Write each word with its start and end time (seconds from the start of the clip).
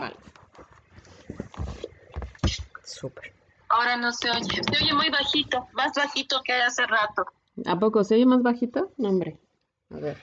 Vale. 0.00 0.16
Súper. 2.84 3.34
Ahora 3.68 3.96
no 3.96 4.12
se 4.12 4.30
oye. 4.30 4.62
Se 4.62 4.84
oye 4.84 4.94
muy 4.94 5.08
bajito, 5.10 5.66
más 5.72 5.92
bajito 5.94 6.42
que 6.44 6.52
hace 6.52 6.86
rato. 6.86 7.24
¿A 7.66 7.78
poco 7.78 8.04
se 8.04 8.14
oye 8.14 8.26
más 8.26 8.42
bajito? 8.42 8.92
No, 8.98 9.08
hombre. 9.08 9.38
A 9.90 9.96
ver. 9.96 10.22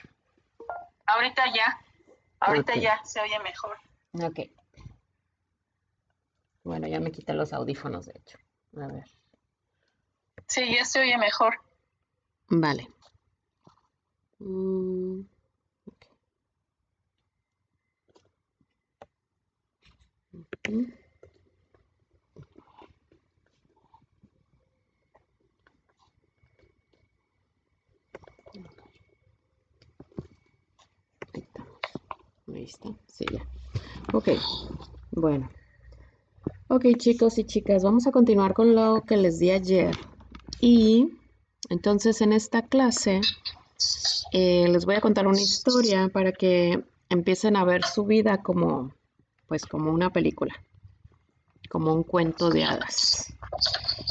Ahorita 1.06 1.44
ya. 1.54 1.80
Ahorita 2.40 2.74
ya 2.76 3.00
se 3.04 3.20
oye 3.20 3.38
mejor. 3.40 3.76
Ok. 4.12 4.40
Bueno, 6.64 6.86
ya 6.86 7.00
me 7.00 7.10
quité 7.10 7.34
los 7.34 7.52
audífonos, 7.52 8.06
de 8.06 8.12
hecho. 8.16 8.38
A 8.76 8.86
ver. 8.86 9.04
Sí, 10.46 10.74
ya 10.74 10.84
se 10.84 11.00
oye 11.00 11.16
mejor. 11.18 11.60
Vale. 12.48 12.88
Mm, 14.38 15.22
Ujú. 20.68 20.86
Ahí 31.32 31.42
estamos. 31.42 31.78
Ahí 32.54 32.64
está. 32.64 32.88
Sí, 33.06 33.24
ya. 33.32 33.46
Ok. 34.12 34.28
Bueno. 35.12 35.50
Ok, 36.68 36.86
chicos 36.98 37.38
y 37.38 37.44
chicas, 37.44 37.82
vamos 37.82 38.06
a 38.06 38.12
continuar 38.12 38.54
con 38.54 38.74
lo 38.74 39.02
que 39.02 39.16
les 39.16 39.38
di 39.38 39.50
ayer. 39.50 39.96
Y 40.60 41.08
entonces 41.68 42.20
en 42.20 42.32
esta 42.32 42.62
clase 42.62 43.20
eh, 44.32 44.68
les 44.68 44.86
voy 44.86 44.94
a 44.94 45.00
contar 45.00 45.26
una 45.26 45.40
historia 45.40 46.08
para 46.08 46.32
que 46.32 46.84
empiecen 47.08 47.56
a 47.56 47.64
ver 47.64 47.84
su 47.84 48.04
vida 48.04 48.42
como, 48.42 48.94
pues 49.50 49.66
como 49.66 49.90
una 49.90 50.10
película, 50.10 50.54
como 51.68 51.92
un 51.92 52.04
cuento 52.04 52.50
de 52.50 52.62
hadas. 52.62 53.34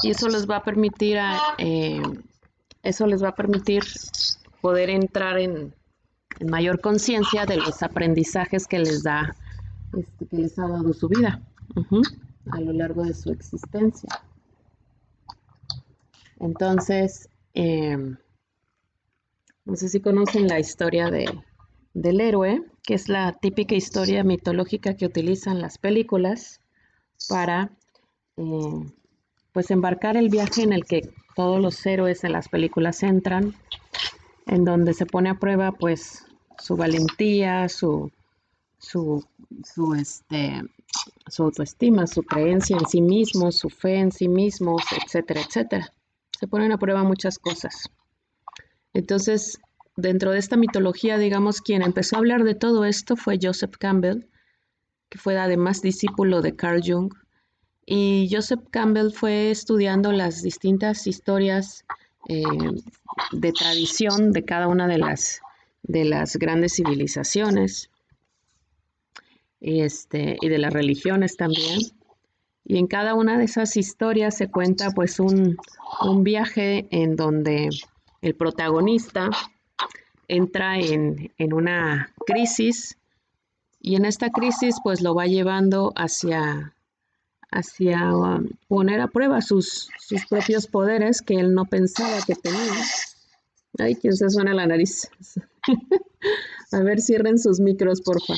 Y 0.02 0.10
eso 0.10 0.28
les 0.28 0.46
va 0.46 0.56
a 0.56 0.62
permitir, 0.62 1.18
a- 1.18 1.40
eh, 1.56 2.02
eso 2.82 3.06
les 3.06 3.24
va 3.24 3.30
a 3.30 3.34
permitir 3.34 3.82
poder 4.60 4.90
entrar 4.90 5.38
en, 5.38 5.74
mayor 6.46 6.82
conciencia 6.82 7.46
de 7.46 7.56
los 7.56 7.82
aprendizajes 7.82 8.66
que 8.66 8.80
les 8.80 9.02
da, 9.02 9.34
este, 9.96 10.26
que 10.26 10.36
les 10.36 10.58
ha 10.58 10.68
dado 10.68 10.92
su 10.92 11.08
vida 11.08 11.42
a 12.52 12.60
lo 12.60 12.74
largo 12.74 13.02
de 13.02 13.14
su 13.14 13.30
existencia. 13.30 14.10
Entonces, 16.38 17.30
em, 17.54 18.16
no 19.64 19.76
sé 19.76 19.88
si 19.88 20.00
conocen 20.00 20.48
la 20.48 20.60
historia 20.60 21.10
de, 21.10 21.26
del 21.94 22.20
héroe, 22.20 22.69
que 22.82 22.94
es 22.94 23.08
la 23.08 23.32
típica 23.32 23.74
historia 23.74 24.24
mitológica 24.24 24.94
que 24.94 25.06
utilizan 25.06 25.60
las 25.60 25.78
películas 25.78 26.60
para 27.28 27.70
eh, 28.36 28.92
pues 29.52 29.70
embarcar 29.70 30.16
el 30.16 30.28
viaje 30.28 30.62
en 30.62 30.72
el 30.72 30.84
que 30.84 31.10
todos 31.36 31.60
los 31.60 31.84
héroes 31.86 32.22
de 32.22 32.30
las 32.30 32.48
películas 32.48 33.02
entran, 33.02 33.54
en 34.46 34.64
donde 34.64 34.94
se 34.94 35.06
pone 35.06 35.30
a 35.30 35.38
prueba 35.38 35.72
pues 35.72 36.24
su 36.58 36.76
valentía, 36.76 37.68
su, 37.68 38.10
su, 38.78 39.24
su, 39.64 39.94
este, 39.94 40.62
su 41.28 41.44
autoestima, 41.44 42.06
su 42.06 42.22
creencia 42.22 42.76
en 42.76 42.86
sí 42.86 43.00
mismos, 43.00 43.56
su 43.56 43.70
fe 43.70 43.96
en 43.96 44.12
sí 44.12 44.28
mismos, 44.28 44.82
etcétera, 45.02 45.40
etcétera. 45.40 45.92
Se 46.38 46.46
ponen 46.46 46.72
a 46.72 46.78
prueba 46.78 47.04
muchas 47.04 47.38
cosas. 47.38 47.90
Entonces, 48.92 49.60
dentro 50.00 50.32
de 50.32 50.38
esta 50.38 50.56
mitología, 50.56 51.18
digamos, 51.18 51.60
quien 51.60 51.82
empezó 51.82 52.16
a 52.16 52.18
hablar 52.18 52.44
de 52.44 52.54
todo 52.54 52.84
esto 52.84 53.16
fue 53.16 53.38
Joseph 53.40 53.76
Campbell, 53.78 54.26
que 55.08 55.18
fue 55.18 55.38
además 55.38 55.82
discípulo 55.82 56.40
de 56.40 56.56
Carl 56.56 56.80
Jung. 56.84 57.12
Y 57.86 58.28
Joseph 58.30 58.60
Campbell 58.70 59.10
fue 59.10 59.50
estudiando 59.50 60.12
las 60.12 60.42
distintas 60.42 61.06
historias 61.06 61.84
eh, 62.28 62.42
de 63.32 63.52
tradición 63.52 64.32
de 64.32 64.44
cada 64.44 64.68
una 64.68 64.86
de 64.86 64.98
las, 64.98 65.40
de 65.82 66.04
las 66.04 66.36
grandes 66.36 66.74
civilizaciones 66.74 67.90
y, 69.60 69.80
este, 69.80 70.36
y 70.40 70.48
de 70.48 70.58
las 70.58 70.72
religiones 70.72 71.36
también. 71.36 71.80
Y 72.64 72.78
en 72.78 72.86
cada 72.86 73.14
una 73.14 73.38
de 73.38 73.44
esas 73.44 73.76
historias 73.76 74.36
se 74.36 74.48
cuenta 74.48 74.90
pues 74.90 75.18
un, 75.18 75.56
un 76.02 76.22
viaje 76.22 76.86
en 76.90 77.16
donde 77.16 77.70
el 78.22 78.34
protagonista 78.36 79.30
entra 80.30 80.78
en, 80.78 81.32
en 81.38 81.52
una 81.52 82.12
crisis 82.26 82.96
y 83.80 83.96
en 83.96 84.04
esta 84.04 84.30
crisis 84.30 84.76
pues 84.82 85.00
lo 85.00 85.14
va 85.14 85.26
llevando 85.26 85.92
hacia, 85.96 86.74
hacia 87.50 88.14
um, 88.14 88.48
poner 88.68 89.00
a 89.00 89.08
prueba 89.08 89.40
sus, 89.40 89.88
sus 89.98 90.26
propios 90.26 90.66
poderes 90.66 91.22
que 91.22 91.34
él 91.34 91.54
no 91.54 91.64
pensaba 91.64 92.18
que 92.26 92.34
tenía. 92.34 92.74
Ay, 93.78 93.96
¿quién 93.96 94.14
se 94.14 94.28
suena 94.28 94.52
la 94.52 94.66
nariz? 94.66 95.10
a 96.72 96.80
ver, 96.80 97.00
cierren 97.00 97.38
sus 97.38 97.58
micros, 97.58 98.02
porfa. 98.02 98.34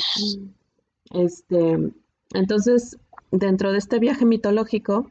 Este, 1.11 1.93
entonces, 2.35 2.97
dentro 3.33 3.73
de 3.73 3.79
este 3.79 3.99
viaje 3.99 4.25
mitológico, 4.25 5.09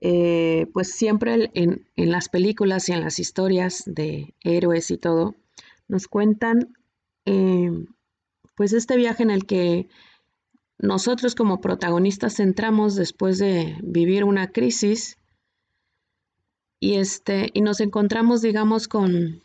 eh, 0.00 0.66
pues 0.72 0.92
siempre 0.92 1.50
en, 1.54 1.86
en 1.96 2.10
las 2.10 2.28
películas 2.28 2.88
y 2.88 2.92
en 2.92 3.02
las 3.02 3.18
historias 3.18 3.82
de 3.86 4.34
héroes 4.42 4.90
y 4.90 4.96
todo, 4.96 5.34
nos 5.92 6.08
cuentan 6.08 6.74
eh, 7.26 7.70
pues 8.56 8.72
este 8.72 8.96
viaje 8.96 9.22
en 9.22 9.30
el 9.30 9.44
que 9.44 9.90
nosotros 10.78 11.34
como 11.34 11.60
protagonistas 11.60 12.40
entramos 12.40 12.94
después 12.94 13.36
de 13.36 13.76
vivir 13.82 14.24
una 14.24 14.52
crisis 14.52 15.18
y, 16.80 16.94
este, 16.94 17.50
y 17.52 17.60
nos 17.60 17.80
encontramos, 17.80 18.40
digamos, 18.40 18.88
con, 18.88 19.42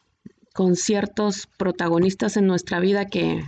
con 0.54 0.78
ciertos 0.78 1.48
protagonistas 1.58 2.38
en 2.38 2.48
nuestra 2.48 2.80
vida 2.80 3.08
que, 3.08 3.44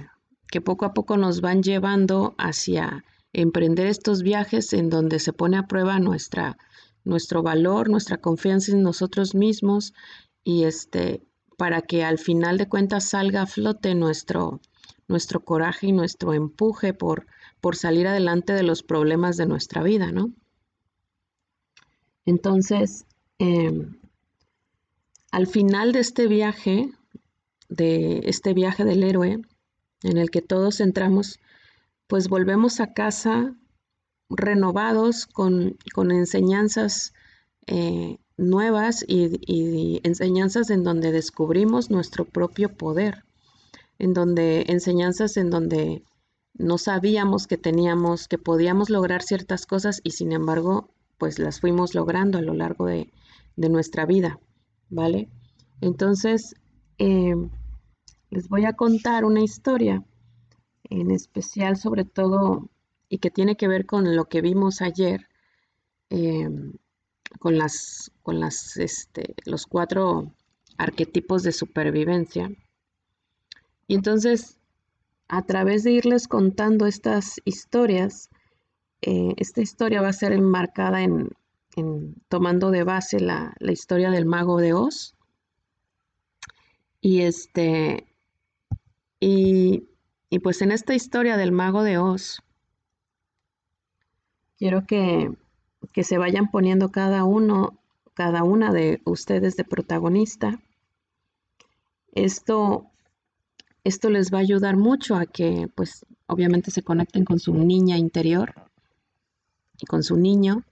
que 0.51 0.59
poco 0.59 0.83
a 0.83 0.93
poco 0.93 1.15
nos 1.15 1.39
van 1.39 1.63
llevando 1.63 2.35
hacia 2.37 3.05
emprender 3.31 3.87
estos 3.87 4.23
viajes 4.23 4.73
en 4.73 4.89
donde 4.89 5.19
se 5.19 5.31
pone 5.31 5.55
a 5.55 5.67
prueba 5.67 5.99
nuestra, 5.99 6.57
nuestro 7.05 7.43
valor, 7.43 7.89
nuestra 7.89 8.17
confianza 8.17 8.73
en 8.73 8.83
nosotros 8.83 9.35
mismos 9.35 9.93
y 10.43 10.65
este 10.65 11.28
para 11.59 11.81
que 11.81 12.05
al 12.05 12.19
final 12.19 12.57
de 12.57 12.69
cuentas 12.69 13.09
salga 13.09 13.41
a 13.41 13.45
flote 13.45 13.93
nuestro, 13.93 14.61
nuestro 15.09 15.41
coraje 15.41 15.87
y 15.87 15.91
nuestro 15.91 16.33
empuje 16.33 16.93
por, 16.93 17.27
por 17.59 17.75
salir 17.75 18.07
adelante 18.07 18.53
de 18.53 18.63
los 18.63 18.81
problemas 18.81 19.35
de 19.35 19.45
nuestra 19.45 19.83
vida, 19.83 20.13
¿no? 20.13 20.31
Entonces, 22.25 23.05
em, 23.39 23.99
al 25.31 25.47
final 25.47 25.91
de 25.91 25.99
este 25.99 26.27
viaje, 26.27 26.93
de 27.67 28.21
este 28.23 28.53
viaje 28.53 28.85
del 28.85 29.03
héroe, 29.03 29.41
en 30.03 30.17
el 30.17 30.31
que 30.31 30.41
todos 30.41 30.79
entramos, 30.79 31.41
pues 32.07 32.29
volvemos 32.29 32.79
a 32.79 32.93
casa 32.93 33.53
renovados 34.29 35.25
con, 35.25 35.77
con 35.93 36.11
enseñanzas 36.11 37.11
eh, 37.67 38.17
nuevas 38.39 39.03
y, 39.07 40.01
enseñanzas 40.03 40.69
en 40.69 40.83
donde 40.83 41.11
descubrimos 41.11 41.91
nuestro 41.91 42.25
propio 42.25 42.69
poder, 42.69 43.23
en 43.99 44.13
donde 44.13 44.65
enseñanzas 44.67 45.37
en 45.37 45.49
donde 45.49 46.03
no 46.53 46.77
sabíamos 46.77 47.47
que 47.47 47.57
teníamos, 47.57 48.27
que 48.27 48.37
podíamos 48.37 48.89
lograr 48.89 49.21
ciertas 49.21 49.65
cosas 49.65 50.01
y 50.03 50.11
sin 50.11 50.31
embargo, 50.31 50.89
pues 51.17 51.37
las 51.37 51.59
fuimos 51.59 51.93
logrando 51.95 52.37
a 52.37 52.41
lo 52.41 52.53
largo 52.53 52.85
de, 52.85 53.11
de 53.55 53.69
nuestra 53.69 54.05
vida, 54.05 54.39
¿vale? 54.89 55.29
Entonces, 55.81 56.55
eh, 56.97 57.35
les 58.29 58.47
voy 58.47 58.65
a 58.65 58.73
contar 58.73 59.25
una 59.25 59.41
historia, 59.41 60.03
en 60.83 61.11
especial 61.11 61.77
sobre 61.77 62.05
todo, 62.05 62.69
y 63.09 63.17
que 63.17 63.31
tiene 63.31 63.57
que 63.57 63.67
ver 63.67 63.85
con 63.85 64.15
lo 64.15 64.25
que 64.25 64.41
vimos 64.41 64.81
ayer, 64.81 65.27
eh, 66.09 66.47
con 67.37 67.57
las, 67.57 68.11
con 68.23 68.39
las, 68.39 68.77
este, 68.77 69.35
los 69.45 69.67
cuatro 69.67 70.33
arquetipos 70.77 71.43
de 71.43 71.51
supervivencia. 71.51 72.51
Y 73.87 73.95
entonces, 73.95 74.57
a 75.27 75.43
través 75.43 75.83
de 75.83 75.91
irles 75.91 76.27
contando 76.27 76.85
estas 76.85 77.39
historias, 77.45 78.29
eh, 79.01 79.33
esta 79.37 79.61
historia 79.61 80.01
va 80.01 80.09
a 80.09 80.13
ser 80.13 80.31
enmarcada 80.31 81.01
en, 81.01 81.29
en 81.75 82.15
tomando 82.27 82.71
de 82.71 82.83
base 82.83 83.19
la, 83.19 83.53
la 83.59 83.71
historia 83.71 84.09
del 84.09 84.25
mago 84.25 84.59
de 84.59 84.73
Oz. 84.73 85.15
Y 87.01 87.21
este, 87.21 88.07
y, 89.19 89.87
y 90.29 90.39
pues 90.39 90.61
en 90.61 90.71
esta 90.71 90.93
historia 90.95 91.37
del 91.37 91.51
mago 91.51 91.83
de 91.83 91.97
Oz, 91.97 92.41
quiero 94.57 94.85
que, 94.85 95.31
que 95.93 96.03
se 96.03 96.17
vayan 96.17 96.51
poniendo 96.51 96.91
cada 96.91 97.23
uno, 97.23 97.79
cada 98.13 98.43
una 98.43 98.71
de 98.71 99.01
ustedes 99.05 99.55
de 99.55 99.63
protagonista. 99.63 100.59
Esto, 102.13 102.85
esto 103.83 104.09
les 104.09 104.33
va 104.33 104.39
a 104.39 104.41
ayudar 104.41 104.77
mucho 104.77 105.15
a 105.15 105.25
que 105.25 105.69
pues 105.75 106.05
obviamente 106.27 106.71
se 106.71 106.83
conecten 106.83 107.25
con 107.25 107.39
su 107.39 107.53
niña 107.53 107.97
interior 107.97 108.53
y 109.79 109.85
con 109.85 110.03
su 110.03 110.17
niño 110.17 110.63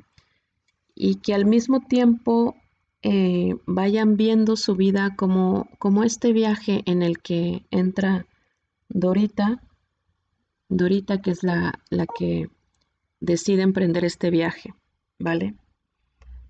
y 0.94 1.16
que 1.16 1.34
al 1.34 1.46
mismo 1.46 1.82
tiempo 1.82 2.56
eh, 3.04 3.56
vayan 3.66 4.18
viendo 4.18 4.56
su 4.56 4.76
vida 4.76 5.16
como, 5.16 5.70
como 5.78 6.04
este 6.04 6.34
viaje 6.34 6.82
en 6.86 7.04
el 7.04 7.20
que 7.20 7.66
entra 7.70 8.26
Dorita, 8.90 9.62
Dorita 10.70 11.22
que 11.22 11.32
es 11.32 11.44
la, 11.44 11.80
la 11.90 12.08
que 12.08 12.50
decide 13.20 13.62
emprender 13.62 14.06
este 14.06 14.32
viaje, 14.32 14.74
¿vale? 15.20 15.56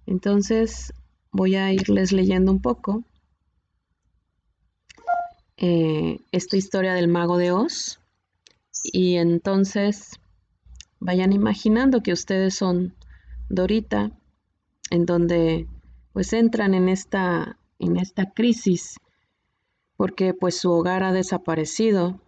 Entonces 0.05 0.93
voy 1.31 1.55
a 1.55 1.71
irles 1.71 2.11
leyendo 2.11 2.51
un 2.51 2.61
poco 2.61 3.03
eh, 5.57 6.19
esta 6.31 6.57
historia 6.57 6.93
del 6.93 7.07
mago 7.07 7.37
de 7.37 7.51
Oz 7.51 7.99
y 8.83 9.15
entonces 9.15 10.19
vayan 10.99 11.33
imaginando 11.33 12.01
que 12.01 12.13
ustedes 12.13 12.55
son 12.55 12.95
Dorita, 13.49 14.11
en 14.89 15.05
donde 15.05 15.67
pues 16.13 16.33
entran 16.33 16.73
en 16.73 16.89
esta, 16.89 17.57
en 17.79 17.97
esta 17.97 18.31
crisis 18.31 18.97
porque 19.95 20.33
pues 20.33 20.57
su 20.59 20.71
hogar 20.71 21.03
ha 21.03 21.11
desaparecido 21.11 22.21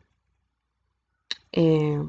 eh, 1.51 1.99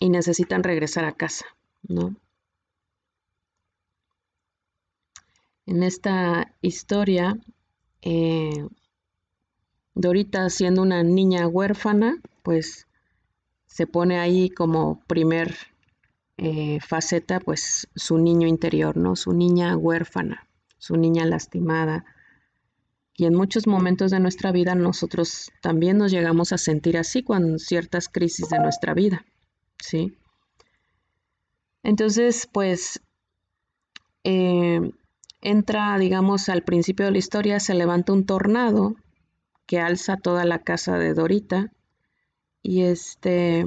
y 0.00 0.08
necesitan 0.08 0.62
regresar 0.62 1.04
a 1.04 1.12
casa, 1.12 1.44
¿no? 1.82 2.16
En 5.70 5.84
esta 5.84 6.52
historia, 6.62 7.38
eh, 8.02 8.66
Dorita 9.94 10.50
siendo 10.50 10.82
una 10.82 11.04
niña 11.04 11.46
huérfana, 11.46 12.20
pues 12.42 12.88
se 13.68 13.86
pone 13.86 14.18
ahí 14.18 14.50
como 14.50 15.00
primer 15.06 15.54
eh, 16.38 16.80
faceta, 16.80 17.38
pues 17.38 17.86
su 17.94 18.18
niño 18.18 18.48
interior, 18.48 18.96
¿no? 18.96 19.14
Su 19.14 19.32
niña 19.32 19.76
huérfana, 19.76 20.48
su 20.78 20.96
niña 20.96 21.24
lastimada. 21.24 22.04
Y 23.14 23.26
en 23.26 23.36
muchos 23.36 23.68
momentos 23.68 24.10
de 24.10 24.18
nuestra 24.18 24.50
vida 24.50 24.74
nosotros 24.74 25.52
también 25.62 25.98
nos 25.98 26.10
llegamos 26.10 26.52
a 26.52 26.58
sentir 26.58 26.98
así 26.98 27.22
con 27.22 27.60
ciertas 27.60 28.08
crisis 28.08 28.48
de 28.48 28.58
nuestra 28.58 28.92
vida, 28.92 29.24
¿sí? 29.78 30.18
Entonces, 31.84 32.48
pues, 32.52 33.00
eh, 34.24 34.90
entra, 35.40 35.96
digamos, 35.98 36.48
al 36.48 36.62
principio 36.62 37.06
de 37.06 37.12
la 37.12 37.18
historia, 37.18 37.60
se 37.60 37.74
levanta 37.74 38.12
un 38.12 38.26
tornado 38.26 38.96
que 39.66 39.78
alza 39.78 40.16
toda 40.16 40.44
la 40.44 40.60
casa 40.60 40.98
de 40.98 41.14
Dorita. 41.14 41.72
Y 42.62 42.82
este, 42.82 43.64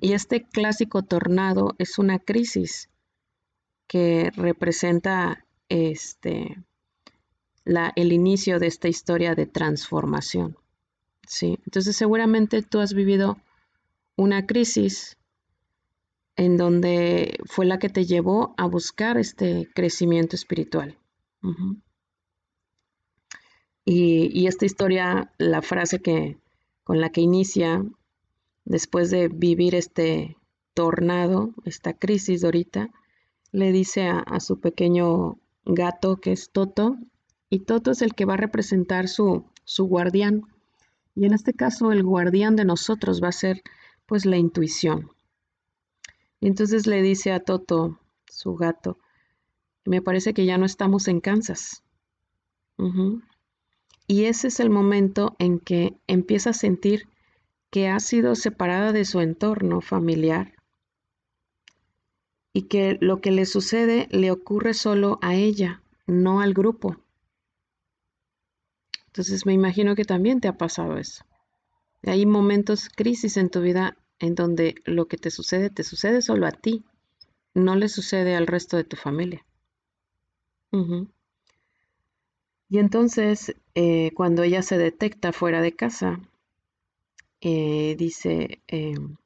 y 0.00 0.12
este 0.12 0.44
clásico 0.44 1.02
tornado 1.02 1.74
es 1.78 1.98
una 1.98 2.18
crisis 2.18 2.88
que 3.86 4.30
representa 4.34 5.44
este, 5.68 6.62
la, 7.64 7.92
el 7.96 8.12
inicio 8.12 8.58
de 8.58 8.68
esta 8.68 8.88
historia 8.88 9.34
de 9.34 9.46
transformación. 9.46 10.56
¿sí? 11.26 11.58
Entonces 11.66 11.96
seguramente 11.96 12.62
tú 12.62 12.78
has 12.80 12.94
vivido 12.94 13.36
una 14.16 14.46
crisis 14.46 15.16
en 16.36 16.56
donde 16.56 17.38
fue 17.46 17.66
la 17.66 17.78
que 17.78 17.88
te 17.88 18.04
llevó 18.04 18.54
a 18.56 18.66
buscar 18.66 19.18
este 19.18 19.68
crecimiento 19.74 20.36
espiritual. 20.36 20.99
Y, 23.84 24.46
esta 24.46 24.66
historia, 24.66 25.32
la 25.38 25.62
frase 25.62 26.00
que, 26.00 26.38
con 26.84 27.00
la 27.00 27.10
que 27.10 27.20
inicia, 27.20 27.84
después 28.64 29.10
de 29.10 29.28
vivir 29.28 29.74
este 29.74 30.36
tornado, 30.74 31.54
esta 31.64 31.94
crisis 31.94 32.44
ahorita, 32.44 32.90
le 33.52 33.72
dice 33.72 34.06
a, 34.06 34.18
a, 34.18 34.40
su 34.40 34.60
pequeño 34.60 35.38
gato 35.64 36.20
que 36.20 36.32
es 36.32 36.50
Toto, 36.50 36.96
y 37.48 37.60
Toto 37.60 37.90
es 37.90 38.00
el 38.00 38.14
que 38.14 38.24
va 38.24 38.34
a 38.34 38.38
representar 38.38 39.08
su, 39.08 39.44
su 39.64 39.86
guardián. 39.86 40.42
Y 41.16 41.26
en 41.26 41.34
este 41.34 41.52
caso 41.52 41.90
el 41.90 42.04
guardián 42.04 42.54
de 42.54 42.64
nosotros 42.64 43.20
va 43.22 43.28
a 43.28 43.32
ser 43.32 43.62
pues 44.06 44.24
la 44.24 44.36
intuición. 44.36 45.10
Y 46.40 46.46
entonces 46.46 46.86
le 46.86 47.02
dice 47.02 47.32
a 47.32 47.40
Toto, 47.40 47.98
su 48.26 48.54
gato, 48.54 48.98
me 49.84 50.02
parece 50.02 50.34
que 50.34 50.46
ya 50.46 50.58
no 50.58 50.66
estamos 50.66 51.08
en 51.08 51.20
Kansas. 51.20 51.82
Y 54.06 54.24
ese 54.24 54.48
es 54.48 54.60
el 54.60 54.70
momento 54.70 55.36
en 55.38 55.60
que 55.60 55.94
empieza 56.06 56.50
a 56.50 56.54
sentir 56.54 57.08
que 57.70 57.88
ha 57.88 58.00
sido 58.00 58.34
separada 58.34 58.92
de 58.92 59.04
su 59.04 59.20
entorno 59.20 59.80
familiar 59.80 60.54
y 62.52 62.62
que 62.62 62.98
lo 63.00 63.20
que 63.20 63.30
le 63.30 63.46
sucede 63.46 64.08
le 64.10 64.30
ocurre 64.30 64.74
solo 64.74 65.18
a 65.22 65.34
ella, 65.34 65.82
no 66.06 66.40
al 66.40 66.54
grupo. 66.54 66.96
Entonces 69.06 69.46
me 69.46 69.52
imagino 69.52 69.94
que 69.94 70.04
también 70.04 70.40
te 70.40 70.48
ha 70.48 70.56
pasado 70.56 70.96
eso. 70.96 71.24
Hay 72.02 72.26
momentos, 72.26 72.88
crisis 72.88 73.36
en 73.36 73.50
tu 73.50 73.60
vida 73.60 73.96
en 74.18 74.34
donde 74.34 74.74
lo 74.84 75.06
que 75.06 75.16
te 75.16 75.30
sucede 75.30 75.70
te 75.70 75.82
sucede 75.82 76.22
solo 76.22 76.46
a 76.46 76.52
ti, 76.52 76.84
no 77.54 77.76
le 77.76 77.88
sucede 77.88 78.36
al 78.36 78.46
resto 78.46 78.76
de 78.76 78.84
tu 78.84 78.96
familia. 78.96 79.44
Y 82.70 82.78
entonces, 82.78 83.54
eh, 83.74 84.12
cuando 84.14 84.44
ella 84.44 84.62
se 84.62 84.78
detecta 84.78 85.30
fuera 85.34 85.60
de 85.60 85.76
casa, 85.76 86.20
eh, 87.40 87.96
dice, 87.98 88.60
em, 88.68 89.16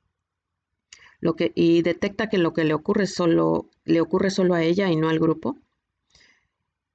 lo 1.18 1.34
que, 1.34 1.50
y 1.56 1.82
detecta 1.82 2.28
que 2.28 2.38
lo 2.38 2.52
que 2.54 2.62
le 2.62 2.72
ocurre 2.72 3.08
solo, 3.08 3.68
le 3.84 4.00
ocurre 4.00 4.30
solo 4.30 4.54
a 4.54 4.62
ella 4.62 4.92
y 4.92 4.96
no 4.96 5.08
al 5.08 5.18
grupo. 5.18 5.56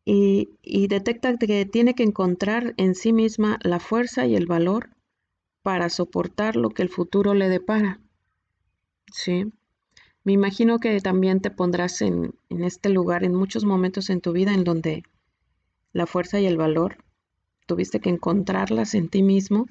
Y, 0.04 0.50
y 0.62 0.88
detecta 0.90 1.38
que 1.38 1.66
tiene 1.66 1.94
que 1.96 2.04
encontrar 2.04 2.74
en 2.76 2.96
sí 2.96 3.14
misma 3.14 3.60
la 3.64 3.80
fuerza 3.80 4.26
y 4.28 4.36
el 4.36 4.46
valor 4.46 4.90
para 5.64 5.90
soportar 5.90 6.56
lo 6.58 6.72
que 6.72 6.84
el 6.84 6.90
futuro 6.90 7.34
le 7.34 7.50
depara. 7.50 8.02
Sí. 9.14 9.52
Me 10.30 10.34
imagino 10.34 10.78
que 10.78 11.02
también 11.02 11.40
te 11.42 11.50
pondrás 11.50 12.04
en, 12.04 12.36
en 12.50 12.64
este 12.64 12.90
lugar 12.90 13.24
en 13.24 13.34
muchos 13.34 13.66
momentos 13.66 14.12
en 14.12 14.22
tu 14.22 14.32
vida 14.32 14.54
en 14.54 14.64
donde 14.64 15.02
la 15.92 16.06
fuerza 16.06 16.40
y 16.40 16.46
el 16.46 16.56
valor, 16.56 17.04
tuviste 17.66 18.00
que 18.00 18.12
encontrarlas 18.12 18.94
en 18.94 19.10
ti 19.10 19.24
mismo 19.24 19.66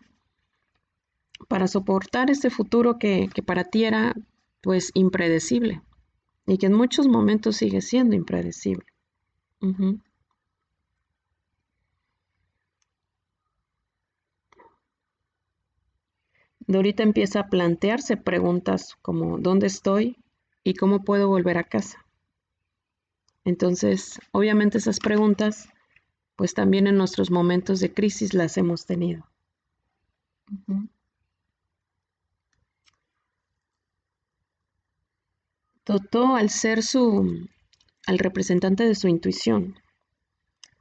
para 1.46 1.68
soportar 1.68 2.28
ese 2.28 2.50
futuro 2.50 2.98
que, 2.98 3.30
para 3.46 3.62
ti 3.62 3.84
era 3.84 4.16
pues 4.60 4.90
impredecible 4.94 5.80
y 6.44 6.58
que 6.58 6.66
en 6.66 6.74
muchos 6.74 7.06
momentos 7.06 7.54
sigue 7.54 7.80
siendo 7.80 8.16
impredecible. 8.16 8.86
Dorita 16.66 17.04
empieza 17.04 17.38
a 17.38 17.48
plantearse 17.48 18.16
preguntas 18.16 18.96
como 19.02 19.38
¿dónde 19.38 19.68
estoy? 19.68 20.16
Y 20.68 20.74
¿cómo 20.74 21.02
puedo 21.02 21.28
volver 21.28 21.56
a 21.56 21.64
casa? 21.64 22.04
Entonces, 23.44 24.20
obviamente 24.32 24.76
esas 24.76 24.98
preguntas 24.98 25.70
pues 26.36 26.54
también 26.54 26.86
en 26.86 26.96
nuestros 26.96 27.30
momentos 27.30 27.80
de 27.80 27.92
crisis 27.92 28.32
las 28.32 28.58
hemos 28.58 28.86
tenido. 28.86 29.26
Toto, 35.82 36.36
al 36.36 36.50
ser 36.50 36.82
su, 36.84 37.48
al 38.06 38.18
representante 38.18 38.86
de 38.86 38.94
su 38.94 39.08
intuición, 39.08 39.74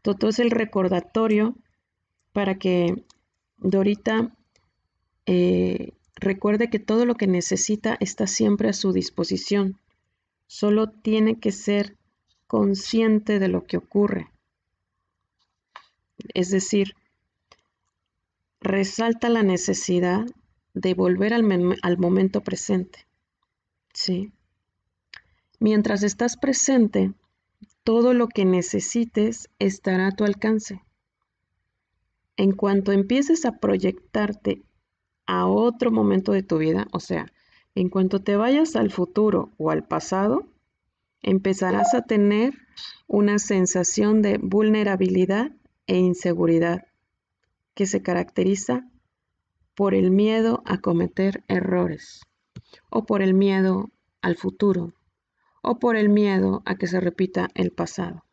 Toto 0.03 0.27
es 0.27 0.38
el 0.38 0.51
recordatorio 0.51 1.56
para 2.34 2.60
que 2.60 3.03
Dorita 3.58 4.36
eh, 5.25 5.97
recuerde 6.20 6.70
que 6.70 6.80
todo 6.80 7.06
lo 7.06 7.16
que 7.16 7.28
necesita 7.28 7.98
está 8.00 8.28
siempre 8.28 8.70
a 8.70 8.74
su 8.74 8.92
disposición. 8.92 9.80
Solo 10.48 10.90
tiene 10.90 11.40
que 11.40 11.52
ser 11.52 11.96
consciente 12.48 13.40
de 13.40 13.48
lo 13.48 13.66
que 13.66 13.78
ocurre. 13.78 14.32
Es 16.34 16.50
decir, 16.50 16.96
resalta 18.60 19.30
la 19.30 19.44
necesidad 19.44 20.26
de 20.74 20.94
volver 20.94 21.34
al, 21.34 21.98
momento 21.98 22.42
presente. 22.42 23.06
¿sí? 23.94 24.32
Mientras 25.60 26.04
estás 26.04 26.38
presente, 26.38 27.14
todo 27.84 28.14
lo 28.14 28.28
que 28.28 28.46
necesites 28.46 29.50
estará 29.60 30.08
a 30.08 30.12
tu 30.12 30.24
alcance. 30.24 30.82
En 32.36 32.52
cuanto 32.52 32.92
empieces 32.92 33.46
a 33.46 33.54
proyectarte 33.54 34.62
a 35.27 35.46
otro 35.46 35.91
momento 35.91 36.31
de 36.31 36.43
tu 36.43 36.57
vida, 36.57 36.88
o 36.91 37.00
sea, 37.00 37.31
en 37.75 37.89
cuanto 37.89 38.24
te 38.24 38.36
vayas 38.36 38.75
al 38.75 38.89
futuro 38.89 39.51
o 39.57 39.69
al 39.69 39.84
pasado, 39.84 40.46
empezarás 41.22 41.93
a 41.93 42.01
tener 42.01 42.53
una 43.07 43.38
sensación 43.38 44.22
de 44.22 44.39
vulnerabilidad 44.39 45.51
e 45.86 45.98
inseguridad 45.98 46.88
que 47.75 47.86
se 47.86 48.01
caracteriza 48.01 48.89
por 49.75 49.93
el 49.93 50.10
miedo 50.10 50.63
a 50.65 50.79
cometer 50.79 51.43
errores. 51.48 52.22
o 52.89 53.05
por 53.05 53.22
el 53.22 53.34
miedo 53.34 53.91
al 54.22 54.36
futuro, 54.36 54.93
o 55.62 55.79
por 55.79 55.96
el 55.96 56.10
miedo 56.10 56.63
a 56.65 56.75
que 56.75 56.88
se 56.88 57.00
repita 57.00 57.50
el 57.53 57.72
pasado. 57.72 58.25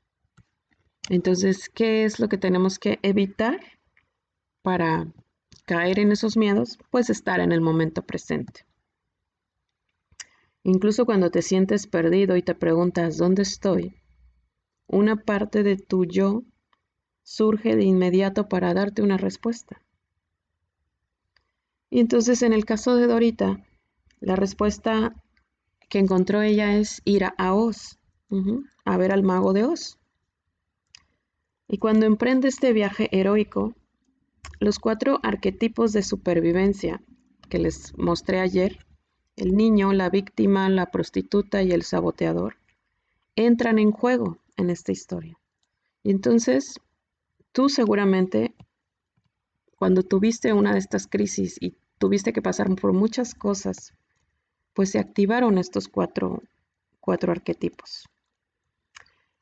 Entonces, 1.10 1.68
¿qué 1.68 2.04
es 2.04 2.18
lo 2.18 2.28
que 2.28 2.38
tenemos 2.38 2.78
que 2.78 2.98
evitar 3.02 3.60
para 4.62 5.12
caer 5.64 5.98
en 5.98 6.12
esos 6.12 6.36
miedos? 6.36 6.78
Pues 6.90 7.10
estar 7.10 7.40
en 7.40 7.52
el 7.52 7.60
momento 7.60 8.02
presente. 8.02 8.66
Incluso 10.62 11.04
cuando 11.04 11.30
te 11.30 11.42
sientes 11.42 11.86
perdido 11.86 12.36
y 12.36 12.42
te 12.42 12.54
preguntas, 12.54 13.18
¿dónde 13.18 13.42
estoy? 13.42 13.96
Una 14.86 15.16
parte 15.16 15.62
de 15.62 15.76
tu 15.76 16.06
yo 16.06 16.42
surge 17.22 17.76
de 17.76 17.84
inmediato 17.84 18.48
para 18.48 18.72
darte 18.74 19.02
una 19.02 19.16
respuesta. 19.16 19.80
Y 21.90 22.00
entonces 22.00 22.42
en 22.42 22.52
el 22.52 22.64
caso 22.64 22.96
de 22.96 23.06
Dorita, 23.06 23.64
la 24.20 24.36
respuesta 24.36 25.14
que 25.88 25.98
encontró 25.98 26.42
ella 26.42 26.76
es 26.76 27.02
ir 27.04 27.24
a 27.24 27.54
Oz, 27.54 27.98
a 28.84 28.96
ver 28.96 29.12
al 29.12 29.22
mago 29.22 29.52
de 29.52 29.64
Oz. 29.64 29.98
Y 31.68 31.78
cuando 31.78 32.06
emprende 32.06 32.48
este 32.48 32.72
viaje 32.72 33.08
heroico, 33.12 33.74
los 34.60 34.78
cuatro 34.78 35.20
arquetipos 35.22 35.92
de 35.92 36.02
supervivencia 36.02 37.02
que 37.48 37.58
les 37.58 37.96
mostré 37.96 38.40
ayer, 38.40 38.78
el 39.36 39.56
niño, 39.56 39.92
la 39.92 40.10
víctima, 40.10 40.68
la 40.68 40.86
prostituta 40.86 41.62
y 41.62 41.72
el 41.72 41.82
saboteador, 41.82 42.56
entran 43.36 43.78
en 43.78 43.90
juego 43.90 44.38
en 44.56 44.70
esta 44.70 44.92
historia. 44.92 45.38
Y 46.02 46.10
entonces, 46.10 46.80
tú 47.52 47.68
seguramente, 47.68 48.54
cuando 49.76 50.02
tuviste 50.02 50.52
una 50.52 50.72
de 50.72 50.78
estas 50.78 51.06
crisis 51.06 51.56
y 51.60 51.76
tuviste 51.98 52.32
que 52.32 52.42
pasar 52.42 52.72
por 52.76 52.92
muchas 52.92 53.34
cosas, 53.34 53.94
pues 54.72 54.90
se 54.90 54.98
activaron 54.98 55.58
estos 55.58 55.88
cuatro, 55.88 56.42
cuatro 57.00 57.32
arquetipos. 57.32 58.08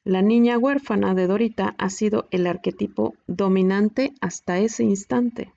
La 0.04 0.20
niña 0.20 0.58
huérfana 0.58 1.14
de 1.14 1.28
Dorita 1.28 1.76
ha 1.78 1.88
sido 1.88 2.26
el 2.32 2.48
arquetipo 2.48 3.14
dominante 3.28 4.14
hasta 4.20 4.58
ese 4.58 4.82
instante, 4.82 5.52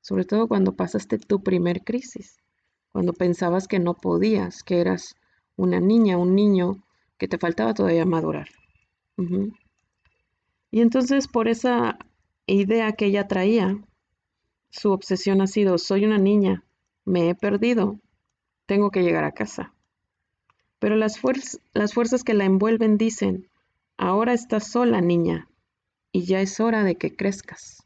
sobre 0.00 0.24
todo 0.24 0.48
cuando 0.48 0.74
pasaste 0.74 1.18
tu 1.18 1.40
primer 1.44 1.84
crisis, 1.84 2.40
cuando 2.90 3.12
pensabas 3.12 3.68
que 3.68 3.78
no 3.78 3.94
podías, 3.94 4.64
que 4.64 4.80
eras 4.80 5.14
una 5.54 5.78
niña, 5.78 6.18
un 6.18 6.34
niño, 6.34 6.82
que 7.16 7.28
te 7.28 7.38
faltaba 7.38 7.74
todavía 7.74 8.04
madurar. 8.04 8.48
Y 10.72 10.80
entonces 10.80 11.28
por 11.28 11.46
esa 11.46 11.96
idea 12.46 12.90
que 12.90 13.06
ella 13.06 13.28
traía, 13.28 13.78
su 14.68 14.90
obsesión 14.90 15.40
ha 15.42 15.46
sido, 15.46 15.78
soy 15.78 16.04
una 16.04 16.18
niña, 16.18 16.64
me 17.04 17.28
he 17.28 17.36
perdido, 17.36 18.00
tengo 18.66 18.90
que 18.90 19.04
llegar 19.04 19.22
a 19.22 19.30
casa. 19.30 19.72
Pero 20.80 20.96
las, 20.96 21.20
las 21.72 21.94
fuerzas 21.94 22.24
que 22.24 22.34
la 22.34 22.44
envuelven 22.44 22.98
dicen, 22.98 23.48
ahora 23.96 24.32
estás 24.32 24.70
sola, 24.70 25.00
niña, 25.00 25.48
y 26.12 26.24
ya 26.24 26.40
es 26.40 26.60
hora 26.60 26.84
de 26.84 26.96
que 26.96 27.14
crezcas. 27.14 27.82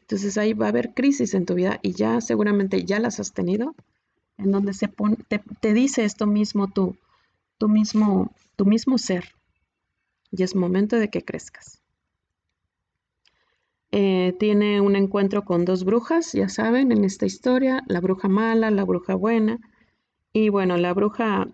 Entonces 0.00 0.38
ahí 0.38 0.54
va 0.54 0.66
a 0.66 0.70
haber 0.70 0.94
crisis 0.94 1.34
en 1.34 1.44
tu 1.44 1.54
vida 1.54 1.78
y 1.82 1.92
ya 1.92 2.20
seguramente 2.20 2.84
ya 2.84 2.98
las 2.98 3.20
has 3.20 3.32
tenido, 3.32 3.74
en 4.38 4.50
donde 4.52 4.72
se 4.72 4.88
te, 5.60 5.72
dice 5.74 6.04
esto 6.04 6.26
mismo 6.26 6.68
tú, 6.68 6.96
tu 7.58 7.68
mismo, 7.68 8.32
tu 8.56 8.64
mismo 8.64 8.96
ser. 8.96 9.34
Y 10.30 10.42
es 10.42 10.54
momento 10.54 10.96
de 10.96 11.10
que 11.10 11.24
crezcas. 11.24 11.82
Eh, 13.90 14.34
tiene 14.38 14.80
un 14.80 14.96
encuentro 14.96 15.44
con 15.44 15.64
dos 15.64 15.84
brujas, 15.84 16.32
ya 16.32 16.48
saben, 16.48 16.92
en 16.92 17.04
esta 17.04 17.26
historia, 17.26 17.82
la 17.86 18.00
bruja 18.00 18.28
mala, 18.28 18.70
la 18.70 18.84
bruja 18.84 19.14
buena. 19.14 19.58
Y 20.32 20.50
bueno, 20.50 20.76
la 20.76 20.92
bruja, 20.94 21.48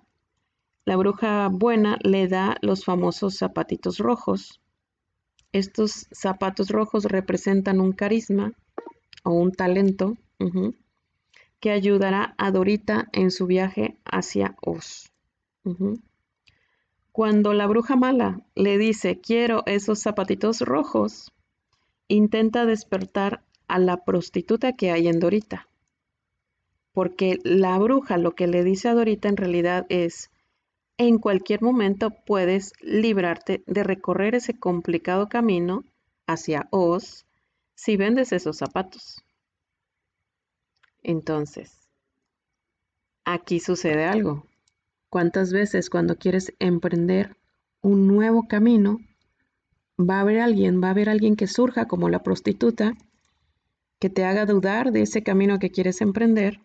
la 0.84 0.96
bruja 0.96 1.48
buena 1.48 1.98
le 2.02 2.28
da 2.28 2.56
los 2.60 2.84
famosos 2.84 3.36
zapatitos 3.36 3.98
rojos. 3.98 4.60
Estos 5.52 6.08
zapatos 6.10 6.68
rojos 6.68 7.04
representan 7.04 7.80
un 7.80 7.92
carisma 7.92 8.52
o 9.22 9.32
un 9.32 9.52
talento 9.52 10.16
que 11.60 11.70
ayudará 11.70 12.34
a 12.36 12.50
Dorita 12.50 13.08
en 13.12 13.30
su 13.30 13.46
viaje 13.46 13.96
hacia 14.04 14.56
Oz. 14.60 15.10
Cuando 17.12 17.54
la 17.54 17.66
bruja 17.66 17.96
mala 17.96 18.42
le 18.54 18.76
dice, 18.76 19.20
quiero 19.20 19.62
esos 19.66 20.00
zapatitos 20.00 20.60
rojos, 20.60 21.32
intenta 22.08 22.66
despertar 22.66 23.42
a 23.68 23.78
la 23.78 24.04
prostituta 24.04 24.72
que 24.74 24.90
hay 24.90 25.08
en 25.08 25.20
Dorita. 25.20 25.68
Porque 26.92 27.38
la 27.44 27.78
bruja 27.78 28.18
lo 28.18 28.34
que 28.34 28.46
le 28.46 28.62
dice 28.62 28.88
a 28.88 28.94
Dorita 28.94 29.28
en 29.28 29.36
realidad 29.36 29.86
es, 29.88 30.30
en 30.96 31.18
cualquier 31.18 31.62
momento 31.62 32.10
puedes 32.10 32.72
librarte 32.80 33.62
de 33.66 33.82
recorrer 33.82 34.34
ese 34.34 34.58
complicado 34.58 35.28
camino 35.28 35.84
hacia 36.26 36.68
Oz 36.70 37.26
si 37.74 37.96
vendes 37.96 38.32
esos 38.32 38.56
zapatos. 38.56 39.22
Entonces, 41.02 41.88
aquí 43.24 43.60
sucede 43.60 44.04
algo. 44.04 44.46
¿Cuántas 45.10 45.52
veces 45.52 45.90
cuando 45.90 46.16
quieres 46.16 46.54
emprender 46.58 47.36
un 47.82 48.06
nuevo 48.06 48.48
camino, 48.48 48.98
va 49.98 50.16
a 50.16 50.20
haber 50.20 50.40
alguien, 50.40 50.82
va 50.82 50.88
a 50.88 50.90
haber 50.92 51.08
alguien 51.08 51.36
que 51.36 51.46
surja 51.46 51.86
como 51.86 52.08
la 52.08 52.22
prostituta, 52.22 52.94
que 54.00 54.10
te 54.10 54.24
haga 54.24 54.46
dudar 54.46 54.90
de 54.90 55.02
ese 55.02 55.22
camino 55.22 55.58
que 55.58 55.70
quieres 55.70 56.00
emprender 56.00 56.60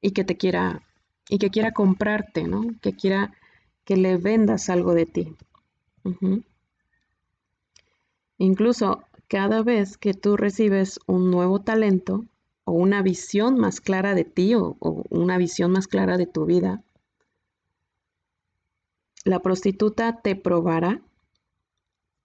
y 0.00 0.12
que 0.12 0.24
te 0.24 0.36
quiera 0.36 0.82
y 1.32 1.38
que 1.38 1.48
quiera 1.48 1.72
comprarte, 1.72 2.44
¿no? 2.44 2.66
Que 2.82 2.92
quiera 2.92 3.32
que 3.86 3.96
le 3.96 4.18
vendas 4.18 4.68
algo 4.68 4.92
de 4.92 5.06
ti. 5.06 5.34
Incluso 8.36 9.04
cada 9.28 9.62
vez 9.62 9.96
que 9.96 10.12
tú 10.12 10.36
recibes 10.36 11.00
un 11.06 11.30
nuevo 11.30 11.62
talento 11.62 12.26
o 12.64 12.72
una 12.72 13.00
visión 13.00 13.58
más 13.58 13.80
clara 13.80 14.14
de 14.14 14.24
ti 14.24 14.54
o 14.54 14.76
una 15.08 15.38
visión 15.38 15.72
más 15.72 15.88
clara 15.88 16.18
de 16.18 16.26
tu 16.26 16.44
vida, 16.44 16.82
la 19.24 19.40
prostituta 19.40 20.20
te 20.20 20.36
probará 20.36 21.00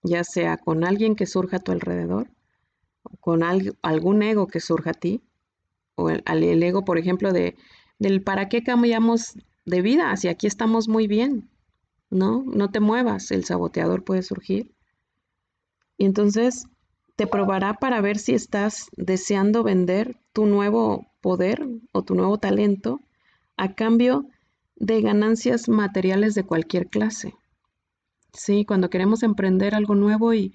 ya 0.02 0.22
sea 0.22 0.58
con 0.58 0.84
alguien 0.84 1.16
que 1.16 1.24
surja 1.24 1.56
a 1.56 1.60
tu 1.60 1.72
alrededor, 1.72 2.28
o 3.04 3.16
con 3.16 3.42
algún 3.42 4.22
ego 4.22 4.48
que 4.48 4.60
surja 4.60 4.90
a 4.90 4.94
ti, 4.94 5.22
o 5.94 6.10
el, 6.10 6.22
el, 6.26 6.62
ego, 6.62 6.84
por 6.84 6.98
ejemplo, 6.98 7.32
de, 7.32 7.56
del 7.98 8.22
para 8.22 8.48
qué 8.48 8.62
cambiamos 8.62 9.34
de 9.64 9.82
vida, 9.82 10.16
si 10.16 10.28
aquí 10.28 10.46
estamos 10.46 10.88
muy 10.88 11.06
bien, 11.06 11.50
¿no? 12.10 12.42
No 12.46 12.70
te 12.70 12.80
muevas, 12.80 13.30
el 13.30 13.44
saboteador 13.44 14.04
puede 14.04 14.22
surgir. 14.22 14.72
Y 15.96 16.04
entonces 16.04 16.66
te 17.16 17.26
probará 17.26 17.74
para 17.74 18.00
ver 18.00 18.18
si 18.18 18.34
estás 18.34 18.86
deseando 18.96 19.64
vender 19.64 20.16
tu 20.32 20.46
nuevo 20.46 21.08
poder 21.20 21.66
o 21.92 22.02
tu 22.02 22.14
nuevo 22.14 22.38
talento 22.38 23.00
a 23.56 23.74
cambio 23.74 24.26
de 24.76 25.02
ganancias 25.02 25.68
materiales 25.68 26.34
de 26.34 26.44
cualquier 26.44 26.86
clase. 26.86 27.34
Sí, 28.32 28.64
cuando 28.64 28.88
queremos 28.90 29.24
emprender 29.24 29.74
algo 29.74 29.96
nuevo 29.96 30.32
y, 30.32 30.54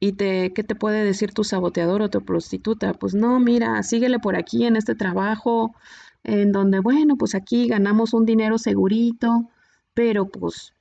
y 0.00 0.12
te, 0.12 0.52
¿qué 0.54 0.64
te 0.64 0.74
puede 0.74 1.04
decir 1.04 1.32
tu 1.34 1.44
saboteador 1.44 2.00
o 2.00 2.10
tu 2.10 2.24
prostituta? 2.24 2.94
Pues 2.94 3.14
no, 3.14 3.38
mira, 3.38 3.82
síguele 3.82 4.18
por 4.18 4.36
aquí 4.36 4.64
en 4.64 4.76
este 4.76 4.94
trabajo, 4.94 5.74
en 6.24 6.52
donde, 6.52 6.80
bueno, 6.80 7.16
pues 7.16 7.34
aquí 7.34 7.68
ganamos 7.68 8.14
un 8.14 8.26
dinero 8.26 8.58
segurito, 8.58 9.50
pero 9.94 10.28
pues, 10.28 10.74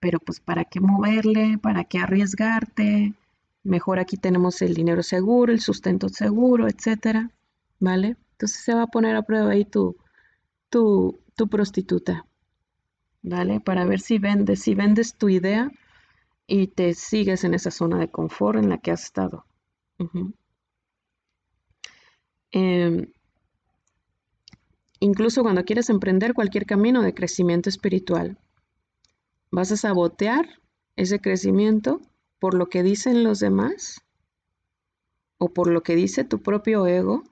pero 0.00 0.18
pues, 0.20 0.40
¿para 0.40 0.64
qué 0.64 0.80
moverle? 0.80 1.58
¿Para 1.58 1.84
qué 1.84 1.98
arriesgarte? 1.98 3.14
Mejor 3.62 3.98
aquí 3.98 4.16
tenemos 4.16 4.62
el 4.62 4.74
dinero 4.74 5.02
seguro, 5.02 5.52
el 5.52 5.60
sustento 5.60 6.08
seguro, 6.08 6.68
etcétera, 6.68 7.30
¿vale? 7.78 8.16
Entonces 8.32 8.62
se 8.64 8.74
va 8.74 8.82
a 8.84 8.86
poner 8.86 9.16
a 9.16 9.22
prueba 9.22 9.50
ahí 9.52 9.64
tu, 9.64 9.96
tu, 10.70 11.20
tu 11.36 11.48
prostituta. 11.48 12.26
¿vale? 13.22 13.60
Para 13.60 13.84
ver 13.84 14.00
si 14.00 14.18
vendes, 14.18 14.62
si 14.62 14.74
vendes 14.74 15.14
tu 15.16 15.28
idea 15.28 15.70
y 16.46 16.68
te 16.68 16.94
sigues 16.94 17.44
en 17.44 17.54
esa 17.54 17.70
zona 17.70 17.98
de 17.98 18.10
confort 18.10 18.58
en 18.58 18.68
la 18.68 18.78
que 18.78 18.90
has 18.90 19.04
estado. 19.04 19.44
Em, 22.52 23.12
incluso 25.00 25.42
cuando 25.42 25.64
quieres 25.64 25.90
emprender 25.90 26.34
cualquier 26.34 26.66
camino 26.66 27.02
de 27.02 27.14
crecimiento 27.14 27.68
espiritual, 27.68 28.38
vas 29.50 29.72
a 29.72 29.76
sabotear 29.76 30.46
ese 30.96 31.20
crecimiento 31.20 32.00
por 32.38 32.54
lo 32.54 32.68
que 32.68 32.82
dicen 32.82 33.24
los 33.24 33.40
demás 33.40 34.02
o 35.38 35.52
por 35.52 35.68
lo 35.70 35.82
que 35.82 35.96
dice 35.96 36.24
tu 36.24 36.42
propio 36.42 36.86
ego 36.86 37.24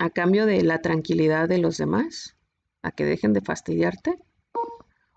a 0.00 0.10
cambio 0.10 0.46
de 0.46 0.62
la 0.62 0.80
tranquilidad 0.80 1.48
de 1.48 1.58
los 1.58 1.78
demás 1.78 2.36
a 2.82 2.90
que 2.90 3.04
dejen 3.04 3.32
de 3.32 3.40
fastidiarte 3.40 4.18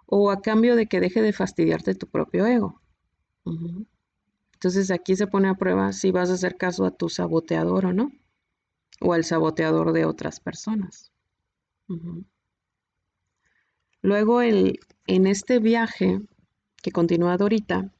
o 0.05 0.29
a 0.29 0.41
cambio 0.41 0.75
de 0.75 0.85
que 0.85 0.99
deje 0.99 1.21
de 1.21 1.33
fastidiarte 1.33 1.95
tu 1.95 2.07
propio 2.07 2.45
ego. 2.45 2.81
Entonces 4.53 4.91
aquí 4.91 5.15
se 5.15 5.27
pone 5.27 5.49
a 5.49 5.55
prueba 5.55 5.91
si 5.91 6.11
vas 6.11 6.29
a 6.29 6.33
hacer 6.33 6.55
caso 6.55 6.85
a 6.85 6.91
tu 6.91 7.09
saboteador 7.09 7.87
o 7.87 7.93
no. 7.93 8.11
O 9.03 9.13
al 9.13 9.23
saboteador 9.23 9.91
de 9.93 10.05
otras 10.05 10.39
personas. 10.39 11.11
Luego, 14.01 14.41
el, 14.41 14.79
en 15.05 15.27
este 15.27 15.59
viaje 15.59 16.19
que 16.81 16.91
continúa 16.91 17.35
ahorita, 17.35 17.91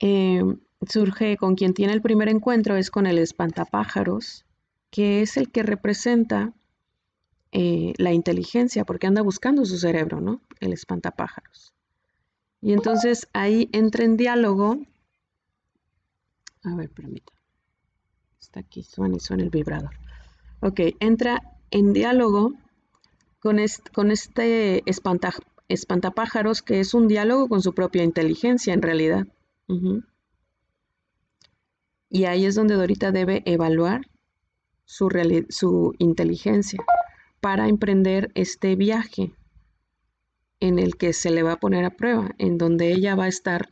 eh, 0.00 0.42
surge 0.88 1.36
con 1.36 1.54
quien 1.54 1.74
tiene 1.74 1.92
el 1.92 2.02
primer 2.02 2.28
encuentro 2.28 2.76
es 2.76 2.90
con 2.90 3.06
el 3.06 3.18
espantapájaros, 3.18 4.44
que 4.90 5.22
es 5.22 5.36
el 5.36 5.50
que 5.50 5.62
representa 5.62 6.52
eh, 7.52 7.92
la 7.98 8.12
inteligencia, 8.12 8.84
porque 8.84 9.06
anda 9.06 9.22
buscando 9.22 9.64
su 9.64 9.78
cerebro, 9.78 10.20
¿no? 10.20 10.40
El 10.60 10.72
espantapájaros. 10.72 11.72
Y 12.60 12.72
entonces 12.72 13.28
ahí 13.32 13.68
entra 13.72 14.04
en 14.04 14.16
diálogo. 14.16 14.78
A 16.62 16.74
ver, 16.74 16.90
permítame. 16.90 17.33
Aquí, 18.56 18.82
suena 18.82 19.16
y 19.16 19.20
suena 19.20 19.42
el 19.42 19.50
vibrador. 19.50 19.90
Ok, 20.60 20.80
entra 21.00 21.42
en 21.70 21.92
diálogo 21.92 22.52
con 23.40 23.58
este, 23.58 23.90
con 23.90 24.10
este 24.10 24.82
espantapájaros 25.68 26.62
que 26.62 26.80
es 26.80 26.94
un 26.94 27.08
diálogo 27.08 27.48
con 27.48 27.62
su 27.62 27.74
propia 27.74 28.02
inteligencia 28.02 28.72
en 28.72 28.82
realidad. 28.82 29.26
Y 32.08 32.24
ahí 32.24 32.46
es 32.46 32.54
donde 32.54 32.74
Dorita 32.74 33.12
debe 33.12 33.42
evaluar 33.44 34.08
su, 34.84 35.08
su 35.48 35.94
inteligencia 35.98 36.80
para 37.40 37.68
emprender 37.68 38.30
este 38.34 38.76
viaje 38.76 39.34
en 40.60 40.78
el 40.78 40.96
que 40.96 41.12
se 41.12 41.30
le 41.30 41.42
va 41.42 41.52
a 41.52 41.60
poner 41.60 41.84
a 41.84 41.90
prueba, 41.90 42.30
en 42.38 42.56
donde 42.56 42.92
ella 42.92 43.14
va 43.16 43.24
a 43.24 43.28
estar 43.28 43.68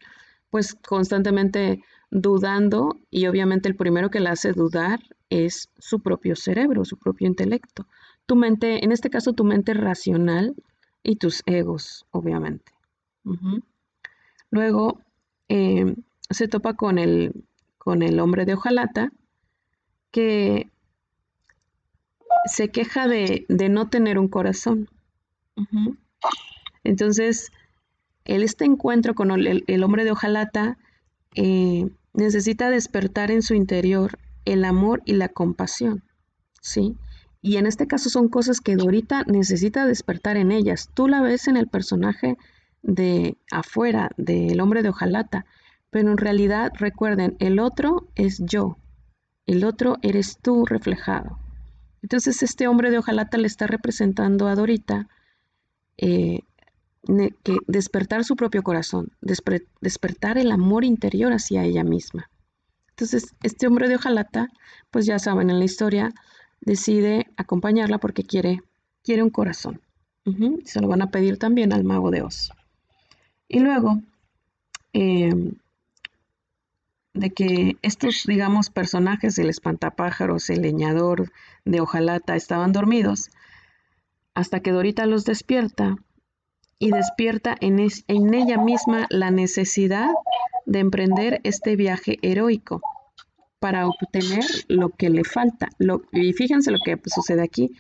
pues 0.50 0.74
constantemente 0.74 1.82
dudando 2.12 3.00
y 3.10 3.26
obviamente 3.26 3.68
el 3.70 3.74
primero 3.74 4.10
que 4.10 4.20
la 4.20 4.32
hace 4.32 4.52
dudar 4.52 5.00
es 5.30 5.70
su 5.78 6.00
propio 6.00 6.36
cerebro, 6.36 6.84
su 6.84 6.98
propio 6.98 7.26
intelecto. 7.26 7.86
Tu 8.26 8.36
mente, 8.36 8.84
en 8.84 8.92
este 8.92 9.08
caso 9.08 9.32
tu 9.32 9.44
mente 9.44 9.72
racional 9.72 10.54
y 11.02 11.16
tus 11.16 11.42
egos, 11.46 12.04
obviamente. 12.10 12.70
Luego 14.50 15.00
eh, 15.48 15.96
se 16.28 16.48
topa 16.48 16.74
con 16.74 16.98
el, 16.98 17.44
con 17.78 18.02
el 18.02 18.20
hombre 18.20 18.44
de 18.44 18.54
hojalata 18.54 19.10
que 20.10 20.68
se 22.44 22.68
queja 22.68 23.08
de, 23.08 23.46
no 23.48 23.88
tener 23.88 24.18
un 24.18 24.28
corazón. 24.28 24.90
Entonces, 26.84 27.50
el, 28.26 28.42
este 28.42 28.66
encuentro 28.66 29.14
con 29.14 29.30
el, 29.30 29.82
hombre 29.82 30.04
de 30.04 30.10
hojalata 30.10 30.76
eh, 31.34 31.88
necesita 32.12 32.70
despertar 32.70 33.30
en 33.30 33.42
su 33.42 33.54
interior 33.54 34.18
el 34.44 34.64
amor 34.64 35.02
y 35.04 35.14
la 35.14 35.28
compasión, 35.28 36.04
¿sí? 36.60 36.96
Y 37.40 37.56
en 37.56 37.66
este 37.66 37.86
caso 37.86 38.08
son 38.08 38.28
cosas 38.28 38.60
que 38.60 38.76
Dorita 38.76 39.24
necesita 39.26 39.84
despertar 39.84 40.36
en 40.36 40.52
ellas. 40.52 40.90
Tú 40.94 41.08
la 41.08 41.20
ves 41.20 41.48
en 41.48 41.56
el 41.56 41.68
personaje 41.68 42.36
de 42.82 43.36
afuera, 43.50 44.10
del 44.16 44.60
hombre 44.60 44.82
de 44.82 44.90
hojalata, 44.90 45.44
pero 45.90 46.10
en 46.10 46.18
realidad 46.18 46.72
recuerden, 46.78 47.36
el 47.38 47.58
otro 47.58 48.08
es 48.14 48.40
yo, 48.44 48.78
el 49.46 49.64
otro 49.64 49.98
eres 50.02 50.38
tú 50.40 50.64
reflejado. 50.64 51.38
Entonces 52.02 52.42
este 52.42 52.66
hombre 52.68 52.90
de 52.90 52.98
hojalata 52.98 53.38
le 53.38 53.46
está 53.46 53.66
representando 53.66 54.48
a 54.48 54.54
Dorita 54.54 55.08
eh, 55.98 56.40
que 57.42 57.58
despertar 57.66 58.24
su 58.24 58.36
propio 58.36 58.62
corazón, 58.62 59.10
despertar 59.20 60.38
el 60.38 60.52
amor 60.52 60.84
interior 60.84 61.32
hacia 61.32 61.64
ella 61.64 61.84
misma. 61.84 62.30
Entonces, 62.90 63.34
este 63.42 63.66
hombre 63.66 63.88
de 63.88 63.96
hojalata, 63.96 64.48
pues 64.90 65.06
ya 65.06 65.18
saben, 65.18 65.50
en 65.50 65.58
la 65.58 65.64
historia 65.64 66.12
decide 66.60 67.26
acompañarla 67.36 67.98
porque 67.98 68.22
quiere, 68.22 68.62
quiere 69.02 69.22
un 69.22 69.30
corazón. 69.30 69.80
Se 70.64 70.80
lo 70.80 70.86
van 70.86 71.02
a 71.02 71.10
pedir 71.10 71.38
también 71.38 71.72
al 71.72 71.82
mago 71.82 72.12
de 72.12 72.22
Oz. 72.22 72.52
Y 73.48 73.58
luego, 73.58 74.00
em, 74.92 75.54
de 77.14 77.30
que 77.30 77.76
estos, 77.82 78.22
digamos, 78.26 78.70
personajes, 78.70 79.36
el 79.38 79.50
espantapájaros, 79.50 80.48
el 80.48 80.62
leñador 80.62 81.32
de 81.64 81.80
hojalata, 81.80 82.36
estaban 82.36 82.72
dormidos, 82.72 83.30
hasta 84.34 84.60
que 84.60 84.70
Dorita 84.70 85.06
los 85.06 85.24
despierta 85.24 85.96
y 86.82 86.90
despierta 86.90 87.54
en, 87.60 87.78
ella 88.34 88.58
misma 88.58 89.06
la 89.08 89.30
necesidad 89.30 90.08
de 90.66 90.80
emprender 90.80 91.40
este 91.44 91.76
viaje 91.76 92.18
heroico 92.22 92.82
para 93.60 93.86
obtener 93.86 94.44
lo 94.66 94.88
que 94.88 95.08
le 95.08 95.22
falta. 95.22 95.68
y 96.10 96.32
fíjense 96.32 96.72
lo 96.72 96.78
que 96.84 97.00
sucede 97.06 97.40
aquí, 97.40 97.70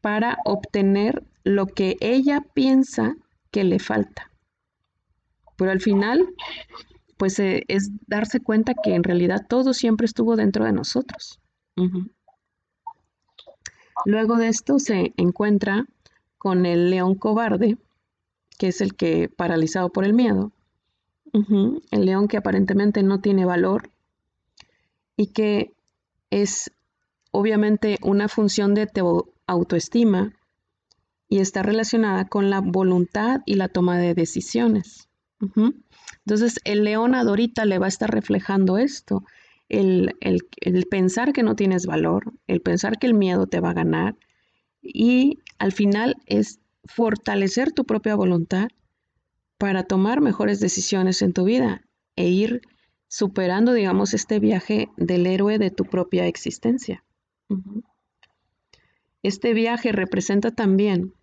para 0.00 0.38
obtener 0.46 1.22
lo 1.44 1.66
que 1.66 1.98
ella 2.00 2.46
piensa 2.54 3.16
que 3.50 3.62
le 3.62 3.78
falta. 3.78 4.32
Pero 5.58 5.70
al 5.70 5.82
final, 5.82 6.26
pues 7.18 7.38
eh, 7.38 7.62
es 7.68 7.90
darse 8.06 8.40
cuenta 8.40 8.72
que 8.72 8.94
en 8.94 9.04
realidad 9.04 9.44
todo 9.46 9.74
siempre 9.74 10.06
estuvo 10.06 10.34
dentro 10.34 10.64
de 10.64 10.72
nosotros. 10.72 11.40
Luego 14.06 14.36
de 14.36 14.48
esto 14.48 14.78
se 14.78 15.12
encuentra 15.18 15.84
con 16.38 16.64
el 16.64 16.88
león 16.88 17.16
cobarde, 17.16 17.76
que 18.56 18.68
es 18.68 18.80
el 18.80 18.94
que 18.94 19.28
paralizado 19.28 19.90
por 19.90 20.04
el 20.04 20.14
miedo, 20.14 20.52
el 21.32 22.06
león 22.06 22.28
que 22.28 22.38
aparentemente 22.38 23.02
no 23.02 23.20
tiene 23.20 23.44
valor 23.44 23.90
y 25.16 25.28
que 25.28 25.72
es 26.30 26.70
obviamente 27.30 27.98
una 28.02 28.28
función 28.28 28.74
de 28.74 28.88
autoestima 29.46 30.32
y 31.28 31.40
está 31.40 31.62
relacionada 31.62 32.26
con 32.26 32.48
la 32.48 32.60
voluntad 32.60 33.40
y 33.44 33.54
la 33.54 33.68
toma 33.68 33.98
de 33.98 34.14
decisiones. 34.14 35.08
Entonces 36.24 36.58
el 36.64 36.84
león 36.84 37.14
a 37.14 37.24
Dorita 37.24 37.66
le 37.66 37.78
va 37.78 37.86
a 37.86 37.90
estar 37.90 38.10
reflejando 38.10 38.78
esto, 38.78 39.24
el, 39.68 40.14
el 40.20 40.86
pensar 40.86 41.32
que 41.32 41.42
no 41.42 41.56
tienes 41.56 41.84
valor, 41.84 42.32
el 42.46 42.62
pensar 42.62 42.98
que 42.98 43.06
el 43.06 43.14
miedo 43.14 43.46
te 43.46 43.60
va 43.60 43.70
a 43.70 43.74
ganar 43.74 44.16
y 44.80 45.40
al 45.58 45.72
final 45.72 46.16
es 46.26 46.60
fortalecer 46.88 47.72
tu 47.72 47.84
propia 47.84 48.14
voluntad 48.14 48.68
para 49.58 49.84
tomar 49.84 50.20
mejores 50.20 50.60
decisiones 50.60 51.22
en 51.22 51.32
tu 51.32 51.44
vida 51.44 51.82
e 52.14 52.28
ir 52.28 52.62
superando, 53.08 53.72
digamos, 53.72 54.14
este 54.14 54.38
viaje 54.40 54.88
del 54.96 55.26
héroe 55.26 55.58
de 55.58 55.70
tu 55.70 55.84
propia 55.84 56.26
existencia. 56.26 57.04
Este 59.22 59.54
viaje 59.54 59.92
representa 59.92 60.50
también 60.50 61.14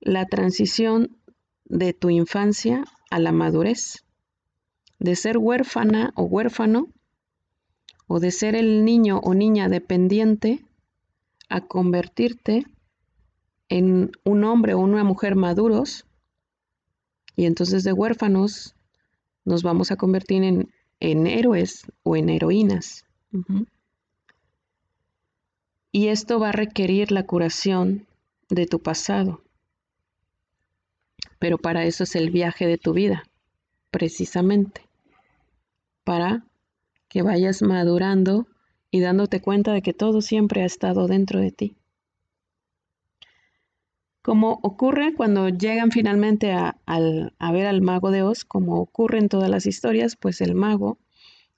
la 0.00 0.26
transición 0.26 1.16
de 1.64 1.92
tu 1.92 2.10
infancia 2.10 2.84
a 3.10 3.18
la 3.18 3.32
madurez, 3.32 4.04
de 4.98 5.16
ser 5.16 5.38
huérfana 5.38 6.12
o 6.16 6.24
huérfano, 6.24 6.88
o 8.06 8.20
de 8.20 8.30
ser 8.30 8.54
el 8.54 8.84
niño 8.84 9.20
o 9.22 9.34
niña 9.34 9.68
dependiente, 9.68 10.64
a 11.48 11.62
convertirte 11.62 12.66
en 13.68 14.12
un 14.24 14.44
hombre 14.44 14.74
o 14.74 14.78
una 14.78 15.04
mujer 15.04 15.36
maduros 15.36 16.06
y 17.36 17.46
entonces 17.46 17.84
de 17.84 17.92
huérfanos 17.92 18.74
nos 19.44 19.62
vamos 19.62 19.90
a 19.90 19.96
convertir 19.96 20.42
en, 20.42 21.26
héroes 21.26 21.86
o 22.02 22.16
en 22.16 22.28
heroínas. 22.28 23.04
Y 25.92 26.08
esto 26.08 26.40
va 26.40 26.48
a 26.48 26.52
requerir 26.52 27.12
la 27.12 27.24
curación 27.24 28.06
de 28.50 28.66
tu 28.66 28.80
pasado. 28.80 29.42
Pero 31.38 31.58
para 31.58 31.84
eso 31.84 32.04
es 32.04 32.16
el 32.16 32.30
viaje 32.30 32.66
de 32.66 32.78
tu 32.78 32.92
vida, 32.92 33.22
precisamente. 33.90 34.82
Para 36.04 36.44
que 37.08 37.22
vayas 37.22 37.62
madurando 37.62 38.46
y 38.90 39.00
dándote 39.00 39.40
cuenta 39.40 39.72
de 39.72 39.82
que 39.82 39.92
todo 39.92 40.20
siempre 40.20 40.62
ha 40.62 40.66
estado 40.66 41.06
dentro 41.06 41.40
de 41.40 41.52
ti. 41.52 41.76
Como 44.28 44.60
ocurre 44.60 45.14
cuando 45.14 45.48
llegan 45.48 45.90
finalmente 45.90 46.52
a, 46.52 46.76
ver 46.86 47.66
al 47.66 47.80
mago 47.80 48.10
de 48.10 48.22
Oz, 48.22 48.44
como 48.44 48.78
ocurre 48.78 49.20
en 49.20 49.30
todas 49.30 49.48
las 49.48 49.64
historias, 49.64 50.16
pues 50.16 50.42
el 50.42 50.54
mago, 50.54 50.98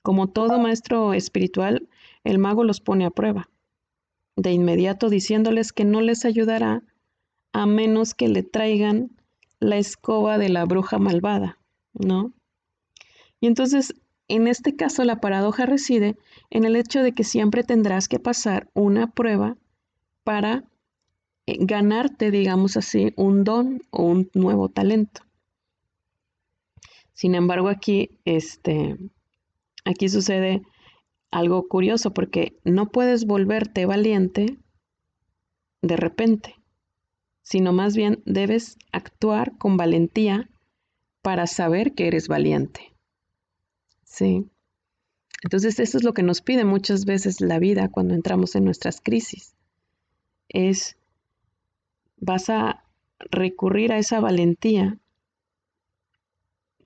como 0.01 0.29
todo 0.29 0.57
maestro 0.57 1.13
espiritual, 1.13 1.89
el 2.23 2.39
mago 2.39 2.63
los 2.63 2.79
pone 2.79 3.03
a 3.03 3.09
prueba, 3.09 3.49
de 4.37 4.53
inmediato 4.53 5.09
diciéndoles 5.09 5.73
que 5.73 5.83
no 5.83 5.99
les 5.99 6.23
ayudará 6.23 6.81
a 7.51 7.65
menos 7.65 8.13
que 8.13 8.29
le 8.29 8.41
traigan 8.41 9.11
la 9.59 9.75
escoba 9.75 10.37
de 10.37 10.47
la 10.47 10.63
bruja 10.63 10.97
malvada, 10.97 11.57
¿no? 11.91 12.31
Y 13.41 13.47
entonces, 13.47 13.95
en 14.29 14.47
este 14.47 14.77
caso, 14.77 15.03
la 15.03 15.19
paradoja 15.19 15.65
reside 15.65 16.15
en 16.49 16.63
el 16.63 16.77
hecho 16.77 17.03
de 17.03 17.11
que 17.11 17.25
siempre 17.25 17.65
tendrás 17.65 18.07
que 18.07 18.19
pasar 18.19 18.69
una 18.73 19.11
prueba 19.11 19.57
para 20.23 20.70
ganarte, 21.59 22.31
digamos 22.31 22.77
así, 22.77 23.13
un 23.15 23.43
don 23.43 23.81
o 23.91 24.03
un 24.03 24.29
nuevo 24.33 24.69
talento. 24.69 25.21
Sin 27.13 27.35
embargo, 27.35 27.69
aquí, 27.69 28.19
este, 28.25 28.97
aquí 29.85 30.09
sucede 30.09 30.61
algo 31.31 31.67
curioso 31.67 32.13
porque 32.13 32.57
no 32.63 32.89
puedes 32.89 33.25
volverte 33.25 33.85
valiente 33.85 34.57
de 35.81 35.97
repente, 35.97 36.55
sino 37.41 37.73
más 37.73 37.95
bien 37.95 38.21
debes 38.25 38.77
actuar 38.91 39.57
con 39.57 39.77
valentía 39.77 40.49
para 41.21 41.47
saber 41.47 41.93
que 41.93 42.07
eres 42.07 42.27
valiente. 42.27 42.93
Sí. 44.03 44.45
Entonces 45.43 45.79
eso 45.79 45.97
es 45.97 46.03
lo 46.03 46.13
que 46.13 46.23
nos 46.23 46.41
pide 46.41 46.65
muchas 46.65 47.05
veces 47.05 47.41
la 47.41 47.59
vida 47.59 47.89
cuando 47.89 48.13
entramos 48.13 48.55
en 48.55 48.65
nuestras 48.65 49.01
crisis. 49.01 49.55
Es, 50.49 50.97
vas 52.21 52.49
a 52.49 52.83
recurrir 53.19 53.91
a 53.91 53.97
esa 53.97 54.19
valentía, 54.19 54.97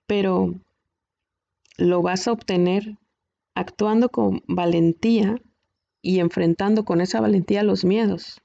pero 0.07 0.55
lo 1.77 2.01
vas 2.01 2.27
a 2.27 2.31
obtener 2.31 2.97
actuando 3.53 4.09
con 4.09 4.41
valentía 4.47 5.41
y 6.01 6.19
enfrentando 6.19 6.85
con 6.85 7.01
esa 7.01 7.21
valentía 7.21 7.63
los 7.63 7.85
miedos. 7.85 8.41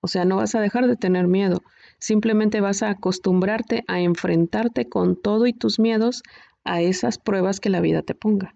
O 0.00 0.08
sea, 0.08 0.24
no 0.24 0.36
vas 0.36 0.54
a 0.54 0.60
dejar 0.60 0.86
de 0.86 0.96
tener 0.96 1.26
miedo, 1.26 1.62
simplemente 1.98 2.60
vas 2.60 2.82
a 2.82 2.90
acostumbrarte 2.90 3.84
a 3.86 4.00
enfrentarte 4.00 4.88
con 4.88 5.20
todo 5.20 5.46
y 5.46 5.52
tus 5.52 5.78
miedos 5.78 6.22
a 6.64 6.80
esas 6.80 7.18
pruebas 7.18 7.60
que 7.60 7.70
la 7.70 7.80
vida 7.80 8.02
te 8.02 8.14
ponga. 8.14 8.54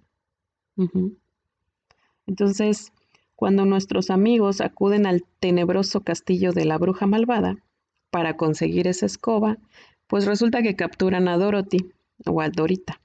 Entonces, 2.26 2.92
cuando 3.36 3.64
nuestros 3.64 4.10
amigos 4.10 4.60
acuden 4.60 5.06
al 5.06 5.24
tenebroso 5.40 6.00
castillo 6.02 6.52
de 6.52 6.64
la 6.64 6.78
bruja 6.78 7.06
malvada 7.06 7.56
para 8.10 8.36
conseguir 8.36 8.86
esa 8.86 9.06
escoba, 9.06 9.58
pues 10.06 10.26
resulta 10.26 10.62
que 10.62 10.76
capturan 10.76 11.28
a 11.28 11.36
Dorothy 11.36 11.90
o 12.26 12.40
a 12.40 12.48
Dorita. 12.48 13.00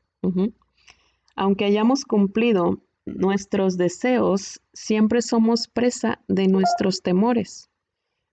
Aunque 1.35 1.65
hayamos 1.65 2.05
cumplido 2.05 2.79
nuestros 3.05 3.77
deseos, 3.77 4.61
siempre 4.73 5.21
somos 5.21 5.67
presa 5.67 6.19
de 6.27 6.47
nuestros 6.47 7.01
temores 7.01 7.69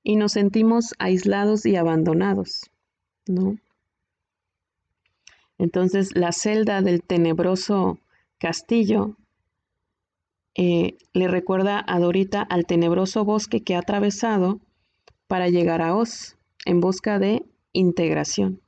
y 0.02 0.16
nos 0.16 0.32
sentimos 0.32 0.94
aislados 0.98 1.66
y 1.66 1.76
abandonados, 1.76 2.70
¿no? 3.26 3.56
Entonces 5.58 6.14
la 6.14 6.32
celda 6.32 6.82
del 6.82 7.02
tenebroso 7.02 7.98
castillo 8.38 9.16
eh, 10.56 10.96
le 11.12 11.28
recuerda 11.28 11.84
a 11.86 11.98
Dorita 11.98 12.42
al 12.42 12.66
tenebroso 12.66 13.24
bosque 13.24 13.62
que 13.62 13.74
ha 13.74 13.80
atravesado 13.80 14.60
para 15.26 15.48
llegar 15.48 15.82
a 15.82 15.94
Oz 15.94 16.36
en 16.64 16.80
busca 16.80 17.18
de 17.18 17.44
integración. 17.72 18.60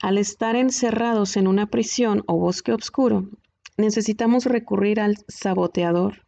Al 0.00 0.18
estar 0.18 0.56
encerrados 0.56 1.36
en 1.36 1.46
una 1.46 1.66
prisión 1.66 2.24
o 2.26 2.36
bosque 2.36 2.72
oscuro, 2.72 3.30
necesitamos 3.76 4.44
recurrir 4.44 5.00
al 5.00 5.16
saboteador 5.28 6.24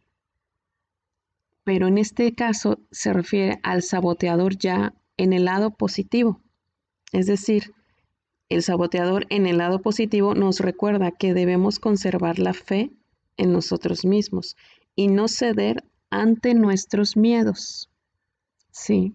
pero 1.67 1.87
en 1.87 1.97
este 1.97 2.33
caso 2.33 2.79
se 2.91 3.11
refiere 3.11 3.59
al 3.61 3.83
saboteador 3.83 4.57
ya 4.57 4.93
en 5.17 5.33
el 5.33 5.43
lado 5.43 5.71
positivo. 5.71 6.41
Es 7.11 7.25
decir, 7.25 7.73
el 8.49 8.63
saboteador 8.63 9.25
en 9.29 9.45
el 9.45 9.57
lado 9.57 9.81
positivo 9.81 10.35
nos 10.35 10.59
recuerda 10.59 11.11
que 11.11 11.33
debemos 11.33 11.79
conservar 11.79 12.39
la 12.39 12.53
fe 12.53 12.91
en 13.37 13.51
nosotros 13.51 14.05
mismos 14.05 14.55
y 14.95 15.07
no 15.07 15.27
ceder 15.27 15.83
ante 16.09 16.53
nuestros 16.53 17.17
miedos. 17.17 17.89
Sí. 18.71 19.13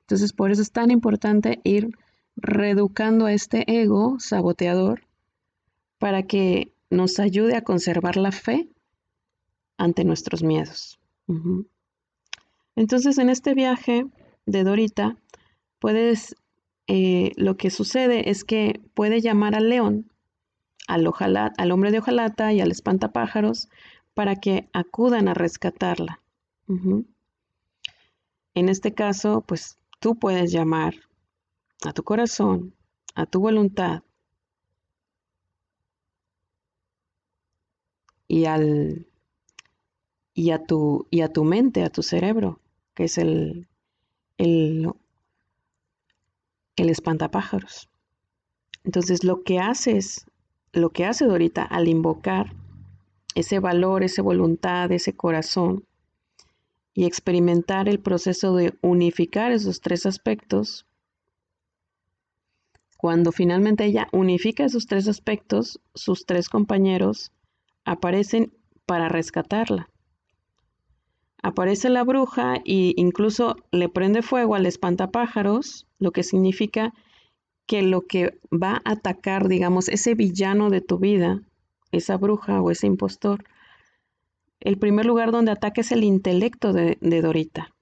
Entonces, 0.00 0.32
por 0.32 0.50
eso 0.50 0.62
es 0.62 0.72
tan 0.72 0.90
importante 0.90 1.60
ir 1.62 1.96
reeducando 2.36 3.26
a 3.26 3.32
este 3.32 3.64
ego 3.80 4.18
saboteador 4.18 5.02
para 5.98 6.22
que 6.24 6.72
nos 6.88 7.20
ayude 7.20 7.56
a 7.56 7.62
conservar 7.62 8.16
la 8.16 8.32
fe 8.32 8.68
ante 9.76 10.04
nuestros 10.04 10.42
miedos. 10.42 10.98
Entonces, 12.74 13.18
en 13.18 13.30
este 13.30 13.54
viaje 13.54 14.06
de 14.46 14.64
Dorita, 14.64 15.16
puedes, 15.78 16.34
eh, 16.92 17.30
lo 17.36 17.56
que 17.56 17.70
sucede 17.70 18.30
es 18.30 18.42
que 18.42 18.80
puede 18.94 19.20
llamar 19.20 19.54
al 19.54 19.68
león, 19.68 20.10
al, 20.88 21.06
al 21.56 21.70
hombre 21.70 21.92
de 21.92 22.00
hojalata 22.00 22.52
y 22.52 22.60
al 22.60 22.72
espantapájaros 22.72 23.68
para 24.12 24.34
que 24.34 24.68
acudan 24.72 25.28
a 25.28 25.34
rescatarla. 25.34 26.20
En 26.66 27.06
este 28.68 28.92
caso, 28.92 29.44
pues 29.46 29.78
tú 30.00 30.18
puedes 30.18 30.50
llamar 30.50 30.94
a 31.84 31.92
tu 31.92 32.02
corazón, 32.02 32.74
a 33.14 33.24
tu 33.24 33.38
voluntad 33.38 34.02
y 38.26 38.46
al 38.46 39.06
y 40.34 40.50
a 40.50 40.64
tu, 40.64 41.06
y 41.08 41.20
a 41.20 41.32
tu 41.32 41.44
mente, 41.44 41.84
a 41.84 41.90
tu 41.90 42.02
cerebro, 42.02 42.60
que 42.94 43.04
es 43.04 43.16
el, 43.16 43.68
el, 44.38 44.90
el 46.80 46.90
espantapájaros. 46.90 47.88
Entonces 48.84 49.24
lo 49.24 49.42
que 49.42 49.58
haces, 49.58 50.26
lo 50.72 50.90
que 50.90 51.04
hace 51.04 51.26
Dorita 51.26 51.62
al 51.62 51.88
invocar 51.88 52.54
ese 53.34 53.58
valor, 53.60 54.02
esa 54.02 54.22
voluntad, 54.22 54.90
ese 54.92 55.14
corazón 55.14 55.84
y 56.94 57.04
experimentar 57.04 57.88
el 57.88 58.00
proceso 58.00 58.56
de 58.56 58.74
unificar 58.80 59.52
esos 59.52 59.80
tres 59.80 60.06
aspectos, 60.06 60.86
cuando 62.96 63.32
finalmente 63.32 63.84
ella 63.84 64.08
unifica 64.12 64.64
esos 64.64 64.86
tres 64.86 65.08
aspectos, 65.08 65.80
sus 65.94 66.26
tres 66.26 66.48
compañeros 66.48 67.32
aparecen 67.84 68.52
para 68.84 69.08
rescatarla. 69.08 69.88
Aparece 71.42 71.88
la 71.88 72.04
bruja 72.04 72.56
e 72.64 72.92
incluso 72.96 73.56
le 73.72 73.88
prende 73.88 74.22
fuego 74.22 74.54
al 74.54 74.66
espantapájaros, 74.66 75.86
lo 75.98 76.10
que 76.10 76.22
significa 76.22 76.92
que 77.66 77.82
lo 77.82 78.02
que 78.02 78.38
va 78.52 78.82
a 78.84 78.92
atacar, 78.92 79.48
digamos, 79.48 79.88
ese 79.88 80.14
villano 80.14 80.70
de 80.70 80.80
tu 80.80 80.98
vida, 80.98 81.40
esa 81.92 82.16
bruja 82.16 82.60
o 82.60 82.70
ese 82.70 82.86
impostor, 82.86 83.44
el 84.60 84.76
primer 84.76 85.06
lugar 85.06 85.32
donde 85.32 85.52
ataca 85.52 85.80
es 85.80 85.92
el 85.92 86.04
intelecto 86.04 86.72
de, 86.72 86.98
Dorita. 87.00 87.74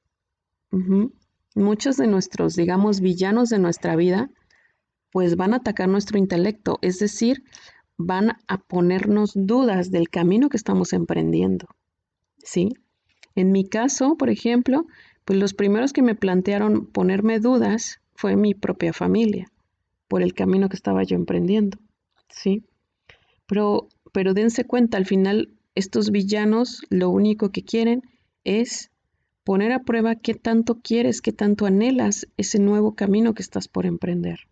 Muchos 1.55 1.97
de 1.97 2.07
nuestros, 2.07 2.55
digamos, 2.55 3.01
villanos 3.01 3.49
de 3.49 3.59
nuestra 3.59 3.97
vida, 3.97 4.31
pues 5.11 5.37
van 5.37 5.55
a 5.55 5.57
atacar 5.57 5.89
nuestro 5.89 6.19
intelecto, 6.19 6.79
es 6.83 6.99
decir, 6.99 7.43
van 7.97 8.37
a 8.47 8.59
ponernos 8.59 9.33
dudas 9.35 9.91
del 9.91 10.09
camino 10.09 10.49
que 10.49 10.57
estamos 10.57 10.93
emprendiendo. 10.93 11.67
¿Sí? 12.37 12.75
En 13.39 13.53
mi 13.53 13.65
caso, 13.65 14.17
por 14.17 14.31
ejemplo, 14.31 14.85
pues 15.25 15.39
los 15.39 15.55
primeros 15.55 15.93
que 15.93 16.03
me 16.03 16.17
plantearon 16.17 16.87
ponerme 16.87 17.39
dudas 17.39 18.01
fue 18.17 18.35
mi 18.35 18.53
propia 18.53 18.93
familia, 18.93 19.47
por 20.09 20.23
el 20.23 20.35
camino 20.35 20.69
que 20.69 20.75
estaba 20.75 21.05
yo 21.05 21.15
emprendiendo, 21.15 21.79
¿sí? 22.29 22.65
Pero, 23.47 23.87
pero 24.11 24.35
dense 24.35 24.65
cuenta, 24.65 24.99
al 24.99 25.07
final 25.07 25.51
estos 25.77 26.11
villanos 26.11 26.83
lo 26.91 27.11
único 27.11 27.53
que 27.53 27.63
quieren 27.63 28.03
es 28.43 28.91
poner 29.45 29.71
a 29.71 29.85
prueba 29.85 30.17
qué 30.17 30.35
tanto 30.35 30.81
quieres, 30.81 31.23
qué 31.23 31.33
tanto 31.33 31.65
anhelas 31.65 32.27
ese 32.39 32.59
nuevo 32.59 32.97
camino 32.97 33.35
que 33.35 33.43
estás 33.43 33.69
por 33.69 33.87
emprender. 33.87 34.49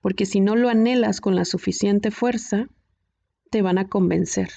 Porque 0.00 0.24
si 0.24 0.38
no 0.38 0.54
lo 0.54 0.68
anhelas 0.68 1.20
con 1.20 1.34
la 1.34 1.44
suficiente 1.44 2.12
fuerza, 2.12 2.68
te 3.50 3.60
van 3.60 3.78
a 3.78 3.88
convencer 3.88 4.50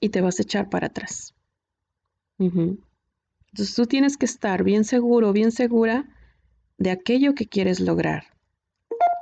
y 0.00 0.10
te 0.10 0.20
vas 0.20 0.38
a 0.38 0.42
echar 0.42 0.70
para 0.70 0.86
atrás. 0.86 1.35
Entonces 2.38 3.74
tú 3.74 3.86
tienes 3.86 4.16
que 4.16 4.26
estar 4.26 4.62
bien 4.62 4.84
seguro, 4.84 5.32
bien 5.32 5.52
segura 5.52 6.06
de 6.78 6.90
aquello 6.90 7.34
que 7.34 7.46
quieres 7.46 7.80
lograr, 7.80 8.24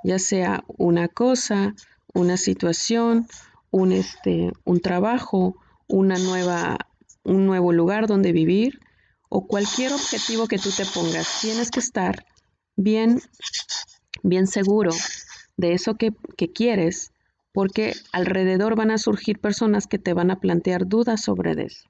ya 0.02 0.18
sea 0.18 0.64
una 0.66 1.08
cosa, 1.08 1.74
una 2.12 2.36
situación, 2.36 3.26
un, 3.70 3.92
este, 3.92 4.52
un 4.64 4.80
trabajo, 4.80 5.56
una 5.86 6.18
nueva, 6.18 6.78
un 7.22 7.46
nuevo 7.46 7.72
lugar 7.72 8.06
donde 8.06 8.32
vivir 8.32 8.80
o 9.28 9.46
cualquier 9.46 9.92
objetivo 9.92 10.46
que 10.46 10.58
tú 10.58 10.70
te 10.70 10.84
pongas. 10.86 11.40
Tienes 11.40 11.70
que 11.70 11.80
estar 11.80 12.24
bien, 12.76 13.20
bien 14.22 14.46
seguro 14.46 14.92
de 15.56 15.72
eso 15.72 15.96
que, 15.96 16.12
quieres, 16.52 17.12
porque 17.52 17.94
alrededor 18.12 18.76
van 18.76 18.90
a 18.90 18.98
surgir 18.98 19.40
personas 19.40 19.86
que 19.86 19.98
te 19.98 20.12
van 20.12 20.30
a 20.30 20.40
plantear 20.40 20.86
dudas 20.86 21.22
sobre 21.22 21.52
eso. 21.64 21.88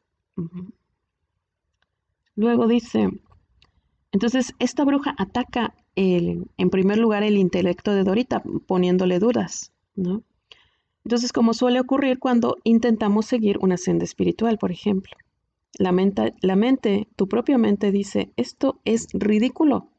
Luego 2.37 2.67
dice, 2.67 3.09
entonces 4.13 4.55
esta 4.59 4.85
bruja 4.85 5.15
ataca 5.19 5.75
el, 5.95 6.51
en 6.57 6.71
primer 6.71 6.99
lugar 6.99 7.23
el 7.23 7.37
intelecto 7.37 7.93
de 7.93 8.05
Dorita, 8.05 8.43
poniéndole 8.67 9.19
dudas, 9.19 9.73
¿no? 9.95 10.23
Entonces, 11.05 11.33
como 11.33 11.53
suele 11.53 11.81
ocurrir 11.81 12.19
cuando 12.19 12.57
intentamos 12.65 13.27
seguir 13.27 13.59
una 13.61 13.77
senda 13.77 14.05
espiritual, 14.05 14.57
por 14.57 14.73
ejemplo. 14.73 15.15
La 15.79 15.93
mente, 15.93 16.33
la 16.41 16.57
mente, 16.57 17.09
tu 17.17 17.29
propia 17.29 17.59
mente 17.59 17.93
dice, 17.93 18.33
esto 18.37 18.81
es 18.85 19.09
ridículo. 19.13 19.91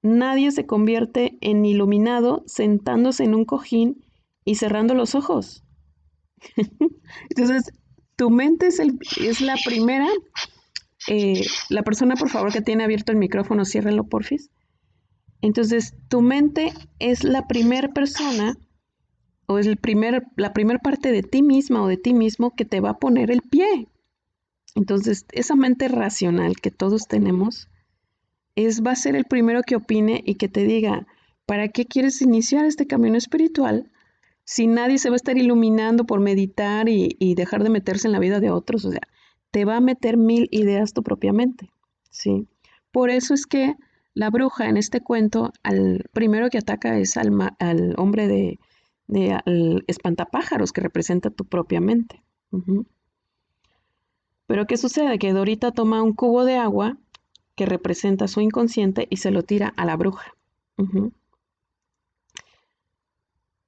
Nadie 0.00 0.50
se 0.52 0.64
convierte 0.64 1.36
en 1.40 1.66
iluminado 1.66 2.44
sentándose 2.46 3.24
en 3.24 3.34
un 3.34 3.44
cojín 3.44 4.04
y 4.44 4.54
cerrando 4.54 4.94
los 4.94 5.14
ojos. 5.14 5.64
Entonces, 7.28 7.72
tu 8.16 8.30
mente 8.30 8.68
es, 8.68 8.78
el, 8.78 8.98
es 9.20 9.40
la 9.42 9.56
primera. 9.66 10.08
Eh, 11.10 11.46
la 11.70 11.82
persona, 11.82 12.16
por 12.16 12.28
favor, 12.28 12.52
que 12.52 12.60
tiene 12.60 12.84
abierto 12.84 13.12
el 13.12 13.18
micrófono, 13.18 13.64
ciérrenlo, 13.64 14.04
porfis. 14.04 14.50
Entonces, 15.40 15.94
tu 16.08 16.20
mente 16.20 16.74
es 16.98 17.24
la 17.24 17.46
primera 17.46 17.88
persona 17.88 18.58
o 19.46 19.58
es 19.58 19.66
el 19.66 19.78
primer, 19.78 20.26
la 20.36 20.52
primera 20.52 20.78
parte 20.78 21.10
de 21.10 21.22
ti 21.22 21.42
misma 21.42 21.82
o 21.82 21.88
de 21.88 21.96
ti 21.96 22.12
mismo 22.12 22.54
que 22.54 22.66
te 22.66 22.80
va 22.80 22.90
a 22.90 22.98
poner 22.98 23.30
el 23.30 23.40
pie. 23.40 23.88
Entonces, 24.74 25.24
esa 25.32 25.56
mente 25.56 25.88
racional 25.88 26.56
que 26.60 26.70
todos 26.70 27.08
tenemos 27.08 27.68
es, 28.54 28.84
va 28.84 28.90
a 28.90 28.96
ser 28.96 29.16
el 29.16 29.24
primero 29.24 29.62
que 29.62 29.76
opine 29.76 30.22
y 30.26 30.34
que 30.34 30.48
te 30.48 30.64
diga, 30.64 31.06
¿para 31.46 31.68
qué 31.68 31.86
quieres 31.86 32.20
iniciar 32.20 32.66
este 32.66 32.86
camino 32.86 33.16
espiritual 33.16 33.90
si 34.44 34.66
nadie 34.66 34.98
se 34.98 35.08
va 35.08 35.14
a 35.14 35.16
estar 35.16 35.38
iluminando 35.38 36.04
por 36.04 36.20
meditar 36.20 36.90
y, 36.90 37.16
y 37.18 37.34
dejar 37.34 37.62
de 37.62 37.70
meterse 37.70 38.08
en 38.08 38.12
la 38.12 38.18
vida 38.18 38.40
de 38.40 38.50
otros? 38.50 38.84
O 38.84 38.90
sea, 38.90 39.00
te 39.50 39.64
va 39.64 39.76
a 39.76 39.80
meter 39.80 40.16
mil 40.16 40.48
ideas 40.50 40.92
tu 40.92 41.02
propia 41.02 41.32
mente, 41.32 41.70
¿sí? 42.10 42.46
Por 42.92 43.10
eso 43.10 43.34
es 43.34 43.46
que 43.46 43.76
la 44.14 44.30
bruja 44.30 44.68
en 44.68 44.76
este 44.76 45.00
cuento, 45.00 45.52
al 45.62 46.04
primero 46.12 46.50
que 46.50 46.58
ataca 46.58 46.98
es 46.98 47.16
al, 47.16 47.32
al 47.58 47.94
hombre 47.96 48.26
de, 48.26 48.58
de 49.06 49.32
al 49.32 49.84
espantapájaros 49.86 50.72
que 50.72 50.80
representa 50.80 51.30
tu 51.30 51.44
propia 51.44 51.80
mente. 51.80 52.22
Pero 54.46 54.66
¿qué 54.66 54.76
sucede? 54.76 55.18
Que 55.18 55.32
Dorita 55.32 55.72
toma 55.72 56.02
un 56.02 56.14
cubo 56.14 56.44
de 56.44 56.56
agua 56.56 56.96
que 57.54 57.66
representa 57.66 58.28
su 58.28 58.40
inconsciente 58.40 59.06
y 59.10 59.18
se 59.18 59.30
lo 59.30 59.42
tira 59.42 59.74
a 59.76 59.84
la 59.84 59.96
bruja. 59.96 60.34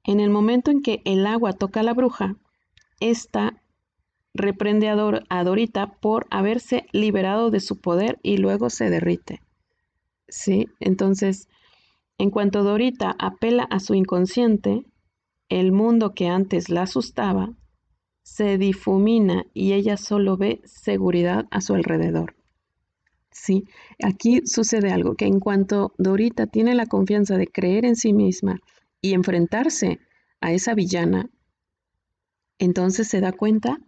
En 0.04 0.20
el 0.20 0.30
momento 0.30 0.70
en 0.70 0.82
que 0.82 1.02
el 1.04 1.26
agua 1.26 1.52
toca 1.52 1.80
a 1.80 1.82
la 1.82 1.94
bruja, 1.94 2.36
esta 3.00 3.59
reprende 4.34 4.88
a, 4.88 5.44
Dorita 5.44 5.98
por 6.00 6.26
haberse 6.30 6.86
liberado 6.92 7.50
de 7.50 7.60
su 7.60 7.80
poder 7.80 8.18
y 8.22 8.36
luego 8.36 8.70
se 8.70 8.90
derrite. 8.90 9.40
¿Sí? 10.28 10.68
Entonces, 10.78 11.48
en 12.18 12.30
cuanto 12.30 12.62
Dorita 12.62 13.16
apela 13.18 13.64
a 13.64 13.80
su 13.80 13.94
inconsciente, 13.94 14.84
el 15.48 15.72
mundo 15.72 16.14
que 16.14 16.28
antes 16.28 16.68
la 16.68 16.82
asustaba 16.82 17.54
se 18.22 18.58
difumina 18.58 19.44
y 19.52 19.72
ella 19.72 19.96
solo 19.96 20.36
ve 20.36 20.60
seguridad 20.64 21.46
a 21.50 21.60
su 21.60 21.74
alrededor. 21.74 22.36
Sí, 23.32 23.64
aquí 24.02 24.42
sucede 24.44 24.92
algo, 24.92 25.14
que 25.14 25.26
en 25.26 25.40
cuanto 25.40 25.94
Dorita 25.98 26.46
tiene 26.46 26.74
la 26.74 26.86
confianza 26.86 27.36
de 27.36 27.46
creer 27.46 27.84
en 27.84 27.96
sí 27.96 28.12
misma 28.12 28.60
y 29.00 29.14
enfrentarse 29.14 29.98
a 30.40 30.52
esa 30.52 30.74
villana, 30.74 31.30
entonces 32.58 33.08
se 33.08 33.20
da 33.20 33.32
cuenta, 33.32 33.78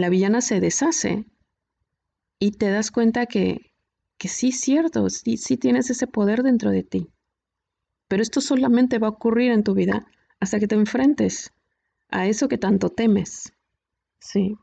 la 0.00 0.08
villana 0.08 0.40
se 0.40 0.60
deshace 0.60 1.24
y 2.38 2.52
te 2.52 2.70
das 2.70 2.90
cuenta 2.90 3.26
que, 3.26 3.72
que 4.18 4.28
sí 4.28 4.48
es 4.48 4.60
cierto, 4.60 5.08
sí, 5.10 5.36
sí 5.36 5.56
tienes 5.56 5.90
ese 5.90 6.06
poder 6.06 6.42
dentro 6.42 6.70
de 6.70 6.82
ti. 6.82 7.08
Pero 8.08 8.22
esto 8.22 8.40
solamente 8.40 8.98
va 8.98 9.08
a 9.08 9.10
ocurrir 9.10 9.52
en 9.52 9.64
tu 9.64 9.74
vida 9.74 10.06
hasta 10.38 10.60
que 10.60 10.68
te 10.68 10.74
enfrentes 10.74 11.52
a 12.08 12.26
eso 12.26 12.48
que 12.48 12.58
tanto 12.58 12.90
temes. 12.90 13.52
Sí. 14.20 14.56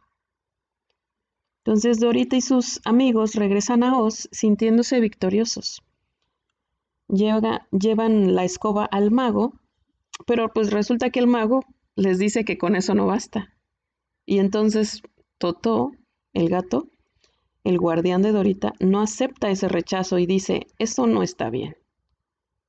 Entonces 1.66 2.00
Dorita 2.00 2.36
y 2.36 2.42
sus 2.42 2.82
amigos 2.86 3.36
regresan 3.36 3.84
a 3.84 3.98
Oz 3.98 4.28
sintiéndose 4.32 5.00
victoriosos. 5.00 5.82
llevan 7.08 8.36
la 8.36 8.44
escoba 8.44 8.86
al 8.86 9.12
mago, 9.12 9.54
pero 10.26 10.52
pues 10.52 10.72
resulta 10.72 11.10
que 11.10 11.20
el 11.20 11.28
mago 11.28 11.62
les 11.96 12.20
dice 12.20 12.44
que 12.44 12.58
con 12.58 12.76
eso 12.76 12.96
no 12.96 13.06
basta. 13.06 13.54
Y 14.26 14.40
entonces 14.40 15.02
Totó, 15.38 15.92
el 16.34 16.50
gato, 16.50 16.88
el 17.64 17.78
guardián 17.78 18.22
de 18.22 18.32
Dorita, 18.32 18.74
no 18.80 19.02
acepta 19.02 19.50
ese 19.50 19.68
rechazo 19.68 20.20
y 20.20 20.26
dice, 20.26 20.68
eso 20.80 21.08
no 21.08 21.24
está 21.24 21.50
bien. 21.50 21.76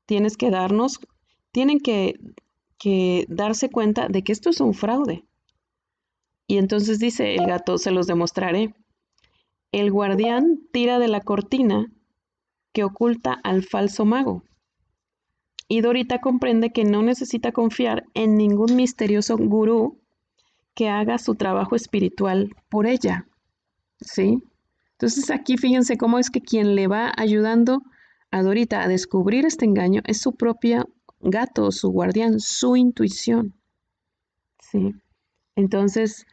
Tienes 0.07 0.37
que 0.37 0.51
darnos, 0.51 1.01
tienen 1.53 1.81
que 1.81 2.15
que 2.85 3.25
darse 3.31 3.71
cuenta 3.71 4.09
de 4.09 4.23
que 4.23 4.33
esto 4.33 4.51
es 4.51 4.61
un 4.61 4.75
fraude. 4.75 5.25
Y 6.47 6.59
entonces 6.59 6.99
dice 6.99 7.35
el 7.35 7.47
gato, 7.47 7.79
se 7.79 7.91
los 7.91 8.07
demostraré. 8.07 8.75
El 9.73 9.91
guardián 9.91 10.61
tira 10.71 10.99
de 10.99 11.09
la 11.09 11.21
cortina 11.21 11.91
que 12.73 12.85
oculta 12.85 13.41
al 13.43 13.63
falso 13.63 14.05
mago. 14.05 14.43
Y 15.67 15.81
Dorita 15.81 16.21
comprende 16.21 16.73
que 16.73 16.85
no 16.85 17.03
necesita 17.03 17.53
confiar 17.53 18.05
en 18.13 18.37
ningún 18.37 18.77
misterioso 18.77 19.39
gurú 19.39 20.03
que 20.75 20.89
haga 20.89 21.19
su 21.19 21.35
trabajo 21.35 21.77
espiritual 21.77 22.55
por 22.69 22.87
ella. 22.87 23.27
¿Sí? 24.01 24.43
Entonces 24.93 25.31
aquí 25.31 25.57
fíjense 25.57 25.97
cómo 25.97 26.19
es 26.19 26.31
que 26.31 26.41
quien 26.41 26.75
le 26.75 26.87
va 26.87 27.13
ayudando 27.17 27.83
a 28.31 28.43
Dorita 28.43 28.83
a 28.83 28.89
descubrir 28.89 29.47
este 29.47 29.65
engaño 29.65 30.03
es 30.07 30.21
su 30.21 30.33
propia 30.33 30.87
gato, 31.21 31.71
su 31.73 31.91
guardián, 31.91 32.41
su 32.41 32.77
intuición. 32.77 33.55
¿Sí? 34.61 34.95
Entonces, 35.57 36.27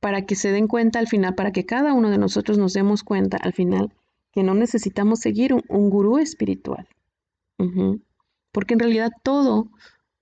para 0.00 0.26
que 0.26 0.34
se 0.34 0.52
den 0.52 0.66
cuenta 0.66 0.98
al 0.98 1.08
final, 1.08 1.34
para 1.34 1.52
que 1.52 1.64
cada 1.64 1.92
uno 1.92 2.10
de 2.10 2.18
nosotros 2.18 2.58
nos 2.58 2.72
demos 2.72 3.02
cuenta 3.02 3.36
al 3.36 3.52
final 3.52 3.92
que 4.32 4.42
no 4.42 4.54
necesitamos 4.54 5.20
seguir 5.20 5.54
un, 5.54 5.90
gurú 5.90 6.18
espiritual. 6.18 6.88
Porque 8.52 8.74
en 8.74 8.80
realidad 8.80 9.10
todo, 9.22 9.70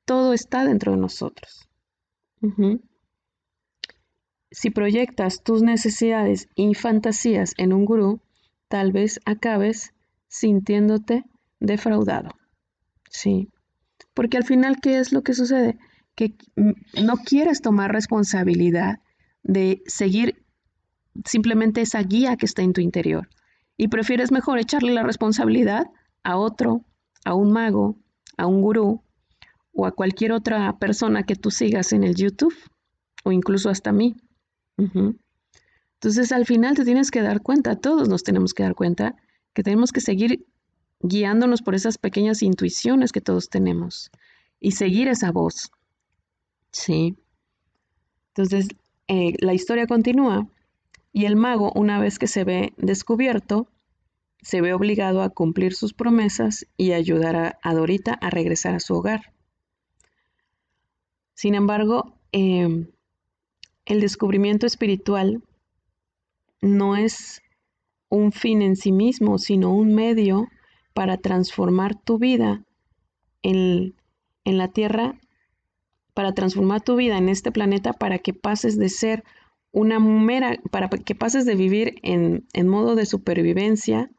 todo 0.04 0.32
está 0.32 0.64
dentro 0.64 0.92
de 0.92 0.98
nosotros. 0.98 1.68
Si 4.56 4.70
proyectas 4.70 5.42
tus 5.42 5.60
necesidades 5.60 6.48
y 6.54 6.72
fantasías 6.72 7.52
en 7.58 7.74
un 7.74 7.84
gurú, 7.84 8.22
tal 8.68 8.90
vez 8.90 9.20
acabes 9.26 9.92
sintiéndote 10.28 11.24
defraudado. 11.60 12.30
Sí. 13.10 13.50
Porque 14.14 14.38
al 14.38 14.44
final, 14.44 14.78
¿qué 14.80 14.98
es 14.98 15.12
lo 15.12 15.20
que 15.20 15.34
sucede? 15.34 15.76
Que 16.14 16.36
no 16.56 17.16
quieres 17.18 17.60
tomar 17.60 17.92
responsabilidad 17.92 19.00
de 19.42 19.82
seguir 19.84 20.42
simplemente 21.26 21.82
esa 21.82 22.02
guía 22.02 22.36
que 22.36 22.46
está 22.46 22.62
en 22.62 22.72
tu 22.72 22.80
interior. 22.80 23.28
Y 23.76 23.88
prefieres 23.88 24.32
mejor 24.32 24.58
echarle 24.58 24.94
la 24.94 25.02
responsabilidad 25.02 25.90
a 26.22 26.38
otro, 26.38 26.80
a 27.26 27.34
un 27.34 27.52
mago, 27.52 27.98
a 28.38 28.46
un 28.46 28.62
gurú 28.62 29.02
o 29.74 29.84
a 29.84 29.92
cualquier 29.92 30.32
otra 30.32 30.78
persona 30.78 31.24
que 31.24 31.36
tú 31.36 31.50
sigas 31.50 31.92
en 31.92 32.04
el 32.04 32.14
YouTube 32.14 32.56
o 33.22 33.32
incluso 33.32 33.68
hasta 33.68 33.92
mí. 33.92 34.16
Entonces 34.76 36.32
al 36.32 36.46
final 36.46 36.76
te 36.76 36.84
tienes 36.84 37.10
que 37.10 37.22
dar 37.22 37.42
cuenta, 37.42 37.76
todos 37.76 38.08
nos 38.08 38.22
tenemos 38.22 38.54
que 38.54 38.62
dar 38.62 38.74
cuenta 38.74 39.16
que 39.54 39.62
tenemos 39.62 39.92
que 39.92 40.00
seguir 40.00 40.46
guiándonos 41.00 41.62
por 41.62 41.74
esas 41.74 41.98
pequeñas 41.98 42.42
intuiciones 42.42 43.12
que 43.12 43.20
todos 43.20 43.48
tenemos 43.48 44.10
y 44.60 44.72
seguir 44.72 45.08
esa 45.08 45.32
voz. 45.32 45.70
Sí. 46.72 47.16
Entonces, 48.28 48.68
eh, 49.08 49.34
la 49.40 49.54
historia 49.54 49.86
continúa 49.86 50.48
y 51.12 51.24
el 51.24 51.36
mago, 51.36 51.72
una 51.74 51.98
vez 51.98 52.18
que 52.18 52.26
se 52.26 52.44
ve 52.44 52.74
descubierto, 52.76 53.68
se 54.42 54.60
ve 54.60 54.74
obligado 54.74 55.22
a 55.22 55.30
cumplir 55.30 55.74
sus 55.74 55.94
promesas 55.94 56.66
y 56.76 56.92
ayudar 56.92 57.58
a, 57.62 57.74
Dorita 57.74 58.12
a 58.12 58.30
regresar 58.30 58.74
a 58.74 58.80
su 58.80 58.94
hogar. 58.94 59.32
Sin 61.34 61.54
embargo, 61.54 62.18
em, 62.32 62.88
el 63.86 64.00
descubrimiento 64.00 64.66
espiritual 64.66 65.42
no 66.60 66.96
es 66.96 67.40
un 68.08 68.32
fin 68.32 68.60
en 68.60 68.76
sí 68.76 68.92
mismo, 68.92 69.38
sino 69.38 69.72
un 69.72 69.94
medio 69.94 70.48
para 70.92 71.16
transformar 71.16 71.94
tu 71.94 72.18
vida 72.18 72.64
en, 73.42 73.94
la 74.44 74.68
Tierra, 74.68 75.18
para 76.14 76.32
transformar 76.32 76.82
tu 76.82 76.96
vida 76.96 77.16
en 77.18 77.28
este 77.28 77.52
planeta, 77.52 77.92
para 77.92 78.18
que 78.18 78.34
pases 78.34 78.76
de 78.76 78.88
ser 78.88 79.24
una 79.70 80.00
mera, 80.00 80.58
para 80.70 80.88
que 80.88 81.14
pases 81.14 81.44
de 81.44 81.54
vivir 81.54 81.96
en, 82.02 82.46
en 82.54 82.68
modo 82.68 82.94
de 82.96 83.06
supervivencia 83.06 84.10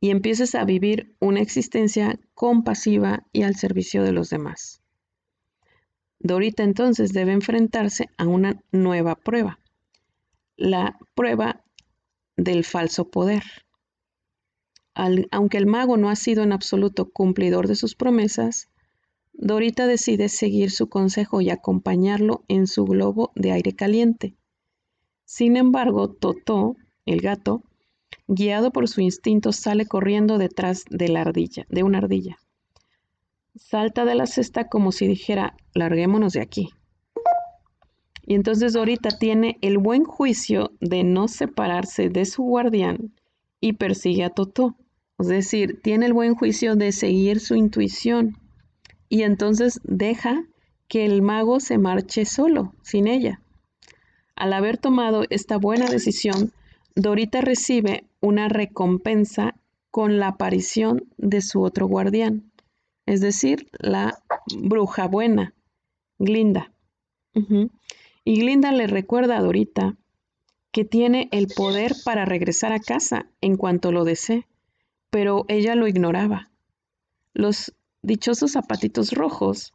y 0.00 0.10
empieces 0.10 0.54
a 0.54 0.64
vivir 0.64 1.14
una 1.20 1.40
existencia 1.40 2.18
compasiva 2.34 3.24
y 3.32 3.44
al 3.44 3.54
servicio 3.54 4.02
de 4.02 4.12
los 4.12 4.28
demás. 4.30 4.81
Dorita 6.22 6.62
entonces 6.62 7.12
debe 7.12 7.32
enfrentarse 7.32 8.08
a 8.16 8.26
una 8.26 8.62
nueva 8.70 9.14
prueba, 9.14 9.58
la 10.56 10.98
prueba 11.14 11.64
del 12.36 12.64
falso 12.64 13.10
poder 13.10 13.42
aunque 14.94 15.58
el 15.58 15.66
mago 15.66 15.96
no 15.96 16.10
ha 16.10 16.16
sido 16.16 16.42
en 16.42 16.52
absoluto 16.52 17.10
cumplidor 17.10 17.66
de 17.66 17.76
sus 17.76 17.94
promesas, 17.94 18.68
Dorita 19.32 19.86
decide 19.86 20.28
seguir 20.28 20.70
su 20.70 20.88
consejo 20.88 21.40
y 21.40 21.50
acompañarlo 21.50 22.44
en 22.48 22.66
su 22.66 22.84
globo 22.84 23.32
de 23.34 23.52
aire 23.52 23.74
caliente. 23.74 24.36
Sin 25.24 25.56
embargo, 25.56 26.10
Totó, 26.10 26.76
el 27.06 27.22
gato, 27.22 27.62
guiado 28.28 28.70
por 28.70 28.88
su 28.88 29.00
instinto, 29.00 29.52
sale 29.52 29.86
corriendo 29.86 30.36
detrás 30.36 30.84
de 30.90 31.08
la 31.08 31.22
ardilla, 31.22 31.66
de 31.70 31.82
una 31.82 31.98
ardilla. 31.98 32.38
Salta 33.54 34.04
de 34.04 34.14
la 34.14 34.26
cesta 34.26 34.68
como 34.68 34.92
si 34.92 35.06
dijera, 35.06 35.56
larguémonos 35.74 36.32
de 36.32 36.40
aquí. 36.40 36.70
Y 38.24 38.34
entonces 38.34 38.72
Dorita 38.72 39.10
tiene 39.10 39.58
el 39.60 39.78
buen 39.78 40.04
juicio 40.04 40.72
de 40.80 41.04
no 41.04 41.28
separarse 41.28 42.08
de 42.08 42.24
su 42.24 42.42
guardián 42.42 43.12
y 43.60 43.74
persigue 43.74 44.24
a 44.24 44.30
Totó. 44.30 44.76
Es 45.18 45.28
decir, 45.28 45.80
tiene 45.82 46.06
el 46.06 46.12
buen 46.12 46.34
juicio 46.34 46.76
de 46.76 46.92
seguir 46.92 47.40
su 47.40 47.54
intuición 47.54 48.38
y 49.08 49.22
entonces 49.22 49.80
deja 49.84 50.44
que 50.88 51.04
el 51.04 51.20
mago 51.20 51.60
se 51.60 51.78
marche 51.78 52.24
solo, 52.24 52.74
sin 52.82 53.06
ella. 53.06 53.40
Al 54.36 54.52
haber 54.52 54.78
tomado 54.78 55.24
esta 55.30 55.58
buena 55.58 55.86
decisión, 55.86 56.52
Dorita 56.94 57.40
recibe 57.40 58.04
una 58.20 58.48
recompensa 58.48 59.54
con 59.90 60.18
la 60.18 60.28
aparición 60.28 61.04
de 61.18 61.42
su 61.42 61.62
otro 61.62 61.86
guardián, 61.86 62.51
es 63.06 63.20
decir, 63.20 63.68
la 63.78 64.22
bruja 64.56 65.06
buena, 65.06 65.54
Glinda. 66.18 66.72
Y 68.24 68.40
Glinda 68.40 68.72
le 68.72 68.86
recuerda 68.86 69.38
a 69.38 69.42
Dorita 69.42 69.96
que 70.70 70.84
tiene 70.84 71.28
el 71.32 71.48
poder 71.48 71.92
para 72.04 72.24
regresar 72.24 72.72
a 72.72 72.80
casa 72.80 73.26
en 73.40 73.56
cuanto 73.56 73.92
lo 73.92 74.04
desee, 74.04 74.46
pero 75.10 75.44
ella 75.48 75.74
lo 75.74 75.86
ignoraba. 75.86 76.50
Los 77.34 77.74
dichosos 78.00 78.52
zapatitos 78.52 79.12
rojos, 79.12 79.72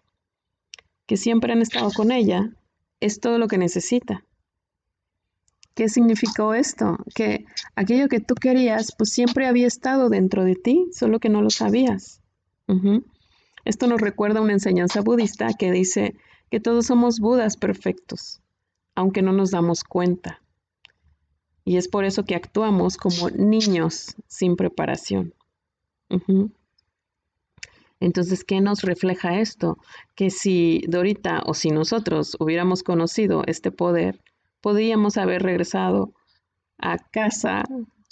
que 1.06 1.18
siempre 1.18 1.54
han 1.54 1.62
estado 1.62 1.92
con 1.92 2.12
ella, 2.12 2.52
es 3.00 3.20
todo 3.20 3.38
lo 3.38 3.48
que 3.48 3.58
necesita. 3.58 4.24
¿Qué 5.76 5.90
significó 5.90 6.56
esto? 6.56 6.98
Que 7.14 7.46
aquello 7.76 8.08
que 8.08 8.20
tú 8.20 8.34
querías, 8.34 8.96
pues 8.98 9.12
siempre 9.12 9.46
había 9.46 9.68
estado 9.68 10.10
dentro 10.10 10.44
de 10.44 10.56
ti, 10.56 10.88
solo 10.92 11.20
que 11.20 11.30
no 11.30 11.44
lo 11.44 11.52
sabías. 11.52 12.22
Esto 13.68 13.86
nos 13.88 14.00
recuerda 14.00 14.40
una 14.40 14.54
enseñanza 14.54 15.02
budista 15.02 15.50
que 15.54 15.74
dice 15.74 16.16
que 16.50 16.62
todos 16.62 16.86
somos 16.86 17.20
budas 17.20 17.58
perfectos, 17.58 18.40
aunque 18.96 19.22
no 19.22 19.34
nos 19.34 19.52
damos 19.52 19.84
cuenta. 19.84 20.42
Y 21.66 21.76
es 21.76 21.90
por 21.90 22.06
eso 22.06 22.24
que 22.24 22.36
actuamos 22.36 22.96
como 22.96 23.30
niños 23.30 24.16
sin 24.26 24.56
preparación. 24.56 25.34
Entonces, 28.00 28.46
¿qué 28.46 28.62
nos 28.62 28.84
refleja 28.84 29.38
esto? 29.42 29.78
Que 30.16 30.30
si 30.30 30.86
Dorita 30.88 31.44
o 31.46 31.54
si 31.54 31.70
nosotros 31.70 32.38
hubiéramos 32.40 32.84
conocido 32.84 33.44
este 33.48 33.72
poder, 33.72 34.22
podríamos 34.62 35.18
haber 35.18 35.44
regresado 35.44 36.14
a 36.78 37.00
casa 37.00 37.66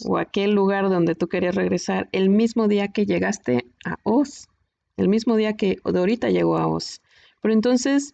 o 0.04 0.18
a 0.18 0.24
aquel 0.24 0.52
lugar 0.52 0.90
donde 0.90 1.16
tú 1.16 1.30
querías 1.30 1.56
regresar 1.56 2.10
el 2.12 2.28
mismo 2.30 2.68
día 2.68 2.90
que 2.90 3.06
llegaste 3.06 3.72
a 3.86 4.00
Oz, 4.04 4.50
el 4.98 5.10
mismo 5.10 5.36
día 5.36 5.54
que 5.54 5.78
Dorita 5.84 6.30
llegó 6.30 6.58
a 6.58 6.68
Oz. 6.68 7.02
Pero 7.42 7.54
entonces 7.54 8.14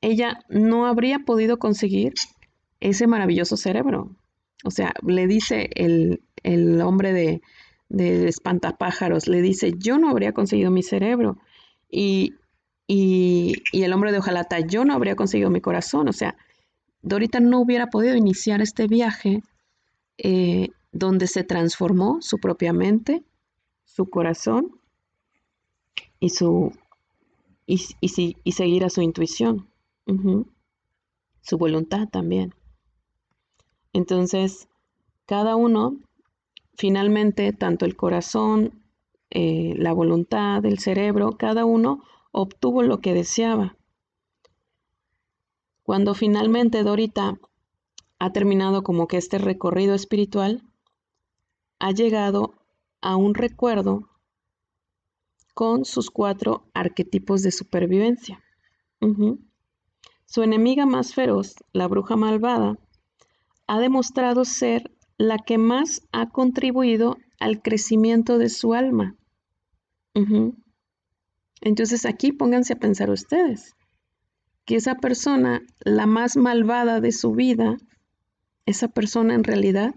ella 0.00 0.40
no 0.48 0.86
habría 0.86 1.20
podido 1.20 1.58
conseguir 1.58 2.14
ese 2.80 3.06
maravilloso 3.06 3.56
cerebro. 3.56 4.16
O 4.64 4.70
sea, 4.70 4.92
le 5.06 5.26
dice 5.26 5.70
el, 5.74 6.22
el 6.42 6.80
hombre 6.80 7.12
de, 7.12 7.40
de 7.88 8.28
espantapájaros, 8.28 9.28
le 9.28 9.42
dice, 9.42 9.72
yo 9.78 9.98
no 9.98 10.10
habría 10.10 10.32
conseguido 10.32 10.70
mi 10.70 10.82
cerebro. 10.82 11.38
Y, 11.90 12.34
y, 12.86 13.54
y 13.72 13.82
el 13.82 13.92
hombre 13.92 14.12
de 14.12 14.18
hojalata, 14.18 14.60
yo 14.60 14.84
no 14.84 14.94
habría 14.94 15.16
conseguido 15.16 15.50
mi 15.50 15.60
corazón. 15.60 16.08
O 16.08 16.12
sea, 16.12 16.36
Dorita 17.02 17.40
no 17.40 17.60
hubiera 17.60 17.88
podido 17.88 18.16
iniciar 18.16 18.60
este 18.60 18.86
viaje 18.86 19.42
eh, 20.18 20.68
donde 20.92 21.26
se 21.26 21.44
transformó 21.44 22.18
su 22.20 22.38
propia 22.38 22.72
mente, 22.72 23.22
su 23.84 24.06
corazón 24.10 24.79
y, 26.20 26.28
su, 26.28 26.72
y, 27.66 27.80
y, 28.00 28.52
seguir 28.52 28.84
a 28.84 28.90
su 28.90 29.00
intuición, 29.00 29.68
su 31.40 31.58
voluntad 31.58 32.08
también. 32.08 32.54
Entonces, 33.92 34.68
cada 35.26 35.56
uno, 35.56 35.96
finalmente, 36.76 37.52
tanto 37.52 37.86
el 37.86 37.96
corazón, 37.96 38.84
eh, 39.30 39.74
la 39.76 39.92
voluntad, 39.92 40.64
el 40.66 40.78
cerebro, 40.78 41.32
cada 41.38 41.64
uno 41.64 42.02
obtuvo 42.32 42.82
lo 42.82 43.00
que 43.00 43.14
deseaba. 43.14 43.76
Cuando 45.82 46.14
finalmente 46.14 46.82
Dorita 46.82 47.38
ha 48.18 48.32
terminado 48.32 48.82
como 48.82 49.08
que 49.08 49.16
este 49.16 49.38
recorrido 49.38 49.94
espiritual, 49.94 50.62
ha 51.78 51.92
llegado 51.92 52.54
a 53.00 53.16
un 53.16 53.34
recuerdo 53.34 54.09
con 55.54 55.84
sus 55.84 56.10
cuatro 56.10 56.68
arquetipos 56.74 57.42
de 57.42 57.50
supervivencia. 57.50 58.42
Su 60.26 60.42
enemiga 60.42 60.86
más 60.86 61.14
feroz, 61.14 61.56
la 61.72 61.88
bruja 61.88 62.16
malvada, 62.16 62.78
ha 63.66 63.78
demostrado 63.80 64.44
ser 64.44 64.90
la 65.18 65.38
que 65.38 65.58
más 65.58 66.02
ha 66.12 66.30
contribuido 66.30 67.16
al 67.38 67.62
crecimiento 67.62 68.38
de 68.38 68.48
su 68.48 68.74
alma. 68.74 69.16
Entonces 71.60 72.06
aquí 72.06 72.32
pónganse 72.32 72.74
a 72.74 72.78
pensar 72.78 73.10
ustedes 73.10 73.74
que 74.64 74.76
esa 74.76 74.94
persona, 74.96 75.62
la 75.80 76.06
más 76.06 76.36
malvada 76.36 77.00
de 77.00 77.12
su 77.12 77.32
vida, 77.32 77.76
esa 78.66 78.88
persona 78.88 79.34
en 79.34 79.44
realidad 79.44 79.94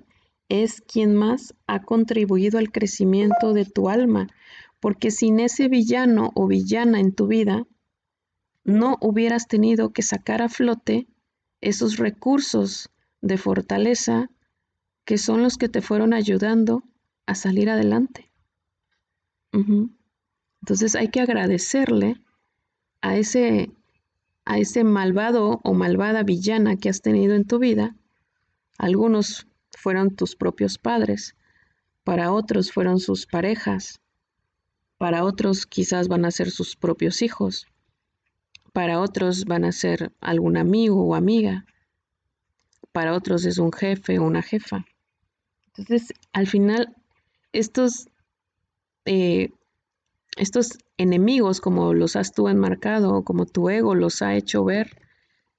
es 0.50 0.82
quien 0.82 1.16
más 1.16 1.54
ha 1.68 1.84
contribuido 1.84 2.58
al 2.60 2.72
crecimiento 2.72 3.54
de 3.54 3.66
tu 3.66 3.90
alma, 3.90 4.28
porque 4.84 5.12
sin 5.12 5.40
ese 5.40 5.70
villano 5.70 6.32
o 6.36 6.46
villana 6.46 7.00
en 7.00 7.16
tu 7.16 7.28
vida, 7.28 7.66
no 8.66 8.98
hubieras 9.00 9.48
tenido 9.48 9.94
que 9.94 10.02
sacar 10.02 10.42
a 10.42 10.50
flote 10.50 11.08
esos 11.62 11.96
recursos 11.96 12.90
de 13.22 13.38
fortaleza 13.38 14.30
que 15.06 15.18
son 15.18 15.42
los 15.42 15.58
que 15.58 15.70
te 15.70 15.82
fueron 15.82 16.14
ayudando 16.14 16.84
a 17.26 17.34
salir 17.34 17.70
adelante. 17.70 18.30
Entonces 19.54 20.96
hay 20.96 21.08
que 21.08 21.22
agradecerle 21.22 22.22
a 23.00 23.16
ese 23.16 23.72
a 24.44 24.58
ese 24.58 24.84
malvado 24.84 25.62
o 25.64 25.74
malvada 25.74 26.24
villana 26.24 26.76
que 26.76 26.90
has 26.90 27.02
tenido 27.02 27.36
en 27.36 27.46
tu 27.46 27.58
vida. 27.58 27.96
Algunos 28.78 29.48
fueron 29.72 30.14
tus 30.18 30.36
propios 30.36 30.78
padres, 30.78 31.38
para 32.04 32.34
otros 32.34 32.74
fueron 32.74 33.00
sus 33.00 33.26
parejas, 33.26 34.03
para 35.04 35.26
otros 35.26 35.66
quizás 35.66 36.08
van 36.08 36.24
a 36.24 36.32
ser 36.32 36.50
sus 36.50 36.78
propios 36.78 37.22
hijos, 37.24 37.68
para 38.72 39.02
otros 39.02 39.44
van 39.44 39.66
a 39.66 39.74
ser 39.74 40.14
algún 40.22 40.56
amigo 40.56 41.04
o 41.04 41.14
amiga, 41.14 41.66
para 42.94 43.14
otros 43.14 43.44
es 43.44 43.58
un 43.58 43.74
jefe 43.74 44.18
o 44.18 44.24
una 44.24 44.42
jefa. 44.42 44.86
Entonces, 45.68 46.14
al 46.32 46.48
final, 46.48 46.96
estos 47.52 48.08
eh, 49.04 49.50
estos 50.38 50.78
enemigos, 50.96 51.60
como 51.60 51.94
los 51.94 52.16
has 52.16 52.32
tú 52.32 52.48
enmarcado, 52.48 53.26
como 53.26 53.46
tu 53.46 53.70
ego 53.70 53.96
los 53.96 54.22
ha 54.22 54.36
hecho 54.36 54.64
ver, 54.64 55.02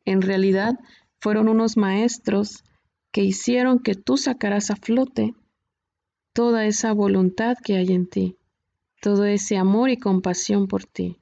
en 0.07 0.22
realidad 0.22 0.80
fueron 1.20 1.50
unos 1.50 1.76
maestros 1.76 2.64
que 3.12 3.20
hicieron 3.20 3.78
que 3.78 3.94
tú 3.94 4.16
sacaras 4.16 4.70
a 4.70 4.76
flote 4.76 5.35
toda 6.33 6.64
esa 6.64 6.94
voluntad 6.94 7.59
que 7.62 7.76
hay 7.76 7.92
en 7.92 8.07
ti, 8.07 8.38
todo 9.04 9.26
ese 9.26 9.58
amor 9.58 9.90
y 9.90 9.98
compasión 9.98 10.66
por 10.66 10.86
ti. 10.86 11.20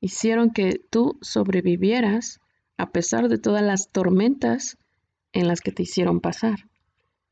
Hicieron 0.00 0.50
que 0.52 0.80
tú 0.90 1.18
sobrevivieras 1.22 2.40
a 2.76 2.92
pesar 2.92 3.28
de 3.28 3.36
todas 3.36 3.64
las 3.64 3.90
tormentas 3.90 4.78
en 5.32 5.48
las 5.48 5.60
que 5.60 5.72
te 5.72 5.82
hicieron 5.82 6.20
pasar. 6.20 6.70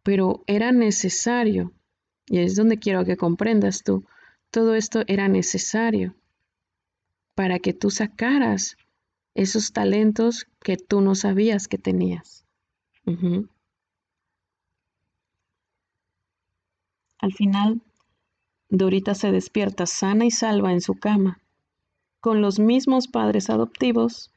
Pero 0.03 0.43
era 0.49 0.73
necesario, 0.73 1.73
y 2.27 2.39
es 2.39 2.57
donde 2.57 2.81
quiero 2.81 3.05
que 3.05 3.17
comprendas 3.17 3.85
tú, 3.85 4.05
todo 4.51 4.75
esto 4.75 5.05
era 5.07 5.29
necesario 5.29 6.17
para 7.37 7.61
que 7.61 7.73
tú 7.73 7.91
sacaras 7.91 8.77
esos 9.33 9.73
talentos 9.73 10.49
que 10.59 10.77
tú 10.77 11.03
no 11.03 11.15
sabías 11.15 11.69
que 11.69 11.79
tenías. 11.79 12.45
Al 17.21 17.33
final, 17.33 17.81
Dorita 18.75 19.15
se 19.15 19.31
despierta 19.31 19.85
sana 19.85 20.25
y 20.25 20.31
salva 20.31 20.73
en 20.73 20.81
su 20.81 20.95
cama, 20.95 21.43
con 22.21 22.41
los 22.41 22.59
mismos 22.59 23.07
padres 23.07 23.51
adoptivos 23.51 24.33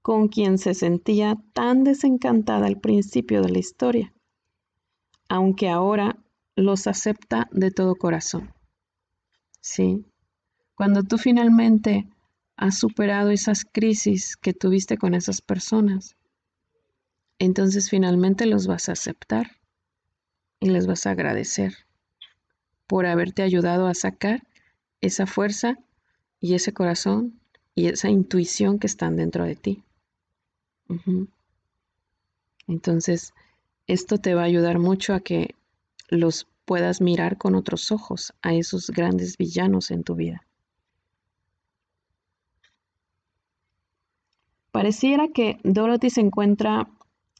con 0.00 0.28
quien 0.28 0.58
se 0.58 0.74
sentía 0.74 1.36
tan 1.54 1.82
desencantada 1.82 2.68
al 2.68 2.80
principio 2.80 3.42
de 3.42 3.50
la 3.50 3.58
historia, 3.58 4.14
aunque 5.28 5.68
ahora 5.68 6.16
los 6.54 6.86
acepta 6.86 7.48
de 7.50 7.72
todo 7.72 7.96
corazón. 7.96 8.54
¿sí? 9.60 10.04
Cuando 10.76 11.02
tú 11.02 11.18
finalmente 11.18 12.08
has 12.56 12.78
superado 12.78 13.30
esas 13.30 13.64
crisis 13.64 14.36
que 14.36 14.52
tuviste 14.52 14.98
con 14.98 15.14
esas 15.14 15.40
personas, 15.40 16.16
entonces 17.40 17.90
finalmente 17.90 18.46
los 18.46 18.68
vas 18.68 18.88
a 18.88 18.92
aceptar 18.92 19.56
y 20.60 20.70
les 20.70 20.86
vas 20.86 21.06
a 21.06 21.10
agradecer 21.10 21.89
por 22.90 23.06
haberte 23.06 23.42
ayudado 23.42 23.86
a 23.86 23.94
sacar 23.94 24.42
esa 25.00 25.24
fuerza 25.24 25.78
y 26.40 26.54
ese 26.54 26.72
corazón 26.72 27.38
y 27.76 27.86
esa 27.86 28.08
intuición 28.08 28.80
que 28.80 28.88
están 28.88 29.14
dentro 29.14 29.44
de 29.44 29.54
ti. 29.54 29.84
Entonces, 32.66 33.32
esto 33.86 34.18
te 34.18 34.34
va 34.34 34.42
a 34.42 34.46
ayudar 34.46 34.80
mucho 34.80 35.14
a 35.14 35.20
que 35.20 35.54
los 36.08 36.48
puedas 36.64 37.00
mirar 37.00 37.38
con 37.38 37.54
otros 37.54 37.92
ojos 37.92 38.34
a 38.42 38.54
esos 38.54 38.90
grandes 38.90 39.36
villanos 39.36 39.92
en 39.92 40.02
tu 40.02 40.16
vida. 40.16 40.44
Pareciera 44.72 45.28
que 45.28 45.60
Dorothy 45.62 46.10
se 46.10 46.22
encuentra 46.22 46.88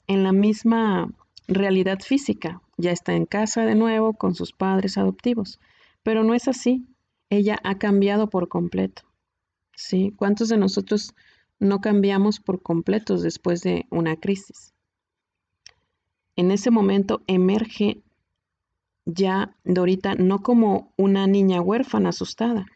en 0.07 0.23
la 0.23 0.31
misma 0.31 1.13
realidad 1.49 1.99
física, 1.99 2.63
ya 2.81 2.93
está 2.93 3.15
en 3.15 3.27
casa 3.27 3.65
de 3.65 3.75
nuevo 3.75 4.15
con 4.15 4.35
sus 4.35 4.53
padres 4.53 4.99
adoptivos, 4.99 5.61
pero 6.03 6.25
no 6.25 6.35
es 6.35 6.49
así. 6.49 6.87
Ella 7.29 7.59
ha 7.63 7.79
cambiado 7.79 8.29
por 8.29 8.49
completo. 8.49 9.03
¿Sí? 9.77 10.13
¿Cuántos 10.17 10.49
de 10.49 10.57
nosotros 10.57 11.15
no 11.59 11.81
cambiamos 11.81 12.41
por 12.41 12.63
completo 12.63 13.17
después 13.17 13.63
de 13.63 13.87
una 13.91 14.17
crisis? 14.17 14.75
En 16.37 16.51
ese 16.51 16.71
momento 16.71 17.23
emerge 17.27 18.03
ya 19.05 19.57
Dorita 19.65 20.15
no 20.15 20.43
como 20.43 20.93
una 20.97 21.27
niña 21.27 21.61
huérfana 21.61 22.11
asustada, 22.11 22.67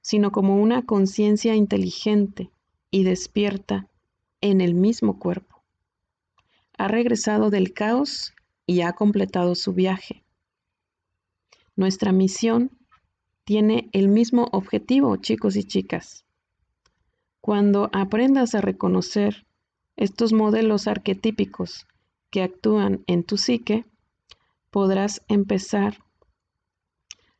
sino 0.00 0.32
como 0.32 0.56
una 0.56 0.82
conciencia 0.82 1.54
inteligente 1.54 2.50
y 2.90 3.04
despierta 3.04 3.88
en 4.40 4.60
el 4.60 4.74
mismo 4.74 5.18
cuerpo. 5.18 5.62
Ha 6.76 6.88
regresado 6.88 7.50
del 7.50 7.72
caos 7.72 8.34
y 8.68 8.82
ha 8.82 8.92
completado 8.92 9.54
su 9.54 9.72
viaje. 9.72 10.22
Nuestra 11.74 12.12
misión 12.12 12.70
tiene 13.44 13.88
el 13.92 14.08
mismo 14.08 14.48
objetivo, 14.52 15.16
chicos 15.16 15.56
y 15.56 15.64
chicas. 15.64 16.26
Cuando 17.40 17.88
aprendas 17.94 18.54
a 18.54 18.60
reconocer 18.60 19.46
estos 19.96 20.34
modelos 20.34 20.86
arquetípicos 20.86 21.86
que 22.30 22.42
actúan 22.42 23.04
en 23.06 23.24
tu 23.24 23.38
psique, 23.38 23.86
podrás 24.70 25.22
empezar 25.28 26.04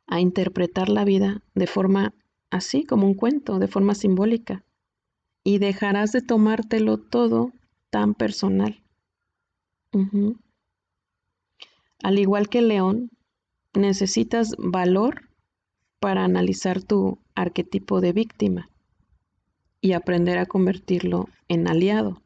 a 0.07 0.19
interpretar 0.19 0.89
la 0.89 1.05
vida 1.05 1.43
de 1.53 1.67
forma 1.67 2.15
así 2.49 2.85
como 2.85 3.05
un 3.05 3.13
cuento, 3.13 3.59
de 3.59 3.67
forma 3.67 3.93
simbólica, 3.93 4.63
y 5.43 5.59
dejarás 5.59 6.11
de 6.11 6.23
tomártelo 6.23 6.97
todo 6.97 7.51
tan 7.91 8.15
personal. 8.15 8.81
Al 12.01 12.17
igual 12.17 12.47
que 12.49 12.61
león, 12.61 13.11
necesitas 13.73 14.55
valor 14.57 15.29
para 15.99 16.23
analizar 16.23 16.81
tu 16.81 17.19
arquetipo 17.35 17.99
de 17.99 18.13
víctima 18.13 18.69
y 19.81 19.93
aprender 19.93 20.37
a 20.37 20.45
convertirlo 20.45 21.27
en 21.47 21.67
aliado. 21.67 22.21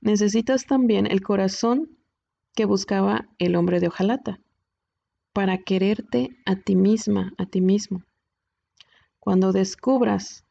Necesitas 0.00 0.64
también 0.64 1.06
el 1.06 1.22
corazón 1.22 1.98
que 2.54 2.64
buscaba 2.64 3.28
el 3.38 3.56
hombre 3.56 3.80
de 3.80 3.88
hojalata 3.88 4.40
para 5.32 5.58
quererte 5.58 6.30
a 6.46 6.56
ti 6.56 6.76
misma, 6.76 7.32
a 7.36 7.46
ti 7.46 7.60
mismo. 7.60 8.04
Cuando 9.18 9.52
descubras, 9.52 10.44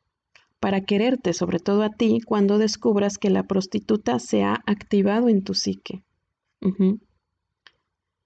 para 0.59 0.81
quererte 0.81 1.33
sobre 1.33 1.59
todo 1.59 1.83
a 1.83 1.89
ti, 1.89 2.19
cuando 2.25 2.57
descubras 2.57 3.17
que 3.17 3.29
la 3.29 3.43
prostituta 3.43 4.19
se 4.19 4.43
ha 4.43 4.61
activado 4.65 5.29
en 5.29 5.43
tu 5.43 5.53
psique. 5.53 6.03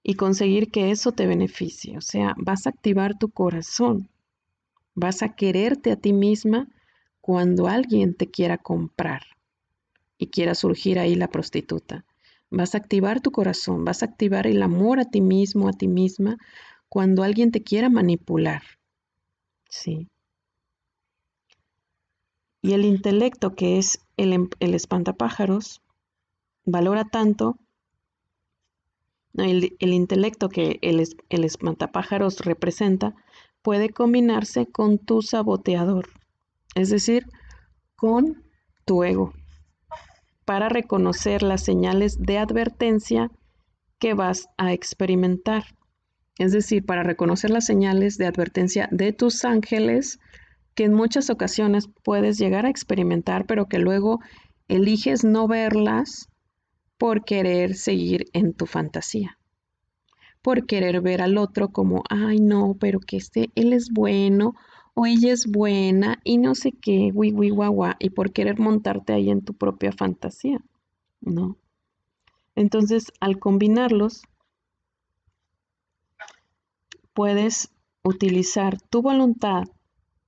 Y 0.04 0.16
conseguir 0.16 0.70
que 0.70 0.92
eso 0.92 1.14
te 1.14 1.28
beneficie. 1.28 1.98
O 1.98 2.02
sea, 2.02 2.36
vas 2.38 2.68
a 2.68 2.70
activar 2.70 3.18
tu 3.18 3.30
corazón. 3.30 4.10
Vas 4.96 5.24
a 5.24 5.36
quererte 5.36 5.92
a 5.92 5.96
ti 5.96 6.14
misma 6.14 6.68
cuando 7.22 7.68
alguien 7.68 8.14
te 8.14 8.30
quiera 8.30 8.58
comprar 8.58 9.24
y 10.18 10.28
quiera 10.28 10.56
surgir 10.56 11.00
ahí 11.00 11.16
la 11.16 11.30
prostituta. 11.30 12.06
Vas 12.50 12.76
a 12.76 12.78
activar 12.78 13.22
tu 13.22 13.32
corazón, 13.32 13.84
vas 13.86 14.04
a 14.04 14.06
activar 14.06 14.46
el 14.46 14.62
amor 14.62 15.00
a 15.00 15.06
ti 15.06 15.22
mismo, 15.22 15.68
a 15.68 15.74
ti 15.74 15.88
misma, 15.88 16.38
cuando 16.90 17.24
alguien 17.24 17.52
te 17.52 17.64
quiera 17.64 17.90
manipular. 17.90 18.62
Sí. 19.70 20.08
Y 22.62 22.74
el 22.74 22.86
intelecto, 22.86 23.56
que 23.56 23.80
es 23.80 24.00
el, 24.18 24.34
em, 24.34 24.50
el 24.60 24.74
espantapájaros, 24.76 25.82
valora 26.66 27.06
tanto, 27.06 27.58
el, 29.36 29.76
el 29.80 29.94
intelecto 29.94 30.50
que 30.50 30.80
el, 30.82 31.04
el 31.30 31.44
espantapájaros 31.44 32.40
representa, 32.40 33.16
puede 33.62 33.90
combinarse 33.90 34.66
con 34.66 35.00
tu 35.00 35.22
saboteador, 35.22 36.10
es 36.76 36.90
decir, 36.90 37.26
con 37.96 38.44
tu 38.86 39.04
ego 39.04 39.34
para 40.46 40.70
reconocer 40.70 41.42
las 41.44 41.64
señales 41.64 42.22
de 42.22 42.38
advertencia 42.38 43.32
que 44.00 44.14
vas 44.14 44.50
a 44.58 44.74
experimentar. 44.74 45.64
Es 46.38 46.52
decir, 46.52 46.86
para 46.86 47.04
reconocer 47.04 47.52
las 47.52 47.66
señales 47.66 48.18
de 48.18 48.26
advertencia 48.26 48.90
de 48.92 49.14
tus 49.14 49.46
ángeles 49.46 50.20
que 50.76 50.86
en 50.86 50.94
muchas 50.94 51.30
ocasiones 51.30 51.88
puedes 52.04 52.38
llegar 52.38 52.66
a 52.66 52.70
experimentar, 52.70 53.46
pero 53.46 53.68
que 53.68 53.78
luego 53.78 54.20
eliges 54.68 55.24
no 55.24 55.48
verlas 55.48 56.28
por 57.04 57.26
querer 57.26 57.76
seguir 57.76 58.28
en 58.32 58.54
tu 58.54 58.66
fantasía, 58.66 59.38
por 60.42 60.66
querer 60.66 61.02
ver 61.02 61.22
al 61.22 61.38
otro 61.38 61.68
como, 61.68 62.02
ay 62.10 62.40
no, 62.40 62.78
pero 62.80 63.02
que 63.02 63.18
este, 63.18 63.52
él 63.56 63.74
es 63.74 63.90
bueno 63.92 64.56
o 64.94 65.06
ella 65.06 65.34
es 65.34 65.46
buena 65.46 66.22
y 66.24 66.38
no 66.38 66.56
sé 66.56 66.72
qué, 66.72 67.12
wi, 67.14 67.34
wi, 67.34 67.50
guagua, 67.50 67.98
y 68.00 68.12
por 68.12 68.32
querer 68.32 68.58
montarte 68.58 69.12
ahí 69.12 69.30
en 69.30 69.44
tu 69.44 69.54
propia 69.54 69.92
fantasía, 69.92 70.62
¿no? 71.20 71.58
Entonces, 72.56 73.12
al 73.20 73.38
combinarlos, 73.38 74.24
puedes 77.12 77.70
utilizar 78.02 78.80
tu 78.80 79.02
voluntad 79.02 79.64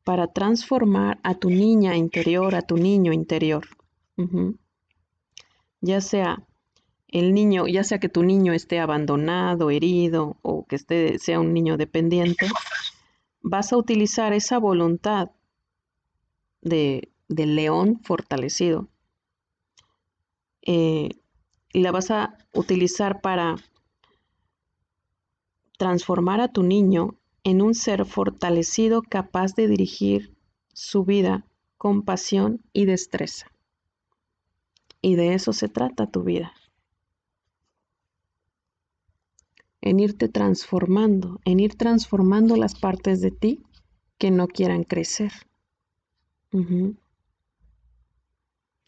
para 0.03 0.27
transformar 0.27 1.21
a 1.23 1.35
tu 1.35 1.49
niña 1.49 1.95
interior, 1.95 2.53
a 2.53 2.63
tu 2.63 2.75
niño 2.75 3.13
interior. 3.13 3.65
Ya 5.79 6.01
sea 6.01 6.45
el 7.15 7.33
niño, 7.33 7.65
ya 7.65 7.85
sea 7.85 7.97
que 8.01 8.09
tu 8.09 8.23
niño 8.23 8.51
esté 8.51 8.81
abandonado, 8.81 9.69
herido 9.69 10.35
o 10.41 10.65
que 10.65 10.75
esté, 10.75 11.17
sea 11.17 11.39
un 11.39 11.53
niño 11.53 11.77
dependiente, 11.77 12.45
vas 13.41 13.71
a 13.71 13.77
utilizar 13.77 14.33
esa 14.33 14.57
voluntad 14.57 15.31
de, 16.61 17.13
del 17.29 17.55
león 17.55 18.01
fortalecido 18.03 18.89
eh, 20.63 21.07
y 21.71 21.79
la 21.79 21.93
vas 21.93 22.11
a 22.11 22.37
utilizar 22.51 23.21
para 23.21 23.55
transformar 25.77 26.41
a 26.41 26.49
tu 26.49 26.63
niño 26.63 27.15
en 27.45 27.61
un 27.61 27.75
ser 27.75 28.05
fortalecido 28.05 29.01
capaz 29.01 29.55
de 29.55 29.69
dirigir 29.69 30.35
su 30.73 31.05
vida 31.05 31.45
con 31.77 32.01
pasión 32.01 32.61
y 32.73 32.83
destreza. 32.83 33.49
Y 35.01 35.15
de 35.15 35.33
eso 35.33 35.53
se 35.53 35.69
trata 35.69 36.07
tu 36.07 36.23
vida. 36.23 36.51
En 39.85 39.99
irte 39.99 40.27
transformando, 40.27 41.39
en 41.45 41.59
ir 41.59 41.75
transformando 41.75 42.57
las 42.57 42.75
partes 42.75 43.21
de 43.21 43.31
ti 43.31 43.63
que 44.17 44.31
no 44.31 44.47
quieran 44.47 44.83
crecer. 44.83 45.31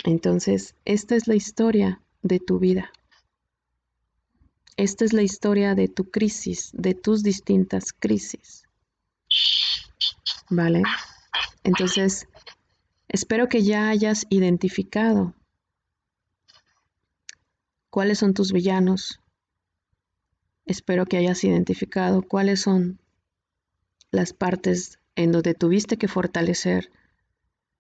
Entonces, 0.03 0.75
esta 0.85 1.15
es 1.15 1.27
la 1.27 1.35
historia 1.35 2.01
de 2.23 2.39
tu 2.39 2.57
vida. 2.57 2.91
Esta 4.75 5.05
es 5.05 5.13
la 5.13 5.21
historia 5.21 5.75
de 5.75 5.87
tu 5.87 6.09
crisis, 6.09 6.71
de 6.73 6.95
tus 6.95 7.21
distintas 7.21 7.93
crisis. 7.93 8.63
¿Vale? 10.49 10.81
Entonces, 11.63 12.27
espero 13.07 13.47
que 13.47 13.61
ya 13.61 13.89
hayas 13.89 14.25
identificado 14.29 15.35
cuáles 17.91 18.17
son 18.17 18.33
tus 18.33 18.51
villanos, 18.51 19.19
Espero 20.67 21.05
que 21.05 21.17
hayas 21.17 21.43
identificado 21.43 22.21
cuáles 22.21 22.61
son 22.61 22.99
las 24.11 24.33
partes 24.33 24.99
en 25.15 25.31
donde 25.31 25.53
tuviste 25.53 25.97
que 25.97 26.07
fortalecer 26.07 26.91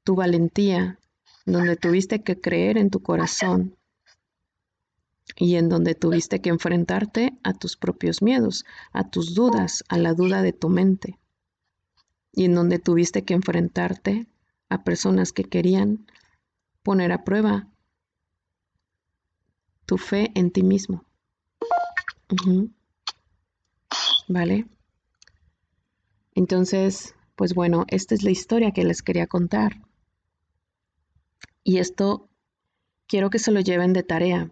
tu 0.03 0.15
valentía, 0.15 0.97
donde 1.45 1.75
tuviste 1.75 2.23
que 2.23 2.39
creer 2.39 2.77
en 2.77 2.89
tu 2.89 3.01
corazón 3.01 3.75
y 5.35 5.55
en 5.55 5.67
donde 5.67 5.95
tuviste 5.95 6.41
que 6.41 6.49
enfrentarte 6.49 7.37
a 7.43 7.53
tus 7.53 7.75
propios 7.75 8.21
miedos, 8.21 8.65
a 8.93 9.09
tus 9.09 9.35
dudas, 9.35 9.83
a 9.89 9.97
la 9.97 10.13
duda 10.13 10.41
de 10.41 10.53
tu 10.53 10.69
mente 10.69 11.19
y 12.31 12.45
en 12.45 12.55
donde 12.55 12.79
tuviste 12.79 13.23
que 13.25 13.33
enfrentarte 13.33 14.27
a 14.69 14.83
personas 14.83 15.33
que 15.33 15.43
querían 15.43 16.05
poner 16.83 17.11
a 17.11 17.23
prueba 17.23 17.67
tu 19.85 19.97
fe 19.97 20.31
en 20.35 20.51
ti 20.51 20.63
mismo. 20.63 21.03
¿Vale? 24.27 24.65
Entonces, 26.35 27.15
pues 27.35 27.53
bueno, 27.53 27.85
esta 27.89 28.15
es 28.15 28.23
la 28.23 28.31
historia 28.31 28.71
que 28.71 28.83
les 28.83 29.01
quería 29.01 29.27
contar. 29.27 29.81
Y 31.63 31.77
esto 31.79 32.29
quiero 33.07 33.29
que 33.29 33.39
se 33.39 33.51
lo 33.51 33.59
lleven 33.59 33.93
de 33.93 34.03
tarea. 34.03 34.51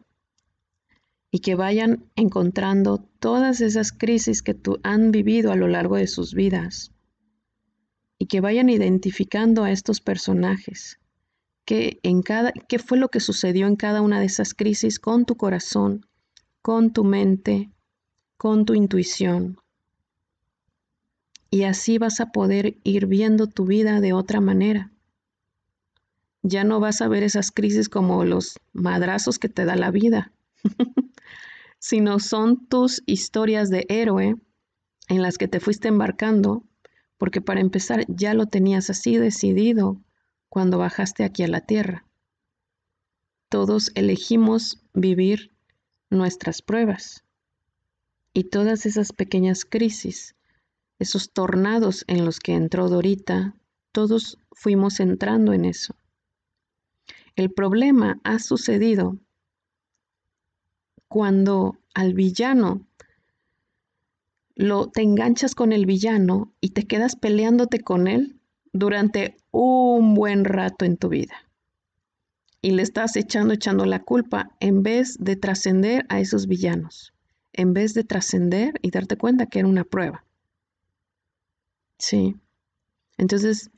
y 1.31 1.39
que 1.39 1.55
vayan 1.55 2.09
encontrando 2.15 2.99
todas 3.19 3.59
esas 3.59 3.91
crisis 3.91 4.41
que 4.41 4.53
tú 4.53 4.79
han 4.83 5.11
vivido 5.11 5.51
a 5.51 5.55
lo 5.57 5.67
largo 5.67 5.97
de 5.97 6.07
sus 6.07 6.33
vidas 6.33 6.93
y 8.17 8.27
que 8.27 8.39
vayan 8.39 8.69
identificando 8.69 9.63
a 9.65 9.71
estos 9.71 9.99
personajes, 9.99 10.97
qué, 11.65 11.99
en 12.03 12.21
cada, 12.21 12.53
qué 12.53 12.79
fue 12.79 12.97
lo 12.97 13.09
que 13.09 13.19
sucedió 13.19 13.67
en 13.67 13.75
cada 13.75 14.01
una 14.01 14.19
de 14.21 14.27
esas 14.27 14.53
crisis 14.53 14.99
con 14.99 15.25
tu 15.25 15.35
corazón, 15.35 16.05
con 16.61 16.93
tu 16.93 17.03
mente, 17.03 17.69
con 18.37 18.65
tu 18.65 18.73
intuición. 18.73 19.57
Y 21.55 21.63
así 21.63 21.99
vas 21.99 22.19
a 22.19 22.33
poder 22.33 22.75
ir 22.83 23.05
viendo 23.05 23.47
tu 23.47 23.65
vida 23.65 24.01
de 24.01 24.11
otra 24.11 24.41
manera. 24.41 24.91
Ya 26.41 26.65
no 26.65 26.81
vas 26.81 26.99
a 26.99 27.07
ver 27.07 27.23
esas 27.23 27.49
crisis 27.49 27.87
como 27.87 28.25
los 28.25 28.59
madrazos 28.73 29.39
que 29.39 29.47
te 29.47 29.63
da 29.63 29.77
la 29.77 29.89
vida, 29.89 30.33
sino 31.79 32.19
son 32.19 32.67
tus 32.67 33.03
historias 33.05 33.69
de 33.69 33.85
héroe 33.87 34.35
en 35.07 35.21
las 35.21 35.37
que 35.37 35.47
te 35.47 35.61
fuiste 35.61 35.87
embarcando 35.87 36.65
porque 37.17 37.39
para 37.39 37.61
empezar 37.61 38.03
ya 38.09 38.33
lo 38.33 38.47
tenías 38.47 38.89
así 38.89 39.15
decidido 39.15 40.01
cuando 40.49 40.77
bajaste 40.77 41.23
aquí 41.23 41.43
a 41.43 41.47
la 41.47 41.61
tierra. 41.61 42.05
Todos 43.47 43.93
elegimos 43.95 44.83
vivir 44.93 45.53
nuestras 46.09 46.61
pruebas 46.61 47.23
y 48.33 48.43
todas 48.43 48.85
esas 48.85 49.13
pequeñas 49.13 49.63
crisis, 49.63 50.35
esos 50.99 51.31
tornados 51.31 52.03
en 52.07 52.25
los 52.25 52.39
que 52.39 52.53
entró 52.53 52.89
Dorita, 52.89 53.55
todos 53.91 54.37
fuimos 54.51 54.99
entrando 54.99 55.53
en 55.53 55.65
eso. 55.65 55.95
El 57.35 57.51
problema 57.51 58.19
ha 58.23 58.39
sucedido 58.39 59.17
cuando 61.07 61.77
al 61.93 62.13
villano 62.13 62.85
lo, 64.55 64.87
te 64.87 65.01
enganchas 65.01 65.53
con 65.53 65.71
el 65.71 65.85
villano 65.85 66.53
y 66.61 66.69
te 66.69 66.87
quedas 66.87 67.15
peleándote 67.15 67.81
con 67.81 68.07
él 68.07 68.39
durante 68.71 69.37
un 69.51 70.13
buen 70.13 70.43
rato 70.43 70.85
en 70.85 70.97
tu 70.97 71.09
vida. 71.09 71.35
Y 72.61 72.71
le 72.71 72.81
estás 72.81 73.15
echando, 73.15 73.53
echando 73.53 73.85
la 73.85 74.03
culpa 74.03 74.51
en 74.59 74.81
vez 74.81 75.17
de 75.19 75.35
trascender 75.35 76.05
a 76.09 76.19
esos 76.19 76.47
villanos, 76.47 77.13
en 77.53 77.73
vez 77.73 77.93
de 77.93 78.03
trascender 78.03 78.73
y 78.81 78.91
darte 78.91 79.17
cuenta 79.17 79.45
que 79.45 79.59
era 79.59 79.67
una 79.67 79.83
prueba. 79.83 80.24
Sí. 81.97 82.35
Entonces, 83.17 83.71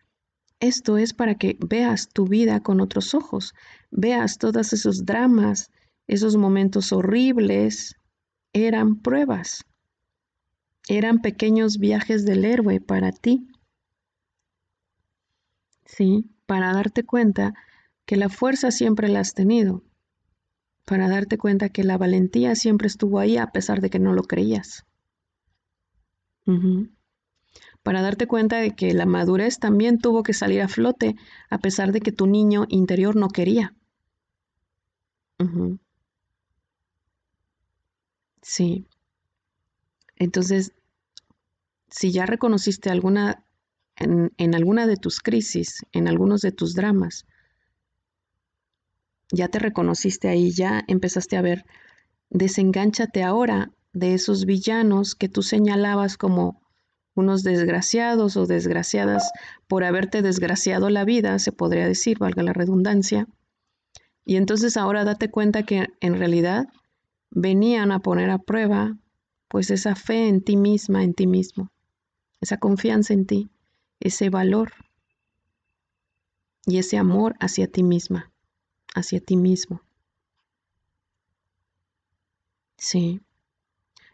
esto 0.59 0.97
es 0.97 1.13
para 1.13 1.36
que 1.36 1.57
veas 1.59 2.09
tu 2.09 2.28
vida 2.28 2.61
con 2.61 2.82
otros 2.82 3.13
ojos, 3.13 3.53
veas 3.91 4.38
todos 4.38 4.74
esos 4.74 5.05
dramas, 5.05 5.72
esos 6.07 6.36
momentos 6.36 6.91
horribles, 6.91 7.95
eran 8.53 9.01
pruebas 9.01 9.65
eran 10.89 11.20
pequeños 11.22 11.80
viajes 11.80 12.26
del 12.26 12.45
héroe 12.45 12.80
para 12.80 13.11
ti. 13.11 13.47
Sí, 15.86 16.30
para 16.45 16.74
darte 16.74 17.03
cuenta 17.03 17.53
que 18.05 18.15
la 18.15 18.30
fuerza 18.30 18.72
siempre 18.72 19.09
la 19.09 19.20
has 19.20 19.34
tenido, 19.34 19.84
para 20.86 21.09
darte 21.09 21.38
cuenta 21.38 21.70
que 21.70 21.84
la 21.84 21.97
valentía 21.97 22.55
siempre 22.55 22.88
estuvo 22.88 23.20
ahí 23.20 23.38
a 23.38 23.47
pesar 23.47 23.82
de 23.82 23.89
que 23.89 23.99
no 23.99 24.13
lo 24.13 24.24
creías. 24.24 24.86
Para 27.88 28.01
darte 28.01 28.27
cuenta 28.27 28.57
de 28.57 28.75
que 28.75 28.93
la 28.93 29.05
madurez 29.05 29.59
también 29.59 29.97
tuvo 29.97 30.21
que 30.21 30.33
salir 30.33 30.61
a 30.61 30.67
flote 30.67 31.15
a 31.49 31.57
pesar 31.59 31.93
de 31.93 32.01
que 32.01 32.11
tu 32.11 32.27
niño 32.27 32.65
interior 32.67 33.15
no 33.15 33.29
quería. 33.29 33.73
Sí. 38.41 38.85
Entonces, 40.17 40.73
si 41.89 42.11
ya 42.11 42.25
reconociste 42.25 42.89
alguna, 42.89 43.45
en, 43.95 44.53
alguna 44.53 44.85
de 44.85 44.97
tus 44.97 45.21
crisis, 45.21 45.85
en 45.93 46.09
algunos 46.09 46.41
de 46.41 46.51
tus 46.51 46.73
dramas, 46.73 47.25
ya 49.31 49.47
te 49.47 49.59
reconociste 49.59 50.27
ahí, 50.27 50.51
ya 50.51 50.83
empezaste 50.89 51.38
a 51.38 51.41
ver, 51.41 51.63
desengánchate 52.31 53.23
ahora 53.23 53.71
de 53.93 54.13
esos 54.13 54.45
villanos 54.45 55.15
que 55.15 55.29
tú 55.29 55.41
señalabas 55.41 56.17
como 56.17 56.66
unos 57.18 57.43
desgraciados 57.43 58.38
o 58.38 58.45
desgraciadas 58.45 59.32
por 59.68 59.84
haberte 59.84 60.22
desgraciado 60.22 60.89
la 60.89 61.03
vida, 61.03 61.38
se 61.39 61.51
podría 61.51 61.88
decir, 61.88 62.18
valga 62.20 62.43
la 62.43 62.53
redundancia. 62.53 63.28
Y 64.24 64.38
entonces 64.38 64.78
ahora 64.78 65.03
date 65.03 65.30
cuenta 65.30 65.63
que 65.63 65.88
en 65.99 66.18
realidad 66.18 66.68
venían 67.32 67.91
a 67.91 67.99
poner 67.99 68.30
a 68.30 68.39
prueba 68.39 68.97
pues 69.49 69.70
esa 69.72 69.95
fe 69.95 70.30
en 70.30 70.41
ti 70.41 70.55
misma, 70.55 71.03
en 71.03 71.13
ti 71.13 71.28
mismo 71.28 71.72
esa 72.41 72.57
confianza 72.57 73.13
en 73.13 73.26
ti, 73.26 73.49
ese 73.99 74.30
valor 74.30 74.72
y 76.65 76.78
ese 76.78 76.97
amor 76.97 77.36
hacia 77.39 77.68
ti 77.68 77.84
misma, 77.84 78.32
hacia 78.93 79.20
ti 79.20 79.38
mismo. 79.38 79.82
Sí. 82.78 83.22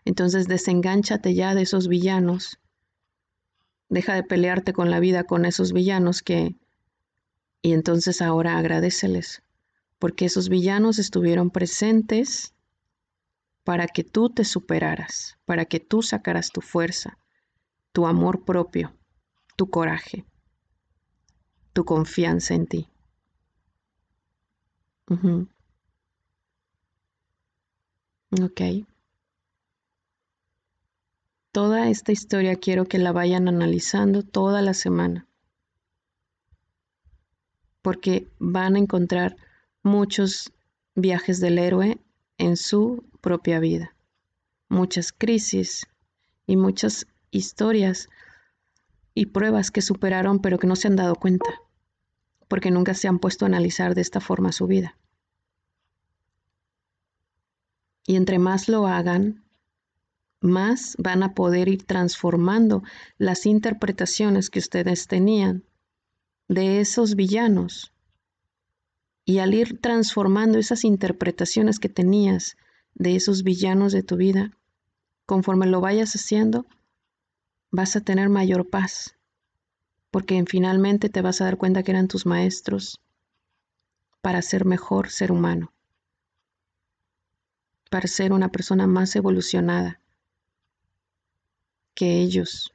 Entonces 0.05 0.47
desengánchate 0.47 1.33
ya 1.33 1.55
de 1.55 1.63
esos 1.63 1.87
villanos. 1.87 2.59
Deja 3.93 4.15
de 4.15 4.23
pelearte 4.23 4.73
con 4.73 4.89
la 4.89 4.99
vida 4.99 5.23
con 5.23 5.45
esos 5.45 5.71
villanos 5.71 6.23
que... 6.23 6.55
Y 7.61 7.73
entonces 7.73 8.23
ahora 8.23 8.57
agradeceles, 8.57 9.43
porque 9.99 10.25
esos 10.25 10.49
villanos 10.49 10.97
estuvieron 10.97 11.51
presentes 11.51 12.55
para 13.63 13.85
que 13.85 14.03
tú 14.03 14.31
te 14.31 14.45
superaras, 14.45 15.37
para 15.45 15.65
que 15.65 15.79
tú 15.79 16.01
sacaras 16.01 16.49
tu 16.49 16.61
fuerza, 16.61 17.19
tu 17.91 18.07
amor 18.07 18.45
propio, 18.45 18.95
tu 19.57 19.69
coraje, 19.69 20.25
tu 21.73 21.85
confianza 21.85 22.55
en 22.55 22.65
ti. 22.65 22.89
Ok. 28.41 28.87
Toda 31.53 31.87
esta 31.87 32.11
historia 32.11 32.55
quiero 32.55 32.85
que 32.85 32.97
la 32.97 33.11
vayan 33.11 33.47
analizando 33.47 34.23
toda 34.23 34.63
la 34.63 34.73
semana, 34.73 35.27
porque 37.83 38.27
van 38.39 38.75
a 38.75 38.79
encontrar 38.79 39.35
muchos 39.83 40.51
viajes 40.95 41.39
del 41.39 41.59
héroe 41.59 41.99
en 42.39 42.57
su 42.57 43.03
propia 43.21 43.59
vida, 43.59 43.95
muchas 44.67 45.13
crisis 45.13 45.85
y 46.47 46.57
muchas 46.57 47.05
historias 47.29 48.09
y 49.13 49.27
pruebas 49.27 49.69
que 49.69 49.83
superaron 49.83 50.39
pero 50.39 50.57
que 50.57 50.65
no 50.65 50.75
se 50.75 50.87
han 50.87 50.95
dado 50.95 51.13
cuenta, 51.13 51.51
porque 52.47 52.71
nunca 52.71 52.95
se 52.95 53.07
han 53.07 53.19
puesto 53.19 53.45
a 53.45 53.49
analizar 53.49 53.93
de 53.93 54.01
esta 54.01 54.21
forma 54.21 54.53
su 54.53 54.65
vida. 54.65 54.97
Y 58.07 58.15
entre 58.15 58.39
más 58.39 58.67
lo 58.69 58.87
hagan, 58.87 59.42
más 60.43 60.95
van 60.99 61.23
a 61.23 61.33
poder 61.33 61.69
ir 61.69 61.83
transformando 61.83 62.83
las 63.17 63.45
interpretaciones 63.45 64.49
que 64.49 64.59
ustedes 64.59 65.07
tenían 65.07 65.63
de 66.47 66.81
esos 66.81 67.15
villanos. 67.15 67.93
Y 69.25 69.39
al 69.39 69.53
ir 69.53 69.79
transformando 69.79 70.57
esas 70.59 70.83
interpretaciones 70.83 71.79
que 71.79 71.89
tenías 71.89 72.57
de 72.93 73.15
esos 73.15 73.43
villanos 73.43 73.93
de 73.93 74.03
tu 74.03 74.17
vida, 74.17 74.51
conforme 75.25 75.65
lo 75.65 75.79
vayas 75.79 76.13
haciendo, 76.13 76.65
vas 77.71 77.95
a 77.95 78.01
tener 78.01 78.27
mayor 78.29 78.69
paz, 78.69 79.15
porque 80.11 80.43
finalmente 80.45 81.09
te 81.09 81.21
vas 81.21 81.39
a 81.39 81.45
dar 81.45 81.57
cuenta 81.57 81.83
que 81.83 81.91
eran 81.91 82.09
tus 82.09 82.25
maestros 82.25 82.99
para 84.21 84.41
ser 84.41 84.65
mejor 84.65 85.09
ser 85.09 85.31
humano, 85.31 85.71
para 87.89 88.07
ser 88.07 88.33
una 88.33 88.49
persona 88.49 88.87
más 88.87 89.15
evolucionada 89.15 90.02
que 91.95 92.21
ellos. 92.21 92.73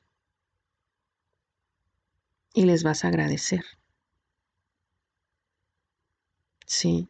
Y 2.54 2.64
les 2.64 2.82
vas 2.82 3.04
a 3.04 3.08
agradecer. 3.08 3.64
Sí. 6.66 7.08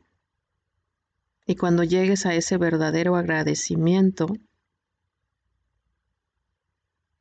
Y 1.46 1.56
cuando 1.56 1.82
llegues 1.82 2.26
a 2.26 2.34
ese 2.34 2.58
verdadero 2.58 3.16
agradecimiento, 3.16 4.28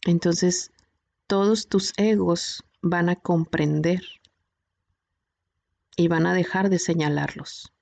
entonces 0.05 0.71
todos 1.27 1.67
tus 1.67 1.93
egos 1.97 2.63
van 2.81 3.09
a 3.09 3.15
comprender 3.15 4.01
y 5.95 6.07
van 6.07 6.27
a 6.27 6.33
dejar 6.33 6.69
de 6.69 6.79
señalarlos 6.79 7.73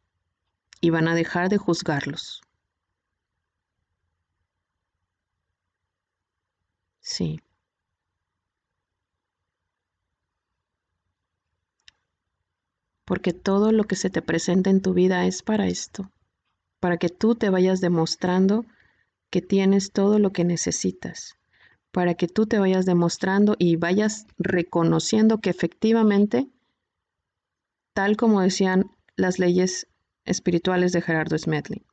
y 0.80 0.90
van 0.90 1.08
a 1.08 1.16
dejar 1.16 1.50
de 1.50 1.58
juzgarlos. 1.58 2.45
Sí. 7.06 7.40
Porque 13.06 13.32
todo 13.32 13.72
lo 13.72 13.84
que 13.84 13.96
se 13.96 14.10
te 14.10 14.24
presenta 14.24 14.72
en 14.72 14.82
tu 14.82 14.96
vida 14.96 15.28
es 15.28 15.44
para 15.44 15.68
esto, 15.68 16.12
para 16.80 16.98
que 16.98 17.10
tú 17.10 17.36
te 17.36 17.52
vayas 17.52 17.80
demostrando 17.80 18.66
que 19.30 19.44
tienes 19.44 19.92
todo 19.92 20.18
lo 20.18 20.32
que 20.32 20.46
necesitas, 20.46 21.38
para 21.92 22.16
que 22.16 22.28
tú 22.28 22.48
te 22.48 22.58
vayas 22.58 22.88
demostrando 22.88 23.56
y 23.60 23.76
vayas 23.76 24.26
reconociendo 24.40 25.38
que 25.38 25.52
efectivamente, 25.52 26.50
tal 27.94 28.18
como 28.18 28.42
decían 28.42 28.90
las 29.16 29.38
leyes 29.38 29.86
espirituales 30.26 30.92
de 30.92 31.04
Gerardo 31.04 31.38
Smedley, 31.38 31.86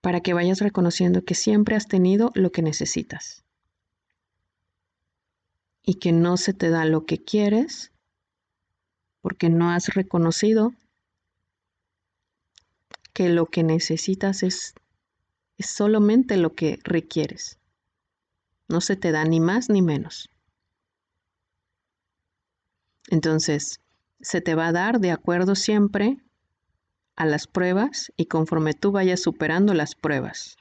para 0.00 0.20
que 0.22 0.34
vayas 0.34 0.58
reconociendo 0.58 1.22
que 1.24 1.36
siempre 1.36 1.76
has 1.76 1.86
tenido 1.86 2.32
lo 2.34 2.50
que 2.50 2.60
necesitas 2.60 3.43
y 5.84 5.94
que 5.94 6.12
no 6.12 6.36
se 6.36 6.54
te 6.54 6.70
da 6.70 6.84
lo 6.84 7.04
que 7.04 7.22
quieres 7.22 7.92
porque 9.20 9.48
no 9.48 9.70
has 9.70 9.94
reconocido 9.94 10.74
que 13.12 13.28
lo 13.28 13.46
que 13.46 13.62
necesitas 13.62 14.42
es, 14.42 14.74
es 15.56 15.70
solamente 15.70 16.36
lo 16.36 16.54
que 16.54 16.78
requieres. 16.82 17.58
No 18.68 18.80
se 18.80 18.96
te 18.96 19.12
da 19.12 19.24
ni 19.24 19.40
más 19.40 19.70
ni 19.70 19.82
menos. 19.82 20.28
Entonces, 23.08 23.80
se 24.20 24.40
te 24.40 24.54
va 24.54 24.68
a 24.68 24.72
dar 24.72 25.00
de 25.00 25.10
acuerdo 25.10 25.54
siempre 25.54 26.18
a 27.16 27.26
las 27.26 27.46
pruebas 27.46 28.12
y 28.16 28.26
conforme 28.26 28.74
tú 28.74 28.90
vayas 28.90 29.22
superando 29.22 29.74
las 29.74 29.94
pruebas. 29.94 30.56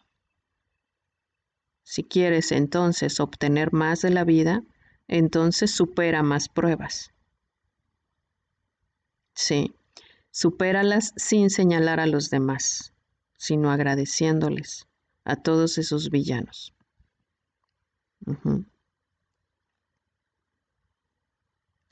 Si 1.84 2.04
quieres 2.04 2.52
entonces 2.52 3.20
obtener 3.20 3.74
más 3.74 4.02
de 4.02 4.10
la 4.10 4.24
vida, 4.24 4.64
entonces 5.14 5.70
supera 5.70 6.24
más 6.24 6.50
pruebas. 6.50 7.12
Sí, 9.36 9.76
supéralas 10.32 11.14
sin 11.16 11.52
señalar 11.52 12.00
a 12.00 12.08
los 12.08 12.32
demás, 12.32 12.94
sino 13.38 13.72
agradeciéndoles 13.72 14.88
a 15.24 15.36
todos 15.36 15.78
esos 15.78 16.10
villanos. 16.10 16.74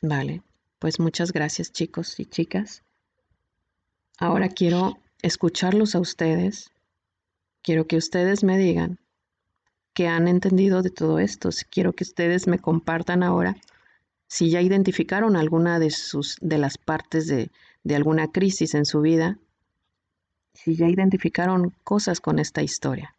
Vale, 0.02 0.42
pues 0.80 1.00
muchas 1.00 1.32
gracias 1.32 1.72
chicos 1.72 2.20
y 2.20 2.26
chicas. 2.26 2.84
Ahora 4.18 4.50
quiero 4.50 4.98
escucharlos 5.22 5.94
a 5.94 6.00
ustedes. 6.00 6.72
Quiero 7.62 7.86
que 7.86 7.98
ustedes 7.98 8.44
me 8.44 8.58
digan 8.58 9.00
qué 9.94 10.08
han 10.08 10.28
entendido 10.28 10.82
de 10.82 10.90
todo 10.90 11.20
esto. 11.20 11.50
Quiero 11.70 11.94
que 11.94 12.04
ustedes 12.04 12.48
me 12.48 12.60
compartan 12.60 13.24
ahora 13.24 13.56
si 14.28 14.50
ya 14.50 14.62
identificaron 14.62 15.36
alguna 15.36 15.80
de, 15.80 15.92
sus, 15.92 16.38
de 16.42 16.58
las 16.58 16.78
partes 16.78 17.28
de, 17.28 17.52
de 17.84 17.96
alguna 17.96 18.32
crisis 18.32 18.76
en 18.76 18.86
su 18.86 19.02
vida, 19.02 19.38
si 20.54 20.76
ya 20.76 20.88
identificaron 20.88 21.74
cosas 21.84 22.22
con 22.22 22.40
esta 22.40 22.62
historia. 22.62 23.16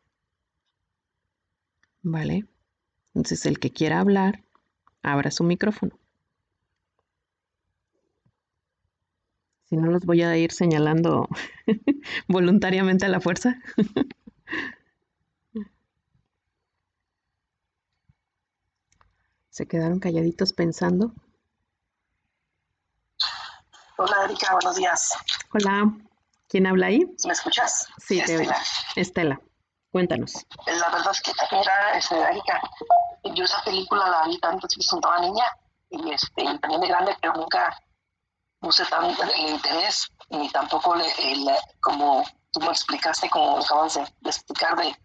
¿Vale? 2.03 2.47
Entonces 3.15 3.45
el 3.47 3.59
que 3.59 3.71
quiera 3.71 4.01
hablar, 4.01 4.43
abra 5.03 5.31
su 5.31 5.45
micrófono. 5.45 5.99
Si 9.69 9.77
no 9.77 9.91
los 9.91 10.05
voy 10.05 10.23
a 10.23 10.37
ir 10.37 10.53
señalando 10.53 11.29
voluntariamente 12.29 13.07
a 13.07 13.09
la 13.09 13.21
fuerza. 13.21 13.61
Se 19.53 19.69
quedaron 19.69 20.01
calladitos 20.01 20.55
pensando. 20.55 21.13
Hola 23.99 24.25
Erika, 24.25 24.55
buenos 24.55 24.77
días. 24.77 25.13
Hola, 25.53 25.93
¿quién 26.49 26.67
habla 26.67 26.87
ahí? 26.87 27.01
¿Me 27.27 27.35
escuchas? 27.35 27.87
Sí, 27.99 28.23
te 28.25 28.39
oigo. 28.39 28.51
Estela, 28.97 29.39
cuéntanos. 29.91 30.47
La 30.65 30.89
verdad 30.89 31.13
es 31.13 31.21
que 31.21 31.33
era 31.55 31.99
este, 31.99 32.19
Erika. 32.19 32.63
Yo 33.35 33.45
esa 33.45 33.63
película 33.63 34.09
la 34.09 34.25
vi 34.27 34.41
tanto 34.41 34.67
que 34.67 34.81
estaba 34.81 35.21
niña 35.21 35.45
y 35.91 36.11
este, 36.13 36.45
también 36.61 36.81
de 36.81 36.89
grande, 36.89 37.15
pero 37.21 37.35
nunca 37.35 37.79
puse 38.59 38.87
tan 38.87 39.05
el 39.05 39.51
interés 39.51 40.11
ni 40.31 40.49
tampoco 40.49 40.97
le, 40.97 41.05
como 41.83 42.25
tú 42.53 42.61
me 42.61 42.69
explicaste, 42.69 43.29
como 43.29 43.59
acabas 43.59 43.97
de, 43.97 44.31
explicar, 44.31 44.77
de, 44.79 44.97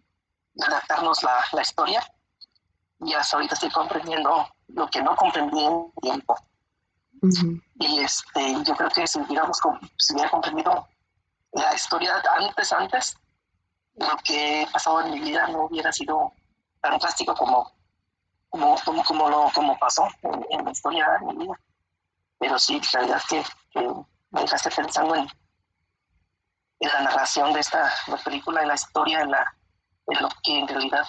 adaptarnos 0.65 1.21
la, 1.21 1.43
la 1.51 1.61
historia 1.61 2.01
y 2.99 3.13
hasta 3.13 3.37
ahorita 3.37 3.53
estoy 3.53 3.69
comprendiendo 3.71 4.47
lo 4.69 4.87
que 4.87 5.01
no 5.01 5.15
comprendí 5.15 5.63
en 5.63 5.91
tiempo. 6.01 6.35
Y 7.79 7.99
este, 7.99 8.63
yo 8.63 8.75
creo 8.75 8.89
que 8.89 9.07
si, 9.07 9.19
hubiéramos, 9.19 9.59
si 9.97 10.13
hubiera 10.13 10.29
comprendido 10.29 10.87
la 11.53 11.73
historia 11.73 12.21
antes, 12.39 12.73
antes, 12.73 13.17
lo 13.95 14.15
que 14.23 14.61
he 14.61 14.67
pasado 14.67 15.01
en 15.01 15.11
mi 15.11 15.19
vida 15.19 15.47
no 15.47 15.65
hubiera 15.65 15.91
sido 15.91 16.31
tan 16.81 16.97
drástico 16.99 17.33
como, 17.33 17.71
como, 18.49 18.75
como, 19.03 19.29
lo, 19.29 19.51
como 19.53 19.77
pasó 19.77 20.07
en, 20.21 20.65
la 20.65 20.71
historia 20.71 21.09
de 21.19 21.25
mi 21.25 21.45
vida. 21.45 21.59
Pero 22.39 22.59
sí, 22.59 22.79
la 22.93 22.99
realidad 22.99 23.21
es 23.31 23.49
que, 23.71 23.87
me 24.29 24.41
dejaste 24.41 24.69
pensando 24.69 25.15
en, 25.15 25.27
en 26.79 26.89
la 26.89 27.01
narración 27.01 27.53
de 27.53 27.61
esta 27.61 27.91
película, 28.23 28.61
en 28.61 28.67
la 28.67 28.75
historia, 28.75 29.21
en, 29.21 29.31
la, 29.31 29.55
en 30.07 30.21
lo 30.21 30.29
que 30.43 30.59
en 30.59 30.67
realidad 30.67 31.07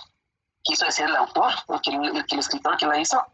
quiso 0.69 0.85
decir 0.85 1.07
el 1.07 1.17
autor, 1.17 1.51
el, 1.69 1.81
que, 1.81 1.91
el, 2.35 2.39
escritor 2.39 2.77
que 2.77 2.87
la 2.87 3.01
hizo. 3.01 3.25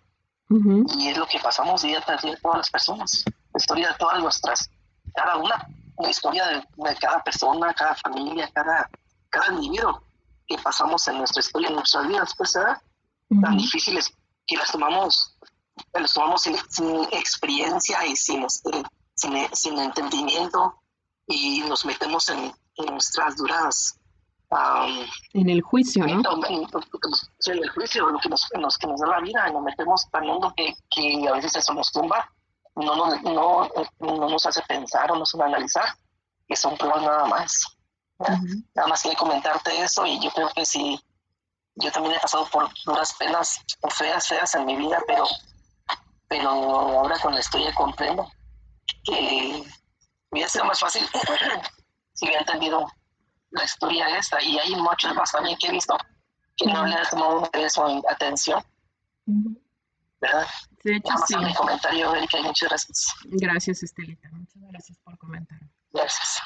Y 0.49 1.09
es 1.09 1.19
lo 1.19 1.27
que 1.27 1.41
pasamos 1.41 1.83
día 1.83 2.01
tras 2.01 2.23
día 2.23 2.39
todas 2.41 2.59
las 2.59 2.71
personas. 2.71 3.25
La 3.27 3.59
historia 3.59 3.89
de 3.89 3.95
todas 3.95 4.21
nuestras, 4.21 4.71
cada 5.15 5.37
una, 5.39 5.67
la 5.99 6.11
historia 6.11 6.47
de, 6.47 6.97
cada 6.97 7.23
persona, 7.25 7.75
cada 7.75 7.97
familia, 7.97 8.49
cada, 8.55 8.89
cada 9.31 9.53
individuo 9.53 10.01
que 10.47 10.57
pasamos 10.59 11.09
en 11.09 11.19
nuestra 11.19 11.41
historia, 11.41 11.69
en 11.69 11.75
nuestras 11.75 12.07
vidas, 12.07 12.35
pues, 12.37 12.53
tan 12.53 13.57
difíciles 13.57 14.13
que 14.47 14.57
las 14.57 14.71
tomamos, 14.71 15.37
las 15.93 16.13
tomamos 16.13 16.43
sin, 16.43 17.05
experiencia 17.11 18.07
y 18.07 18.15
sin, 18.15 18.45
este, 18.45 18.83
sin, 19.15 19.49
sin, 19.53 19.79
entendimiento 19.79 20.77
y 21.27 21.63
nos 21.63 21.85
metemos 21.85 22.29
en, 22.29 22.55
en 22.77 22.87
nuestras 22.87 23.37
duras 23.37 23.99
en 25.33 25.51
el 25.51 25.63
juicio, 25.63 26.07
¿no? 26.07 26.23
En, 26.49 26.63
el 27.59 27.71
juicio, 27.71 28.07
lo 28.11 28.19
que 28.19 28.29
nos, 28.29 28.49
que 28.49 28.87
nos 28.87 29.01
da 29.01 29.07
la 29.07 29.21
vida, 29.21 29.49
nos 29.51 29.63
metemos 29.63 30.09
tan 30.11 30.29
hondo 30.29 30.53
que, 30.57 30.75
que 30.91 31.29
a 31.29 31.33
veces 31.33 31.57
eso 31.57 31.75
nos 31.75 31.91
tumba, 31.93 32.31
no 32.77 32.97
nos, 32.97 33.23
no, 33.23 33.71
no 34.01 34.29
nos 34.29 34.47
hace 34.47 34.63
pensar 34.63 35.11
o 35.13 35.17
nos 35.17 35.35
hace 35.35 35.45
analizar, 35.45 35.85
que 36.47 36.57
son 36.57 36.77
pruebas 36.77 37.03
nada 37.03 37.27
más. 37.27 37.79
Nada 38.75 38.89
más 38.89 39.03
quiero 39.03 39.19
comentarte 39.19 39.83
eso 39.83 40.07
y 40.07 40.21
yo 40.21 40.31
creo 40.31 40.49
que 40.55 40.65
sí, 40.65 41.01
yo 41.77 41.91
también 41.91 42.15
he 42.15 42.21
pasado 42.21 42.47
por 42.47 42.69
duras 42.85 43.13
penas, 43.15 43.61
feas, 43.91 44.29
feas 44.29 44.55
en 44.55 44.67
mi 44.67 44.77
vida, 44.77 45.03
pero, 45.07 45.27
pero 46.29 46.49
ahora 46.49 47.19
con 47.19 47.35
la 47.35 47.41
historia 47.41 47.75
comprendo 47.75 48.31
que 49.03 49.65
hubiera 50.31 50.49
sido 50.49 50.65
más 50.65 50.79
fácil 50.79 51.07
si 52.13 52.27
hubiera 52.27 52.41
entendido 52.41 52.87
la 53.55 53.65
historia 53.65 54.19
esta 54.19 54.43
y 54.43 54.59
hay 54.59 54.75
muchos 54.77 55.15
más 55.15 55.33
también 55.33 55.57
que 55.59 55.69
he 55.69 55.73
visto 55.73 55.97
que 56.57 56.67
no 56.67 56.87
le 56.87 56.95
han 56.95 57.09
tomado 57.11 57.51
atención. 58.11 58.63
¿Verdad? 60.21 60.47
De 60.85 60.97
hecho, 60.97 61.15
sí. 61.27 61.37
mi 61.37 61.55
comentario, 61.55 62.15
Erika, 62.15 62.41
muchas 62.43 62.69
gracias. 62.69 63.07
Gracias, 63.25 63.83
Estelita. 63.83 64.29
Muchas 64.33 64.63
gracias 64.71 64.99
por 64.99 65.19
comentar. 65.19 65.59
Gracias. 65.93 66.39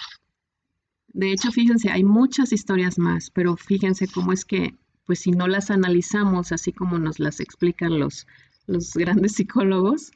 De 1.08 1.32
hecho, 1.32 1.50
fíjense, 1.50 1.90
hay 1.90 2.04
muchas 2.04 2.52
historias 2.52 2.98
más, 2.98 3.30
pero 3.30 3.56
fíjense 3.56 4.06
cómo 4.08 4.32
es 4.32 4.44
que, 4.44 4.76
pues 5.06 5.20
si 5.20 5.32
no 5.32 5.48
las 5.48 5.70
analizamos 5.70 6.52
así 6.52 6.72
como 6.72 6.98
nos 6.98 7.18
las 7.18 7.40
explican 7.40 7.98
los, 7.98 8.26
los 8.66 8.94
grandes 8.94 9.34
psicólogos, 9.34 10.12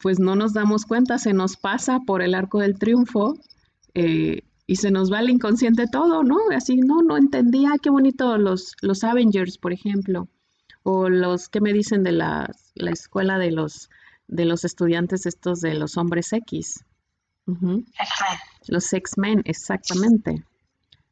pues 0.00 0.18
no 0.18 0.34
nos 0.34 0.52
damos 0.52 0.84
cuenta, 0.84 1.18
se 1.18 1.32
nos 1.32 1.56
pasa 1.56 2.00
por 2.06 2.22
el 2.22 2.34
arco 2.34 2.60
del 2.60 2.78
triunfo 2.78 3.38
eh, 3.94 4.42
y 4.72 4.76
se 4.76 4.90
nos 4.90 5.12
va 5.12 5.20
el 5.20 5.28
inconsciente 5.28 5.84
todo, 5.86 6.22
¿no? 6.22 6.38
Así, 6.56 6.76
no, 6.76 7.02
no 7.02 7.18
entendía, 7.18 7.72
qué 7.82 7.90
bonito 7.90 8.38
los, 8.38 8.72
los 8.80 9.04
Avengers, 9.04 9.58
por 9.58 9.74
ejemplo, 9.74 10.28
o 10.82 11.10
los 11.10 11.50
que 11.50 11.60
me 11.60 11.74
dicen 11.74 12.02
de 12.02 12.12
la, 12.12 12.50
la 12.74 12.90
escuela 12.90 13.36
de 13.36 13.50
los, 13.50 13.90
de 14.28 14.46
los 14.46 14.64
estudiantes 14.64 15.26
estos 15.26 15.60
de 15.60 15.74
los 15.74 15.98
hombres 15.98 16.32
X. 16.32 16.86
Los 18.66 18.90
X-Men, 18.94 19.42
exactamente. 19.44 20.42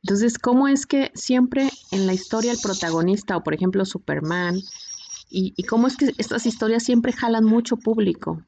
Entonces, 0.05 0.39
¿cómo 0.39 0.67
es 0.67 0.87
que 0.87 1.11
siempre 1.15 1.69
en 1.91 2.07
la 2.07 2.15
historia 2.15 2.53
el 2.53 2.61
protagonista, 2.63 3.37
o 3.37 3.43
por 3.43 3.53
ejemplo 3.53 3.85
Superman, 3.85 4.57
y, 5.29 5.53
y 5.55 5.65
cómo 5.65 5.87
es 5.87 5.99
que 5.99 6.15
estas 6.17 6.47
historias 6.47 6.83
siempre 6.83 7.13
jalan 7.13 7.45
mucho 7.45 7.77
público? 7.77 8.43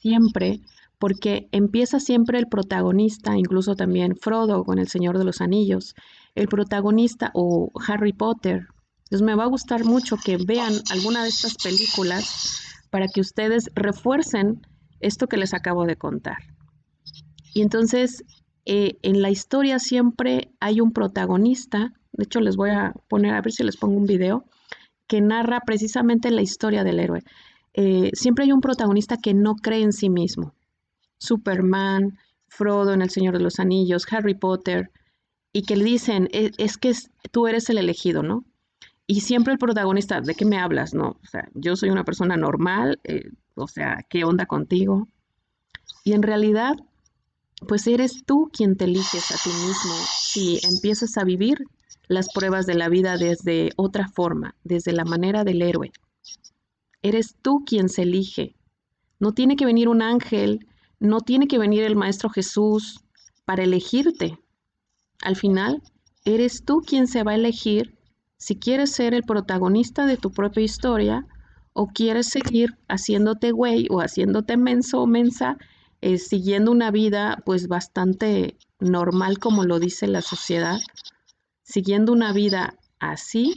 Siempre 0.00 0.62
porque 1.04 1.50
empieza 1.52 2.00
siempre 2.00 2.38
el 2.38 2.46
protagonista, 2.46 3.36
incluso 3.36 3.76
también 3.76 4.16
Frodo 4.16 4.64
con 4.64 4.78
El 4.78 4.88
Señor 4.88 5.18
de 5.18 5.24
los 5.24 5.42
Anillos, 5.42 5.94
el 6.34 6.48
protagonista 6.48 7.30
o 7.34 7.70
Harry 7.86 8.14
Potter. 8.14 8.68
Entonces 9.00 9.20
me 9.20 9.34
va 9.34 9.44
a 9.44 9.48
gustar 9.48 9.84
mucho 9.84 10.16
que 10.16 10.38
vean 10.38 10.72
alguna 10.90 11.22
de 11.22 11.28
estas 11.28 11.56
películas 11.56 12.58
para 12.88 13.06
que 13.06 13.20
ustedes 13.20 13.68
refuercen 13.74 14.66
esto 15.00 15.26
que 15.26 15.36
les 15.36 15.52
acabo 15.52 15.84
de 15.84 15.96
contar. 15.96 16.38
Y 17.52 17.60
entonces 17.60 18.24
eh, 18.64 18.96
en 19.02 19.20
la 19.20 19.28
historia 19.28 19.80
siempre 19.80 20.54
hay 20.58 20.80
un 20.80 20.94
protagonista, 20.94 21.92
de 22.12 22.24
hecho 22.24 22.40
les 22.40 22.56
voy 22.56 22.70
a 22.70 22.94
poner, 23.10 23.34
a 23.34 23.42
ver 23.42 23.52
si 23.52 23.62
les 23.62 23.76
pongo 23.76 23.98
un 23.98 24.06
video, 24.06 24.46
que 25.06 25.20
narra 25.20 25.60
precisamente 25.66 26.30
la 26.30 26.40
historia 26.40 26.82
del 26.82 26.98
héroe. 26.98 27.20
Eh, 27.74 28.10
siempre 28.14 28.46
hay 28.46 28.52
un 28.52 28.62
protagonista 28.62 29.18
que 29.18 29.34
no 29.34 29.56
cree 29.56 29.82
en 29.82 29.92
sí 29.92 30.08
mismo. 30.08 30.54
Superman, 31.24 32.18
Frodo 32.48 32.92
en 32.92 33.02
El 33.02 33.10
Señor 33.10 33.36
de 33.36 33.42
los 33.42 33.58
Anillos, 33.58 34.06
Harry 34.10 34.34
Potter, 34.34 34.90
y 35.52 35.62
que 35.62 35.76
le 35.76 35.84
dicen, 35.84 36.28
e, 36.32 36.50
es, 36.58 36.76
que 36.76 36.92
tú 37.30 37.46
eres 37.46 37.68
el 37.70 37.78
elegido, 37.78 38.22
¿no? 38.22 38.44
Y 39.06 39.20
siempre 39.20 39.52
el 39.52 39.58
protagonista, 39.58 40.20
¿de 40.20 40.34
qué 40.34 40.44
me 40.44 40.58
hablas? 40.58 40.94
No, 40.94 41.18
o 41.22 41.26
sea, 41.26 41.48
yo 41.54 41.76
soy 41.76 41.90
una 41.90 42.04
persona 42.04 42.36
normal, 42.36 43.00
eh, 43.04 43.30
o 43.54 43.68
sea, 43.68 44.04
¿qué 44.08 44.24
onda 44.24 44.46
contigo? 44.46 45.08
Y 46.04 46.12
en 46.12 46.22
realidad, 46.22 46.74
pues 47.68 47.86
eres 47.86 48.24
tú 48.24 48.50
quien 48.52 48.76
te 48.76 48.84
eliges 48.84 49.30
a 49.30 49.36
ti 49.36 49.50
mismo 49.66 49.94
si 50.18 50.60
empiezas 50.64 51.16
a 51.16 51.24
vivir 51.24 51.64
las 52.08 52.32
pruebas 52.32 52.66
de 52.66 52.74
la 52.74 52.88
vida 52.88 53.16
desde 53.16 53.70
otra 53.76 54.08
forma, 54.08 54.54
desde 54.64 54.92
la 54.92 55.04
manera 55.04 55.44
del 55.44 55.62
héroe. 55.62 55.92
Eres 57.02 57.36
tú 57.40 57.64
quien 57.66 57.88
se 57.88 58.02
elige. 58.02 58.56
No 59.18 59.32
tiene 59.32 59.56
que 59.56 59.66
venir 59.66 59.88
un 59.88 60.02
ángel, 60.02 60.66
no 61.04 61.20
tiene 61.20 61.46
que 61.46 61.58
venir 61.58 61.84
el 61.84 61.96
Maestro 61.96 62.30
Jesús 62.30 63.04
para 63.44 63.62
elegirte. 63.62 64.38
Al 65.22 65.36
final, 65.36 65.82
eres 66.24 66.64
tú 66.64 66.80
quien 66.80 67.06
se 67.06 67.22
va 67.22 67.32
a 67.32 67.36
elegir 67.36 67.98
si 68.38 68.56
quieres 68.56 68.90
ser 68.92 69.14
el 69.14 69.22
protagonista 69.22 70.06
de 70.06 70.16
tu 70.16 70.32
propia 70.32 70.62
historia 70.62 71.26
o 71.72 71.88
quieres 71.88 72.28
seguir 72.28 72.78
haciéndote 72.88 73.52
güey 73.52 73.86
o 73.90 74.00
haciéndote 74.00 74.56
menso 74.56 75.02
o 75.02 75.06
mensa, 75.06 75.56
eh, 76.00 76.18
siguiendo 76.18 76.70
una 76.70 76.90
vida 76.90 77.42
pues 77.44 77.68
bastante 77.68 78.56
normal 78.80 79.38
como 79.38 79.64
lo 79.64 79.78
dice 79.78 80.06
la 80.06 80.22
sociedad, 80.22 80.78
siguiendo 81.62 82.12
una 82.12 82.32
vida 82.32 82.78
así 82.98 83.54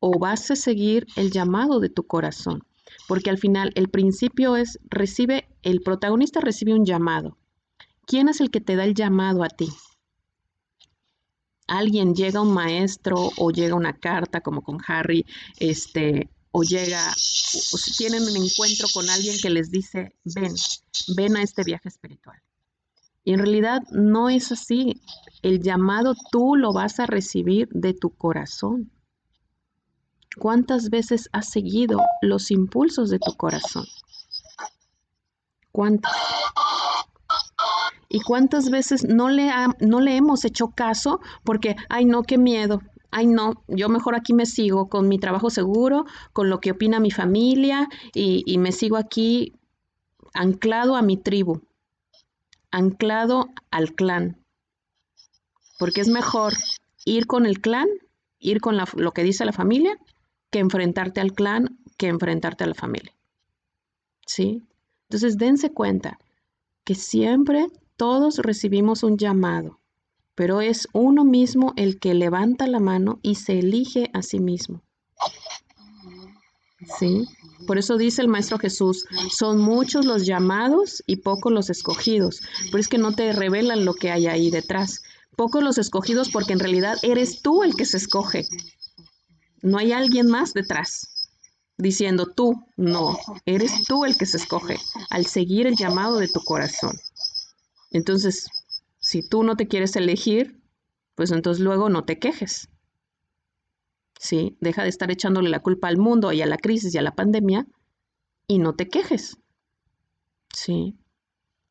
o 0.00 0.18
vas 0.18 0.50
a 0.50 0.56
seguir 0.56 1.06
el 1.16 1.30
llamado 1.30 1.80
de 1.80 1.90
tu 1.90 2.06
corazón. 2.06 2.62
Porque 3.10 3.28
al 3.28 3.38
final 3.38 3.72
el 3.74 3.88
principio 3.88 4.54
es, 4.54 4.78
recibe, 4.84 5.48
el 5.62 5.80
protagonista 5.80 6.38
recibe 6.40 6.74
un 6.74 6.86
llamado. 6.86 7.36
¿Quién 8.06 8.28
es 8.28 8.40
el 8.40 8.52
que 8.52 8.60
te 8.60 8.76
da 8.76 8.84
el 8.84 8.94
llamado 8.94 9.42
a 9.42 9.48
ti? 9.48 9.66
Alguien 11.66 12.14
llega 12.14 12.40
un 12.40 12.54
maestro 12.54 13.32
o 13.36 13.50
llega 13.50 13.74
una 13.74 13.94
carta 13.94 14.42
como 14.42 14.62
con 14.62 14.78
Harry, 14.86 15.26
este, 15.58 16.30
o 16.52 16.62
llega, 16.62 17.10
o 17.10 17.76
si 17.78 17.96
tienen 17.96 18.22
un 18.22 18.36
encuentro 18.36 18.86
con 18.94 19.10
alguien 19.10 19.36
que 19.42 19.50
les 19.50 19.72
dice, 19.72 20.14
ven, 20.24 20.54
ven 21.16 21.36
a 21.36 21.42
este 21.42 21.64
viaje 21.64 21.88
espiritual. 21.88 22.38
Y 23.24 23.32
en 23.32 23.40
realidad 23.40 23.80
no 23.90 24.28
es 24.28 24.52
así. 24.52 25.02
El 25.42 25.60
llamado 25.60 26.14
tú 26.30 26.54
lo 26.54 26.72
vas 26.72 27.00
a 27.00 27.06
recibir 27.06 27.66
de 27.72 27.92
tu 27.92 28.10
corazón. 28.10 28.92
¿Cuántas 30.38 30.90
veces 30.90 31.28
has 31.32 31.50
seguido 31.50 32.00
los 32.22 32.50
impulsos 32.50 33.10
de 33.10 33.18
tu 33.18 33.34
corazón? 33.36 33.84
¿Cuántas? 35.72 36.12
¿Y 38.08 38.20
cuántas 38.22 38.70
veces 38.70 39.04
no 39.04 39.28
le, 39.28 39.50
no 39.80 40.00
le 40.00 40.16
hemos 40.16 40.44
hecho 40.44 40.68
caso 40.68 41.20
porque, 41.44 41.76
ay 41.88 42.04
no, 42.04 42.22
qué 42.22 42.38
miedo, 42.38 42.80
ay 43.10 43.26
no, 43.26 43.62
yo 43.68 43.88
mejor 43.88 44.14
aquí 44.16 44.32
me 44.32 44.46
sigo 44.46 44.88
con 44.88 45.08
mi 45.08 45.18
trabajo 45.18 45.48
seguro, 45.48 46.06
con 46.32 46.50
lo 46.50 46.60
que 46.60 46.72
opina 46.72 46.98
mi 46.98 47.10
familia 47.10 47.88
y, 48.14 48.42
y 48.46 48.58
me 48.58 48.72
sigo 48.72 48.96
aquí 48.96 49.54
anclado 50.34 50.96
a 50.96 51.02
mi 51.02 51.16
tribu, 51.16 51.60
anclado 52.70 53.48
al 53.70 53.94
clan. 53.94 54.44
Porque 55.78 56.00
es 56.00 56.08
mejor 56.08 56.54
ir 57.04 57.26
con 57.26 57.46
el 57.46 57.60
clan, 57.60 57.88
ir 58.38 58.60
con 58.60 58.76
lo 58.76 59.12
que 59.12 59.22
dice 59.22 59.44
la 59.44 59.52
familia, 59.52 59.96
que 60.50 60.58
enfrentarte 60.58 61.20
al 61.20 61.32
clan, 61.32 61.78
que 61.96 62.08
enfrentarte 62.08 62.64
a 62.64 62.68
la 62.68 62.74
familia. 62.74 63.14
¿Sí? 64.26 64.62
Entonces 65.08 65.38
dense 65.38 65.72
cuenta 65.72 66.18
que 66.84 66.94
siempre 66.94 67.66
todos 67.96 68.38
recibimos 68.38 69.02
un 69.02 69.18
llamado, 69.18 69.80
pero 70.34 70.60
es 70.60 70.88
uno 70.92 71.24
mismo 71.24 71.72
el 71.76 71.98
que 71.98 72.14
levanta 72.14 72.66
la 72.66 72.80
mano 72.80 73.18
y 73.22 73.34
se 73.34 73.58
elige 73.58 74.10
a 74.12 74.22
sí 74.22 74.40
mismo. 74.40 74.82
¿Sí? 76.98 77.26
Por 77.66 77.78
eso 77.78 77.96
dice 77.96 78.22
el 78.22 78.28
Maestro 78.28 78.58
Jesús, 78.58 79.04
son 79.30 79.58
muchos 79.58 80.06
los 80.06 80.24
llamados 80.24 81.02
y 81.06 81.16
pocos 81.16 81.52
los 81.52 81.68
escogidos. 81.68 82.40
Pero 82.66 82.78
es 82.78 82.88
que 82.88 82.98
no 82.98 83.12
te 83.12 83.32
revelan 83.32 83.84
lo 83.84 83.94
que 83.94 84.10
hay 84.10 84.26
ahí 84.26 84.50
detrás. 84.50 85.02
Pocos 85.36 85.62
los 85.62 85.78
escogidos 85.78 86.30
porque 86.30 86.52
en 86.54 86.60
realidad 86.60 86.96
eres 87.02 87.42
tú 87.42 87.62
el 87.62 87.76
que 87.76 87.84
se 87.84 87.98
escoge. 87.98 88.46
No 89.62 89.78
hay 89.78 89.92
alguien 89.92 90.26
más 90.26 90.52
detrás 90.52 91.28
diciendo 91.76 92.26
tú, 92.26 92.62
no, 92.76 93.18
eres 93.46 93.84
tú 93.84 94.04
el 94.04 94.16
que 94.16 94.26
se 94.26 94.36
escoge 94.36 94.78
al 95.08 95.26
seguir 95.26 95.66
el 95.66 95.76
llamado 95.76 96.18
de 96.18 96.28
tu 96.28 96.40
corazón. 96.40 96.96
Entonces, 97.90 98.48
si 98.98 99.26
tú 99.26 99.42
no 99.42 99.56
te 99.56 99.66
quieres 99.66 99.96
elegir, 99.96 100.60
pues 101.14 101.30
entonces 101.30 101.62
luego 101.62 101.88
no 101.88 102.04
te 102.04 102.18
quejes. 102.18 102.68
¿sí? 104.20 104.58
Deja 104.60 104.82
de 104.82 104.90
estar 104.90 105.10
echándole 105.10 105.48
la 105.48 105.60
culpa 105.60 105.88
al 105.88 105.96
mundo 105.96 106.30
y 106.32 106.42
a 106.42 106.46
la 106.46 106.58
crisis 106.58 106.94
y 106.94 106.98
a 106.98 107.02
la 107.02 107.14
pandemia 107.14 107.66
y 108.46 108.58
no 108.58 108.74
te 108.74 108.88
quejes, 108.88 109.38
¿sí? 110.54 110.99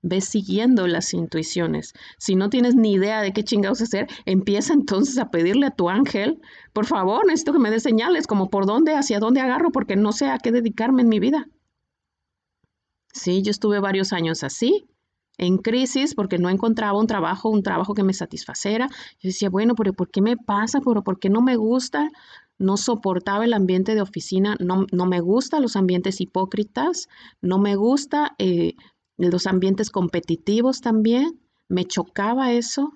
Ves 0.02 0.26
siguiendo 0.26 0.88
las 0.88 1.14
intuiciones. 1.14 1.94
Si 2.18 2.36
no 2.36 2.50
tienes 2.50 2.76
ni 2.76 2.94
idea 2.94 3.22
de 3.22 3.34
qué 3.34 3.44
chingados 3.44 3.82
hacer, 3.82 4.08
empieza 4.26 4.74
entonces 4.74 5.18
a 5.18 5.30
pedirle 5.30 5.66
a 5.66 5.76
tu 5.76 5.90
ángel, 5.90 6.40
por 6.74 6.86
favor, 6.86 7.26
necesito 7.26 7.54
que 7.54 7.60
me 7.60 7.72
dé 7.72 7.80
señales, 7.80 8.26
como 8.26 8.50
por 8.50 8.66
dónde, 8.66 8.96
hacia 8.96 9.20
dónde 9.20 9.42
agarro, 9.42 9.72
porque 9.72 9.96
no 9.96 10.12
sé 10.12 10.30
a 10.30 10.38
qué 10.38 10.52
dedicarme 10.52 11.02
en 11.02 11.10
mi 11.10 11.20
vida. 11.20 11.48
Sí, 13.14 13.42
yo 13.42 13.52
estuve 13.52 13.80
varios 13.80 14.14
años 14.14 14.44
así, 14.44 14.88
en 15.40 15.58
crisis 15.58 16.14
porque 16.14 16.38
no 16.38 16.50
encontraba 16.50 17.00
un 17.00 17.08
trabajo, 17.08 17.50
un 17.50 17.64
trabajo 17.64 17.96
que 17.96 18.04
me 18.04 18.14
satisfacera. 18.14 18.88
Yo 19.20 19.30
decía, 19.30 19.50
bueno, 19.50 19.74
pero 19.74 19.94
¿por 19.94 20.12
qué 20.12 20.22
me 20.22 20.38
pasa? 20.38 20.80
¿Pero 20.86 21.04
por 21.04 21.20
qué 21.20 21.30
no 21.30 21.42
me 21.42 21.56
gusta? 21.56 22.10
No 22.60 22.78
soportaba 22.78 23.46
el 23.46 23.54
ambiente 23.54 23.96
de 23.96 24.02
oficina, 24.02 24.58
no, 24.60 24.86
no 24.92 25.06
me 25.06 25.22
gustan 25.22 25.62
los 25.62 25.78
ambientes 25.78 26.20
hipócritas, 26.20 27.08
no 27.42 27.58
me 27.58 27.78
gusta 27.78 28.36
eh, 28.38 28.74
los 29.28 29.48
ambientes 29.48 29.90
competitivos 29.90 30.82
también, 30.82 31.40
me 31.68 31.86
chocaba 31.86 32.54
eso. 32.54 32.94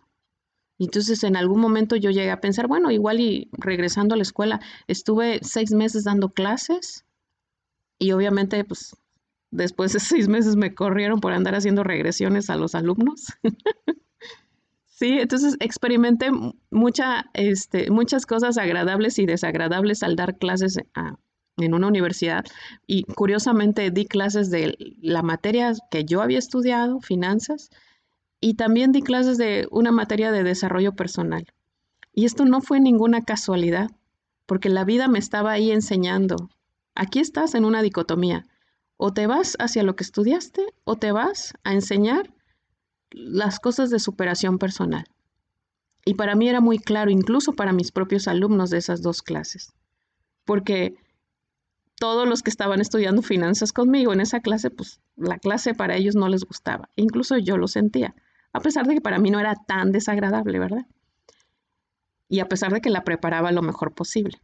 Entonces 0.80 1.24
en 1.24 1.36
algún 1.36 1.60
momento 1.60 1.96
yo 1.96 2.10
llegué 2.10 2.32
a 2.32 2.42
pensar, 2.42 2.68
bueno, 2.68 2.90
igual 2.90 3.20
y 3.20 3.50
regresando 3.54 4.16
a 4.16 4.18
la 4.18 4.24
escuela, 4.24 4.60
estuve 4.88 5.40
seis 5.44 5.72
meses 5.72 6.04
dando 6.06 6.30
clases 6.30 7.06
y 8.00 8.12
obviamente 8.12 8.64
pues 8.64 8.96
Después 9.54 9.94
de 9.94 10.00
seis 10.00 10.28
meses 10.28 10.56
me 10.56 10.74
corrieron 10.74 11.20
por 11.20 11.32
andar 11.32 11.56
haciendo 11.56 11.84
regresiones 11.84 12.50
a 12.50 12.58
los 12.58 12.76
alumnos. 12.76 13.28
sí, 14.88 15.20
entonces 15.20 15.56
experimenté 15.60 16.32
mucha, 16.72 17.30
este, 17.34 17.92
muchas 17.92 18.26
cosas 18.26 18.58
agradables 18.58 19.20
y 19.20 19.26
desagradables 19.26 20.04
al 20.04 20.16
dar 20.16 20.38
clases 20.38 20.80
en 21.58 21.74
una 21.74 21.88
universidad 21.88 22.46
y 22.88 23.04
curiosamente 23.04 23.92
di 23.92 24.06
clases 24.06 24.50
de 24.50 24.76
la 25.02 25.22
materia 25.22 25.74
que 25.92 26.06
yo 26.06 26.22
había 26.22 26.40
estudiado, 26.40 27.00
finanzas, 27.00 27.70
y 28.40 28.56
también 28.56 28.92
di 28.92 29.02
clases 29.02 29.38
de 29.38 29.68
una 29.72 29.92
materia 29.92 30.32
de 30.32 30.44
desarrollo 30.44 30.94
personal. 30.94 31.46
Y 32.14 32.26
esto 32.26 32.46
no 32.46 32.62
fue 32.62 32.80
ninguna 32.80 33.24
casualidad, 33.24 33.90
porque 34.46 34.70
la 34.70 34.84
vida 34.84 35.08
me 35.08 35.20
estaba 35.20 35.52
ahí 35.52 35.72
enseñando. 35.72 36.50
Aquí 36.96 37.20
estás 37.20 37.56
en 37.56 37.66
una 37.66 37.82
dicotomía. 37.82 38.46
O 38.98 39.14
te 39.14 39.28
vas 39.28 39.56
hacia 39.60 39.84
lo 39.84 39.96
que 39.96 40.04
estudiaste 40.04 40.62
o 40.84 40.98
te 40.98 41.12
vas 41.12 41.54
a 41.64 41.74
enseñar 41.74 42.34
las 43.12 43.60
cosas 43.60 43.90
de 43.90 44.00
superación 44.00 44.58
personal. 44.58 45.06
Y 46.06 46.16
para 46.16 46.36
mí 46.36 46.50
era 46.50 46.60
muy 46.60 46.80
claro, 46.80 47.12
incluso 47.12 47.54
para 47.54 47.72
mis 47.72 47.92
propios 47.92 48.28
alumnos 48.28 48.70
de 48.70 48.78
esas 48.78 49.02
dos 49.02 49.22
clases, 49.22 49.74
porque 50.44 50.96
todos 52.04 52.28
los 52.28 52.44
que 52.44 52.50
estaban 52.50 52.82
estudiando 52.82 53.22
finanzas 53.22 53.72
conmigo 53.72 54.12
en 54.12 54.20
esa 54.20 54.42
clase, 54.42 54.70
pues 54.70 55.00
la 55.16 55.38
clase 55.38 55.74
para 55.74 55.96
ellos 55.96 56.16
no 56.16 56.28
les 56.28 56.44
gustaba. 56.44 56.90
Incluso 56.98 57.38
yo 57.38 57.56
lo 57.56 57.70
sentía, 57.70 58.14
a 58.52 58.60
pesar 58.60 58.86
de 58.88 58.96
que 58.96 59.00
para 59.00 59.20
mí 59.20 59.32
no 59.32 59.40
era 59.40 59.56
tan 59.56 59.94
desagradable, 59.94 60.60
¿verdad? 60.60 60.86
Y 62.28 62.42
a 62.42 62.50
pesar 62.50 62.74
de 62.74 62.82
que 62.82 62.90
la 62.90 63.06
preparaba 63.06 63.54
lo 63.54 63.62
mejor 63.62 63.94
posible 63.94 64.42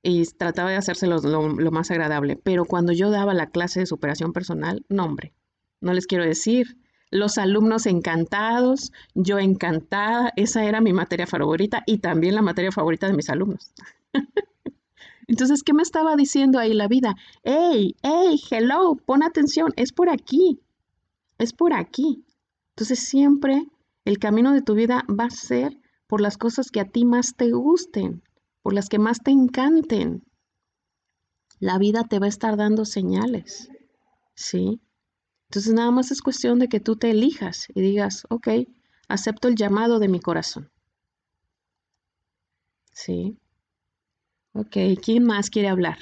y 0.00 0.24
trataba 0.26 0.70
de 0.70 0.76
hacérselo 0.76 1.18
lo, 1.18 1.48
lo, 1.48 1.70
más 1.72 1.90
agradable. 1.90 2.36
Pero 2.36 2.66
cuando 2.66 2.92
yo 2.92 3.10
daba 3.10 3.34
la 3.34 3.50
clase 3.50 3.80
de 3.80 3.86
superación 3.86 4.32
personal, 4.32 4.86
no, 4.88 5.06
hombre, 5.06 5.34
no 5.80 5.92
les 5.92 6.06
quiero 6.06 6.24
decir. 6.24 6.78
Los 7.10 7.36
alumnos 7.36 7.86
encantados, 7.86 8.92
yo 9.14 9.40
encantada, 9.40 10.32
esa 10.36 10.64
era 10.64 10.80
mi 10.80 10.92
materia 10.92 11.26
favorita 11.26 11.82
y 11.84 11.98
también 11.98 12.36
la 12.36 12.42
materia 12.42 12.70
favorita 12.70 13.08
de 13.08 13.14
mis 13.14 13.28
alumnos. 13.28 13.72
Entonces, 15.26 15.62
¿qué 15.62 15.72
me 15.72 15.82
estaba 15.82 16.16
diciendo 16.16 16.58
ahí 16.58 16.74
la 16.74 16.88
vida? 16.88 17.14
Hey, 17.44 17.94
hey, 18.02 18.40
hello, 18.50 18.96
pon 18.96 19.22
atención, 19.22 19.72
es 19.76 19.92
por 19.92 20.08
aquí, 20.08 20.60
es 21.38 21.52
por 21.52 21.72
aquí. 21.72 22.24
Entonces, 22.70 23.00
siempre 23.00 23.66
el 24.04 24.18
camino 24.18 24.52
de 24.52 24.62
tu 24.62 24.74
vida 24.74 25.04
va 25.08 25.24
a 25.24 25.30
ser 25.30 25.78
por 26.06 26.20
las 26.20 26.36
cosas 26.36 26.70
que 26.70 26.80
a 26.80 26.88
ti 26.88 27.04
más 27.04 27.36
te 27.36 27.50
gusten, 27.50 28.22
por 28.62 28.74
las 28.74 28.88
que 28.88 28.98
más 28.98 29.20
te 29.22 29.30
encanten. 29.30 30.24
La 31.60 31.78
vida 31.78 32.04
te 32.04 32.18
va 32.18 32.26
a 32.26 32.28
estar 32.28 32.56
dando 32.56 32.84
señales, 32.84 33.70
¿sí? 34.34 34.80
Entonces 35.48 35.74
nada 35.74 35.90
más 35.90 36.10
es 36.10 36.22
cuestión 36.22 36.58
de 36.58 36.68
que 36.68 36.80
tú 36.80 36.96
te 36.96 37.10
elijas 37.10 37.68
y 37.74 37.82
digas, 37.82 38.26
ok, 38.30 38.48
acepto 39.06 39.48
el 39.48 39.54
llamado 39.54 39.98
de 39.98 40.08
mi 40.08 40.18
corazón. 40.18 40.70
¿Sí? 42.92 43.38
Ok, 44.54 44.76
¿quién 45.02 45.24
más 45.24 45.50
quiere 45.50 45.68
hablar? 45.68 45.98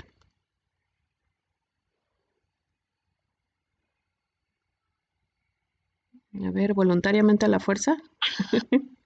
A 6.45 6.51
ver, 6.51 6.75
voluntariamente 6.75 7.47
a 7.47 7.49
la 7.49 7.61
fuerza. 7.61 7.97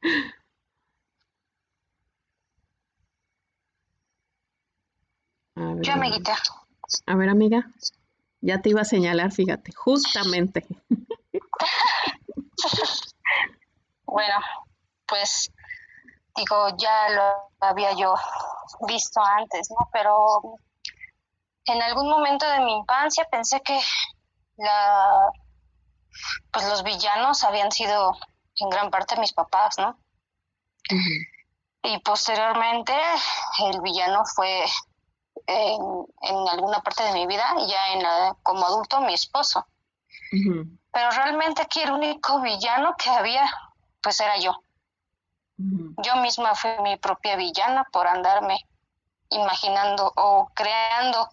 a 5.57 5.75
ver, 5.75 5.83
Yo, 5.85 5.93
amiguita. 5.93 6.37
A 7.07 7.17
ver, 7.17 7.29
amiga. 7.29 7.71
Ya 8.41 8.61
te 8.61 8.71
iba 8.71 8.83
a 8.83 8.85
señalar, 8.85 9.33
fíjate, 9.33 9.73
justamente. 9.73 10.67
Bueno, 14.07 14.35
pues 15.07 15.51
digo, 16.37 16.69
ya 16.77 17.09
lo 17.11 17.51
había 17.61 17.93
yo 17.93 18.15
visto 18.87 19.21
antes, 19.21 19.71
¿no? 19.71 19.89
Pero 19.93 20.59
en 21.67 21.83
algún 21.83 22.09
momento 22.11 22.47
de 22.49 22.61
mi 22.61 22.77
infancia 22.77 23.27
pensé 23.31 23.61
que 23.61 23.79
la 24.57 25.31
pues 26.53 26.69
los 26.69 26.83
villanos 26.85 27.43
habían 27.43 27.73
sido 27.73 28.17
en 28.57 28.69
gran 28.71 28.91
parte 28.91 29.19
mis 29.19 29.33
papás, 29.33 29.79
¿no? 29.79 29.99
Y 31.83 31.99
posteriormente 32.01 32.95
el 33.65 33.81
villano 33.81 34.23
fue 34.35 34.65
en, 35.47 36.07
en, 36.23 36.49
alguna 36.49 36.81
parte 36.81 37.03
de 37.03 37.13
mi 37.13 37.27
vida, 37.27 37.45
ya 37.67 37.93
en 37.93 38.03
la, 38.03 38.37
como 38.43 38.65
adulto, 38.65 39.01
mi 39.01 39.15
esposo. 39.15 39.67
Pero 40.31 41.11
realmente 41.11 41.63
aquí 41.63 41.81
el 41.81 41.93
único 41.93 42.41
villano 42.41 42.95
que 42.97 43.11
había, 43.11 43.45
pues 44.01 44.21
era 44.21 44.39
yo. 44.39 44.64
Yo 45.57 46.17
misma 46.17 46.55
fui 46.55 46.71
mi 46.83 46.97
propia 46.97 47.37
villana 47.37 47.85
por 47.93 48.07
andarme 48.07 48.59
imaginando 49.31 50.13
o 50.17 50.51
creando, 50.55 51.29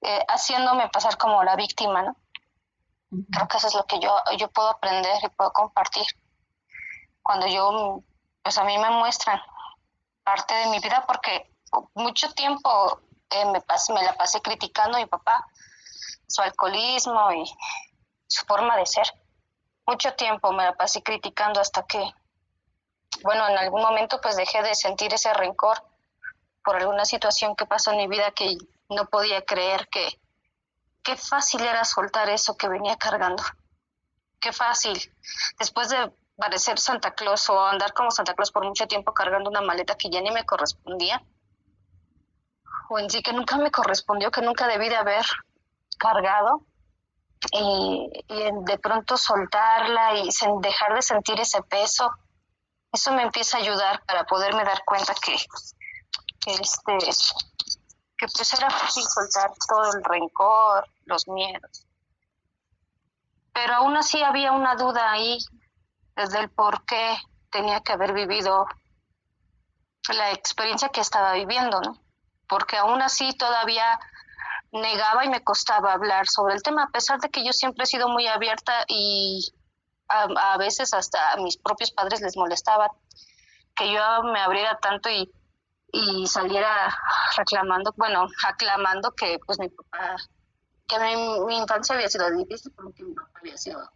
eh, 0.00 0.24
haciéndome 0.28 0.88
pasar 0.88 1.16
como 1.16 1.42
la 1.44 1.56
víctima, 1.56 2.02
¿no? 2.02 2.16
Creo 3.30 3.46
que 3.48 3.56
eso 3.58 3.68
es 3.68 3.74
lo 3.74 3.84
que 3.84 3.98
yo, 4.00 4.16
yo 4.38 4.48
puedo 4.48 4.68
aprender 4.68 5.18
y 5.22 5.28
puedo 5.28 5.52
compartir. 5.52 6.06
Cuando 7.22 7.46
yo, 7.46 8.02
pues 8.42 8.56
a 8.56 8.64
mí 8.64 8.78
me 8.78 8.90
muestran 8.90 9.40
parte 10.24 10.54
de 10.54 10.66
mi 10.68 10.78
vida 10.78 11.04
porque 11.06 11.52
mucho 11.94 12.32
tiempo 12.32 13.00
eh, 13.30 13.44
me, 13.46 13.60
pasé, 13.60 13.92
me 13.92 14.02
la 14.02 14.14
pasé 14.14 14.40
criticando 14.40 14.96
a 14.96 15.00
mi 15.00 15.06
papá, 15.06 15.46
su 16.26 16.40
alcoholismo 16.40 17.32
y 17.32 17.44
su 18.26 18.46
forma 18.46 18.76
de 18.76 18.86
ser. 18.86 19.06
Mucho 19.86 20.14
tiempo 20.14 20.52
me 20.52 20.64
la 20.64 20.74
pasé 20.74 21.02
criticando 21.02 21.60
hasta 21.60 21.82
que, 21.84 22.12
bueno, 23.24 23.48
en 23.48 23.58
algún 23.58 23.82
momento 23.82 24.20
pues 24.20 24.36
dejé 24.36 24.62
de 24.62 24.74
sentir 24.74 25.12
ese 25.14 25.32
rencor 25.32 25.82
por 26.64 26.76
alguna 26.76 27.04
situación 27.04 27.56
que 27.56 27.66
pasó 27.66 27.92
en 27.92 27.98
mi 27.98 28.06
vida 28.06 28.30
que 28.32 28.56
no 28.88 29.06
podía 29.06 29.42
creer 29.42 29.88
que, 29.88 30.20
qué 31.02 31.16
fácil 31.16 31.62
era 31.62 31.84
soltar 31.84 32.28
eso 32.28 32.56
que 32.56 32.68
venía 32.68 32.96
cargando. 32.96 33.42
Qué 34.40 34.52
fácil. 34.52 34.98
Después 35.58 35.88
de 35.88 36.12
parecer 36.36 36.78
Santa 36.78 37.12
Claus 37.12 37.48
o 37.50 37.64
andar 37.64 37.92
como 37.92 38.10
Santa 38.10 38.34
Claus 38.34 38.50
por 38.50 38.64
mucho 38.64 38.86
tiempo 38.86 39.12
cargando 39.12 39.50
una 39.50 39.60
maleta 39.60 39.94
que 39.96 40.10
ya 40.10 40.20
ni 40.20 40.30
me 40.30 40.44
correspondía, 40.44 41.22
o 42.88 42.98
en 42.98 43.08
sí 43.10 43.22
que 43.22 43.32
nunca 43.32 43.56
me 43.56 43.70
correspondió, 43.70 44.30
que 44.30 44.42
nunca 44.42 44.66
debí 44.66 44.88
de 44.88 44.96
haber 44.96 45.24
cargado, 45.98 46.64
y, 47.50 48.08
de 48.28 48.78
pronto 48.78 49.16
soltarla 49.16 50.14
y 50.16 50.28
dejar 50.60 50.94
de 50.94 51.02
sentir 51.02 51.40
ese 51.40 51.62
peso, 51.62 52.12
eso 52.92 53.12
me 53.12 53.22
empieza 53.22 53.56
a 53.56 53.60
ayudar 53.60 54.04
para 54.04 54.24
poderme 54.24 54.64
dar 54.64 54.84
cuenta 54.84 55.14
que, 55.14 55.36
que 56.40 56.52
este 56.52 56.98
que 58.22 58.28
pues 58.28 58.52
era 58.54 58.70
fácil 58.70 59.02
soltar 59.02 59.50
todo 59.68 59.92
el 59.94 60.04
rencor, 60.04 60.88
los 61.06 61.26
miedos. 61.26 61.86
Pero 63.52 63.74
aún 63.74 63.96
así 63.96 64.22
había 64.22 64.52
una 64.52 64.76
duda 64.76 65.10
ahí 65.10 65.38
desde 66.14 66.38
el 66.38 66.48
por 66.48 66.84
qué 66.84 67.16
tenía 67.50 67.80
que 67.80 67.92
haber 67.92 68.12
vivido 68.12 68.66
la 70.08 70.30
experiencia 70.30 70.90
que 70.90 71.00
estaba 71.00 71.32
viviendo, 71.32 71.80
¿no? 71.80 72.00
Porque 72.48 72.76
aún 72.76 73.02
así 73.02 73.32
todavía 73.32 73.98
negaba 74.70 75.24
y 75.24 75.28
me 75.28 75.42
costaba 75.42 75.92
hablar 75.92 76.28
sobre 76.28 76.54
el 76.54 76.62
tema, 76.62 76.84
a 76.84 76.90
pesar 76.90 77.20
de 77.20 77.28
que 77.28 77.44
yo 77.44 77.52
siempre 77.52 77.84
he 77.84 77.86
sido 77.86 78.08
muy 78.08 78.26
abierta 78.26 78.84
y 78.86 79.52
a, 80.12 80.56
veces 80.58 80.92
hasta 80.94 81.32
a 81.32 81.36
mis 81.36 81.56
propios 81.56 81.90
padres 81.90 82.20
les 82.20 82.36
molestaba 82.36 82.90
que 83.76 83.92
yo 83.92 84.22
me 84.24 84.40
abriera 84.40 84.78
tanto 84.80 85.08
y 85.08 85.30
y 85.92 86.26
saliera 86.26 86.88
reclamando, 87.36 87.92
bueno, 87.96 88.26
aclamando 88.46 89.12
que 89.12 89.38
pues 89.46 89.58
mi 89.58 89.68
papá, 89.68 90.16
que 90.88 90.98
mi, 90.98 91.40
mi, 91.40 91.58
infancia 91.58 91.94
había 91.94 92.08
sido 92.08 92.30
difícil 92.30 92.72
porque 92.72 93.04
mi 93.04 93.14
papá 93.14 93.38
había 93.40 93.58
sido 93.58 93.90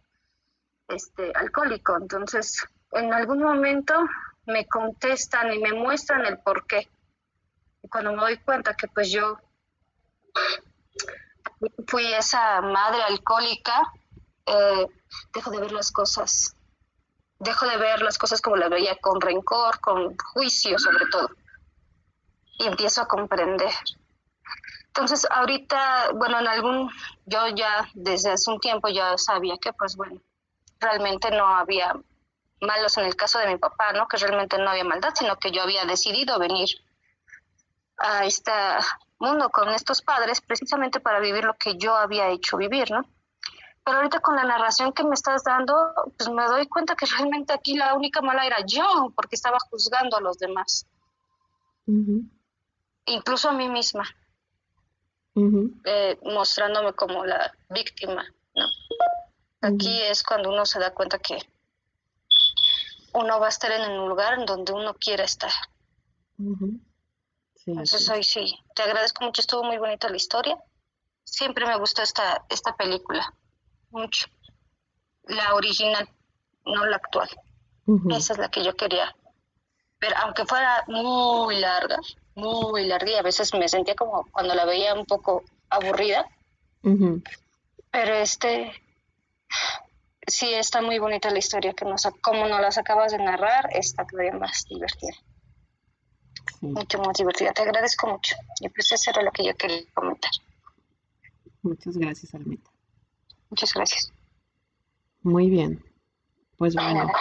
este 0.87 1.33
alcohólico. 1.35 1.97
Entonces, 1.97 2.63
en 2.91 3.11
algún 3.11 3.41
momento 3.41 3.95
me 4.45 4.67
contestan 4.67 5.51
y 5.51 5.59
me 5.59 5.73
muestran 5.73 6.25
el 6.27 6.37
por 6.37 6.67
qué. 6.67 6.87
Y 7.81 7.89
cuando 7.89 8.11
me 8.11 8.21
doy 8.21 8.37
cuenta 8.37 8.75
que 8.75 8.87
pues 8.87 9.11
yo 9.11 9.39
fui 11.87 12.13
esa 12.13 12.61
madre 12.61 13.01
alcohólica, 13.01 13.81
eh, 14.47 14.87
dejo 15.33 15.51
de 15.51 15.59
ver 15.59 15.71
las 15.71 15.91
cosas, 15.91 16.55
dejo 17.39 17.67
de 17.67 17.77
ver 17.77 18.01
las 18.01 18.17
cosas 18.17 18.41
como 18.41 18.55
las 18.55 18.69
veía 18.69 18.95
con 18.97 19.21
rencor, 19.21 19.79
con 19.79 20.17
juicio 20.17 20.79
sobre 20.79 21.05
todo 21.11 21.29
y 22.59 22.65
empiezo 22.65 23.01
a 23.01 23.07
comprender. 23.07 23.73
Entonces, 24.87 25.27
ahorita, 25.29 26.11
bueno, 26.15 26.39
en 26.39 26.47
algún, 26.47 26.91
yo 27.25 27.47
ya 27.49 27.87
desde 27.93 28.31
hace 28.31 28.49
un 28.49 28.59
tiempo 28.59 28.87
ya 28.89 29.17
sabía 29.17 29.57
que, 29.61 29.71
pues 29.73 29.95
bueno, 29.95 30.19
realmente 30.79 31.29
no 31.29 31.45
había 31.45 31.95
malos 32.61 32.97
en 32.97 33.05
el 33.05 33.15
caso 33.15 33.37
de 33.37 33.47
mi 33.47 33.57
papá, 33.57 33.93
¿no? 33.93 34.07
Que 34.07 34.17
realmente 34.17 34.57
no 34.57 34.69
había 34.69 34.83
maldad, 34.83 35.13
sino 35.13 35.37
que 35.37 35.51
yo 35.51 35.61
había 35.61 35.85
decidido 35.85 36.39
venir 36.39 36.69
a 37.97 38.25
este 38.25 38.51
mundo 39.19 39.49
con 39.49 39.69
estos 39.69 40.01
padres 40.01 40.41
precisamente 40.41 40.99
para 40.99 41.19
vivir 41.19 41.43
lo 41.43 41.53
que 41.53 41.77
yo 41.77 41.95
había 41.95 42.29
hecho 42.29 42.57
vivir, 42.57 42.89
¿no? 42.89 43.05
Pero 43.87 43.99
ahorita 43.99 44.19
con 44.19 44.35
la 44.35 44.43
narración 44.43 44.91
que 44.91 45.05
me 45.05 45.13
estás 45.13 45.45
dando, 45.45 45.73
pues 46.17 46.27
me 46.27 46.43
doy 46.43 46.67
cuenta 46.67 46.93
que 46.97 47.05
realmente 47.05 47.53
aquí 47.53 47.73
la 47.73 47.93
única 47.93 48.21
mala 48.21 48.45
era 48.45 48.57
yo, 48.65 49.13
porque 49.15 49.37
estaba 49.37 49.59
juzgando 49.71 50.17
a 50.17 50.19
los 50.19 50.37
demás. 50.37 50.85
Uh 51.85 52.19
incluso 53.05 53.47
a 53.47 53.53
mí 53.53 53.69
misma, 53.69 54.03
uh 55.35 55.41
-huh. 55.41 55.81
eh, 55.85 56.19
mostrándome 56.21 56.91
como 56.91 57.23
la 57.23 57.49
víctima, 57.69 58.25
¿no? 58.53 58.65
Aquí 59.61 59.87
uh 59.87 60.01
-huh. 60.01 60.11
es 60.11 60.21
cuando 60.21 60.49
uno 60.49 60.65
se 60.65 60.79
da 60.79 60.93
cuenta 60.93 61.17
que 61.19 61.37
uno 63.13 63.39
va 63.39 63.45
a 63.45 63.55
estar 63.55 63.71
en 63.71 63.89
un 63.89 64.09
lugar 64.09 64.33
en 64.37 64.45
donde 64.45 64.73
uno 64.73 64.95
quiere 64.95 65.23
estar. 65.23 65.53
Uh 66.39 66.57
-huh. 66.57 66.79
sí, 67.55 67.71
Entonces 67.71 68.05
sí. 68.05 68.11
hoy 68.11 68.23
sí, 68.25 68.59
te 68.75 68.81
agradezco 68.81 69.23
mucho, 69.23 69.39
estuvo 69.39 69.63
muy 69.63 69.77
bonita 69.77 70.09
la 70.09 70.17
historia. 70.17 70.57
Siempre 71.23 71.65
me 71.65 71.79
gustó 71.79 72.01
esta, 72.01 72.45
esta 72.49 72.75
película, 72.75 73.33
mucho. 73.89 74.27
La 75.23 75.53
original, 75.55 76.07
no 76.65 76.85
la 76.85 76.97
actual. 76.97 77.29
Esa 78.11 78.33
es 78.33 78.39
la 78.39 78.49
que 78.49 78.63
yo 78.63 78.75
quería 78.75 79.15
ver, 79.99 80.13
aunque 80.17 80.45
fuera 80.45 80.83
muy 80.87 81.59
larga, 81.59 81.97
muy 82.35 82.85
larga 82.85 83.11
y 83.11 83.15
a 83.15 83.21
veces 83.21 83.53
me 83.53 83.69
sentía 83.69 83.95
como 83.95 84.25
cuando 84.31 84.53
la 84.55 84.65
veía 84.65 84.93
un 84.93 85.05
poco 85.05 85.43
aburrida. 85.69 86.27
Uh 86.83 86.89
-huh. 86.89 87.23
Pero 87.91 88.13
este, 88.13 88.71
sí 90.27 90.53
está 90.53 90.81
muy 90.81 90.99
bonita 90.99 91.29
la 91.31 91.39
historia, 91.39 91.73
que 91.73 91.85
nos, 91.85 92.03
como 92.21 92.45
nos 92.47 92.61
las 92.61 92.77
acabas 92.77 93.11
de 93.11 93.17
narrar, 93.19 93.69
está 93.71 94.05
todavía 94.05 94.33
más 94.33 94.65
divertida. 94.69 95.13
Sí. 96.59 96.67
Mucho 96.67 96.99
más 96.99 97.17
divertida. 97.17 97.53
Te 97.53 97.61
agradezco 97.61 98.07
mucho. 98.07 98.35
Y 98.61 98.69
pues 98.69 98.91
eso 98.91 99.11
era 99.11 99.21
lo 99.21 99.31
que 99.31 99.45
yo 99.45 99.55
quería 99.55 99.81
comentar. 99.93 100.31
Muchas 101.61 101.97
gracias, 101.97 102.33
Almita. 102.33 102.71
Muchas 103.49 103.73
gracias. 103.73 104.13
Muy 105.21 105.47
bien. 105.51 105.83
Pues 106.57 106.75
bueno, 106.75 107.11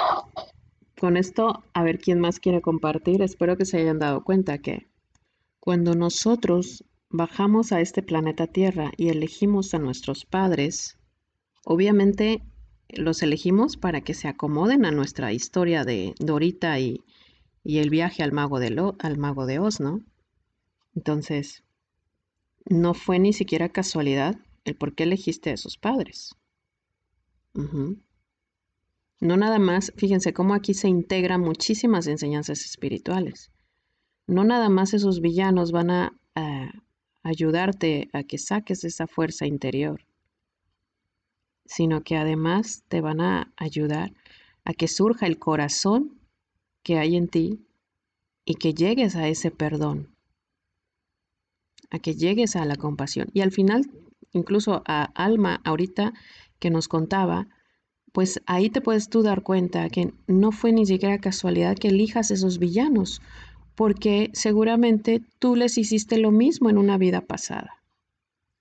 con 0.99 1.17
esto, 1.17 1.63
a 1.75 1.83
ver 1.85 1.99
quién 1.99 2.19
más 2.21 2.41
quiere 2.41 2.61
compartir. 2.61 3.23
Espero 3.23 3.57
que 3.57 3.65
se 3.65 3.79
hayan 3.79 3.99
dado 4.01 4.25
cuenta 4.25 4.59
que 4.59 4.89
cuando 5.61 5.95
nosotros 5.95 6.85
bajamos 7.11 7.73
a 7.73 7.81
este 7.81 8.03
planeta 8.03 8.47
Tierra 8.49 8.93
y 8.97 9.11
elegimos 9.11 9.75
a 9.75 9.79
nuestros 9.81 10.25
padres, 10.27 10.99
obviamente 11.65 12.43
los 12.91 13.23
elegimos 13.23 13.77
para 13.79 14.03
que 14.03 14.15
se 14.15 14.29
acomoden 14.29 14.87
a 14.87 14.93
nuestra 14.93 15.33
historia 15.33 15.85
de 15.85 16.15
Dorita 16.21 16.79
y, 16.81 17.03
y 17.65 17.79
el 17.79 17.91
viaje 17.91 18.23
al 18.23 18.33
mago, 18.33 18.61
de 18.61 18.71
Lo- 18.71 18.97
al 19.01 19.19
mago 19.19 19.47
de 19.47 19.59
Oz, 19.61 19.81
¿no? 19.81 20.03
Entonces, 20.97 21.65
no 22.69 22.93
fue 22.93 23.19
ni 23.19 23.33
siquiera 23.33 23.71
casualidad 23.71 24.37
el 24.67 24.77
por 24.77 24.95
qué 24.95 25.05
elegiste 25.05 25.51
a 25.51 25.55
esos 25.55 25.79
padres. 25.79 26.35
No 29.21 29.37
nada 29.37 29.59
más, 29.59 29.93
fíjense 29.97 30.35
cómo 30.35 30.53
aquí 30.55 30.75
se 30.75 30.89
integran 30.89 31.41
muchísimas 31.41 32.07
enseñanzas 32.07 32.65
espirituales. 32.65 33.51
No 34.27 34.45
nada 34.45 34.69
más 34.69 34.93
esos 34.93 35.21
villanos 35.21 35.71
van 35.73 35.91
a, 35.91 36.21
a 36.35 36.71
ayudarte 37.23 38.11
a 38.13 38.25
que 38.25 38.39
saques 38.39 38.85
esa 38.85 39.07
fuerza 39.07 39.47
interior, 39.47 40.05
sino 41.65 42.03
que 42.03 42.17
además 42.17 42.85
te 42.89 43.01
van 43.01 43.21
a 43.21 43.53
ayudar 43.57 44.13
a 44.65 44.75
que 44.75 44.89
surja 44.89 45.27
el 45.27 45.39
corazón 45.39 46.21
que 46.83 46.99
hay 46.99 47.17
en 47.17 47.29
ti 47.29 47.65
y 48.45 48.57
que 48.57 48.75
llegues 48.75 49.15
a 49.15 49.29
ese 49.29 49.53
perdón, 49.53 50.15
a 51.91 52.01
que 52.01 52.17
llegues 52.17 52.57
a 52.57 52.65
la 52.65 52.77
compasión. 52.77 53.29
Y 53.33 53.41
al 53.41 53.53
final, 53.53 53.89
incluso 54.37 54.83
a 54.87 55.05
Alma 55.15 55.61
ahorita 55.65 56.13
que 56.59 56.71
nos 56.71 56.89
contaba, 56.89 57.49
pues 58.13 58.41
ahí 58.47 58.71
te 58.71 58.81
puedes 58.81 59.11
tú 59.11 59.23
dar 59.23 59.43
cuenta 59.43 59.91
que 59.91 60.15
no 60.27 60.53
fue 60.53 60.73
ni 60.73 60.87
siquiera 60.87 61.19
casualidad 61.19 61.77
que 61.77 61.89
elijas 61.89 62.31
esos 62.31 62.59
villanos, 62.59 63.21
porque 63.75 64.31
seguramente 64.33 65.23
tú 65.39 65.55
les 65.55 65.77
hiciste 65.77 66.17
lo 66.19 66.31
mismo 66.31 66.71
en 66.71 66.79
una 66.79 66.97
vida 66.97 67.21
pasada. 67.21 67.83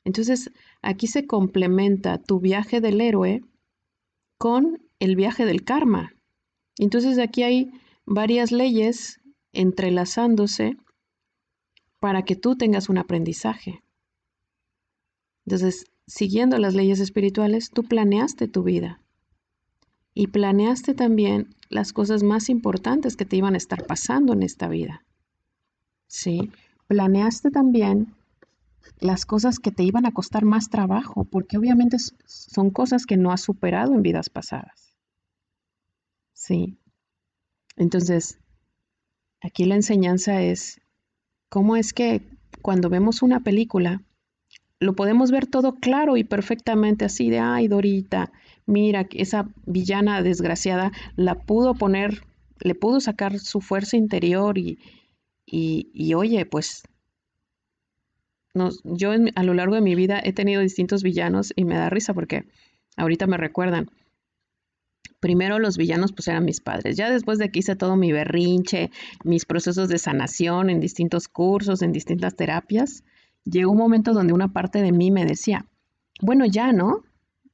Entonces, 0.03 0.51
aquí 0.82 1.07
se 1.07 1.26
complementa 1.26 2.17
tu 2.17 2.39
viaje 2.39 2.82
del 2.82 2.99
héroe 2.99 3.43
con 4.38 4.82
el 4.99 5.15
viaje 5.15 5.45
del 5.45 5.63
karma. 5.63 6.13
Entonces, 6.78 7.17
aquí 7.17 7.43
hay 7.43 7.71
varias 8.05 8.51
leyes 8.51 9.21
entrelazándose 9.53 10.76
para 11.99 12.23
que 12.23 12.36
tú 12.36 12.57
tengas 12.57 12.89
un 12.89 12.97
aprendizaje. 12.97 13.85
Entonces, 15.46 15.86
siguiendo 16.08 16.58
las 16.58 16.74
leyes 16.74 17.00
espirituales, 17.00 17.70
tú 17.70 17.84
planeaste 17.84 18.48
tu 18.48 18.64
vida 18.64 19.00
y 20.14 20.28
planeaste 20.28 20.93
también 20.93 21.54
las 21.70 21.93
cosas 21.93 22.24
más 22.24 22.50
importantes 22.50 23.16
que 23.16 23.26
te 23.26 23.36
iban 23.36 23.54
a 23.54 23.58
estar 23.58 23.86
pasando 23.86 24.34
en 24.34 24.43
esta 24.43 24.68
vida. 24.68 25.04
Sí, 26.08 26.52
planeaste 26.88 27.52
también 27.52 28.16
las 29.00 29.26
cosas 29.26 29.60
que 29.60 29.72
te 29.72 29.84
iban 29.84 30.06
a 30.06 30.14
costar 30.14 30.46
más 30.46 30.70
trabajo, 30.70 31.26
porque 31.26 31.58
obviamente 31.58 31.98
son 32.26 32.70
cosas 32.70 33.06
que 33.06 33.18
no 33.18 33.32
has 33.32 33.41
superado 33.41 33.93
en 33.93 34.02
vidas 34.02 34.30
pasadas. 34.30 34.96
Sí. 36.34 36.78
Entonces, 37.76 38.39
aquí 39.41 39.66
la 39.66 39.76
enseñanza 39.76 40.41
es 40.41 40.80
cómo 41.50 41.76
es 41.76 41.93
que 41.93 42.22
cuando 42.62 42.89
vemos 42.89 43.22
una 43.22 43.41
película, 43.41 44.02
lo 44.80 44.95
podemos 44.95 45.32
ver 45.32 45.47
todo 45.47 45.76
claro 45.76 46.17
y 46.17 46.23
perfectamente 46.23 47.05
así 47.05 47.30
de, 47.30 47.39
ay, 47.39 47.67
Dorita, 47.67 48.32
mira, 48.65 49.07
esa 49.11 49.49
villana 49.65 50.21
desgraciada 50.21 50.91
la 51.15 51.36
pudo 51.36 51.76
poner, 51.76 52.23
le 52.59 52.76
pudo 52.76 52.99
sacar 52.99 53.39
su 53.39 53.61
fuerza 53.61 53.97
interior 53.97 54.57
y, 54.57 54.80
y, 55.45 55.89
y 55.93 56.13
oye, 56.13 56.45
pues 56.45 56.84
yo 58.84 59.11
a 59.11 59.43
lo 59.43 59.53
largo 59.53 59.76
de 59.76 59.82
mi 59.82 59.95
vida 59.95 60.21
he 60.23 60.34
tenido 60.34 60.61
distintos 60.61 61.03
villanos 61.03 61.51
y 61.55 61.65
me 61.65 61.76
da 61.76 61.89
risa 61.89 62.13
porque 62.13 62.45
ahorita 62.95 63.28
me 63.28 63.38
recuerdan. 63.38 63.89
Primero 65.19 65.59
los 65.59 65.78
villanos 65.78 66.13
pues 66.13 66.28
eran 66.28 66.45
mis 66.45 66.61
padres. 66.61 66.95
Ya 66.95 67.09
después 67.09 67.38
de 67.38 67.49
que 67.49 67.59
hice 67.59 67.76
todo 67.76 67.95
mi 67.95 68.11
berrinche, 68.11 68.91
mis 69.23 69.45
procesos 69.45 69.89
de 69.89 69.97
sanación 69.97 70.69
en 70.69 70.80
distintos 70.80 71.28
cursos, 71.28 71.82
en 71.82 71.91
distintas 71.91 72.36
terapias, 72.36 73.03
llegó 73.46 73.72
un 73.72 73.78
momento 73.78 74.14
donde 74.14 74.34
una 74.34 74.52
parte 74.52 74.82
de 74.82 74.91
mí 74.91 75.12
me 75.12 75.26
decía, 75.26 75.66
bueno, 76.22 76.46
ya, 76.46 76.72
¿no? 76.72 77.04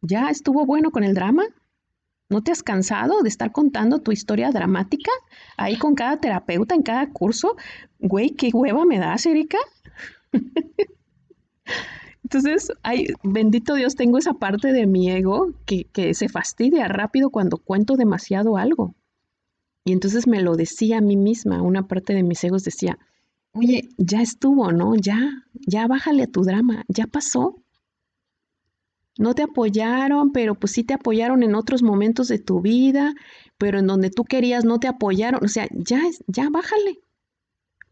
¿Ya 0.02 0.30
estuvo 0.30 0.66
bueno 0.66 0.92
con 0.92 1.04
el 1.04 1.14
drama? 1.14 1.44
¿No 2.30 2.42
te 2.42 2.52
has 2.52 2.64
cansado 2.64 3.22
de 3.22 3.30
estar 3.30 3.52
contando 3.52 4.00
tu 4.00 4.12
historia 4.12 4.52
dramática 4.52 5.12
ahí 5.58 5.78
con 5.78 5.96
cada 5.96 6.18
terapeuta 6.18 6.74
en 6.76 6.82
cada 6.82 7.12
curso? 7.12 7.56
Güey, 8.00 8.32
qué 8.32 8.50
hueva 8.54 8.86
me 8.86 9.00
das, 9.00 9.26
Erika. 9.26 9.58
Entonces, 12.24 12.72
ay, 12.84 13.08
bendito 13.24 13.76
Dios, 13.76 13.96
tengo 13.96 14.18
esa 14.18 14.34
parte 14.34 14.72
de 14.72 14.88
mi 14.88 15.12
ego 15.12 15.54
que, 15.66 15.84
que 15.92 16.14
se 16.14 16.30
fastidia 16.30 16.88
rápido 16.88 17.30
cuando 17.30 17.58
cuento 17.58 17.98
demasiado 17.98 18.56
algo. 18.56 18.96
Y 19.84 19.92
entonces 19.92 20.28
me 20.28 20.42
lo 20.42 20.56
decía 20.56 21.00
a 21.00 21.02
mí 21.02 21.18
misma, 21.18 21.62
una 21.62 21.88
parte 21.88 22.14
de 22.14 22.24
mis 22.24 22.42
egos 22.44 22.64
decía, 22.64 22.98
oye, 23.54 23.90
ya 23.98 24.22
estuvo, 24.22 24.72
¿no? 24.72 24.96
Ya, 24.96 25.46
ya 25.54 25.88
bájale 25.88 26.24
a 26.24 26.28
tu 26.28 26.44
drama, 26.44 26.84
ya 26.88 27.08
pasó. 27.08 27.56
No 29.18 29.34
te 29.34 29.44
apoyaron, 29.44 30.32
pero 30.32 30.56
pues 30.56 30.72
sí 30.74 30.84
te 30.84 30.94
apoyaron 30.94 31.44
en 31.44 31.56
otros 31.56 31.84
momentos 31.84 32.28
de 32.28 32.40
tu 32.40 32.62
vida, 32.62 33.14
pero 33.58 33.80
en 33.80 33.88
donde 33.88 34.10
tú 34.10 34.24
querías 34.24 34.66
no 34.66 34.80
te 34.80 34.88
apoyaron. 34.88 35.44
O 35.44 35.48
sea, 35.48 35.68
ya, 35.72 36.02
ya 36.28 36.50
bájale. 36.50 37.00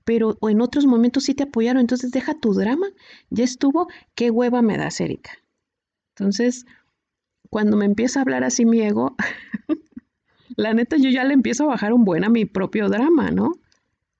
Pero 0.05 0.37
en 0.41 0.61
otros 0.61 0.85
momentos 0.85 1.25
sí 1.25 1.35
te 1.35 1.43
apoyaron, 1.43 1.81
entonces 1.81 2.11
deja 2.11 2.39
tu 2.39 2.53
drama. 2.53 2.87
Ya 3.29 3.43
estuvo, 3.43 3.87
qué 4.15 4.31
hueva 4.31 4.61
me 4.61 4.77
das, 4.77 4.99
Erika. 5.01 5.31
Entonces, 6.15 6.65
cuando 7.49 7.77
me 7.77 7.85
empieza 7.85 8.19
a 8.19 8.23
hablar 8.23 8.43
así 8.43 8.65
mi 8.65 8.81
ego, 8.81 9.15
la 10.55 10.73
neta 10.73 10.97
yo 10.97 11.09
ya 11.09 11.23
le 11.25 11.33
empiezo 11.33 11.65
a 11.65 11.67
bajar 11.67 11.93
un 11.93 12.05
buen 12.05 12.23
a 12.23 12.29
mi 12.29 12.45
propio 12.45 12.89
drama, 12.89 13.29
¿no? 13.29 13.51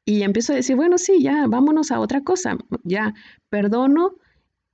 Y 0.10 0.24
empiezo 0.24 0.53
a 0.53 0.55
decir, 0.55 0.76
bueno, 0.76 0.97
sí, 0.97 1.22
ya, 1.22 1.45
vámonos 1.47 1.91
a 1.91 1.99
otra 1.99 2.22
cosa. 2.22 2.57
Ya, 2.84 3.14
perdono 3.49 4.16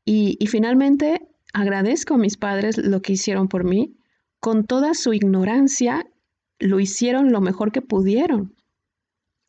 y, 0.05 0.37
y 0.39 0.47
finalmente 0.47 1.27
agradezco 1.51 2.13
a 2.13 2.17
mis 2.17 2.37
padres 2.37 2.77
lo 2.77 3.01
que 3.01 3.11
hicieron 3.11 3.49
por 3.49 3.65
mí. 3.65 3.97
Con 4.39 4.63
toda 4.63 4.93
su 4.93 5.11
ignorancia, 5.11 6.05
lo 6.57 6.79
hicieron 6.79 7.33
lo 7.33 7.41
mejor 7.41 7.73
que 7.73 7.81
pudieron. 7.81 8.55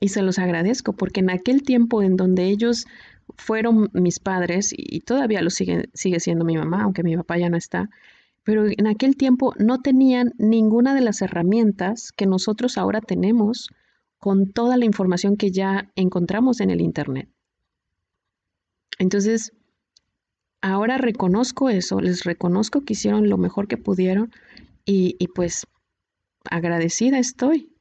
Y 0.00 0.08
se 0.08 0.22
los 0.22 0.40
agradezco 0.40 0.92
porque 0.92 1.20
en 1.20 1.30
aquel 1.30 1.62
tiempo 1.62 2.02
en 2.02 2.16
donde 2.16 2.46
ellos 2.46 2.86
fueron 3.36 3.88
mis 3.92 4.18
padres, 4.18 4.74
y 4.76 5.02
todavía 5.02 5.40
lo 5.40 5.50
sigue, 5.50 5.88
sigue 5.94 6.18
siendo 6.18 6.44
mi 6.44 6.56
mamá, 6.56 6.82
aunque 6.82 7.04
mi 7.04 7.16
papá 7.16 7.38
ya 7.38 7.48
no 7.48 7.56
está, 7.56 7.90
pero 8.42 8.66
en 8.66 8.88
aquel 8.88 9.16
tiempo 9.16 9.54
no 9.60 9.78
tenían 9.82 10.32
ninguna 10.36 10.96
de 10.96 11.02
las 11.02 11.22
herramientas 11.22 12.10
que 12.10 12.26
nosotros 12.26 12.76
ahora 12.76 13.00
tenemos 13.00 13.70
con 14.18 14.52
toda 14.52 14.76
la 14.76 14.84
información 14.84 15.36
que 15.36 15.50
ya 15.50 15.90
encontramos 15.96 16.60
en 16.60 16.70
el 16.70 16.80
Internet. 16.80 17.30
Entonces, 18.98 19.52
ahora 20.60 20.98
reconozco 20.98 21.70
eso, 21.70 22.00
les 22.00 22.24
reconozco 22.24 22.82
que 22.84 22.92
hicieron 22.92 23.30
lo 23.30 23.38
mejor 23.38 23.68
que 23.68 23.78
pudieron 23.78 24.32
y, 24.84 25.16
y 25.18 25.28
pues 25.28 25.66
agradecida 26.50 27.18
estoy. 27.18 27.72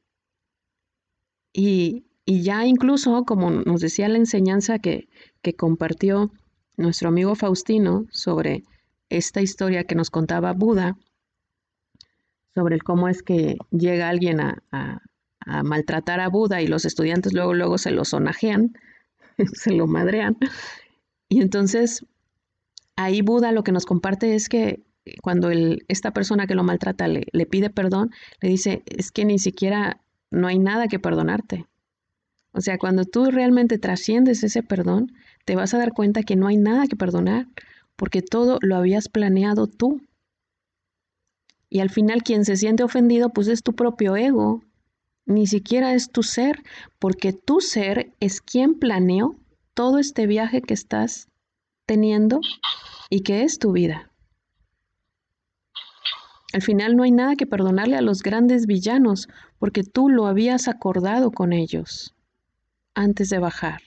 Y, 1.52 2.06
y 2.24 2.42
ya 2.42 2.66
incluso, 2.66 3.24
como 3.24 3.50
nos 3.50 3.80
decía 3.80 4.08
la 4.08 4.18
enseñanza 4.18 4.78
que, 4.78 5.08
que 5.42 5.54
compartió 5.54 6.30
nuestro 6.76 7.08
amigo 7.08 7.34
Faustino 7.34 8.06
sobre 8.10 8.62
esta 9.08 9.40
historia 9.42 9.84
que 9.84 9.94
nos 9.96 10.10
contaba 10.10 10.52
Buda, 10.52 10.96
sobre 12.54 12.78
cómo 12.80 13.08
es 13.08 13.22
que 13.22 13.56
llega 13.70 14.08
alguien 14.08 14.40
a- 14.40 15.02
a 15.46 15.62
maltratar 15.62 16.20
a 16.20 16.28
Buda 16.28 16.62
y 16.62 16.66
los 16.68 16.84
estudiantes 16.84 17.32
luego, 17.32 17.54
luego 17.54 17.78
se 17.78 17.90
lo 17.92 18.04
sonajean, 18.04 18.74
se 19.54 19.72
lo 19.72 19.86
madrean. 19.86 20.38
Y 21.28 21.42
entonces 21.42 22.04
ahí 22.96 23.22
Buda 23.22 23.52
lo 23.52 23.64
que 23.64 23.72
nos 23.72 23.86
comparte 23.86 24.34
es 24.34 24.48
que 24.48 24.82
cuando 25.22 25.50
el- 25.50 25.84
esta 25.88 26.12
persona 26.12 26.46
que 26.46 26.54
lo 26.54 26.64
maltrata 26.64 27.08
le, 27.08 27.26
le 27.32 27.46
pide 27.46 27.70
perdón, 27.70 28.10
le 28.40 28.48
dice, 28.48 28.82
es 28.86 29.12
que 29.12 29.24
ni 29.24 29.38
siquiera 29.38 30.00
no 30.30 30.48
hay 30.48 30.58
nada 30.58 30.88
que 30.88 30.98
perdonarte. 30.98 31.66
O 32.52 32.60
sea, 32.60 32.78
cuando 32.78 33.04
tú 33.04 33.26
realmente 33.30 33.78
trasciendes 33.78 34.42
ese 34.44 34.62
perdón, 34.64 35.12
te 35.44 35.56
vas 35.56 35.74
a 35.74 35.78
dar 35.78 35.92
cuenta 35.92 36.22
que 36.24 36.36
no 36.36 36.48
hay 36.48 36.56
nada 36.56 36.86
que 36.88 36.96
perdonar, 36.96 37.48
porque 37.96 38.22
todo 38.22 38.58
lo 38.62 38.76
habías 38.76 39.08
planeado 39.08 39.68
tú. 39.68 40.02
Y 41.70 41.78
al 41.78 41.90
final 41.90 42.24
quien 42.24 42.44
se 42.44 42.56
siente 42.56 42.82
ofendido, 42.82 43.30
pues 43.32 43.46
es 43.46 43.62
tu 43.62 43.72
propio 43.76 44.16
ego, 44.16 44.64
ni 45.26 45.46
siquiera 45.46 45.92
es 45.92 46.10
tu 46.10 46.22
ser, 46.22 46.62
porque 46.98 47.32
tu 47.32 47.60
ser 47.60 48.12
es 48.20 48.40
quien 48.40 48.78
planeó 48.78 49.36
todo 49.74 49.98
este 49.98 50.26
viaje 50.26 50.62
que 50.62 50.72
estás 50.72 51.28
teniendo 51.84 52.40
y 53.10 53.20
que 53.20 53.42
es 53.42 53.58
tu 53.58 53.72
vida. 53.72 54.10
Al 56.52 56.62
final 56.62 56.96
no 56.96 57.02
hay 57.02 57.10
nada 57.10 57.36
que 57.36 57.46
perdonarle 57.46 57.96
a 57.96 58.00
los 58.00 58.22
grandes 58.22 58.66
villanos, 58.66 59.28
porque 59.58 59.82
tú 59.82 60.08
lo 60.08 60.26
habías 60.26 60.68
acordado 60.68 61.30
con 61.30 61.52
ellos 61.52 62.14
antes 62.94 63.28
de 63.28 63.38
bajar. 63.38 63.82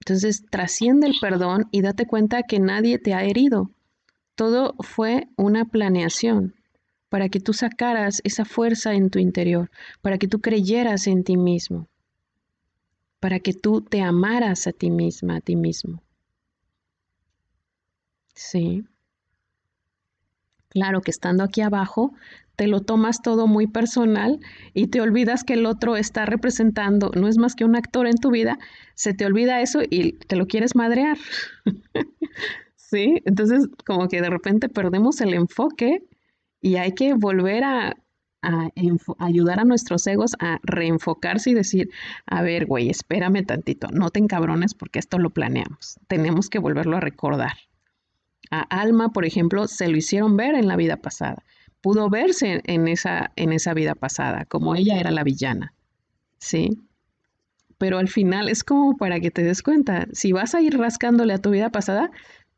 Entonces 0.00 0.46
trasciende 0.48 1.06
el 1.06 1.16
perdón 1.20 1.68
y 1.70 1.82
date 1.82 2.06
cuenta 2.06 2.44
que 2.44 2.60
nadie 2.60 2.98
te 2.98 3.12
ha 3.12 3.24
herido. 3.24 3.70
todo 4.36 4.74
fue 4.78 5.28
una 5.36 5.64
planeación 5.64 6.54
para 7.08 7.28
que 7.28 7.40
tú 7.40 7.52
sacaras 7.52 8.20
esa 8.24 8.44
fuerza 8.44 8.94
en 8.94 9.10
tu 9.10 9.18
interior, 9.18 9.70
para 10.02 10.18
que 10.18 10.28
tú 10.28 10.40
creyeras 10.40 11.06
en 11.06 11.24
ti 11.24 11.36
mismo, 11.36 11.88
para 13.20 13.40
que 13.40 13.52
tú 13.52 13.80
te 13.80 14.02
amaras 14.02 14.66
a 14.66 14.72
ti 14.72 14.90
misma, 14.90 15.36
a 15.36 15.40
ti 15.40 15.56
mismo. 15.56 16.02
Sí. 18.34 18.86
Claro 20.70 21.00
que 21.00 21.10
estando 21.10 21.42
aquí 21.44 21.62
abajo, 21.62 22.12
te 22.56 22.66
lo 22.66 22.80
tomas 22.80 23.22
todo 23.22 23.46
muy 23.46 23.66
personal 23.66 24.40
y 24.74 24.88
te 24.88 25.00
olvidas 25.00 25.44
que 25.44 25.54
el 25.54 25.64
otro 25.64 25.96
está 25.96 26.26
representando, 26.26 27.10
no 27.14 27.28
es 27.28 27.38
más 27.38 27.54
que 27.54 27.64
un 27.64 27.76
actor 27.76 28.06
en 28.06 28.16
tu 28.16 28.30
vida, 28.30 28.58
se 28.94 29.14
te 29.14 29.24
olvida 29.24 29.60
eso 29.62 29.80
y 29.88 30.12
te 30.12 30.36
lo 30.36 30.46
quieres 30.46 30.74
madrear. 30.74 31.16
sí, 32.76 33.22
entonces 33.24 33.68
como 33.86 34.08
que 34.08 34.20
de 34.20 34.30
repente 34.30 34.68
perdemos 34.68 35.20
el 35.20 35.34
enfoque 35.34 36.02
y 36.60 36.76
hay 36.76 36.92
que 36.92 37.14
volver 37.14 37.64
a, 37.64 37.96
ayudar 39.18 39.60
a 39.60 39.64
nuestros 39.64 40.06
egos 40.06 40.36
a 40.38 40.60
reenfocarse 40.62 41.50
y 41.50 41.54
decir, 41.54 41.90
a 42.26 42.40
ver, 42.42 42.66
güey, 42.66 42.88
espérame 42.88 43.44
tantito, 43.44 43.88
no 43.92 44.10
te 44.10 44.20
encabrones 44.20 44.74
porque 44.74 45.00
esto 45.00 45.18
lo 45.18 45.30
planeamos, 45.30 45.98
tenemos 46.06 46.48
que 46.48 46.60
volverlo 46.60 46.96
a 46.96 47.00
recordar. 47.00 47.54
A 48.50 48.60
Alma, 48.60 49.12
por 49.12 49.24
ejemplo, 49.26 49.66
se 49.66 49.88
lo 49.88 49.96
hicieron 49.96 50.36
ver 50.36 50.54
en 50.54 50.68
la 50.68 50.76
vida 50.76 50.96
pasada. 50.96 51.42
Pudo 51.82 52.08
verse 52.08 52.62
en 52.64 52.88
esa, 52.88 53.32
en 53.36 53.52
esa 53.52 53.74
vida 53.74 53.94
pasada, 53.94 54.46
como 54.46 54.74
ella 54.74 54.98
era 54.98 55.10
la 55.10 55.24
villana. 55.24 55.74
¿Sí? 56.38 56.80
Pero 57.76 57.98
al 57.98 58.08
final 58.08 58.48
es 58.48 58.64
como 58.64 58.96
para 58.96 59.20
que 59.20 59.30
te 59.30 59.42
des 59.42 59.62
cuenta, 59.62 60.06
si 60.12 60.32
vas 60.32 60.54
a 60.54 60.62
ir 60.62 60.78
rascándole 60.78 61.34
a 61.34 61.42
tu 61.42 61.50
vida 61.50 61.70
pasada, 61.70 62.10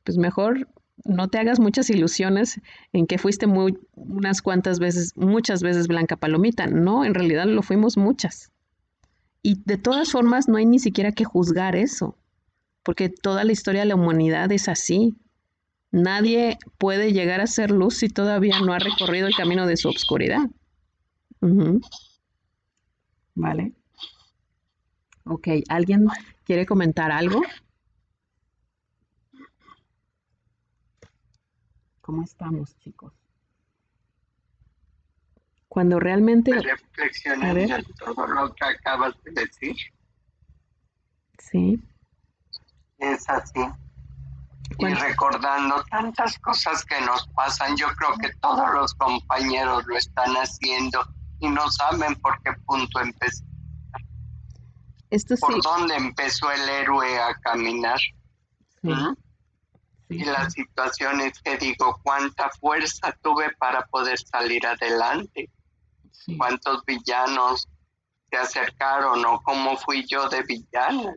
pues 0.05 0.17
mejor 0.17 0.69
no 1.05 1.29
te 1.29 1.39
hagas 1.39 1.61
muchas 1.61 1.91
ilusiones 1.91 2.61
en 2.93 3.07
que 3.07 3.19
fuiste 3.19 3.47
muy, 3.47 3.79
unas 3.95 4.43
cuantas 4.43 4.79
veces, 4.79 5.13
muchas 5.17 5.63
veces 5.63 5.89
Blanca 5.89 6.17
Palomita. 6.17 6.67
No, 6.67 7.05
en 7.05 7.15
realidad 7.15 7.47
lo 7.47 7.63
fuimos 7.63 7.97
muchas. 7.97 8.51
Y 9.43 9.63
de 9.65 9.79
todas 9.79 10.13
formas 10.13 10.49
no 10.49 10.57
hay 10.57 10.67
ni 10.67 10.79
siquiera 10.79 11.13
que 11.13 11.25
juzgar 11.25 11.77
eso, 11.77 12.17
porque 12.83 13.09
toda 13.09 13.45
la 13.45 13.53
historia 13.53 13.83
de 13.83 13.89
la 13.89 13.95
humanidad 13.95 14.53
es 14.53 14.69
así. 14.69 15.15
Nadie 15.93 16.59
puede 16.79 17.13
llegar 17.13 17.41
a 17.41 17.47
ser 17.47 17.71
luz 17.71 17.97
si 17.97 18.09
todavía 18.09 18.61
no 18.61 18.73
ha 18.73 18.79
recorrido 18.79 19.27
el 19.27 19.35
camino 19.35 19.67
de 19.67 19.77
su 19.77 19.89
obscuridad. 19.89 20.49
Vale. 23.35 23.73
Ok, 25.25 25.49
¿alguien 25.69 26.07
quiere 26.45 26.67
comentar 26.67 27.11
algo? 27.11 27.41
¿Cómo 32.11 32.25
estamos, 32.25 32.77
chicos? 32.79 33.13
Cuando 35.69 36.01
realmente... 36.01 36.51
Reflexionando 36.61 37.61
en 37.61 37.85
todo 38.05 38.27
lo 38.27 38.53
que 38.53 38.65
acabas 38.65 39.15
de 39.23 39.31
decir. 39.31 39.77
Sí. 41.39 41.81
Es 42.99 43.31
así 43.31 43.61
y 44.77 44.95
recordando 44.95 45.85
tantas 45.85 46.37
cosas 46.41 46.85
que 46.85 47.01
nos 47.03 47.29
pasan. 47.29 47.77
Yo 47.77 47.87
creo 47.95 48.17
que 48.17 48.37
todos 48.41 48.75
los 48.75 48.93
compañeros 48.95 49.85
lo 49.87 49.97
están 49.97 50.35
haciendo 50.35 51.07
y 51.39 51.49
no 51.49 51.71
saben 51.71 52.17
por 52.17 52.43
qué 52.43 52.55
punto 52.67 52.99
empezó. 52.99 53.45
Esto 55.11 55.37
¿Por 55.37 55.63
dónde 55.63 55.95
empezó 55.95 56.51
el 56.51 56.69
héroe 56.71 57.21
a 57.21 57.35
caminar? 57.37 58.01
¿Mm? 58.83 59.13
Y 60.11 60.25
la 60.25 60.51
situación 60.51 61.21
es 61.21 61.41
que 61.41 61.57
digo, 61.57 62.01
cuánta 62.03 62.51
fuerza 62.51 63.17
tuve 63.23 63.53
para 63.59 63.87
poder 63.87 64.19
salir 64.19 64.67
adelante. 64.67 65.49
¿Cuántos 66.37 66.85
villanos 66.85 67.69
se 68.31 68.37
acercaron 68.37 69.25
o 69.25 69.41
cómo 69.43 69.77
fui 69.79 70.05
yo 70.07 70.29
de 70.29 70.43
villano? 70.43 71.15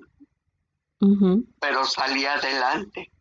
Pero 1.60 1.86
salí 1.86 2.26
adelante 2.26 3.12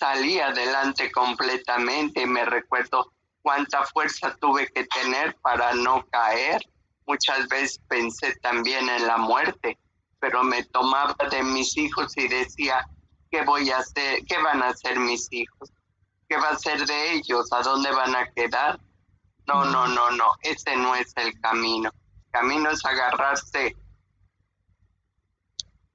salí 0.00 0.40
adelante 0.40 1.12
completamente 1.12 2.22
y 2.22 2.26
me 2.26 2.46
recuerdo 2.46 3.12
cuánta 3.42 3.84
fuerza 3.84 4.34
tuve 4.40 4.66
que 4.68 4.86
tener 4.86 5.36
para 5.42 5.74
no 5.74 6.06
caer. 6.10 6.62
Muchas 7.06 7.46
veces 7.48 7.80
pensé 7.86 8.34
también 8.40 8.88
en 8.88 9.06
la 9.06 9.18
muerte, 9.18 9.78
pero 10.18 10.42
me 10.42 10.64
tomaba 10.64 11.14
de 11.30 11.42
mis 11.42 11.76
hijos 11.76 12.16
y 12.16 12.28
decía, 12.28 12.88
¿qué 13.30 13.42
voy 13.42 13.70
a 13.70 13.78
hacer? 13.78 14.24
¿Qué 14.26 14.36
van 14.38 14.62
a 14.62 14.68
hacer 14.68 14.98
mis 14.98 15.28
hijos? 15.32 15.72
¿Qué 16.28 16.36
va 16.36 16.50
a 16.50 16.58
ser 16.58 16.84
de 16.86 17.12
ellos? 17.14 17.52
¿A 17.52 17.62
dónde 17.62 17.90
van 17.90 18.14
a 18.14 18.30
quedar? 18.32 18.78
No, 19.46 19.64
no, 19.64 19.88
no, 19.88 20.10
no, 20.12 20.26
ese 20.42 20.76
no 20.76 20.94
es 20.94 21.12
el 21.16 21.40
camino. 21.40 21.90
El 22.26 22.30
camino 22.30 22.70
es 22.70 22.84
agarrarse 22.84 23.76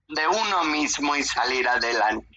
de 0.07 0.27
uno 0.27 0.63
mismo 0.65 1.15
y 1.15 1.23
salir 1.23 1.67
adelante. 1.67 2.27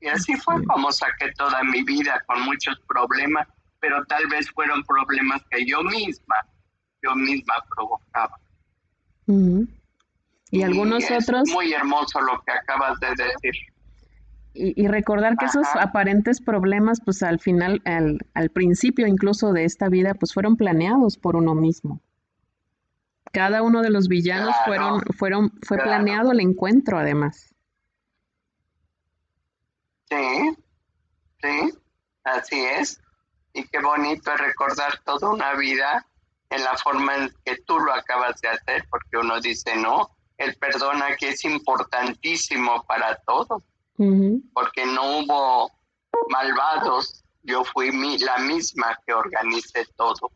Y 0.00 0.08
así 0.08 0.36
fue 0.36 0.64
como 0.64 0.92
saqué 0.92 1.32
toda 1.36 1.62
mi 1.64 1.82
vida 1.82 2.22
con 2.26 2.42
muchos 2.42 2.78
problemas, 2.86 3.48
pero 3.80 4.04
tal 4.06 4.26
vez 4.28 4.50
fueron 4.50 4.82
problemas 4.84 5.42
que 5.50 5.64
yo 5.66 5.82
misma, 5.82 6.36
yo 7.02 7.14
misma 7.14 7.54
provocaba. 7.74 8.38
Y, 10.50 10.62
algunos 10.62 11.04
otros... 11.10 11.48
Muy 11.50 11.72
hermoso 11.72 12.20
lo 12.20 12.40
que 12.42 12.52
acabas 12.52 12.98
de 13.00 13.08
decir. 13.08 13.54
Y, 14.60 14.88
recordar 14.88 15.36
que 15.36 15.44
esos 15.44 15.68
aparentes 15.78 16.40
problemas, 16.40 17.00
pues 17.04 17.22
al 17.22 17.38
final, 17.38 17.80
al, 17.84 18.18
al 18.34 18.50
principio 18.50 19.06
incluso 19.06 19.52
de 19.52 19.64
esta 19.64 19.88
vida, 19.88 20.14
pues 20.14 20.34
fueron 20.34 20.56
planeados 20.56 21.16
por 21.16 21.36
uno 21.36 21.54
mismo. 21.54 22.00
Cada 23.32 23.62
uno 23.62 23.82
de 23.82 23.90
los 23.90 24.08
villanos 24.08 24.54
fueron, 24.64 25.00
fueron, 25.16 25.52
fue 25.62 25.78
planeado 25.78 26.32
el 26.32 26.40
encuentro 26.40 26.98
además. 26.98 27.54
Sí, 30.10 30.56
sí, 31.42 31.74
así 32.24 32.64
es. 32.64 33.00
Y 33.52 33.64
qué 33.68 33.80
bonito 33.80 34.32
es 34.32 34.40
recordar 34.40 34.98
toda 35.04 35.30
una 35.30 35.54
vida 35.54 36.04
en 36.50 36.64
la 36.64 36.76
forma 36.78 37.16
en 37.16 37.32
que 37.44 37.56
tú 37.66 37.78
lo 37.78 37.92
acabas 37.92 38.40
de 38.40 38.48
hacer, 38.48 38.86
porque 38.90 39.18
uno 39.18 39.40
dice, 39.40 39.76
no, 39.76 40.10
el 40.38 40.56
perdón 40.56 41.02
aquí 41.02 41.26
es 41.26 41.44
importantísimo 41.44 42.84
para 42.86 43.16
todos, 43.26 43.62
porque 44.52 44.86
no 44.86 45.18
hubo 45.18 45.70
malvados, 46.30 47.24
yo 47.42 47.64
fui 47.64 47.90
la 48.18 48.38
misma 48.38 48.98
que 49.06 49.12
organicé 49.12 49.84
todo. 49.96 50.30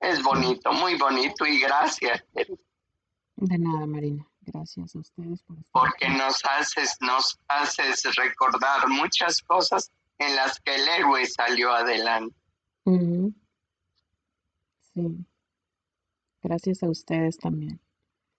Es 0.00 0.22
bonito, 0.22 0.72
muy 0.72 0.96
bonito 0.98 1.46
y 1.46 1.60
gracias. 1.60 2.24
De 3.36 3.58
nada, 3.58 3.86
Marina. 3.86 4.28
Gracias 4.46 4.94
a 4.94 4.98
ustedes 4.98 5.42
por 5.42 5.58
estar 5.58 5.72
Porque 5.72 6.08
nos 6.10 6.44
haces, 6.44 6.96
nos 7.00 7.38
haces 7.48 8.02
recordar 8.16 8.88
muchas 8.88 9.40
cosas 9.40 9.90
en 10.18 10.36
las 10.36 10.60
que 10.60 10.74
el 10.74 10.86
héroe 10.86 11.24
salió 11.26 11.72
adelante. 11.72 12.36
Sí. 14.92 15.24
Gracias 16.42 16.82
a 16.82 16.90
ustedes 16.90 17.38
también. 17.38 17.80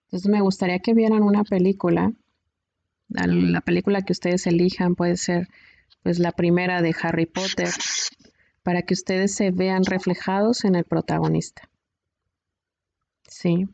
Entonces 0.06 0.30
me 0.30 0.42
gustaría 0.42 0.80
que 0.80 0.94
vieran 0.94 1.24
una 1.24 1.44
película. 1.44 2.14
La 3.16 3.62
película 3.62 4.02
que 4.02 4.14
ustedes 4.14 4.48
elijan 4.48 4.96
puede 4.96 5.18
ser 5.18 5.48
pues 6.04 6.20
la 6.20 6.32
primera 6.32 6.82
de 6.82 6.96
Harry 7.02 7.26
Potter 7.26 7.70
para 8.62 8.82
que 8.82 8.94
ustedes 8.94 9.34
se 9.34 9.52
vean 9.52 9.84
reflejados 9.86 10.66
en 10.66 10.76
el 10.76 10.84
protagonista. 10.84 11.70
Sí. 13.28 13.68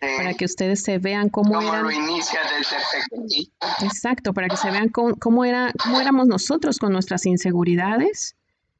Para 0.00 0.34
que 0.34 0.44
ustedes 0.44 0.82
se 0.82 0.98
vean 0.98 1.28
cómo, 1.28 1.60
lo 1.60 1.90
inicia 1.90 2.40
desde 2.58 3.50
Exacto, 3.84 4.34
para 4.34 4.48
que 4.48 4.56
se 4.56 4.70
vean 4.70 4.88
cómo, 4.88 5.44
era, 5.44 5.72
cómo 5.82 6.00
éramos 6.00 6.26
nosotros 6.26 6.78
con 6.78 6.92
nuestras 6.92 7.26
inseguridades 7.26 8.36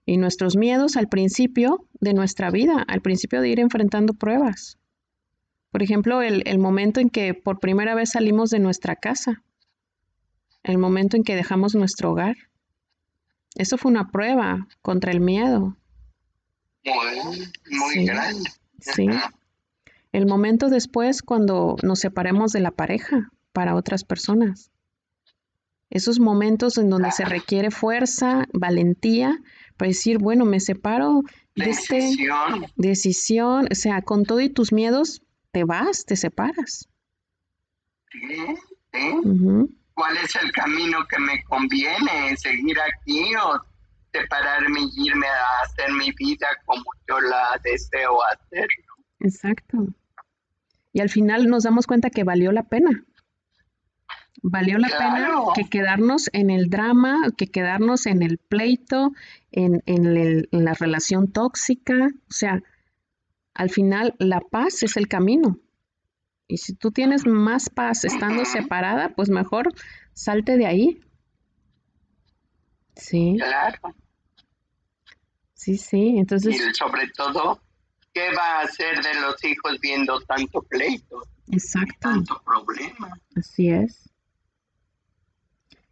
y 0.06 0.16
nuestros 0.16 0.56
miedos 0.56 0.97
al 0.97 1.09
principio 1.09 1.86
de 2.01 2.14
nuestra 2.14 2.51
vida, 2.51 2.85
al 2.86 3.01
principio 3.01 3.40
de 3.40 3.48
ir 3.48 3.60
enfrentando 3.60 4.14
pruebas. 4.14 4.78
Por 5.70 5.82
ejemplo, 5.82 6.20
el, 6.20 6.43
el 6.47 6.59
momento 6.59 7.01
en 7.01 7.10
que 7.10 7.32
por 7.32 7.60
primera 7.60 7.94
vez 7.94 8.10
salimos 8.10 8.51
de 8.51 8.59
nuestra 8.59 8.97
casa, 8.97 9.43
el 10.64 10.78
momento 10.78 11.16
en 11.16 11.22
que 11.22 11.36
dejamos 11.36 11.74
nuestro 11.74 12.10
hogar. 12.10 12.36
Eso 13.54 13.78
fue 13.78 13.92
una 13.92 14.10
prueba 14.10 14.66
contra 14.82 15.12
el 15.12 15.20
miedo. 15.20 15.76
Muy, 16.84 17.52
muy 17.70 18.04
grande. 18.04 18.50
Sí. 18.80 19.06
El 20.12 20.26
momento 20.26 20.68
después 20.68 21.22
cuando 21.22 21.76
nos 21.82 22.00
separemos 22.00 22.52
de 22.52 22.60
la 22.60 22.70
pareja 22.70 23.30
para 23.52 23.74
otras 23.74 24.04
personas. 24.04 24.70
Esos 25.90 26.18
momentos 26.18 26.78
en 26.78 26.90
donde 26.90 27.12
se 27.12 27.24
requiere 27.24 27.70
fuerza, 27.70 28.46
valentía, 28.52 29.38
para 29.76 29.90
decir, 29.90 30.18
bueno, 30.18 30.44
me 30.44 30.58
separo 30.58 31.22
de 31.54 31.70
este 31.70 31.96
decisión. 31.96 32.66
decisión, 32.74 33.68
o 33.70 33.74
sea, 33.74 34.02
con 34.02 34.24
todo 34.24 34.40
y 34.40 34.48
tus 34.48 34.72
miedos, 34.72 35.22
te 35.52 35.62
vas, 35.64 36.04
te 36.04 36.16
separas. 36.16 36.88
¿Sí? 38.10 39.78
¿Cuál 39.94 40.16
es 40.16 40.34
el 40.36 40.50
camino 40.52 41.06
que 41.08 41.18
me 41.18 41.42
conviene? 41.44 42.36
¿Seguir 42.36 42.76
aquí 42.80 43.34
o 43.36 43.60
separarme 44.14 44.80
y 44.80 45.08
irme 45.08 45.26
a 45.26 45.64
hacer 45.64 45.92
mi 45.92 46.12
vida 46.12 46.46
como 46.64 46.84
yo 47.08 47.20
la 47.20 47.60
deseo 47.62 48.18
hacer. 48.32 48.66
Exacto. 49.20 49.88
Y 50.92 51.00
al 51.00 51.10
final 51.10 51.48
nos 51.48 51.64
damos 51.64 51.86
cuenta 51.86 52.10
que 52.10 52.24
valió 52.24 52.52
la 52.52 52.62
pena. 52.62 53.04
Valió 54.42 54.78
la 54.78 54.88
pena 54.88 55.30
que 55.54 55.68
quedarnos 55.68 56.28
en 56.32 56.50
el 56.50 56.68
drama, 56.68 57.16
que 57.36 57.46
quedarnos 57.46 58.06
en 58.06 58.22
el 58.22 58.38
pleito, 58.38 59.12
en, 59.50 59.82
en 59.86 60.46
la 60.50 60.74
relación 60.74 61.32
tóxica. 61.32 62.10
O 62.28 62.32
sea, 62.32 62.62
al 63.54 63.70
final 63.70 64.14
la 64.18 64.40
paz 64.40 64.82
es 64.82 64.96
el 64.96 65.08
camino. 65.08 65.58
Y 66.46 66.58
si 66.58 66.74
tú 66.74 66.90
tienes 66.90 67.26
más 67.26 67.70
paz 67.70 68.04
estando 68.04 68.44
separada, 68.44 69.14
pues 69.14 69.30
mejor 69.30 69.72
salte 70.12 70.56
de 70.56 70.66
ahí. 70.66 71.00
Sí. 72.96 73.36
Claro. 73.38 73.94
Sí, 75.54 75.78
sí, 75.78 76.18
entonces... 76.18 76.54
Y 76.54 76.74
sobre 76.74 77.08
todo, 77.16 77.60
¿qué 78.12 78.30
va 78.34 78.60
a 78.60 78.64
hacer 78.64 79.02
de 79.02 79.14
los 79.20 79.42
hijos 79.44 79.80
viendo 79.80 80.20
tanto 80.20 80.62
pleito? 80.62 81.22
Exacto. 81.50 81.96
Tanto 82.00 82.42
problema. 82.44 83.18
Así 83.36 83.70
es. 83.70 84.10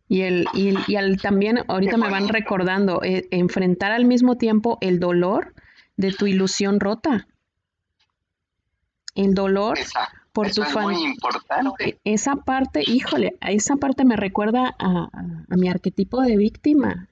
Y, 0.08 0.20
el, 0.22 0.46
y, 0.52 0.74
y 0.86 0.96
al, 0.96 1.18
también, 1.22 1.60
ahorita 1.68 1.96
me 1.96 2.10
van 2.10 2.28
recordando, 2.28 3.02
eh, 3.02 3.26
enfrentar 3.30 3.92
al 3.92 4.04
mismo 4.04 4.36
tiempo 4.36 4.76
el 4.82 5.00
dolor 5.00 5.54
de 5.96 6.12
tu 6.12 6.26
ilusión 6.26 6.80
rota. 6.80 7.26
El 9.14 9.32
dolor 9.34 9.78
por 10.32 10.50
tu 10.50 10.62
familia. 10.62 11.14
E, 11.78 11.98
esa 12.04 12.36
parte, 12.36 12.82
híjole, 12.86 13.36
esa 13.40 13.76
parte 13.76 14.04
me 14.04 14.16
recuerda 14.16 14.74
a, 14.78 15.10
mi 15.48 15.68
arquetipo 15.68 16.22
de 16.22 16.36
víctima. 16.36 17.08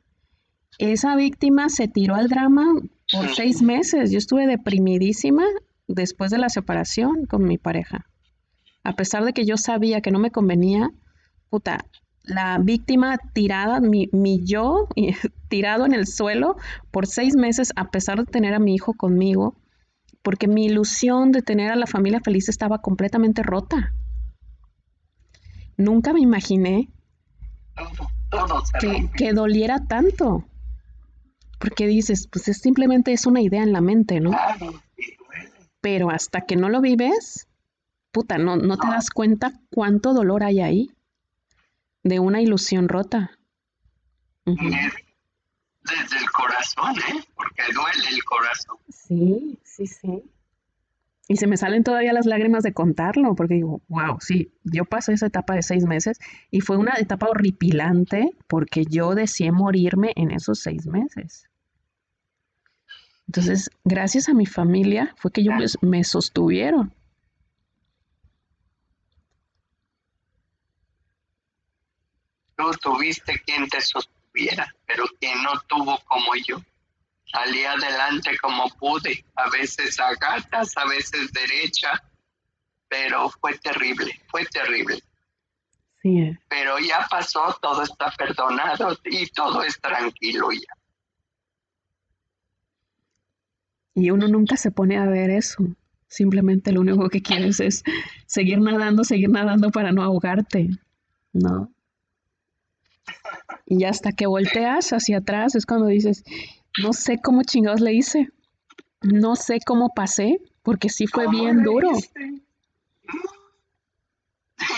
Esa 0.79 1.15
víctima 1.17 1.69
se 1.69 1.89
tiró 1.89 2.15
al 2.15 2.29
drama 2.29 2.67
por 3.13 3.29
seis 3.35 3.63
meses. 3.63 4.11
Yo 4.11 4.19
estuve 4.19 4.47
deprimidísima 4.47 5.45
después 5.87 6.31
de 6.31 6.39
la 6.39 6.49
separación 6.49 7.27
con 7.27 7.45
mi 7.45 7.59
pareja. 7.59 8.07
A 8.83 8.95
pesar 8.95 9.25
de 9.25 9.35
que 9.35 9.45
yo 9.45 9.59
sabía 9.59 10.01
que 10.01 10.11
no 10.11 10.19
me 10.19 10.31
convenía, 10.31 10.91
puta, 11.51 11.85
la 12.23 12.59
víctima 12.59 13.19
tirada, 13.35 13.81
mi, 13.81 14.09
mi 14.13 14.43
yo 14.45 14.89
tirado 15.49 15.85
en 15.85 15.93
el 15.93 16.07
suelo 16.07 16.57
por 16.91 17.07
seis 17.07 17.37
meses, 17.37 17.73
a 17.77 17.91
pesar 17.91 18.19
de 18.19 18.25
tener 18.25 18.55
a 18.55 18.59
mi 18.59 18.75
hijo 18.75 18.95
conmigo, 18.95 19.57
porque 20.23 20.49
mi 20.49 20.67
ilusión 20.67 21.33
de 21.33 21.43
tener 21.43 21.71
a 21.71 21.77
la 21.77 21.87
familia 21.87 22.21
feliz 22.21 22.49
estaba 22.49 22.79
completamente 22.79 23.43
rota. 23.43 23.95
Nunca 25.77 26.13
me 26.13 26.21
imaginé 26.21 26.89
que, 29.17 29.33
doliera 29.33 29.87
tanto. 29.87 30.45
Porque 31.59 31.87
dices, 31.87 32.27
pues 32.27 32.49
es 32.49 32.59
simplemente 32.59 33.13
es 33.13 33.27
una 33.27 33.41
idea 33.41 33.63
en 33.63 33.73
la 33.73 33.81
mente, 33.81 34.21
¿no? 34.21 34.33
Pero 35.81 36.11
hasta 36.11 36.43
que 36.43 36.57
no 36.57 36.69
lo 36.69 36.81
vives, 36.81 37.49
puta, 38.13 38.39
no, 38.39 38.57
no 38.57 38.77
te 38.77 38.87
das 38.87 39.11
cuenta 39.11 39.53
cuánto 39.71 40.15
dolor 40.15 40.43
hay 40.43 40.61
ahí 40.61 40.91
de 42.03 42.19
una 42.19 42.41
ilusión 42.41 42.89
rota 42.89 43.31
desde 45.83 46.19
el 46.19 46.31
corazón, 46.31 46.97
¿eh? 46.97 47.25
Porque 47.35 47.63
duele 47.73 48.09
el 48.11 48.25
corazón. 48.25 48.77
Sí, 48.89 49.59
sí, 49.65 49.87
sí. 49.87 50.23
Y 51.29 51.37
se 51.37 51.47
me 51.47 51.57
salen 51.57 51.85
todavía 51.85 52.13
las 52.13 52.27
lágrimas 52.27 52.65
de 52.65 52.73
contarlo, 52.73 53.37
porque 53.37 53.55
digo, 53.55 53.81
wow, 53.89 54.19
sí, 54.21 54.53
yo 54.65 54.85
pasé 54.85 55.13
esa 55.13 55.27
etapa 55.27 55.55
de 55.55 55.63
seis 55.63 55.85
meses 55.85 56.19
y 56.51 56.61
fue 56.61 56.77
una 56.77 56.95
etapa 56.99 57.29
horripilante 57.29 58.33
porque 58.49 58.85
yo 58.85 59.15
deseé 59.15 59.53
morirme 59.53 60.13
en 60.17 60.33
esos 60.33 60.59
seis 60.59 60.87
meses. 60.87 61.49
Entonces, 63.29 63.71
gracias 63.85 64.29
a 64.29 64.35
mi 64.35 64.45
familia 64.45 65.15
fue 65.17 65.31
que 65.31 65.43
ellos 65.43 65.79
me 65.83 66.03
sostuvieron. 66.03 66.93
Tú 72.57 72.73
tuviste 72.83 73.41
quien 73.47 73.69
te 73.69 73.81
sostuvo 73.81 74.20
pero 74.87 75.05
que 75.21 75.35
no 75.37 75.61
tuvo 75.69 75.99
como 76.07 76.35
yo. 76.47 76.61
Salí 77.33 77.65
adelante 77.65 78.37
como 78.39 78.69
pude, 78.71 79.25
a 79.37 79.49
veces 79.51 80.01
a 80.01 80.13
gatas, 80.15 80.77
a 80.77 80.85
veces 80.87 81.33
derecha, 81.33 81.91
pero 82.89 83.31
fue 83.31 83.57
terrible, 83.59 84.21
fue 84.29 84.45
terrible. 84.47 84.99
Sí. 86.03 86.37
Pero 86.49 86.79
ya 86.79 87.07
pasó, 87.09 87.57
todo 87.61 87.83
está 87.83 88.11
perdonado 88.17 88.99
y 89.05 89.27
todo 89.29 89.63
es 89.63 89.81
tranquilo 89.81 90.49
ya. 90.51 90.75
Y 93.95 94.11
uno 94.11 94.27
nunca 94.29 94.57
se 94.57 94.71
pone 94.71 94.97
a 94.97 95.07
ver 95.07 95.31
eso. 95.31 95.65
Simplemente 96.09 96.73
lo 96.73 96.81
único 96.81 97.09
que 97.09 97.23
quieres 97.23 97.61
es 97.61 97.85
seguir 98.27 98.61
nadando, 98.61 99.05
seguir 99.05 99.29
nadando 99.29 99.71
para 99.71 99.93
no 99.93 100.03
ahogarte, 100.03 100.71
¿no? 101.33 101.71
Y 103.71 103.85
hasta 103.85 104.11
que 104.11 104.27
volteas 104.27 104.91
hacia 104.91 105.19
atrás 105.19 105.55
es 105.55 105.65
cuando 105.65 105.87
dices, 105.87 106.25
no 106.83 106.93
sé 106.93 107.21
cómo 107.23 107.45
chingados 107.45 107.81
le 107.81 107.95
hice. 107.95 108.29
No 109.01 109.37
sé 109.37 109.61
cómo 109.65 109.95
pasé, 109.95 110.41
porque 110.65 110.89
sí 110.89 111.07
fue 111.07 111.29
bien 111.29 111.63
duro. 111.63 111.89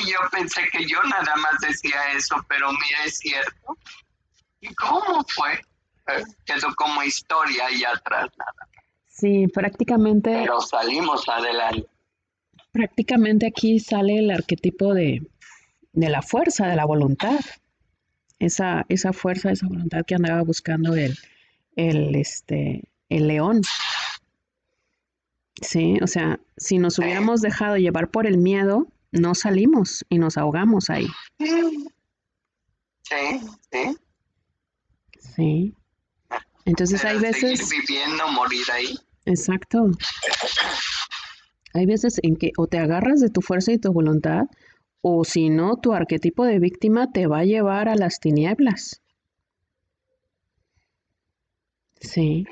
Yo 0.06 0.18
pensé 0.30 0.60
que 0.70 0.84
yo 0.86 1.02
nada 1.04 1.34
más 1.36 1.58
decía 1.66 1.96
eso, 2.14 2.36
pero 2.46 2.70
mira, 2.70 3.04
es 3.06 3.16
cierto. 3.16 3.78
¿Y 4.60 4.74
cómo 4.74 5.24
fue? 5.26 5.54
Eh, 5.54 6.24
quedó 6.44 6.74
como 6.76 7.02
historia 7.02 7.64
ahí 7.66 7.82
atrás 7.84 8.28
nada. 8.36 8.68
Sí, 9.08 9.46
prácticamente. 9.48 10.32
Pero 10.32 10.60
salimos 10.60 11.26
adelante. 11.30 11.88
Prácticamente 12.72 13.46
aquí 13.46 13.80
sale 13.80 14.18
el 14.18 14.30
arquetipo 14.30 14.92
de, 14.92 15.26
de 15.92 16.08
la 16.10 16.20
fuerza, 16.20 16.66
de 16.66 16.76
la 16.76 16.84
voluntad 16.84 17.40
esa, 18.42 18.84
esa 18.88 19.12
fuerza, 19.12 19.50
esa 19.50 19.68
voluntad 19.68 20.02
que 20.06 20.16
andaba 20.16 20.42
buscando 20.42 20.94
el, 20.94 21.16
el, 21.76 22.14
este, 22.16 22.82
el 23.08 23.28
león. 23.28 23.62
Sí, 25.60 25.98
o 26.02 26.06
sea, 26.06 26.40
si 26.56 26.78
nos 26.78 26.98
hubiéramos 26.98 27.40
dejado 27.40 27.76
llevar 27.76 28.10
por 28.10 28.26
el 28.26 28.38
miedo, 28.38 28.88
no 29.12 29.34
salimos 29.34 30.04
y 30.08 30.18
nos 30.18 30.36
ahogamos 30.36 30.90
ahí. 30.90 31.06
Sí, 31.38 31.86
sí. 33.70 33.96
Sí. 35.18 35.74
Entonces 36.64 37.04
hay 37.04 37.18
veces... 37.18 37.68
viviendo, 37.70 38.26
morir 38.28 38.64
ahí. 38.72 38.94
Exacto. 39.24 39.90
Hay 41.74 41.86
veces 41.86 42.18
en 42.22 42.36
que 42.36 42.52
o 42.56 42.66
te 42.66 42.78
agarras 42.78 43.20
de 43.20 43.30
tu 43.30 43.40
fuerza 43.40 43.72
y 43.72 43.78
tu 43.78 43.92
voluntad 43.92 44.42
o 45.02 45.24
si 45.24 45.50
no, 45.50 45.76
tu 45.76 45.92
arquetipo 45.92 46.44
de 46.44 46.60
víctima 46.60 47.10
te 47.10 47.26
va 47.26 47.40
a 47.40 47.44
llevar 47.44 47.88
a 47.88 47.96
las 47.96 48.20
tinieblas. 48.20 49.02
Sí. 52.00 52.46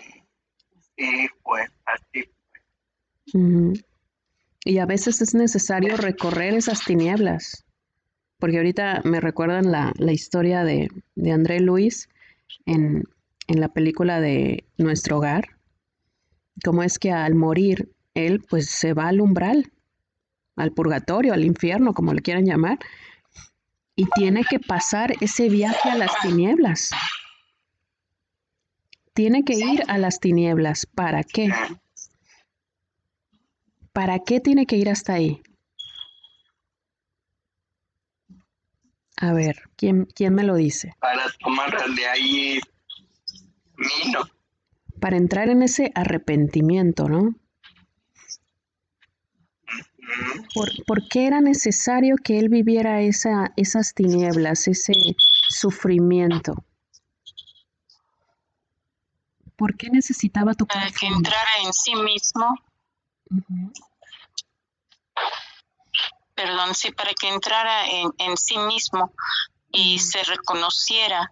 Sí, 0.96 1.28
pues 1.44 1.70
así. 1.86 2.28
Y 4.64 4.78
a 4.78 4.86
veces 4.86 5.22
es 5.22 5.34
necesario 5.34 5.96
recorrer 5.96 6.54
esas 6.54 6.84
tinieblas. 6.84 7.64
Porque 8.38 8.56
ahorita 8.56 9.02
me 9.04 9.20
recuerdan 9.20 9.70
la, 9.70 9.92
historia 10.12 10.64
de, 10.64 10.88
de, 11.14 11.30
André 11.30 11.60
Luis 11.60 12.08
en, 12.66 13.04
en 13.46 13.60
la 13.60 13.68
película 13.68 14.20
de 14.20 14.64
Nuestro 14.76 15.18
Hogar. 15.18 15.56
Cómo 16.64 16.82
es 16.82 16.98
que 16.98 17.12
al 17.12 17.34
morir, 17.34 17.92
él 18.14 18.42
pues 18.48 18.70
se 18.70 18.92
va 18.92 19.08
al 19.08 19.20
umbral 19.20 19.70
al 20.56 20.72
purgatorio, 20.72 21.32
al 21.32 21.44
infierno, 21.44 21.94
como 21.94 22.12
le 22.12 22.22
quieran 22.22 22.44
llamar, 22.44 22.78
y 23.94 24.06
tiene 24.14 24.44
que 24.48 24.58
pasar 24.58 25.12
ese 25.20 25.48
viaje 25.48 25.90
a 25.90 25.96
las 25.96 26.12
tinieblas. 26.22 26.90
Tiene 29.12 29.44
que 29.44 29.54
ir 29.54 29.82
a 29.88 29.98
las 29.98 30.20
tinieblas. 30.20 30.86
¿Para 30.86 31.22
qué? 31.22 31.50
¿Para 33.92 34.20
qué 34.20 34.40
tiene 34.40 34.66
que 34.66 34.76
ir 34.76 34.88
hasta 34.88 35.14
ahí? 35.14 35.42
A 39.16 39.34
ver, 39.34 39.68
¿quién, 39.76 40.06
quién 40.14 40.34
me 40.34 40.44
lo 40.44 40.54
dice? 40.54 40.94
Para 40.98 41.24
tomar 41.40 41.70
de 41.94 42.06
ahí 42.06 42.60
vino. 43.76 44.20
Para 44.98 45.18
entrar 45.18 45.50
en 45.50 45.62
ese 45.62 45.92
arrepentimiento, 45.94 47.08
¿no? 47.08 47.34
¿Por, 50.86 51.08
qué 51.08 51.26
era 51.26 51.40
necesario 51.40 52.16
que 52.22 52.38
él 52.38 52.48
viviera 52.48 53.00
esa, 53.00 53.52
esas 53.56 53.94
tinieblas, 53.94 54.66
ese 54.68 54.92
sufrimiento? 55.48 56.54
¿Por 59.56 59.76
qué 59.76 59.90
necesitaba 59.90 60.54
tu 60.54 60.66
Para 60.66 60.90
que 60.90 61.06
entrara 61.06 61.50
en 61.64 61.72
sí 61.72 61.94
mismo. 61.94 62.54
Perdón, 66.34 66.74
sí, 66.74 66.90
para 66.92 67.12
que 67.12 67.28
entrara 67.28 67.86
en, 67.86 68.10
en 68.18 68.36
sí 68.36 68.56
mismo 68.58 69.12
y 69.70 69.98
se 69.98 70.22
reconociera 70.24 71.30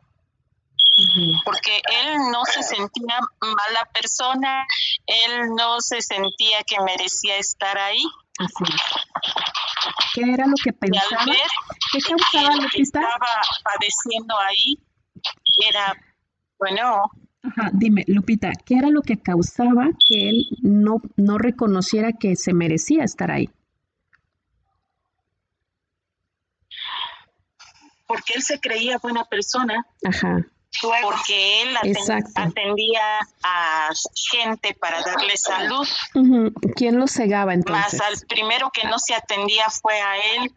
porque 1.44 1.80
él 2.00 2.16
no 2.32 2.44
se 2.44 2.62
sentía 2.62 3.20
mala 3.40 3.84
persona, 3.92 4.66
él 5.06 5.54
no 5.54 5.80
se 5.80 6.02
sentía 6.02 6.62
que 6.66 6.80
merecía 6.80 7.36
estar 7.36 7.78
ahí. 7.78 8.02
Así 8.38 8.64
¿Qué 10.14 10.22
era 10.32 10.46
lo 10.46 10.54
que 10.62 10.72
pensaba? 10.72 11.24
¿Qué 11.92 11.98
causaba 12.00 12.56
lo 12.56 12.68
que 12.68 12.82
estaba 12.82 13.18
padeciendo 13.62 14.34
ahí 14.38 14.78
era, 15.68 15.96
bueno... 16.58 17.10
Ajá, 17.42 17.70
dime, 17.72 18.04
Lupita, 18.06 18.50
¿qué 18.64 18.76
era 18.76 18.90
lo 18.90 19.02
que 19.02 19.16
causaba 19.16 19.88
que 20.04 20.28
él 20.28 20.46
no, 20.60 21.00
no 21.16 21.38
reconociera 21.38 22.12
que 22.12 22.36
se 22.36 22.52
merecía 22.52 23.04
estar 23.04 23.30
ahí? 23.30 23.48
Porque 28.06 28.34
él 28.34 28.42
se 28.42 28.58
creía 28.58 28.98
buena 28.98 29.24
persona. 29.24 29.86
Ajá 30.04 30.46
porque 30.80 31.62
él 31.62 31.76
atendía 32.34 33.18
a 33.42 33.88
gente 34.30 34.74
para 34.74 35.02
darle 35.02 35.36
salud. 35.36 35.86
¿Quién 36.76 36.98
lo 36.98 37.06
cegaba 37.06 37.54
entonces? 37.54 37.94
Más 37.94 38.00
al 38.00 38.26
primero 38.26 38.70
que 38.72 38.84
no 38.84 38.98
se 38.98 39.14
atendía 39.14 39.68
fue 39.70 40.00
a 40.00 40.16
él. 40.16 40.52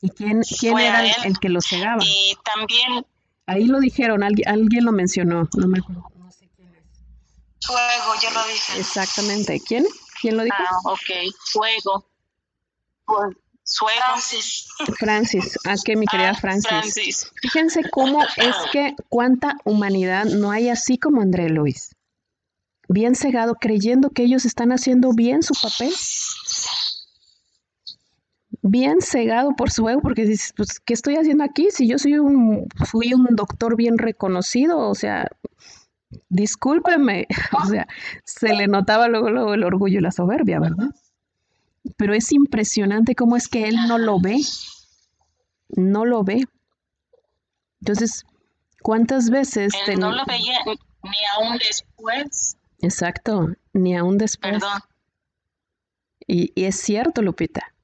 ¿Y 0.00 0.10
quién, 0.10 0.42
quién 0.42 0.78
era 0.78 1.04
el, 1.24 1.38
que 1.38 1.48
lo 1.48 1.60
cegaba? 1.60 2.02
Y 2.04 2.36
también... 2.44 3.04
Ahí 3.46 3.64
lo 3.64 3.80
dijeron, 3.80 4.22
alguien, 4.22 4.48
alguien 4.48 4.84
lo 4.84 4.92
mencionó, 4.92 5.48
no 5.56 5.68
me 5.68 5.78
acuerdo. 5.78 6.04
No 6.16 6.30
sé 6.30 6.48
quién 6.54 6.68
es. 6.74 7.66
Fuego, 7.66 8.14
yo 8.22 8.30
lo 8.30 8.46
dije. 8.46 8.78
Exactamente. 8.78 9.60
¿Quién? 9.66 9.86
¿Quién 10.20 10.36
lo 10.36 10.44
dijo? 10.44 10.56
Ah, 10.58 10.78
ok. 10.84 11.32
Fuego. 11.52 12.06
Pues, 13.06 13.36
Francis. 13.68 14.66
Francis, 14.98 15.58
¿a 15.66 15.74
qué 15.84 15.94
mi 15.94 16.06
querida 16.06 16.30
ah, 16.30 16.34
Francis? 16.34 17.30
Fíjense 17.42 17.82
cómo 17.90 18.22
es 18.36 18.56
que 18.72 18.94
cuánta 19.08 19.56
humanidad 19.64 20.24
no 20.24 20.50
hay 20.50 20.70
así 20.70 20.98
como 20.98 21.20
André 21.20 21.50
Luis. 21.50 21.94
Bien 22.88 23.14
cegado, 23.14 23.56
creyendo 23.56 24.08
que 24.10 24.22
ellos 24.22 24.46
están 24.46 24.72
haciendo 24.72 25.12
bien 25.12 25.42
su 25.42 25.52
papel. 25.54 25.92
Bien 28.62 29.02
cegado 29.02 29.54
por 29.54 29.70
su 29.70 29.86
ego, 29.88 30.00
porque 30.00 30.24
dices, 30.24 30.54
pues, 30.56 30.80
¿qué 30.80 30.94
estoy 30.94 31.16
haciendo 31.16 31.44
aquí? 31.44 31.68
Si 31.70 31.86
yo 31.86 31.98
soy 31.98 32.18
un, 32.18 32.66
fui 32.86 33.12
un 33.12 33.26
doctor 33.36 33.76
bien 33.76 33.98
reconocido, 33.98 34.78
o 34.78 34.94
sea, 34.94 35.28
discúlpeme, 36.30 37.26
o 37.62 37.66
sea, 37.66 37.86
se 38.24 38.54
le 38.54 38.66
notaba 38.66 39.08
luego, 39.08 39.30
luego 39.30 39.52
el 39.52 39.64
orgullo 39.64 39.98
y 39.98 40.02
la 40.02 40.10
soberbia, 40.10 40.58
¿verdad? 40.58 40.88
Pero 41.96 42.14
es 42.14 42.32
impresionante 42.32 43.14
cómo 43.14 43.36
es 43.36 43.48
que 43.48 43.68
él 43.68 43.76
no 43.86 43.98
lo 43.98 44.20
ve, 44.20 44.38
no 45.68 46.04
lo 46.04 46.24
ve. 46.24 46.44
Entonces, 47.80 48.24
¿cuántas 48.82 49.30
veces... 49.30 49.72
Él 49.86 50.00
no 50.00 50.12
lo 50.12 50.24
veía 50.26 50.58
ni 51.02 51.18
aún 51.36 51.58
después. 51.58 52.56
Exacto, 52.80 53.48
ni 53.72 53.96
aún 53.96 54.18
después. 54.18 54.54
Perdón. 54.54 54.80
Y, 56.26 56.52
es 56.56 56.76
cierto, 56.80 57.22
Lupita. 57.22 57.74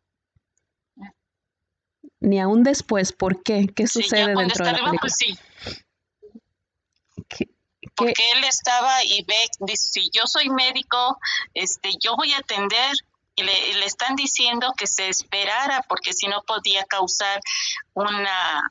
Ni 2.21 2.41
aún 2.41 2.63
después, 2.63 3.13
¿por 3.13 3.43
qué? 3.43 3.67
¿Qué 3.67 3.87
sucede 3.87 4.35
dentro 4.35 4.65
de 4.65 4.73
la 4.73 4.79
película? 4.79 5.01
Pues 5.01 5.17
sí. 5.17 5.39
Porque 7.97 8.23
él 8.35 8.45
estaba 8.45 9.05
y 9.05 9.25
ve, 9.25 9.35
dice, 9.61 9.89
si 9.93 10.11
yo 10.11 10.23
soy 10.27 10.49
médico, 10.49 11.19
este, 11.53 11.91
yo 12.01 12.17
voy 12.17 12.33
a 12.33 12.39
atender 12.39 12.93
y 13.37 13.43
le, 13.43 13.85
están 13.85 14.17
diciendo 14.17 14.73
que 14.77 14.87
se 14.87 15.09
esperara 15.09 15.85
porque 15.89 16.13
si 16.13 16.29
no 16.29 16.43
podía 16.43 16.85
causar 16.85 17.41
una 17.95 18.71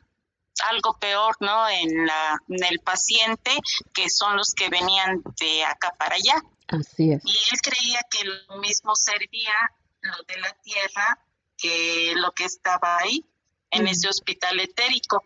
algo 0.66 0.98
peor 1.00 1.36
no 1.40 1.68
en 1.68 2.06
la 2.06 2.40
en 2.48 2.64
el 2.64 2.80
paciente 2.80 3.52
que 3.94 4.10
son 4.10 4.38
los 4.38 4.54
que 4.54 4.70
venían 4.70 5.22
de 5.40 5.64
acá 5.66 5.94
para 5.98 6.16
allá. 6.16 6.36
Así 6.68 7.12
es. 7.12 7.22
Y 7.26 7.32
él 7.32 7.60
creía 7.62 8.00
que 8.10 8.24
lo 8.24 8.58
mismo 8.58 8.96
servía 8.96 9.54
lo 10.02 10.18
de 10.28 10.38
la 10.40 10.54
tierra 10.62 11.20
que 11.58 12.14
lo 12.16 12.32
que 12.32 12.46
estaba 12.46 12.98
ahí 12.98 13.26
en 13.72 13.88
ese 13.88 14.08
hospital 14.08 14.60
etérico 14.60 15.24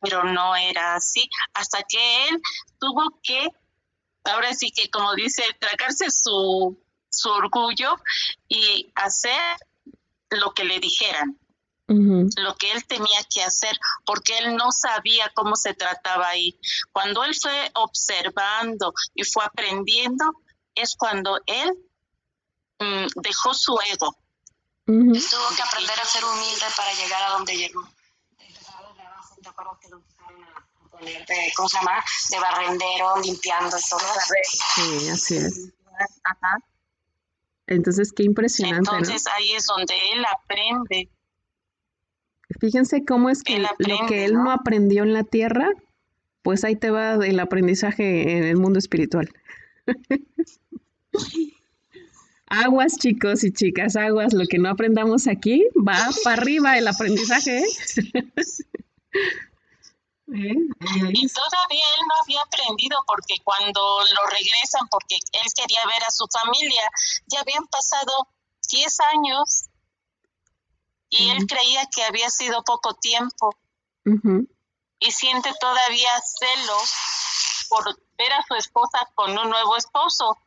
pero 0.00 0.24
no 0.24 0.54
era 0.54 0.94
así. 0.94 1.28
Hasta 1.54 1.82
que 1.82 2.28
él 2.28 2.40
tuvo 2.78 3.18
que 3.22 3.48
ahora 4.24 4.52
sí 4.54 4.70
que 4.70 4.90
como 4.90 5.14
dice 5.14 5.42
tragarse 5.58 6.10
su 6.10 6.78
su 7.16 7.30
orgullo 7.30 7.96
y 8.48 8.92
hacer 8.94 9.56
lo 10.30 10.52
que 10.52 10.64
le 10.64 10.80
dijeran, 10.80 11.38
lo 11.88 12.56
que 12.56 12.72
él 12.72 12.84
tenía 12.86 13.20
que 13.32 13.42
hacer, 13.42 13.78
porque 14.04 14.36
él 14.38 14.56
no 14.56 14.72
sabía 14.72 15.30
cómo 15.34 15.56
se 15.56 15.74
trataba 15.74 16.28
ahí. 16.28 16.58
Cuando 16.92 17.24
él 17.24 17.34
fue 17.40 17.70
observando 17.74 18.92
y 19.14 19.24
fue 19.24 19.44
aprendiendo, 19.44 20.24
es 20.74 20.94
cuando 20.96 21.38
él 21.46 21.70
mm, 22.80 23.06
dejó 23.22 23.54
su 23.54 23.78
ego. 23.92 24.16
Tuvo 24.84 25.56
que 25.56 25.62
aprender 25.62 25.98
a 25.98 26.04
ser 26.04 26.24
humilde 26.24 26.66
para 26.76 26.92
llegar 26.92 27.22
a 27.24 27.30
donde 27.30 27.56
llegó. 27.56 27.82
¿Te 29.42 29.48
acuerdas 29.48 29.78
que 29.80 29.88
lo 29.88 29.98
a 29.98 30.88
poner 30.88 31.26
de, 31.26 31.52
¿cómo 31.56 31.68
se 31.68 31.78
llama? 31.78 32.04
De 32.30 32.38
barrendero, 32.40 33.16
limpiando 33.22 33.76
y 33.78 33.88
todo. 33.88 34.00
Sí, 34.74 35.08
así 35.08 35.36
es. 35.36 35.72
Ajá. 36.24 36.58
Entonces, 37.66 38.12
qué 38.12 38.22
impresionante. 38.22 38.90
Entonces 38.90 39.24
ahí 39.36 39.52
es 39.52 39.66
donde 39.66 39.94
él 40.12 40.24
aprende. 40.24 41.08
Fíjense 42.60 43.04
cómo 43.04 43.28
es 43.28 43.42
que 43.42 43.58
lo 43.58 44.06
que 44.08 44.24
él 44.24 44.34
¿no? 44.34 44.52
aprendió 44.52 45.02
en 45.02 45.12
la 45.12 45.24
tierra, 45.24 45.70
pues 46.42 46.62
ahí 46.64 46.76
te 46.76 46.90
va 46.90 47.14
el 47.14 47.40
aprendizaje 47.40 48.36
en 48.36 48.44
el 48.44 48.56
mundo 48.56 48.78
espiritual. 48.78 49.28
aguas, 52.46 52.96
chicos 52.98 53.42
y 53.42 53.52
chicas, 53.52 53.96
aguas. 53.96 54.32
Lo 54.32 54.46
que 54.46 54.58
no 54.58 54.68
aprendamos 54.68 55.26
aquí 55.26 55.66
va 55.76 55.98
para 56.22 56.40
arriba 56.40 56.78
el 56.78 56.86
aprendizaje. 56.86 57.64
¿eh? 60.28 60.54
Y 61.12 61.28
todavía 61.28 61.84
él 61.96 62.02
no 62.08 62.14
había 62.22 62.40
aprendido 62.42 62.96
porque 63.06 63.36
cuando 63.44 63.80
lo 63.80 64.30
regresan, 64.30 64.88
porque 64.90 65.16
él 65.16 65.52
quería 65.54 65.84
ver 65.86 66.02
a 66.04 66.10
su 66.10 66.26
familia, 66.26 66.82
ya 67.26 67.40
habían 67.40 67.66
pasado 67.66 68.28
10 68.70 69.00
años 69.14 69.66
y 71.08 71.30
él 71.30 71.46
creía 71.46 71.86
que 71.94 72.04
había 72.04 72.28
sido 72.30 72.62
poco 72.64 72.94
tiempo. 72.94 73.56
Y 74.98 75.10
siente 75.10 75.52
todavía 75.60 76.10
celos 76.20 76.92
por 77.68 77.84
ver 78.16 78.32
a 78.32 78.44
su 78.46 78.54
esposa 78.54 79.08
con 79.14 79.36
un 79.36 79.50
nuevo 79.50 79.76
esposo. 79.76 80.38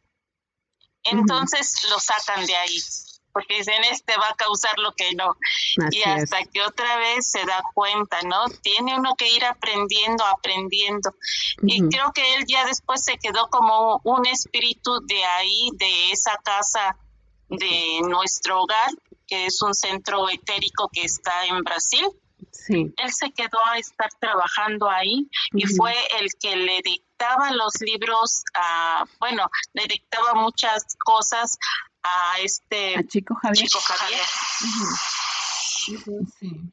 Entonces 1.03 1.73
lo 1.89 1.99
sacan 1.99 2.45
de 2.45 2.55
ahí 2.55 2.77
porque 3.31 3.57
dicen, 3.57 3.83
este 3.91 4.15
va 4.17 4.29
a 4.29 4.35
causar 4.35 4.77
lo 4.79 4.93
que 4.93 5.13
no. 5.13 5.35
y 5.91 6.01
hasta 6.03 6.43
que 6.45 6.61
otra 6.61 6.97
vez 6.97 7.29
se 7.29 7.45
da 7.45 7.61
cuenta, 7.73 8.21
¿no? 8.23 8.45
Tiene 8.61 8.97
uno 8.97 9.15
que 9.15 9.33
ir 9.33 9.45
aprendiendo, 9.45 10.25
aprendiendo. 10.25 11.13
Y 11.63 11.87
creo 11.89 12.11
que 12.13 12.35
él 12.35 12.45
ya 12.47 12.65
después 12.65 13.03
se 13.03 13.17
quedó 13.17 13.47
como 13.49 14.01
un 14.03 14.25
espíritu 14.25 14.99
de 15.05 15.23
ahí, 15.23 15.69
de 15.75 16.11
esa 16.11 16.37
casa, 16.43 16.97
de 17.49 17.99
nuestro 18.07 18.61
hogar, 18.61 18.91
que 19.27 19.45
es 19.45 19.61
un 19.61 19.73
centro 19.73 20.29
etérico 20.29 20.89
que 20.91 21.03
está 21.03 21.45
en 21.45 21.61
Brasil. 21.63 22.05
Sí. 22.51 22.93
Él 22.97 23.13
se 23.13 23.31
quedó 23.31 23.59
a 23.65 23.77
estar 23.77 24.09
trabajando 24.19 24.89
ahí 24.89 25.29
y 25.51 25.65
fue 25.67 25.93
el 26.19 26.29
que 26.39 26.55
le 26.55 26.81
dictaba 26.83 27.51
los 27.51 27.73
libros, 27.81 28.43
a, 28.55 29.05
bueno, 29.19 29.49
le 29.73 29.85
dictaba 29.87 30.33
muchas 30.35 30.85
cosas 31.03 31.57
a 32.03 32.39
este 32.43 32.95
Chico 33.07 33.35
Javier. 33.35 33.67
Chico 33.67 33.79
Javier. 33.79 34.21
Sí. 36.39 36.71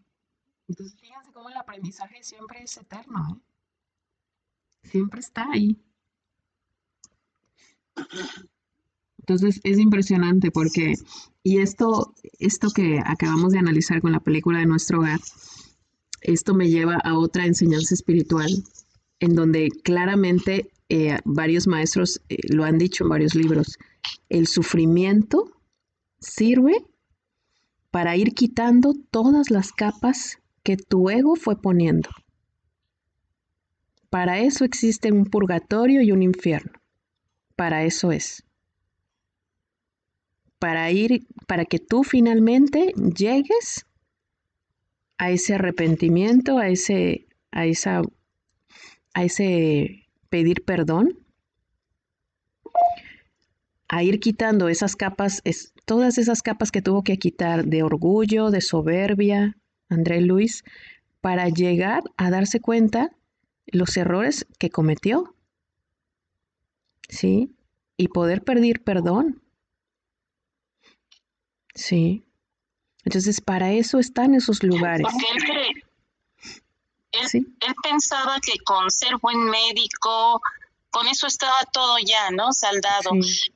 Entonces 0.68 1.00
fíjense 1.00 1.32
cómo 1.32 1.48
el 1.48 1.56
aprendizaje 1.56 2.22
siempre 2.22 2.62
es 2.62 2.76
eterno, 2.76 3.18
¿eh? 3.30 3.40
Siempre 4.88 5.20
está 5.20 5.46
ahí. 5.52 5.76
Entonces 9.18 9.60
es 9.64 9.78
impresionante 9.78 10.50
porque, 10.50 10.94
y 11.42 11.58
esto, 11.58 12.14
esto 12.38 12.68
que 12.70 13.00
acabamos 13.04 13.52
de 13.52 13.58
analizar 13.58 14.00
con 14.00 14.12
la 14.12 14.20
película 14.20 14.60
de 14.60 14.66
nuestro 14.66 15.00
hogar, 15.00 15.20
esto 16.20 16.54
me 16.54 16.68
lleva 16.68 16.96
a 17.02 17.18
otra 17.18 17.46
enseñanza 17.46 17.94
espiritual 17.94 18.48
en 19.18 19.34
donde 19.34 19.68
claramente 19.82 20.70
eh, 20.88 21.18
varios 21.24 21.66
maestros 21.66 22.20
eh, 22.28 22.36
lo 22.48 22.64
han 22.64 22.78
dicho 22.78 23.04
en 23.04 23.10
varios 23.10 23.34
libros, 23.34 23.78
el 24.28 24.46
sufrimiento 24.46 25.50
sirve 26.20 26.84
para 27.90 28.16
ir 28.16 28.34
quitando 28.34 28.94
todas 29.10 29.50
las 29.50 29.72
capas 29.72 30.38
que 30.62 30.76
tu 30.76 31.10
ego 31.10 31.34
fue 31.36 31.60
poniendo. 31.60 32.10
Para 34.10 34.38
eso 34.38 34.64
existe 34.64 35.10
un 35.10 35.24
purgatorio 35.24 36.02
y 36.02 36.12
un 36.12 36.22
infierno. 36.22 36.72
Para 37.56 37.84
eso 37.84 38.12
es. 38.12 38.44
Para 40.58 40.90
ir, 40.90 41.26
para 41.46 41.64
que 41.64 41.78
tú 41.78 42.04
finalmente 42.04 42.92
llegues 42.96 43.86
a 45.18 45.30
ese 45.30 45.54
arrepentimiento, 45.54 46.58
a 46.58 46.68
ese, 46.68 47.26
a 47.50 47.66
esa, 47.66 48.02
a 49.14 49.24
ese 49.24 50.05
pedir 50.36 50.64
perdón, 50.64 51.18
a 53.88 54.02
ir 54.02 54.20
quitando 54.20 54.68
esas 54.68 54.94
capas, 54.94 55.40
es, 55.44 55.72
todas 55.86 56.18
esas 56.18 56.42
capas 56.42 56.70
que 56.70 56.82
tuvo 56.82 57.02
que 57.02 57.18
quitar 57.18 57.64
de 57.64 57.82
orgullo, 57.82 58.50
de 58.50 58.60
soberbia, 58.60 59.56
André 59.88 60.20
Luis, 60.20 60.62
para 61.22 61.48
llegar 61.48 62.02
a 62.18 62.28
darse 62.28 62.60
cuenta 62.60 63.12
los 63.64 63.96
errores 63.96 64.46
que 64.58 64.68
cometió. 64.68 65.34
¿Sí? 67.08 67.56
Y 67.96 68.08
poder 68.08 68.42
pedir 68.42 68.84
perdón. 68.84 69.40
Sí. 71.74 72.26
Entonces, 73.04 73.40
para 73.40 73.72
eso 73.72 73.98
están 73.98 74.34
esos 74.34 74.62
lugares. 74.62 75.06
Él, 77.20 77.56
él, 77.60 77.74
pensaba 77.82 78.38
que 78.40 78.58
con 78.64 78.90
ser 78.90 79.16
buen 79.18 79.44
médico, 79.44 80.40
con 80.90 81.06
eso 81.08 81.26
estaba 81.26 81.56
todo 81.72 81.98
ya, 81.98 82.30
¿no? 82.30 82.52
Saldado. 82.52 83.10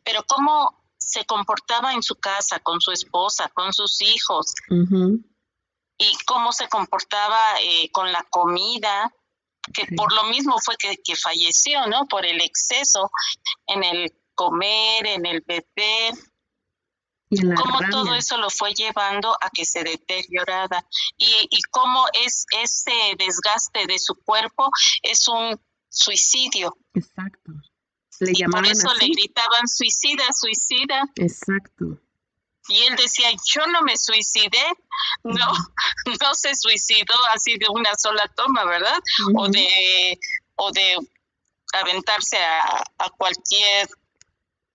Pero 0.05 0.25
cómo 0.27 0.81
se 0.99 1.25
comportaba 1.25 1.93
en 1.95 2.03
su 2.03 2.17
casa, 2.17 2.61
con 2.61 2.81
su 2.81 2.93
esposa, 2.93 3.51
con 3.55 3.73
sus 3.73 4.01
hijos, 4.03 4.55
y 5.99 6.13
cómo 6.27 6.53
se 6.53 6.69
comportaba 6.69 7.39
eh, 7.63 7.91
con 7.93 8.13
la 8.13 8.27
comida, 8.31 9.15
que 9.75 9.87
por 9.97 10.13
lo 10.13 10.25
mismo 10.25 10.57
fue 10.59 10.77
que, 10.77 10.97
que, 11.03 11.17
falleció, 11.17 11.87
¿no? 11.87 12.07
Por 12.07 12.25
el 12.25 12.41
exceso 12.41 13.11
en 13.67 13.85
el 13.85 14.13
comer, 14.35 15.07
en 15.07 15.27
el 15.27 15.43
beber. 15.47 16.15
Cómo 17.31 17.79
todo 17.91 18.15
eso 18.15 18.37
lo 18.39 18.51
fue 18.51 18.73
llevando 18.75 19.33
a 19.41 19.51
que 19.51 19.65
se 19.65 19.85
deteriorara 19.85 20.85
y, 21.17 21.49
y 21.51 21.63
cómo 21.71 22.05
es 22.25 22.45
ese 22.63 22.93
desgaste 23.19 23.87
de 23.87 23.99
su 23.99 24.15
cuerpo 24.17 24.69
es 25.03 25.29
un 25.29 25.61
suicidio. 25.89 26.77
Exacto. 26.95 27.53
Le 28.21 28.33
y 28.35 28.45
por 28.45 28.67
eso 28.67 28.93
le 28.95 29.07
gritaban 29.09 29.67
suicida, 29.67 30.25
suicida. 30.33 31.05
Exacto. 31.17 31.99
Y 32.69 32.83
él 32.83 32.95
decía, 32.97 33.31
yo 33.47 33.67
no 33.67 33.83
me 33.83 33.97
suicidé, 33.97 34.63
no, 35.25 35.33
no 36.21 36.35
se 36.35 36.55
suicidó 36.55 37.15
así 37.35 37.57
de 37.59 37.67
una 37.71 37.91
sola 37.97 38.31
toma, 38.37 38.65
¿verdad? 38.65 38.99
O 39.37 39.49
de 39.49 40.19
o 40.57 40.71
de 40.71 40.99
aventarse 41.73 42.37
a, 42.37 42.83
a 42.99 43.11
cualquier 43.17 43.89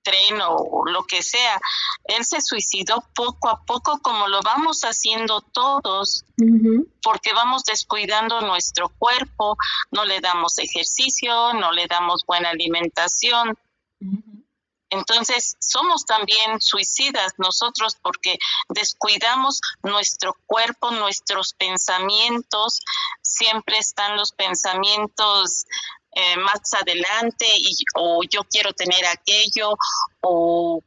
tren 0.05 0.39
o 0.41 0.85
lo 0.85 1.03
que 1.03 1.21
sea. 1.21 1.59
Él 2.05 2.23
se 2.23 2.39
suicidó 2.39 3.03
poco 3.13 3.49
a 3.49 3.65
poco 3.65 3.99
como 4.01 4.27
lo 4.27 4.41
vamos 4.41 4.81
haciendo 4.81 5.41
todos, 5.41 6.23
porque 7.01 7.33
vamos 7.33 7.63
descuidando 7.63 8.39
nuestro 8.41 8.89
cuerpo, 8.89 9.57
no 9.91 10.05
le 10.05 10.21
damos 10.21 10.59
ejercicio, 10.59 11.53
no 11.53 11.71
le 11.71 11.87
damos 11.87 12.23
buena 12.25 12.51
alimentación. 12.51 13.57
Entonces, 14.91 15.57
somos 15.59 16.05
también 16.05 16.61
suicidas 16.61 17.33
nosotros 17.37 17.97
porque 18.01 18.37
descuidamos 18.69 19.59
nuestro 19.83 20.35
cuerpo, 20.45 20.91
nuestros 20.91 21.53
pensamientos, 21.53 22.81
siempre 23.21 23.77
están 23.79 24.15
los 24.15 24.31
pensamientos 24.31 25.65
eh, 26.17 26.37
más 26.37 26.73
adelante 26.73 27.45
y, 27.57 27.75
o 27.95 28.21
yo 28.23 28.45
quiero 28.45 28.71
tener 28.71 29.05
aquello 29.05 29.75
o, 30.21 30.81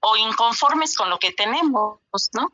o 0.00 0.16
inconformes 0.16 0.96
con 0.96 1.08
lo 1.08 1.20
que 1.20 1.30
tenemos, 1.30 2.00
¿no? 2.32 2.52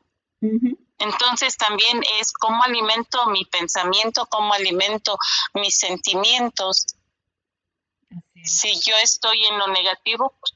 Entonces 0.99 1.57
también 1.57 2.03
es 2.21 2.33
cómo 2.33 2.63
alimento 2.63 3.27
mi 3.29 3.47
pensamiento, 3.47 4.27
cómo 4.27 4.53
alimento 4.53 5.17
mis 5.55 5.79
sentimientos. 5.79 6.85
Si 8.45 8.79
yo 8.81 8.95
estoy 9.03 9.43
en 9.47 9.59
lo 9.59 9.69
negativo, 9.69 10.37
pues, 10.39 10.53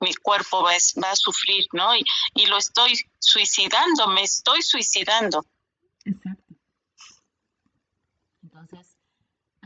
mi 0.00 0.14
cuerpo 0.16 0.64
va, 0.64 0.72
va, 1.00 1.10
a 1.12 1.16
sufrir, 1.16 1.64
¿no? 1.72 1.94
Y, 1.94 2.04
y 2.34 2.46
lo 2.46 2.58
estoy 2.58 2.94
suicidando, 3.20 4.08
me 4.08 4.22
estoy 4.22 4.62
suicidando. 4.62 5.46
Exacto. 6.04 6.43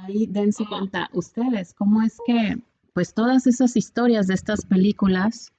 Ahí 0.05 0.27
dense 0.27 0.65
cuenta 0.67 1.09
ustedes 1.13 1.75
cómo 1.75 2.03
es 2.03 2.19
que 2.27 2.59
pues 2.93 3.15
todas 3.15 3.47
esas 3.47 3.77
historias 3.77 4.27
de 4.27 4.35
estas 4.35 4.65
películas 4.65 5.53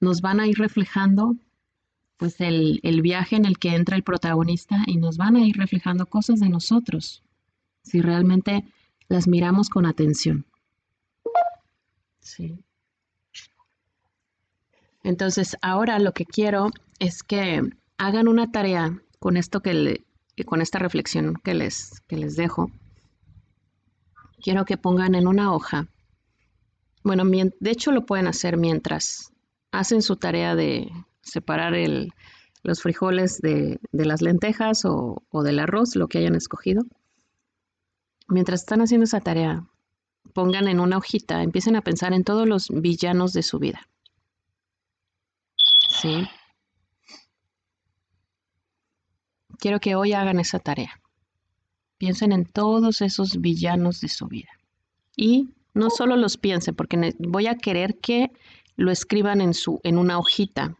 nos 0.00 0.20
van 0.20 0.40
a 0.40 0.46
ir 0.46 0.58
reflejando 0.58 1.36
pues 2.16 2.40
el, 2.40 2.80
el, 2.82 3.00
viaje 3.00 3.36
en 3.36 3.44
el 3.44 3.58
que 3.58 3.74
entra 3.74 3.96
el 3.96 4.02
protagonista 4.02 4.82
y 4.86 4.96
nos 4.96 5.16
van 5.16 5.36
a 5.36 5.46
ir 5.46 5.56
reflejando 5.56 6.06
cosas 6.06 6.40
de 6.40 6.48
nosotros, 6.48 7.22
si 7.82 8.00
realmente 8.00 8.64
las 9.08 9.28
miramos 9.28 9.70
con 9.70 9.86
atención. 9.86 10.44
Sí. 12.18 12.58
Entonces, 15.04 15.56
ahora 15.62 16.00
lo 16.00 16.12
que 16.12 16.24
quiero 16.24 16.70
es 16.98 17.22
que 17.22 17.62
hagan 17.98 18.26
una 18.26 18.50
tarea 18.50 19.00
con 19.20 19.36
esto 19.36 19.60
que 19.60 19.74
le, 19.74 20.04
con 20.44 20.60
esta 20.60 20.80
reflexión 20.80 21.34
que 21.44 21.54
les, 21.54 22.00
que 22.08 22.16
les 22.16 22.34
dejo 22.34 22.72
quiero 24.42 24.64
que 24.64 24.76
pongan 24.76 25.14
en 25.14 25.26
una 25.26 25.52
hoja. 25.52 25.88
Bueno, 27.02 27.24
de 27.24 27.70
hecho 27.70 27.92
lo 27.92 28.06
pueden 28.06 28.26
hacer 28.26 28.56
mientras 28.56 29.32
hacen 29.70 30.02
su 30.02 30.16
tarea 30.16 30.54
de 30.54 30.90
separar 31.22 31.74
los 32.62 32.82
frijoles 32.82 33.40
de, 33.40 33.78
las 33.92 34.22
lentejas 34.22 34.84
o, 34.84 35.22
o, 35.30 35.42
del 35.42 35.58
arroz, 35.58 35.96
lo 35.96 36.08
que 36.08 36.18
hayan 36.18 36.34
escogido. 36.34 36.84
Mientras 38.28 38.60
están 38.60 38.82
haciendo 38.82 39.04
esa 39.04 39.20
tarea, 39.20 39.66
pongan 40.34 40.68
en 40.68 40.80
una 40.80 40.98
hojita, 40.98 41.42
empiecen 41.42 41.76
a 41.76 41.82
pensar 41.82 42.12
en 42.12 42.24
todos 42.24 42.46
los 42.46 42.68
villanos 42.68 43.32
de 43.32 43.42
su 43.42 43.58
vida. 43.58 43.88
¿Sí? 45.88 46.28
Quiero 49.58 49.80
que 49.80 49.96
hoy 49.96 50.12
hagan 50.12 50.38
esa 50.38 50.58
tarea. 50.58 51.00
Piensen 51.98 52.32
en 52.32 52.44
todos 52.44 53.02
esos 53.02 53.40
villanos 53.40 54.00
de 54.00 54.08
su 54.08 54.26
vida. 54.26 54.50
Y 55.16 55.48
no 55.74 55.90
solo 55.90 56.16
los 56.16 56.36
piensen, 56.36 56.74
porque 56.74 57.14
voy 57.18 57.46
a 57.46 57.56
querer 57.56 57.98
que 57.98 58.30
lo 58.76 58.90
escriban 58.90 59.40
en, 59.40 59.54
su, 59.54 59.80
en 59.82 59.98
una 59.98 60.18
hojita, 60.18 60.76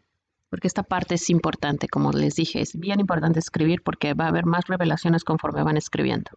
porque 0.51 0.69
esta 0.69 0.83
parte 0.83 1.17
es 1.17 1.29
importante, 1.31 1.89
como 1.89 2.13
les 2.13 2.37
dije, 2.37 2.61
es 2.61 2.79
bien 2.79 3.01
importante 3.01 3.39
escribir 3.39 3.83
porque 3.83 4.15
va 4.15 4.27
a 4.27 4.29
haber 4.29 4.47
más 4.47 4.67
revelaciones 4.67 5.25
conforme 5.25 5.63
van 5.63 5.77
escribiendo. 5.77 6.31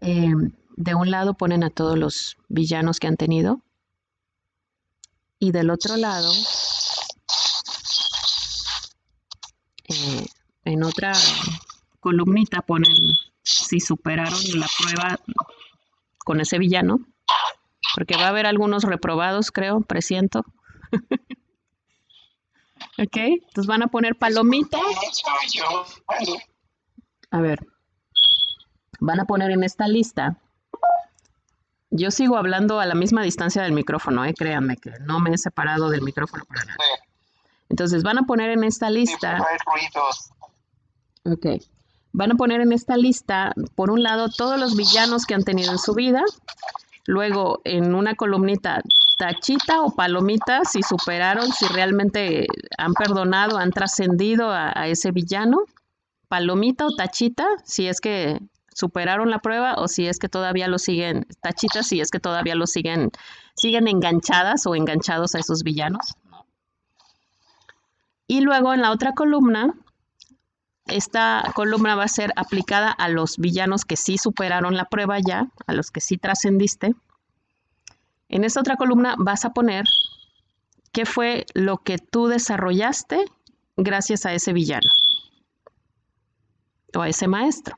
Em, 0.00 0.52
de 0.76 0.94
un 0.94 1.10
lado 1.10 1.34
ponen 1.34 1.64
a 1.64 1.70
todos 1.70 1.96
los 1.96 2.36
villanos 2.48 3.00
que 3.00 3.06
han 3.06 3.16
tenido 3.16 3.62
y 5.38 5.52
del 5.52 5.70
otro 5.70 5.96
lado, 5.96 6.30
eh, 9.88 10.26
en 10.64 10.82
otra 10.82 11.12
columnita 12.00 12.62
ponen 12.62 12.92
si 13.46 13.78
superaron 13.78 14.40
la 14.54 14.66
prueba 14.78 15.20
con 16.18 16.40
ese 16.40 16.58
villano, 16.58 16.98
porque 17.94 18.16
va 18.16 18.24
a 18.24 18.28
haber 18.28 18.46
algunos 18.46 18.82
reprobados, 18.82 19.52
creo, 19.52 19.80
presiento. 19.82 20.44
ok, 22.98 23.16
entonces 23.16 23.66
van 23.66 23.84
a 23.84 23.86
poner 23.86 24.16
palomita. 24.16 24.78
A 27.30 27.40
ver, 27.40 27.64
van 28.98 29.20
a 29.20 29.24
poner 29.26 29.52
en 29.52 29.62
esta 29.62 29.86
lista. 29.86 30.38
Yo 31.90 32.10
sigo 32.10 32.36
hablando 32.36 32.80
a 32.80 32.86
la 32.86 32.96
misma 32.96 33.22
distancia 33.22 33.62
del 33.62 33.72
micrófono, 33.72 34.24
eh, 34.24 34.34
créanme 34.34 34.76
que 34.76 34.90
no 35.00 35.20
me 35.20 35.30
he 35.30 35.38
separado 35.38 35.88
del 35.88 36.02
micrófono 36.02 36.44
para 36.46 36.64
nada. 36.64 36.78
Entonces 37.68 38.02
van 38.02 38.18
a 38.18 38.22
poner 38.22 38.50
en 38.50 38.64
esta 38.64 38.90
lista. 38.90 39.38
Ok. 41.24 41.46
Van 42.16 42.32
a 42.32 42.34
poner 42.36 42.62
en 42.62 42.72
esta 42.72 42.96
lista, 42.96 43.52
por 43.74 43.90
un 43.90 44.02
lado, 44.02 44.30
todos 44.30 44.58
los 44.58 44.74
villanos 44.74 45.26
que 45.26 45.34
han 45.34 45.44
tenido 45.44 45.70
en 45.72 45.78
su 45.78 45.92
vida, 45.92 46.24
luego 47.04 47.60
en 47.64 47.94
una 47.94 48.14
columnita 48.14 48.80
tachita 49.18 49.82
o 49.82 49.94
palomita 49.94 50.62
si 50.64 50.82
superaron, 50.82 51.52
si 51.52 51.66
realmente 51.66 52.46
han 52.78 52.94
perdonado, 52.94 53.58
han 53.58 53.70
trascendido 53.70 54.50
a, 54.50 54.88
ese 54.88 55.10
villano, 55.10 55.58
palomita 56.26 56.86
o 56.86 56.96
tachita 56.96 57.46
si 57.64 57.86
es 57.86 58.00
que 58.00 58.40
superaron 58.72 59.28
la 59.28 59.40
prueba 59.40 59.74
o 59.74 59.86
si 59.86 60.06
es 60.06 60.18
que 60.18 60.30
todavía 60.30 60.68
lo 60.68 60.78
siguen, 60.78 61.26
tachita 61.42 61.82
si 61.82 62.00
es 62.00 62.10
que 62.10 62.18
todavía 62.18 62.54
lo 62.54 62.66
siguen, 62.66 63.10
siguen 63.56 63.88
enganchadas 63.88 64.66
o 64.66 64.74
enganchados 64.74 65.34
a 65.34 65.38
esos 65.38 65.62
villanos. 65.62 66.14
Y 68.26 68.40
luego 68.40 68.72
en 68.72 68.80
la 68.80 68.90
otra 68.90 69.12
columna 69.12 69.74
esta 70.86 71.52
columna 71.54 71.96
va 71.96 72.04
a 72.04 72.08
ser 72.08 72.32
aplicada 72.36 72.90
a 72.90 73.08
los 73.08 73.38
villanos 73.38 73.84
que 73.84 73.96
sí 73.96 74.18
superaron 74.18 74.76
la 74.76 74.84
prueba 74.84 75.18
ya, 75.18 75.48
a 75.66 75.72
los 75.72 75.90
que 75.90 76.00
sí 76.00 76.16
trascendiste. 76.16 76.94
En 78.28 78.44
esta 78.44 78.60
otra 78.60 78.76
columna 78.76 79.14
vas 79.18 79.44
a 79.44 79.52
poner 79.52 79.84
qué 80.92 81.04
fue 81.04 81.46
lo 81.54 81.78
que 81.78 81.98
tú 81.98 82.28
desarrollaste 82.28 83.24
gracias 83.76 84.26
a 84.26 84.32
ese 84.32 84.52
villano 84.52 84.88
o 86.94 87.00
a 87.00 87.08
ese 87.08 87.28
maestro. 87.28 87.76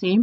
¿Sí? 0.00 0.20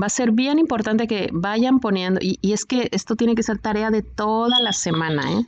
Va 0.00 0.06
a 0.06 0.10
ser 0.10 0.30
bien 0.30 0.58
importante 0.58 1.06
que 1.06 1.30
vayan 1.32 1.80
poniendo, 1.80 2.20
y, 2.22 2.38
y, 2.42 2.52
es 2.52 2.66
que 2.66 2.88
esto 2.92 3.16
tiene 3.16 3.34
que 3.34 3.42
ser 3.42 3.58
tarea 3.58 3.90
de 3.90 4.02
toda 4.02 4.60
la 4.60 4.72
semana, 4.72 5.32
¿eh? 5.32 5.46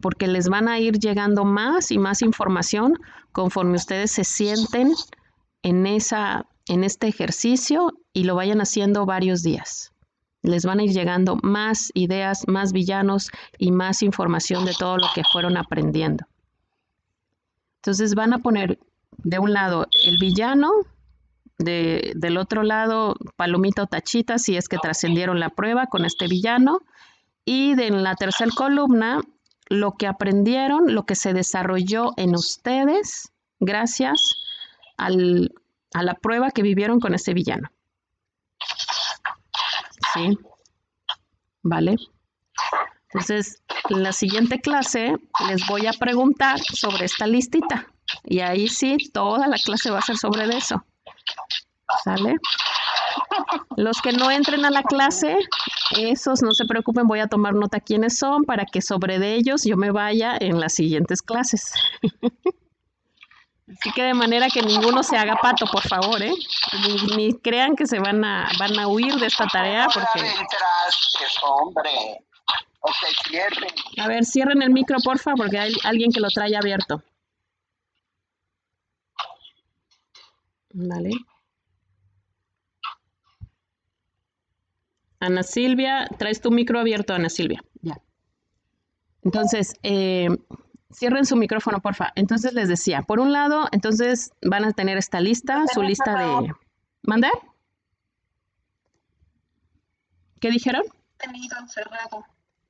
Porque 0.00 0.26
les 0.26 0.48
van 0.48 0.68
a 0.68 0.78
ir 0.78 0.98
llegando 0.98 1.44
más 1.44 1.90
y 1.90 1.98
más 1.98 2.22
información 2.22 2.98
conforme 3.32 3.76
ustedes 3.76 4.10
se 4.10 4.24
sienten 4.24 4.92
en, 5.62 5.86
esa, 5.86 6.46
en 6.66 6.84
este 6.84 7.08
ejercicio 7.08 7.92
y 8.12 8.24
lo 8.24 8.34
vayan 8.34 8.60
haciendo 8.60 9.06
varios 9.06 9.42
días. 9.42 9.92
Les 10.42 10.64
van 10.64 10.80
a 10.80 10.84
ir 10.84 10.92
llegando 10.92 11.36
más 11.42 11.90
ideas, 11.94 12.48
más 12.48 12.72
villanos 12.72 13.30
y 13.58 13.72
más 13.72 14.02
información 14.02 14.64
de 14.64 14.72
todo 14.78 14.96
lo 14.96 15.06
que 15.14 15.22
fueron 15.30 15.56
aprendiendo. 15.56 16.24
Entonces 17.76 18.14
van 18.14 18.32
a 18.32 18.38
poner 18.38 18.78
de 19.18 19.38
un 19.38 19.52
lado 19.52 19.86
el 20.04 20.16
villano, 20.18 20.70
de, 21.58 22.12
del 22.16 22.38
otro 22.38 22.62
lado 22.62 23.16
palomita 23.36 23.82
o 23.82 23.86
tachita 23.86 24.38
si 24.38 24.56
es 24.56 24.68
que 24.68 24.78
trascendieron 24.78 25.40
la 25.40 25.50
prueba 25.50 25.86
con 25.86 26.06
este 26.06 26.26
villano. 26.26 26.80
Y 27.44 27.74
de 27.74 27.88
en 27.88 28.02
la 28.02 28.14
tercera 28.14 28.50
columna 28.54 29.20
lo 29.70 29.92
que 29.92 30.06
aprendieron, 30.06 30.94
lo 30.94 31.06
que 31.06 31.14
se 31.14 31.32
desarrolló 31.32 32.10
en 32.16 32.34
ustedes 32.34 33.32
gracias 33.60 34.20
al, 34.98 35.52
a 35.94 36.02
la 36.02 36.14
prueba 36.14 36.50
que 36.50 36.62
vivieron 36.62 37.00
con 37.00 37.14
ese 37.14 37.32
villano. 37.32 37.70
¿Sí? 40.12 40.36
¿Vale? 41.62 41.96
Entonces, 43.12 43.62
en 43.88 44.02
la 44.02 44.12
siguiente 44.12 44.60
clase 44.60 45.14
les 45.48 45.66
voy 45.66 45.86
a 45.86 45.92
preguntar 45.92 46.58
sobre 46.60 47.04
esta 47.04 47.26
listita. 47.26 47.86
Y 48.24 48.40
ahí 48.40 48.68
sí, 48.68 48.96
toda 49.12 49.46
la 49.46 49.56
clase 49.56 49.90
va 49.90 49.98
a 49.98 50.02
ser 50.02 50.16
sobre 50.16 50.44
eso. 50.56 50.84
¿Sale? 52.04 52.36
Los 53.76 54.00
que 54.00 54.12
no 54.12 54.30
entren 54.30 54.64
a 54.64 54.70
la 54.70 54.82
clase, 54.82 55.36
esos 55.96 56.42
no 56.42 56.52
se 56.52 56.64
preocupen, 56.64 57.06
voy 57.06 57.20
a 57.20 57.26
tomar 57.26 57.54
nota 57.54 57.80
quiénes 57.80 58.18
son 58.18 58.44
para 58.44 58.64
que 58.64 58.80
sobre 58.80 59.18
de 59.18 59.34
ellos 59.34 59.64
yo 59.64 59.76
me 59.76 59.90
vaya 59.90 60.36
en 60.38 60.60
las 60.60 60.74
siguientes 60.74 61.22
clases. 61.22 61.72
Así 63.68 63.92
que 63.92 64.02
de 64.02 64.14
manera 64.14 64.48
que 64.52 64.62
ninguno 64.62 65.02
se 65.02 65.16
haga 65.16 65.36
pato, 65.36 65.64
por 65.66 65.82
favor, 65.82 66.20
¿eh? 66.22 66.34
Ni, 67.16 67.32
crean 67.34 67.76
que 67.76 67.86
se 67.86 68.00
van 68.00 68.24
a, 68.24 68.50
van 68.58 68.76
a 68.78 68.88
huir 68.88 69.14
de 69.14 69.26
esta 69.26 69.46
tarea 69.46 69.86
porque... 69.92 70.28
A 73.98 74.08
ver, 74.08 74.24
cierren 74.24 74.62
el 74.62 74.70
micro, 74.70 74.98
porfa, 75.04 75.34
porque 75.36 75.58
hay 75.58 75.72
alguien 75.84 76.10
que 76.10 76.20
lo 76.20 76.28
trae 76.28 76.56
abierto. 76.56 77.02
Vale. 80.72 81.10
Ana 85.20 85.42
Silvia, 85.42 86.08
traes 86.18 86.40
tu 86.40 86.50
micro 86.50 86.80
abierto, 86.80 87.14
Ana 87.14 87.28
Silvia. 87.28 87.62
Ya. 87.82 88.00
Entonces, 89.22 89.74
eh, 89.82 90.28
cierren 90.92 91.26
su 91.26 91.36
micrófono, 91.36 91.80
porfa. 91.80 92.12
Entonces 92.16 92.54
les 92.54 92.68
decía, 92.68 93.02
por 93.02 93.20
un 93.20 93.32
lado, 93.32 93.68
entonces 93.72 94.32
van 94.42 94.64
a 94.64 94.72
tener 94.72 94.96
esta 94.98 95.20
lista, 95.20 95.64
su 95.72 95.82
lista 95.82 96.18
de... 96.18 96.52
¿Mandar? 97.02 97.32
¿Qué 100.40 100.50
dijeron? 100.50 100.82
Tenido 101.18 101.56
cerrado. 101.68 102.24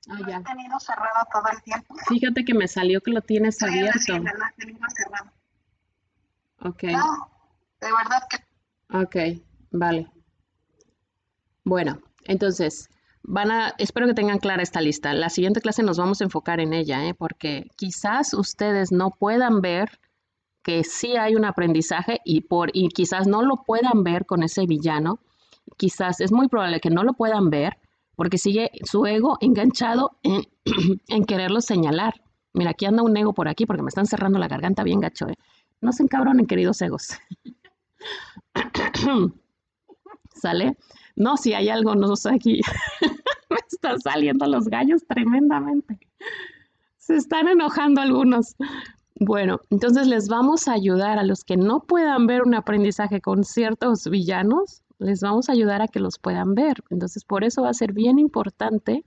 Ah, 0.08 0.18
ya. 0.26 0.42
tenido 0.42 0.80
cerrado 0.80 1.26
todo 1.32 1.44
el 1.52 1.62
tiempo. 1.62 1.94
Fíjate 2.08 2.44
que 2.44 2.54
me 2.54 2.66
salió 2.66 3.00
que 3.00 3.12
lo 3.12 3.20
tienes 3.20 3.62
abierto. 3.62 3.98
Sí, 4.00 4.12
lo 4.12 4.24
tenido 4.56 4.86
cerrado. 4.96 5.30
Ok. 6.62 6.82
No, 6.84 7.30
de 7.80 7.92
verdad 7.92 8.26
que... 8.28 8.98
Ok, 8.98 9.42
vale. 9.70 10.10
Bueno, 11.64 12.00
entonces, 12.24 12.88
van 13.22 13.50
a, 13.50 13.74
espero 13.78 14.06
que 14.06 14.14
tengan 14.14 14.38
clara 14.38 14.62
esta 14.62 14.80
lista. 14.80 15.12
La 15.14 15.28
siguiente 15.28 15.60
clase 15.60 15.82
nos 15.82 15.98
vamos 15.98 16.20
a 16.20 16.24
enfocar 16.24 16.60
en 16.60 16.72
ella, 16.72 17.06
¿eh? 17.06 17.14
porque 17.14 17.68
quizás 17.76 18.34
ustedes 18.34 18.92
no 18.92 19.10
puedan 19.10 19.60
ver 19.60 20.00
que 20.62 20.84
sí 20.84 21.16
hay 21.16 21.36
un 21.36 21.44
aprendizaje 21.44 22.20
y, 22.24 22.42
por, 22.42 22.70
y 22.74 22.88
quizás 22.88 23.26
no 23.26 23.42
lo 23.42 23.62
puedan 23.64 24.04
ver 24.04 24.26
con 24.26 24.42
ese 24.42 24.66
villano. 24.66 25.18
Quizás 25.76 26.20
es 26.20 26.32
muy 26.32 26.48
probable 26.48 26.80
que 26.80 26.90
no 26.90 27.04
lo 27.04 27.14
puedan 27.14 27.50
ver 27.50 27.78
porque 28.16 28.38
sigue 28.38 28.70
su 28.84 29.06
ego 29.06 29.38
enganchado 29.40 30.18
en, 30.22 30.44
quererlo 31.26 31.60
señalar. 31.60 32.22
Mira, 32.52 32.70
aquí 32.72 32.84
anda 32.84 33.02
un 33.02 33.16
ego 33.16 33.32
por 33.32 33.48
aquí 33.48 33.64
porque 33.64 33.82
me 33.82 33.88
están 33.88 34.06
cerrando 34.06 34.38
la 34.38 34.48
garganta 34.48 34.82
bien 34.82 35.00
gacho. 35.00 35.28
¿eh? 35.28 35.34
No 35.80 35.92
se 35.92 36.02
encabronen, 36.02 36.46
queridos 36.46 36.82
egos. 36.82 37.10
¿Sale? 40.34 40.76
No, 41.16 41.36
si 41.36 41.52
hay 41.52 41.68
algo, 41.68 41.94
no 41.94 42.16
sé, 42.16 42.30
aquí 42.30 42.60
me 43.50 43.56
están 43.70 44.00
saliendo 44.00 44.46
los 44.46 44.68
gallos 44.68 45.04
tremendamente. 45.06 45.98
Se 46.98 47.16
están 47.16 47.48
enojando 47.48 48.00
algunos. 48.00 48.56
Bueno, 49.16 49.60
entonces 49.70 50.06
les 50.06 50.28
vamos 50.28 50.66
a 50.68 50.72
ayudar 50.72 51.18
a 51.18 51.24
los 51.24 51.44
que 51.44 51.56
no 51.56 51.80
puedan 51.80 52.26
ver 52.26 52.42
un 52.42 52.54
aprendizaje 52.54 53.20
con 53.20 53.44
ciertos 53.44 54.08
villanos, 54.08 54.82
les 54.98 55.20
vamos 55.20 55.48
a 55.48 55.52
ayudar 55.52 55.82
a 55.82 55.88
que 55.88 56.00
los 56.00 56.18
puedan 56.18 56.54
ver. 56.54 56.84
Entonces, 56.90 57.24
por 57.24 57.42
eso 57.42 57.62
va 57.62 57.70
a 57.70 57.74
ser 57.74 57.92
bien 57.92 58.18
importante 58.18 59.04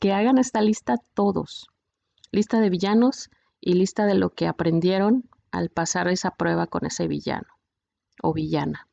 que 0.00 0.12
hagan 0.12 0.38
esta 0.38 0.60
lista 0.60 0.96
todos. 1.14 1.68
Lista 2.30 2.60
de 2.60 2.70
villanos 2.70 3.30
y 3.60 3.74
lista 3.74 4.06
de 4.06 4.14
lo 4.14 4.30
que 4.30 4.46
aprendieron 4.46 5.28
al 5.50 5.70
pasar 5.70 6.08
esa 6.08 6.32
prueba 6.32 6.66
con 6.66 6.86
ese 6.86 7.08
villano 7.08 7.48
o 8.22 8.32
villana. 8.32 8.88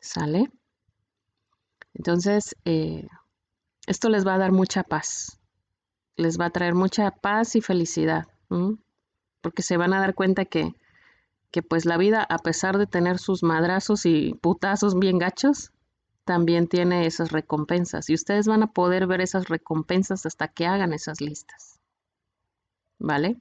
¿Sale? 0.00 0.50
Entonces, 1.94 2.56
eh, 2.64 3.06
esto 3.86 4.08
les 4.08 4.26
va 4.26 4.34
a 4.34 4.38
dar 4.38 4.52
mucha 4.52 4.82
paz, 4.82 5.40
les 6.16 6.38
va 6.38 6.46
a 6.46 6.50
traer 6.50 6.74
mucha 6.74 7.10
paz 7.10 7.56
y 7.56 7.60
felicidad, 7.60 8.28
porque 9.40 9.62
se 9.62 9.76
van 9.76 9.92
a 9.92 10.00
dar 10.00 10.14
cuenta 10.14 10.44
que, 10.44 10.74
que 11.50 11.62
pues 11.62 11.84
la 11.84 11.96
vida, 11.96 12.22
a 12.22 12.38
pesar 12.38 12.78
de 12.78 12.86
tener 12.86 13.18
sus 13.18 13.42
madrazos 13.42 14.06
y 14.06 14.34
putazos 14.34 14.98
bien 14.98 15.18
gachos, 15.18 15.72
también 16.24 16.68
tiene 16.68 17.06
esas 17.06 17.32
recompensas 17.32 18.08
y 18.08 18.14
ustedes 18.14 18.46
van 18.46 18.62
a 18.62 18.72
poder 18.72 19.06
ver 19.06 19.20
esas 19.20 19.48
recompensas 19.48 20.26
hasta 20.26 20.48
que 20.48 20.66
hagan 20.66 20.92
esas 20.92 21.20
listas. 21.20 21.80
¿Vale? 22.98 23.40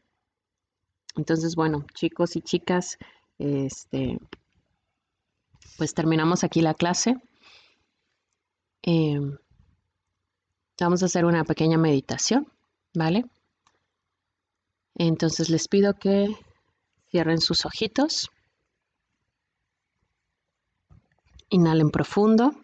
Entonces, 1.15 1.55
bueno, 1.55 1.85
chicos 1.93 2.35
y 2.35 2.41
chicas, 2.41 2.97
este, 3.37 4.19
pues 5.77 5.93
terminamos 5.93 6.43
aquí 6.43 6.61
la 6.61 6.73
clase. 6.73 7.15
Em, 8.91 9.37
vamos 10.79 11.03
a 11.03 11.05
hacer 11.05 11.23
una 11.23 11.43
pequeña 11.43 11.77
meditación, 11.77 12.51
¿vale? 12.95 13.23
Entonces 14.95 15.51
les 15.51 15.67
pido 15.67 15.93
que 15.99 16.35
cierren 17.11 17.39
sus 17.39 17.67
ojitos. 17.67 18.31
Inhalen 21.49 21.91
profundo. 21.91 22.55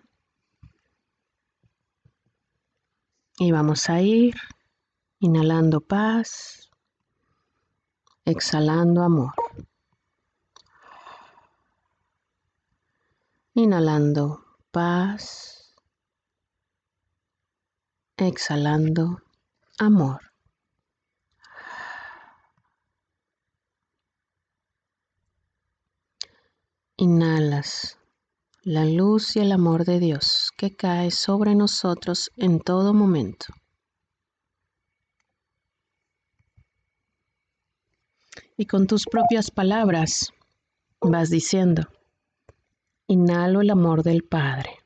Y 3.37 3.51
vamos 3.51 3.87
a 3.91 4.01
ir 4.01 4.33
inhalando 5.19 5.79
paz, 5.79 6.71
exhalando 8.25 9.03
amor. 9.03 9.33
Inhalando 13.53 14.43
paz 14.71 15.64
exhalando 18.17 19.21
amor. 19.77 20.21
Inhalas 26.97 27.99
la 28.65 28.85
luz 28.85 29.35
y 29.35 29.41
el 29.41 29.51
amor 29.51 29.85
de 29.85 29.99
Dios 29.99 30.49
que 30.57 30.75
cae 30.75 31.11
sobre 31.11 31.53
nosotros 31.53 32.31
en 32.35 32.59
todo 32.59 32.95
momento. 32.95 33.45
Y 38.57 38.65
con 38.65 38.87
tus 38.87 39.05
propias 39.05 39.51
palabras 39.51 40.31
vas 40.99 41.29
diciendo, 41.29 41.83
inhalo 43.07 43.61
el 43.61 43.69
amor 43.69 44.01
del 44.01 44.23
Padre. 44.23 44.84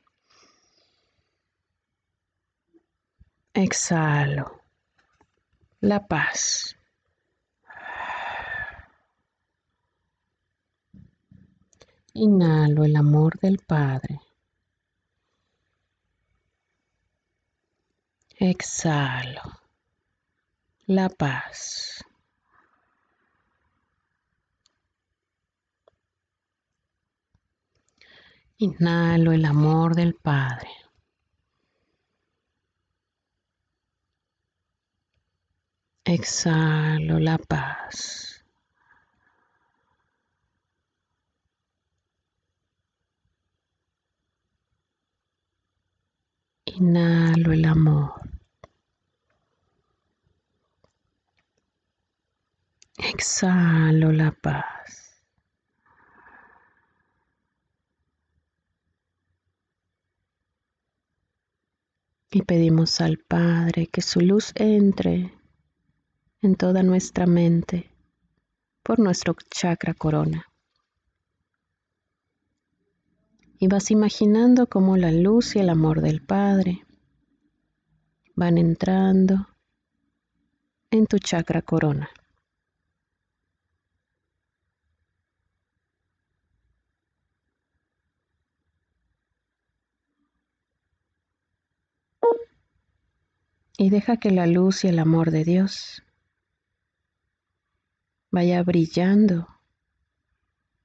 Exhalo 3.52 4.62
la 5.80 6.06
paz. 6.06 6.76
Inhalo 12.14 12.84
el 12.84 12.94
amor 12.94 13.40
del 13.40 13.58
Padre. 13.58 14.20
Exhalo 18.38 19.42
la 20.86 21.08
paz. 21.08 22.04
Inhalo 28.58 29.32
el 29.32 29.44
amor 29.44 29.96
del 29.96 30.14
Padre. 30.14 30.68
Exhalo 36.04 37.18
la 37.18 37.38
paz. 37.38 38.44
Inhalo 46.64 47.52
el 47.52 47.64
amor. 47.66 48.12
Exhalo 52.96 54.12
la 54.12 54.30
paz. 54.32 55.22
Y 62.30 62.42
pedimos 62.42 63.00
al 63.00 63.18
Padre 63.18 63.86
que 63.88 64.00
su 64.02 64.20
luz 64.20 64.52
entre 64.54 65.39
en 66.42 66.54
toda 66.54 66.82
nuestra 66.82 67.26
mente 67.26 67.90
por 68.82 68.98
nuestro 68.98 69.36
chakra 69.50 69.94
corona. 69.94 70.46
Y 73.58 73.68
vas 73.68 73.90
imaginando 73.90 74.66
cómo 74.66 74.96
la 74.96 75.12
luz 75.12 75.54
y 75.56 75.58
el 75.58 75.68
amor 75.68 76.00
del 76.00 76.22
Padre 76.22 76.86
van 78.34 78.56
entrando 78.56 79.48
en 80.90 81.06
tu 81.06 81.18
chakra 81.18 81.62
corona. 81.62 82.08
y 93.80 93.88
deja 93.88 94.18
que 94.18 94.30
la 94.30 94.46
luz 94.46 94.84
y 94.84 94.88
el 94.88 94.98
amor 94.98 95.30
de 95.30 95.42
Dios 95.42 96.02
vaya 98.30 98.62
brillando 98.62 99.48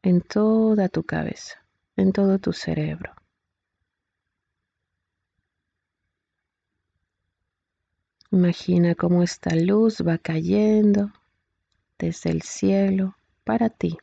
en 0.02 0.22
toda 0.22 0.90
tu 0.90 1.04
cabeza, 1.04 1.66
en 1.96 2.12
todo 2.12 2.40
tu 2.40 2.54
cerebro. 2.54 3.14
Imagina 8.32 8.96
cómo 8.96 9.24
esta 9.24 9.56
luz 9.56 10.02
va 10.06 10.18
cayendo 10.18 11.12
desde 11.98 12.32
el 12.32 12.42
cielo 12.42 13.16
para 13.44 13.70
ti. 13.70 13.98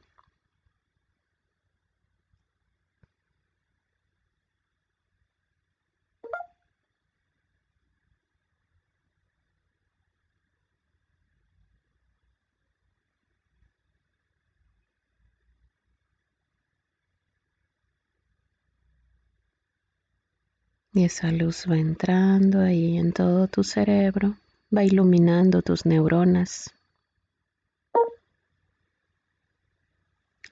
Y 20.95 21.05
esa 21.05 21.31
luz 21.31 21.65
va 21.71 21.79
entrando 21.79 22.61
ahí 22.61 22.99
en 22.99 23.13
todo 23.13 23.49
tu 23.49 23.65
cerebro, 23.65 24.37
va 24.77 24.85
iluminando 24.85 25.63
tus 25.63 25.87
neuronas. 25.87 26.75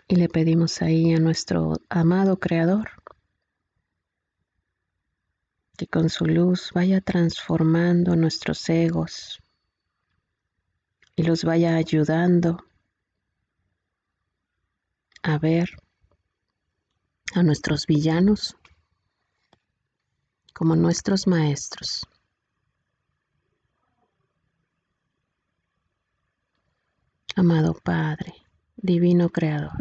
Y 0.09 0.17
le 0.17 0.29
pedimos 0.29 0.81
ahí 0.81 1.13
a 1.15 1.19
nuestro 1.19 1.75
amado 1.89 2.39
Creador 2.39 2.91
que 5.81 5.87
con 5.87 6.11
su 6.11 6.27
luz 6.27 6.73
vaya 6.75 7.01
transformando 7.01 8.15
nuestros 8.15 8.69
egos 8.69 9.41
y 11.17 11.23
los 11.23 11.43
vaya 11.43 11.77
ayudando 11.77 12.63
a 15.23 15.39
ver 15.39 15.71
a 17.33 17.43
nuestros 17.43 17.87
villanos 17.87 18.59
como 20.55 20.77
nuestros 20.77 21.27
maestros. 21.27 22.07
Amado 27.37 27.75
Padre, 27.75 28.35
Divino 28.77 29.31
Creador, 29.31 29.73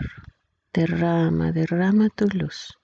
derrama, 0.73 1.51
derrama 1.51 2.09
tu 2.09 2.25
luz 2.27 2.79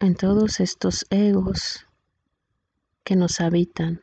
en 0.00 0.14
todos 0.14 0.60
estos 0.60 1.04
egos 1.10 1.86
que 3.04 3.16
nos 3.16 3.40
habitan. 3.40 4.00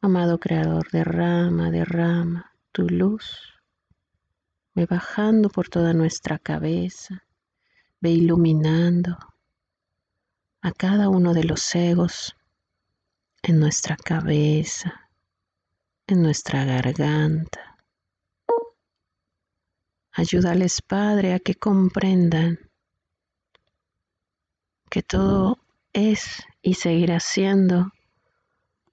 Amado 0.00 0.40
Creador, 0.40 0.90
derrama, 0.90 1.70
derrama 1.70 2.54
tu 2.72 2.88
luz, 2.88 3.60
ve 4.74 4.86
bajando 4.86 5.50
por 5.50 5.68
toda 5.68 5.92
nuestra 5.92 6.38
cabeza, 6.38 7.22
Ve 8.00 8.10
iluminando 8.10 9.18
a 10.62 10.72
cada 10.72 11.08
uno 11.08 11.34
de 11.34 11.44
los 11.44 11.74
egos 11.74 12.36
en 13.42 13.60
nuestra 13.60 13.96
cabeza, 13.96 15.10
en 16.06 16.22
nuestra 16.22 16.64
garganta. 16.64 17.76
Ayúdales, 20.12 20.82
Padre, 20.82 21.34
a 21.34 21.38
que 21.38 21.54
comprendan 21.54 22.58
que 24.90 25.02
todo 25.02 25.58
es 25.92 26.42
y 26.62 26.74
seguirá 26.74 27.20
siendo 27.20 27.92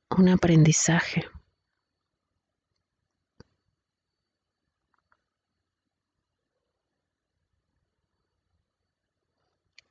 un 0.09 0.29
aprendizaje. 0.29 1.25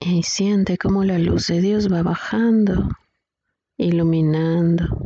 Y 0.08 0.22
siente 0.22 0.78
cómo 0.78 1.02
la 1.02 1.18
luz 1.18 1.48
de 1.48 1.60
Dios 1.60 1.92
va 1.92 2.00
bajando, 2.04 2.90
iluminando 3.76 5.02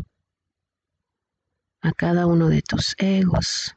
a 1.81 1.93
cada 1.93 2.27
uno 2.27 2.51
de 2.51 2.61
tus 2.61 2.95
egos, 2.99 3.75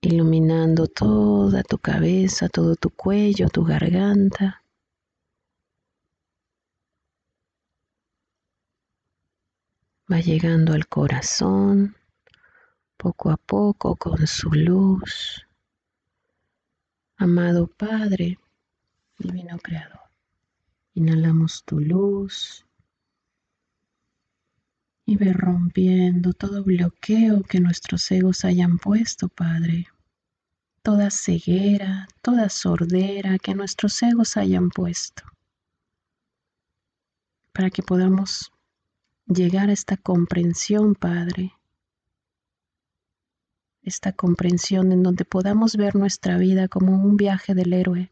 iluminando 0.00 0.86
toda 0.86 1.64
tu 1.64 1.76
cabeza, 1.78 2.48
todo 2.48 2.76
tu 2.76 2.90
cuello, 2.90 3.48
tu 3.48 3.64
garganta. 3.64 4.62
Va 10.08 10.20
llegando 10.20 10.72
al 10.72 10.86
corazón, 10.86 11.96
poco 12.96 13.28
a 13.30 13.36
poco 13.36 13.96
con 13.96 14.24
su 14.24 14.50
luz. 14.52 15.44
Amado 17.16 17.66
Padre, 17.66 18.38
Divino 19.22 19.56
Creador. 19.58 20.00
Inhalamos 20.94 21.62
tu 21.64 21.78
luz 21.78 22.66
y 25.06 25.16
ve 25.16 25.32
rompiendo 25.32 26.32
todo 26.32 26.64
bloqueo 26.64 27.42
que 27.42 27.60
nuestros 27.60 28.10
egos 28.10 28.44
hayan 28.44 28.78
puesto, 28.78 29.28
Padre. 29.28 29.86
Toda 30.82 31.10
ceguera, 31.10 32.08
toda 32.20 32.48
sordera 32.48 33.38
que 33.38 33.54
nuestros 33.54 34.02
egos 34.02 34.36
hayan 34.36 34.70
puesto. 34.70 35.22
Para 37.52 37.70
que 37.70 37.82
podamos 37.82 38.52
llegar 39.26 39.70
a 39.70 39.72
esta 39.72 39.96
comprensión, 39.96 40.96
Padre. 40.96 41.52
Esta 43.82 44.12
comprensión 44.12 44.90
en 44.90 45.02
donde 45.02 45.24
podamos 45.24 45.76
ver 45.76 45.94
nuestra 45.94 46.38
vida 46.38 46.66
como 46.66 46.92
un 46.92 47.16
viaje 47.16 47.54
del 47.54 47.72
héroe 47.72 48.11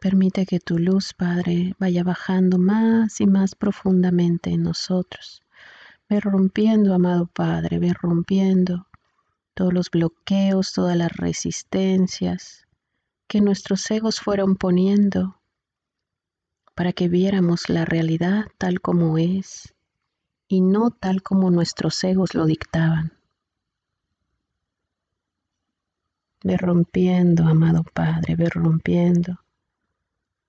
Permite 0.00 0.46
que 0.46 0.60
tu 0.60 0.78
luz, 0.78 1.12
Padre, 1.12 1.74
vaya 1.78 2.02
bajando 2.02 2.56
más 2.56 3.20
y 3.20 3.26
más 3.26 3.54
profundamente 3.54 4.48
en 4.48 4.62
nosotros. 4.62 5.42
Ve 6.08 6.20
rompiendo, 6.20 6.94
amado 6.94 7.26
Padre, 7.26 7.78
ve 7.78 7.92
rompiendo 7.92 8.86
todos 9.52 9.74
los 9.74 9.90
bloqueos, 9.90 10.72
todas 10.72 10.96
las 10.96 11.12
resistencias 11.12 12.66
que 13.28 13.42
nuestros 13.42 13.90
egos 13.90 14.20
fueron 14.20 14.56
poniendo 14.56 15.38
para 16.74 16.94
que 16.94 17.08
viéramos 17.08 17.68
la 17.68 17.84
realidad 17.84 18.46
tal 18.56 18.80
como 18.80 19.18
es 19.18 19.74
y 20.48 20.62
no 20.62 20.92
tal 20.92 21.22
como 21.22 21.50
nuestros 21.50 22.02
egos 22.04 22.34
lo 22.34 22.46
dictaban. 22.46 23.12
Ve 26.42 26.56
rompiendo, 26.56 27.44
amado 27.44 27.84
Padre, 27.92 28.34
ve 28.34 28.48
rompiendo 28.48 29.40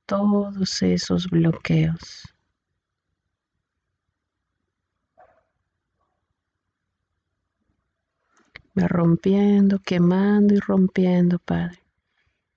todos 0.06 0.82
esos 0.82 1.30
bloqueos. 1.30 2.24
Ve 8.74 8.88
rompiendo, 8.88 9.80
quemando 9.80 10.54
y 10.54 10.60
rompiendo, 10.60 11.40
Padre. 11.40 11.80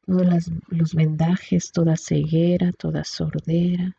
Todos 0.07 0.51
los 0.69 0.95
vendajes, 0.95 1.73
toda 1.73 1.97
ceguera, 1.97 2.73
toda 2.73 3.05
sordera, 3.05 3.97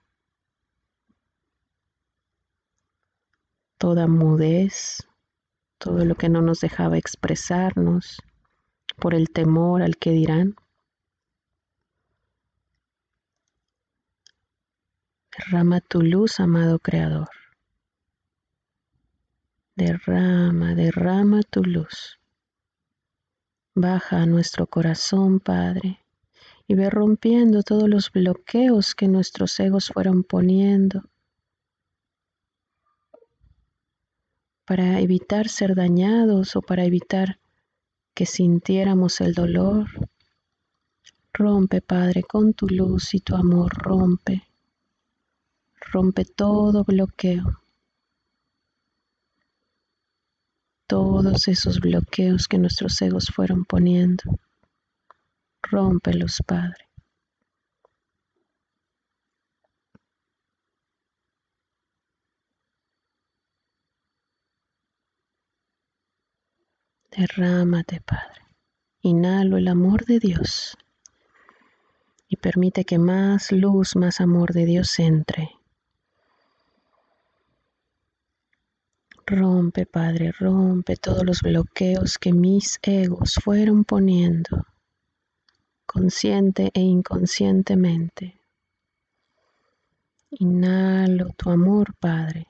toda 3.77 4.07
mudez, 4.07 5.05
todo 5.77 6.05
lo 6.05 6.15
que 6.15 6.29
no 6.29 6.41
nos 6.41 6.61
dejaba 6.61 6.97
expresarnos 6.97 8.21
por 8.97 9.13
el 9.13 9.29
temor 9.29 9.81
al 9.81 9.97
que 9.97 10.11
dirán. 10.11 10.55
Derrama 15.37 15.81
tu 15.81 16.01
luz, 16.01 16.39
amado 16.39 16.79
Creador. 16.79 17.27
Derrama, 19.75 20.75
derrama 20.75 21.41
tu 21.43 21.61
luz. 21.61 22.19
Baja 23.73 24.21
a 24.21 24.25
nuestro 24.25 24.67
corazón, 24.67 25.41
Padre, 25.41 25.99
y 26.67 26.75
ve 26.75 26.89
rompiendo 26.89 27.63
todos 27.63 27.89
los 27.89 28.13
bloqueos 28.13 28.95
que 28.95 29.09
nuestros 29.09 29.59
egos 29.59 29.89
fueron 29.89 30.23
poniendo 30.23 31.03
para 34.63 35.01
evitar 35.01 35.49
ser 35.49 35.75
dañados 35.75 36.55
o 36.55 36.61
para 36.61 36.85
evitar 36.85 37.39
que 38.13 38.25
sintiéramos 38.25 39.19
el 39.19 39.33
dolor. 39.33 39.87
Rompe, 41.33 41.81
Padre, 41.81 42.23
con 42.23 42.53
tu 42.53 42.67
luz 42.67 43.13
y 43.13 43.19
tu 43.19 43.35
amor, 43.35 43.73
rompe 43.73 44.54
rompe 45.91 46.25
todo 46.25 46.83
bloqueo, 46.83 47.61
todos 50.87 51.47
esos 51.47 51.79
bloqueos 51.79 52.47
que 52.47 52.57
nuestros 52.57 53.01
egos 53.01 53.27
fueron 53.33 53.65
poniendo. 53.65 54.23
Rómpelos, 55.63 56.41
Padre. 56.45 56.85
Derrámate, 67.11 68.01
Padre. 68.01 68.41
Inhalo 69.01 69.57
el 69.57 69.67
amor 69.69 70.05
de 70.05 70.19
Dios 70.19 70.77
y 72.27 72.35
permite 72.37 72.83
que 72.85 72.97
más 72.99 73.51
luz, 73.51 73.95
más 73.95 74.19
amor 74.19 74.51
de 74.51 74.65
Dios 74.65 74.99
entre 74.99 75.54
Rompe, 79.27 79.87
Padre, 79.87 80.31
rompe 80.31 80.97
todos 80.97 81.25
los 81.25 81.41
bloqueos 81.41 82.19
que 82.19 82.31
mis 82.31 82.77
egos 82.83 83.39
fueron 83.43 83.83
poniendo, 83.83 84.67
consciente 85.87 86.69
e 86.75 86.81
inconscientemente. 86.81 88.39
Inhalo 90.29 91.29
tu 91.35 91.49
amor, 91.49 91.95
Padre. 91.95 92.45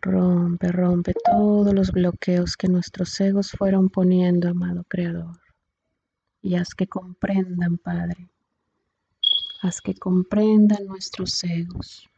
Rompe, 0.00 0.72
rompe 0.72 1.12
todos 1.22 1.74
los 1.74 1.92
bloqueos 1.92 2.56
que 2.56 2.68
nuestros 2.68 3.20
egos 3.20 3.50
fueron 3.50 3.90
poniendo, 3.90 4.48
amado 4.48 4.84
Creador. 4.88 5.38
Y 6.40 6.54
haz 6.54 6.74
que 6.74 6.86
comprendan, 6.86 7.76
Padre. 7.76 8.30
Haz 9.60 9.82
que 9.82 9.94
comprendan 9.94 10.86
nuestros 10.86 11.44
egos 11.44 12.08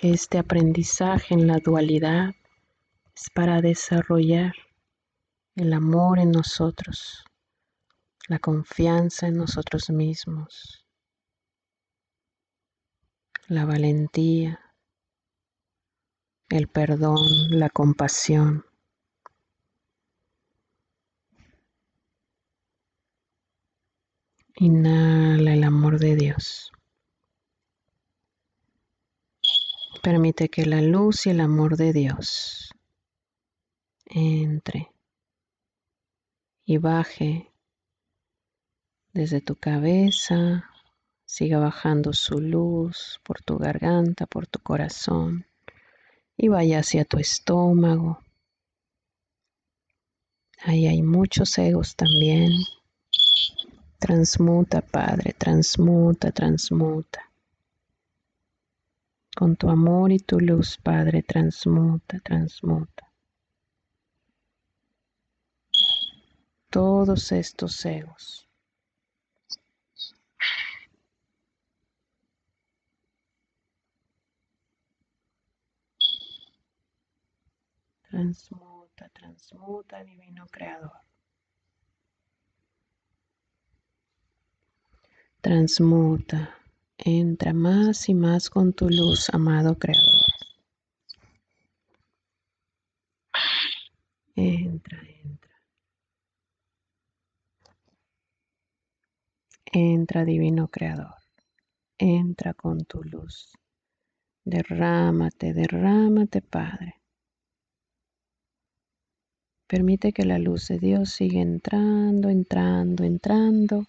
que 0.00 0.12
este 0.12 0.38
aprendizaje 0.38 1.34
en 1.34 1.46
la 1.46 1.58
dualidad 1.58 2.30
es 3.14 3.28
para 3.34 3.60
desarrollar 3.60 4.54
el 5.56 5.74
amor 5.74 6.18
en 6.18 6.30
nosotros, 6.30 7.22
la 8.26 8.38
confianza 8.38 9.26
en 9.26 9.36
nosotros 9.36 9.90
mismos, 9.90 10.86
la 13.48 13.66
valentía, 13.66 14.58
el 16.48 16.66
perdón, 16.68 17.18
la 17.50 17.68
compasión. 17.68 18.64
Inhala 24.54 25.52
el 25.52 25.64
amor 25.64 25.98
de 25.98 26.16
Dios. 26.16 26.72
Permite 30.02 30.48
que 30.48 30.64
la 30.64 30.80
luz 30.80 31.26
y 31.26 31.30
el 31.30 31.40
amor 31.40 31.76
de 31.76 31.92
Dios 31.92 32.74
entre 34.06 34.90
y 36.64 36.78
baje 36.78 37.50
desde 39.12 39.40
tu 39.40 39.56
cabeza, 39.56 40.70
siga 41.24 41.58
bajando 41.58 42.12
su 42.12 42.40
luz 42.40 43.20
por 43.24 43.42
tu 43.42 43.58
garganta, 43.58 44.26
por 44.26 44.46
tu 44.46 44.60
corazón 44.60 45.46
y 46.36 46.48
vaya 46.48 46.78
hacia 46.78 47.04
tu 47.04 47.18
estómago. 47.18 48.20
Ahí 50.62 50.86
hay 50.86 51.02
muchos 51.02 51.58
egos 51.58 51.96
también. 51.96 52.50
Transmuta, 53.98 54.80
Padre, 54.80 55.34
transmuta, 55.36 56.30
transmuta. 56.32 57.29
Con 59.40 59.56
tu 59.56 59.70
amor 59.70 60.12
y 60.12 60.18
tu 60.18 60.38
luz, 60.38 60.76
Padre, 60.76 61.22
transmuta, 61.22 62.20
transmuta. 62.20 63.10
Todos 66.68 67.32
estos 67.32 67.82
egos. 67.86 68.46
Transmuta, 78.10 79.08
transmuta, 79.08 80.04
divino 80.04 80.46
creador. 80.48 81.00
Transmuta, 85.40 86.58
Entra 87.02 87.54
más 87.54 88.10
y 88.10 88.14
más 88.14 88.50
con 88.50 88.74
tu 88.74 88.90
luz, 88.90 89.30
amado 89.30 89.78
Creador. 89.78 90.20
Entra, 94.36 94.98
entra. 95.24 95.62
Entra, 99.72 100.24
Divino 100.26 100.68
Creador. 100.68 101.14
Entra 101.96 102.52
con 102.52 102.84
tu 102.84 103.02
luz. 103.02 103.50
Derrámate, 104.44 105.54
derrámate, 105.54 106.42
Padre. 106.42 107.00
Permite 109.66 110.12
que 110.12 110.26
la 110.26 110.38
luz 110.38 110.68
de 110.68 110.78
Dios 110.78 111.12
siga 111.12 111.40
entrando, 111.40 112.28
entrando, 112.28 113.04
entrando 113.04 113.86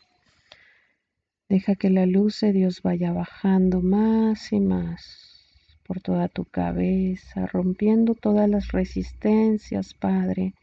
Deja 1.51 1.75
que 1.75 1.89
la 1.89 2.05
luz 2.05 2.39
de 2.39 2.53
Dios 2.53 2.81
vaya 2.81 3.11
bajando 3.11 3.81
más 3.81 4.53
y 4.53 4.61
más 4.61 5.81
por 5.83 5.99
toda 5.99 6.29
tu 6.29 6.45
cabeza, 6.45 7.45
rompiendo 7.45 8.15
todas 8.15 8.49
las 8.49 8.71
resistencias, 8.71 9.93
Padre. 9.93 10.53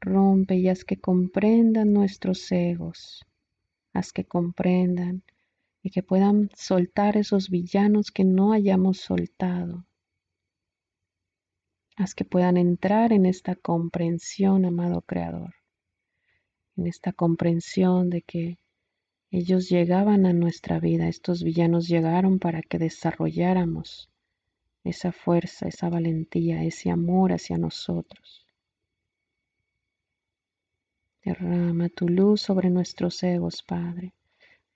Rompe 0.00 0.54
y 0.54 0.68
haz 0.68 0.84
que 0.84 1.00
comprendan 1.00 1.92
nuestros 1.92 2.52
egos, 2.52 3.26
haz 3.92 4.12
que 4.12 4.22
comprendan 4.22 5.24
y 5.82 5.90
que 5.90 6.04
puedan 6.04 6.48
soltar 6.54 7.16
esos 7.16 7.50
villanos 7.50 8.12
que 8.12 8.22
no 8.22 8.52
hayamos 8.52 8.98
soltado. 8.98 9.84
Haz 11.96 12.14
que 12.14 12.24
puedan 12.24 12.56
entrar 12.56 13.12
en 13.12 13.26
esta 13.26 13.56
comprensión, 13.56 14.64
amado 14.64 15.02
Creador, 15.02 15.54
en 16.76 16.86
esta 16.86 17.12
comprensión 17.12 18.10
de 18.10 18.22
que 18.22 18.59
ellos 19.30 19.68
llegaban 19.68 20.26
a 20.26 20.32
nuestra 20.32 20.80
vida, 20.80 21.06
estos 21.08 21.44
villanos 21.44 21.86
llegaron 21.86 22.38
para 22.40 22.62
que 22.62 22.78
desarrolláramos 22.78 24.10
esa 24.82 25.12
fuerza, 25.12 25.68
esa 25.68 25.88
valentía, 25.88 26.64
ese 26.64 26.90
amor 26.90 27.32
hacia 27.32 27.56
nosotros. 27.56 28.46
Derrama 31.22 31.88
tu 31.90 32.08
luz 32.08 32.40
sobre 32.40 32.70
nuestros 32.70 33.22
egos, 33.22 33.62
Padre, 33.62 34.14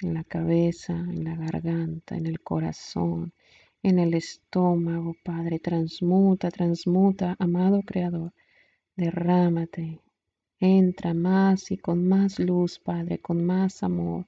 en 0.01 0.15
la 0.15 0.23
cabeza, 0.23 0.93
en 0.93 1.25
la 1.25 1.35
garganta, 1.35 2.17
en 2.17 2.27
el 2.27 2.41
corazón, 2.41 3.33
en 3.83 3.99
el 3.99 4.15
estómago, 4.15 5.17
Padre. 5.25 5.59
Transmuta, 5.59 6.51
transmuta, 6.51 7.35
amado 7.39 7.81
Creador. 7.83 8.33
Derrámate. 8.95 10.01
Entra 10.61 11.15
más 11.15 11.71
y 11.71 11.77
con 11.77 12.07
más 12.07 12.39
luz, 12.39 12.79
Padre, 12.79 13.19
con 13.19 13.45
más 13.45 13.83
amor, 13.83 14.27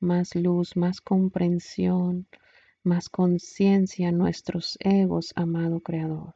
más 0.00 0.34
luz, 0.34 0.76
más 0.76 1.00
comprensión, 1.00 2.26
más 2.82 3.08
conciencia 3.08 4.08
en 4.08 4.18
nuestros 4.18 4.78
egos, 4.80 5.32
amado 5.36 5.80
Creador. 5.80 6.34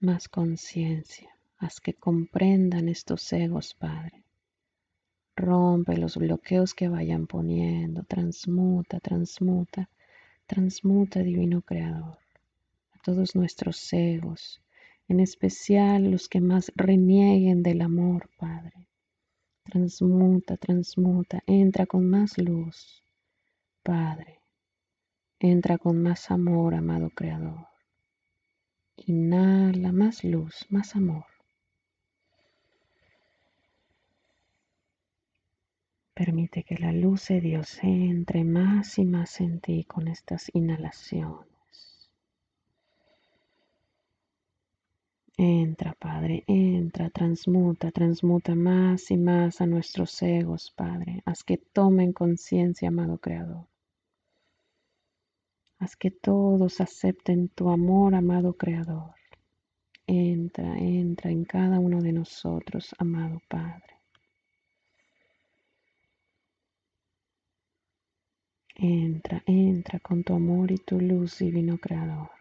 Más 0.00 0.28
conciencia. 0.28 1.28
Haz 1.58 1.78
que 1.80 1.92
comprendan 1.92 2.88
estos 2.88 3.30
egos, 3.34 3.74
Padre. 3.74 4.24
Rompe 5.36 5.96
los 5.98 6.16
bloqueos 6.16 6.74
que 6.74 6.88
vayan 6.88 7.26
poniendo. 7.26 8.02
Transmuta, 8.04 8.98
transmuta, 9.00 9.90
transmuta, 10.46 11.20
Divino 11.20 11.60
Creador. 11.60 12.18
A 12.92 12.98
todos 13.02 13.34
nuestros 13.34 13.92
egos, 13.92 14.62
en 15.10 15.18
especial 15.18 16.08
los 16.08 16.28
que 16.28 16.40
más 16.40 16.70
renieguen 16.76 17.64
del 17.64 17.80
amor, 17.80 18.30
Padre. 18.38 18.86
Transmuta, 19.64 20.56
transmuta, 20.56 21.42
entra 21.48 21.84
con 21.86 22.08
más 22.08 22.38
luz, 22.38 23.02
Padre. 23.82 24.40
Entra 25.40 25.78
con 25.78 26.00
más 26.00 26.30
amor, 26.30 26.76
amado 26.76 27.10
Creador. 27.10 27.66
Inhala 28.94 29.90
más 29.90 30.22
luz, 30.22 30.64
más 30.68 30.94
amor. 30.94 31.26
Permite 36.14 36.62
que 36.62 36.76
la 36.76 36.92
luz 36.92 37.26
de 37.26 37.40
Dios 37.40 37.80
entre 37.82 38.44
más 38.44 38.96
y 38.96 39.04
más 39.04 39.40
en 39.40 39.58
ti 39.58 39.82
con 39.82 40.06
estas 40.06 40.50
inhalaciones. 40.54 41.49
Entra, 45.42 45.94
Padre, 45.98 46.44
entra, 46.46 47.08
transmuta, 47.08 47.90
transmuta 47.90 48.54
más 48.54 49.10
y 49.10 49.16
más 49.16 49.62
a 49.62 49.66
nuestros 49.66 50.20
egos, 50.20 50.70
Padre. 50.76 51.22
Haz 51.24 51.44
que 51.44 51.56
tomen 51.56 52.12
conciencia, 52.12 52.88
amado 52.88 53.16
Creador. 53.16 53.66
Haz 55.78 55.96
que 55.96 56.10
todos 56.10 56.82
acepten 56.82 57.48
tu 57.48 57.70
amor, 57.70 58.14
amado 58.14 58.52
Creador. 58.52 59.14
Entra, 60.06 60.76
entra 60.76 61.30
en 61.30 61.46
cada 61.46 61.78
uno 61.78 62.02
de 62.02 62.12
nosotros, 62.12 62.94
amado 62.98 63.40
Padre. 63.48 63.94
Entra, 68.74 69.42
entra 69.46 70.00
con 70.00 70.22
tu 70.22 70.34
amor 70.34 70.70
y 70.70 70.76
tu 70.76 71.00
luz, 71.00 71.38
divino 71.38 71.78
Creador. 71.78 72.39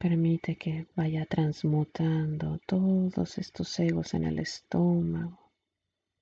Permite 0.00 0.54
que 0.56 0.86
vaya 0.94 1.26
transmutando 1.26 2.60
todos 2.66 3.36
estos 3.36 3.80
egos 3.80 4.14
en 4.14 4.22
el 4.22 4.38
estómago, 4.38 5.50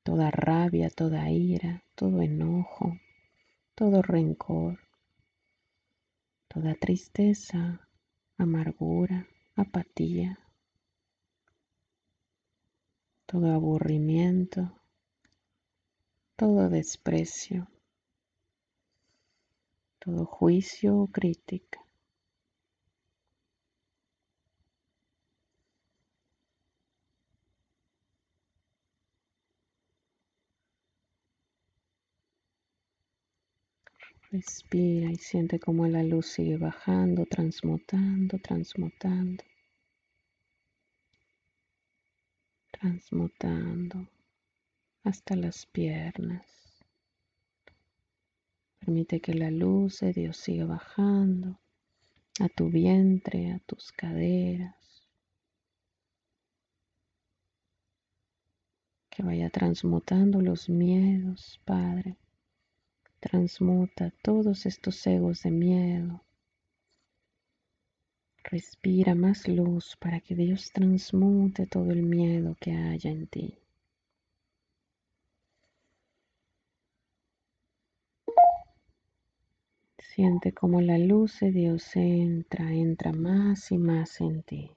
toda 0.02 0.30
rabia, 0.30 0.88
toda 0.88 1.30
ira, 1.30 1.84
todo 1.94 2.22
enojo, 2.22 2.98
todo 3.74 4.00
rencor, 4.00 4.78
toda 6.48 6.74
tristeza, 6.74 7.86
amargura, 8.38 9.28
apatía, 9.56 10.38
todo 13.26 13.52
aburrimiento, 13.52 14.72
todo 16.34 16.70
desprecio, 16.70 17.68
todo 19.98 20.24
juicio 20.24 20.96
o 20.96 21.06
crítica. 21.08 21.85
Respira 34.30 35.10
y 35.10 35.16
siente 35.16 35.58
como 35.60 35.86
la 35.86 36.02
luz 36.02 36.26
sigue 36.26 36.56
bajando, 36.56 37.26
transmutando, 37.26 38.38
transmutando. 38.38 39.44
transmutando 42.78 44.06
hasta 45.04 45.34
las 45.36 45.66
piernas. 45.66 46.44
Permite 48.78 49.20
que 49.20 49.34
la 49.34 49.50
luz 49.50 50.00
de 50.00 50.12
Dios 50.12 50.36
siga 50.36 50.66
bajando 50.66 51.58
a 52.40 52.48
tu 52.48 52.68
vientre, 52.68 53.52
a 53.52 53.58
tus 53.60 53.92
caderas. 53.92 54.74
Que 59.10 59.22
vaya 59.22 59.48
transmutando 59.48 60.40
los 60.42 60.68
miedos, 60.68 61.58
Padre. 61.64 62.16
Transmuta 63.20 64.12
todos 64.22 64.66
estos 64.66 65.06
egos 65.06 65.42
de 65.42 65.50
miedo, 65.50 66.22
Respira 68.48 69.16
más 69.16 69.48
luz 69.48 69.96
para 69.96 70.20
que 70.20 70.36
Dios 70.36 70.70
transmute 70.70 71.66
todo 71.66 71.90
el 71.90 72.04
miedo 72.04 72.56
que 72.60 72.70
haya 72.70 73.10
en 73.10 73.26
ti. 73.26 73.58
Siente 79.98 80.52
como 80.52 80.80
la 80.80 80.96
luz 80.96 81.40
de 81.40 81.50
Dios 81.50 81.96
entra, 81.96 82.72
entra 82.72 83.12
más 83.12 83.72
y 83.72 83.78
más 83.78 84.20
en 84.20 84.44
ti. 84.44 84.70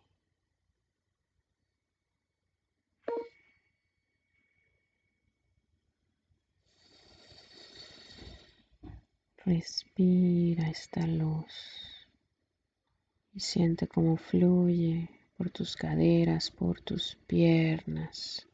Respira 9.50 10.70
esta 10.70 11.08
luz 11.08 12.08
y 13.34 13.40
siente 13.40 13.88
cómo 13.88 14.16
fluye 14.16 15.10
por 15.36 15.50
tus 15.50 15.76
caderas, 15.76 16.52
por 16.52 16.82
tus 16.82 17.16
piernas. 17.26 18.48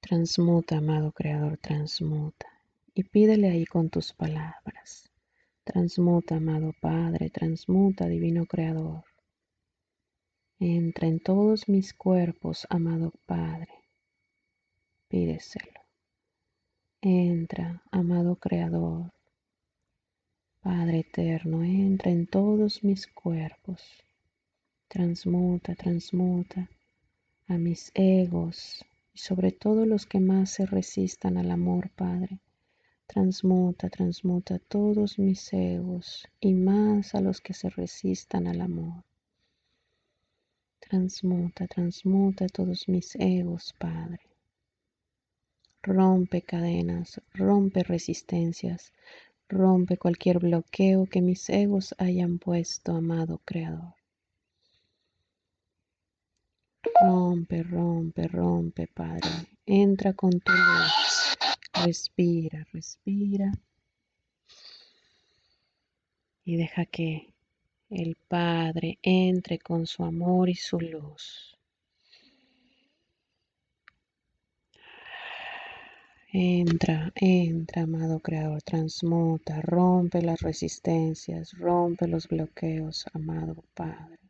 Transmuta, 0.00 0.78
amado 0.78 1.12
Creador, 1.12 1.58
transmuta. 1.58 2.46
Y 2.94 3.04
pídele 3.04 3.50
ahí 3.50 3.66
con 3.66 3.90
tus 3.90 4.14
palabras. 4.14 5.10
Transmuta, 5.64 6.36
amado 6.36 6.72
Padre, 6.80 7.28
transmuta, 7.28 8.08
Divino 8.08 8.46
Creador. 8.46 9.04
Entra 10.58 11.06
en 11.06 11.20
todos 11.20 11.68
mis 11.68 11.92
cuerpos, 11.92 12.66
amado 12.70 13.12
Padre. 13.26 13.74
Pídeselo. 15.08 15.79
Entra, 17.02 17.82
amado 17.90 18.36
Creador. 18.36 19.10
Padre 20.60 20.98
eterno, 20.98 21.64
entra 21.64 22.10
en 22.10 22.26
todos 22.26 22.84
mis 22.84 23.06
cuerpos, 23.06 23.82
transmuta, 24.86 25.74
transmuta 25.74 26.68
a 27.48 27.56
mis 27.56 27.90
egos 27.94 28.84
y 29.14 29.18
sobre 29.18 29.50
todo 29.50 29.86
los 29.86 30.04
que 30.04 30.20
más 30.20 30.50
se 30.50 30.66
resistan 30.66 31.38
al 31.38 31.50
amor, 31.50 31.88
Padre. 31.96 32.38
Transmuta, 33.06 33.88
transmuta 33.88 34.58
todos 34.58 35.18
mis 35.18 35.50
egos 35.54 36.28
y 36.38 36.52
más 36.52 37.14
a 37.14 37.22
los 37.22 37.40
que 37.40 37.54
se 37.54 37.70
resistan 37.70 38.46
al 38.46 38.60
amor. 38.60 39.04
Transmuta, 40.80 41.66
transmuta 41.66 42.46
todos 42.48 42.90
mis 42.90 43.16
egos, 43.16 43.74
Padre. 43.78 44.29
Rompe 45.82 46.42
cadenas, 46.42 47.20
rompe 47.34 47.82
resistencias, 47.82 48.92
Rompe 49.50 49.96
cualquier 49.96 50.38
bloqueo 50.38 51.06
que 51.06 51.20
mis 51.20 51.50
egos 51.50 51.92
hayan 51.98 52.38
puesto, 52.38 52.92
amado 52.94 53.40
Creador. 53.44 53.94
Rompe, 57.02 57.64
rompe, 57.64 58.28
rompe, 58.28 58.86
Padre. 58.86 59.48
Entra 59.66 60.12
con 60.12 60.30
tu 60.30 60.52
luz. 60.52 61.36
Respira, 61.84 62.64
respira. 62.72 63.50
Y 66.44 66.54
deja 66.54 66.86
que 66.86 67.34
el 67.90 68.16
Padre 68.28 69.00
entre 69.02 69.58
con 69.58 69.84
su 69.88 70.04
amor 70.04 70.48
y 70.48 70.54
su 70.54 70.78
luz. 70.78 71.58
Entra, 76.32 77.12
entra, 77.16 77.82
amado 77.82 78.20
Creador, 78.20 78.62
transmuta, 78.62 79.60
rompe 79.62 80.22
las 80.22 80.40
resistencias, 80.40 81.58
rompe 81.58 82.06
los 82.06 82.28
bloqueos, 82.28 83.04
amado 83.12 83.64
Padre. 83.74 84.20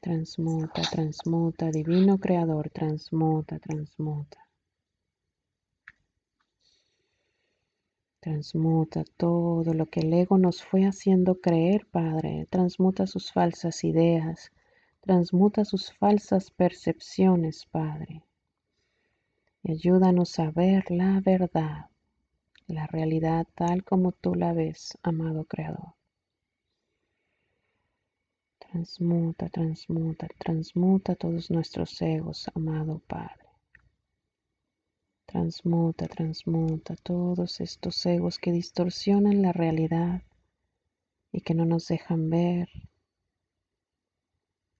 Transmuta, 0.00 0.80
transmuta, 0.90 1.70
divino 1.70 2.16
creador, 2.16 2.70
transmuta, 2.70 3.58
transmuta. 3.58 4.38
Transmuta 8.20 9.04
todo 9.18 9.74
lo 9.74 9.84
que 9.90 10.00
el 10.00 10.14
ego 10.14 10.38
nos 10.38 10.64
fue 10.64 10.86
haciendo 10.86 11.42
creer, 11.42 11.86
Padre. 11.90 12.46
Transmuta 12.48 13.06
sus 13.06 13.30
falsas 13.30 13.84
ideas. 13.84 14.50
Transmuta 15.02 15.66
sus 15.66 15.92
falsas 15.92 16.50
percepciones, 16.50 17.66
Padre. 17.66 18.22
Y 19.64 19.72
ayúdanos 19.72 20.38
a 20.40 20.50
ver 20.50 20.90
la 20.90 21.20
verdad, 21.20 21.86
la 22.66 22.86
realidad 22.88 23.46
tal 23.54 23.84
como 23.84 24.10
tú 24.10 24.34
la 24.34 24.52
ves, 24.52 24.98
amado 25.02 25.44
Creador. 25.44 25.94
Transmuta, 28.58 29.48
transmuta, 29.50 30.26
transmuta 30.38 31.14
todos 31.14 31.50
nuestros 31.50 32.02
egos, 32.02 32.50
amado 32.54 33.00
Padre. 33.06 33.46
Transmuta, 35.26 36.08
transmuta 36.08 36.96
todos 36.96 37.60
estos 37.60 38.04
egos 38.06 38.38
que 38.38 38.50
distorsionan 38.50 39.42
la 39.42 39.52
realidad 39.52 40.22
y 41.30 41.40
que 41.42 41.54
no 41.54 41.64
nos 41.64 41.86
dejan 41.86 42.30
ver 42.30 42.68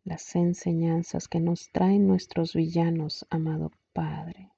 las 0.05 0.35
enseñanzas 0.35 1.29
que 1.29 1.39
nos 1.39 1.71
traen 1.71 2.09
nuestros 2.09 2.55
villanos, 2.55 3.27
amado 3.31 3.71
Padre. 3.93 4.51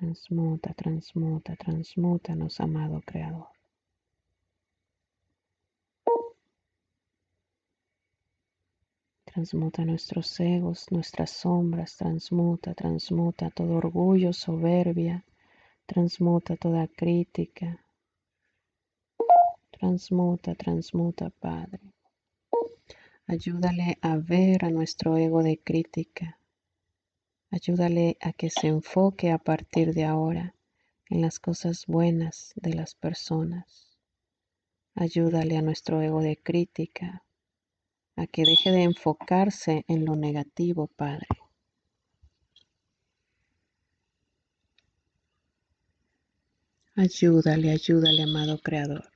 Transmuta, 0.00 0.72
transmuta, 0.72 1.56
transmútanos, 1.56 2.58
amado 2.58 3.02
Creador. 3.04 3.48
Transmuta 9.26 9.84
nuestros 9.84 10.40
egos, 10.40 10.86
nuestras 10.90 11.32
sombras, 11.32 11.98
transmuta, 11.98 12.72
transmuta 12.72 13.50
todo 13.50 13.74
orgullo, 13.74 14.32
soberbia, 14.32 15.22
transmuta 15.84 16.56
toda 16.56 16.88
crítica. 16.88 17.84
Transmuta, 19.70 20.54
transmuta, 20.54 21.28
Padre. 21.28 21.92
Ayúdale 23.26 23.98
a 24.00 24.16
ver 24.16 24.64
a 24.64 24.70
nuestro 24.70 25.18
ego 25.18 25.42
de 25.42 25.58
crítica. 25.58 26.39
Ayúdale 27.52 28.16
a 28.20 28.32
que 28.32 28.48
se 28.48 28.68
enfoque 28.68 29.32
a 29.32 29.38
partir 29.38 29.92
de 29.92 30.04
ahora 30.04 30.54
en 31.08 31.20
las 31.20 31.40
cosas 31.40 31.86
buenas 31.86 32.52
de 32.54 32.74
las 32.74 32.94
personas. 32.94 33.98
Ayúdale 34.94 35.56
a 35.56 35.62
nuestro 35.62 36.00
ego 36.00 36.22
de 36.22 36.36
crítica 36.36 37.24
a 38.14 38.26
que 38.28 38.44
deje 38.44 38.70
de 38.70 38.84
enfocarse 38.84 39.84
en 39.88 40.04
lo 40.04 40.14
negativo, 40.14 40.86
Padre. 40.86 41.26
Ayúdale, 46.94 47.70
ayúdale, 47.72 48.22
amado 48.22 48.58
Creador. 48.58 49.10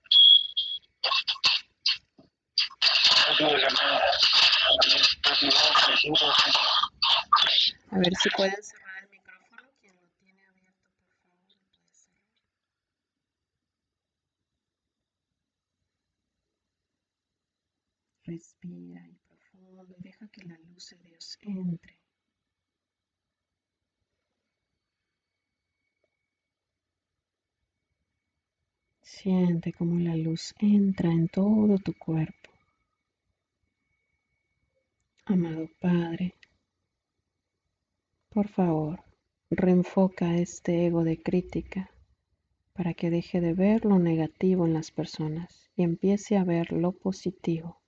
A 7.94 7.98
ver 7.98 8.12
si 8.16 8.28
pueden 8.30 8.60
cerrar 8.60 9.04
el 9.04 9.10
micrófono. 9.10 9.62
Quien 9.80 9.94
lo 9.94 10.08
tiene 10.18 10.42
abierto, 10.46 10.90
por 10.96 11.14
favor, 11.14 11.38
lo 11.46 11.60
puede 11.70 11.92
cerrar. 11.92 12.26
Respira 18.24 19.06
y 19.06 19.14
profundo 19.28 19.86
y 19.96 20.02
deja 20.02 20.26
que 20.26 20.42
la 20.42 20.58
luz 20.58 20.90
de 20.90 21.08
Dios 21.08 21.38
entre. 21.42 21.96
Siente 29.02 29.72
como 29.72 30.00
la 30.00 30.16
luz 30.16 30.52
entra 30.58 31.12
en 31.12 31.28
todo 31.28 31.78
tu 31.78 31.94
cuerpo. 31.94 32.50
Amado 35.26 35.68
Padre, 35.80 36.34
por 38.34 38.48
favor, 38.48 39.04
reenfoca 39.48 40.34
este 40.34 40.86
ego 40.86 41.04
de 41.04 41.22
crítica 41.22 41.92
para 42.72 42.92
que 42.92 43.08
deje 43.08 43.40
de 43.40 43.54
ver 43.54 43.84
lo 43.84 44.00
negativo 44.00 44.66
en 44.66 44.74
las 44.74 44.90
personas 44.90 45.70
y 45.76 45.84
empiece 45.84 46.36
a 46.36 46.42
ver 46.42 46.72
lo 46.72 46.90
positivo. 46.90 47.80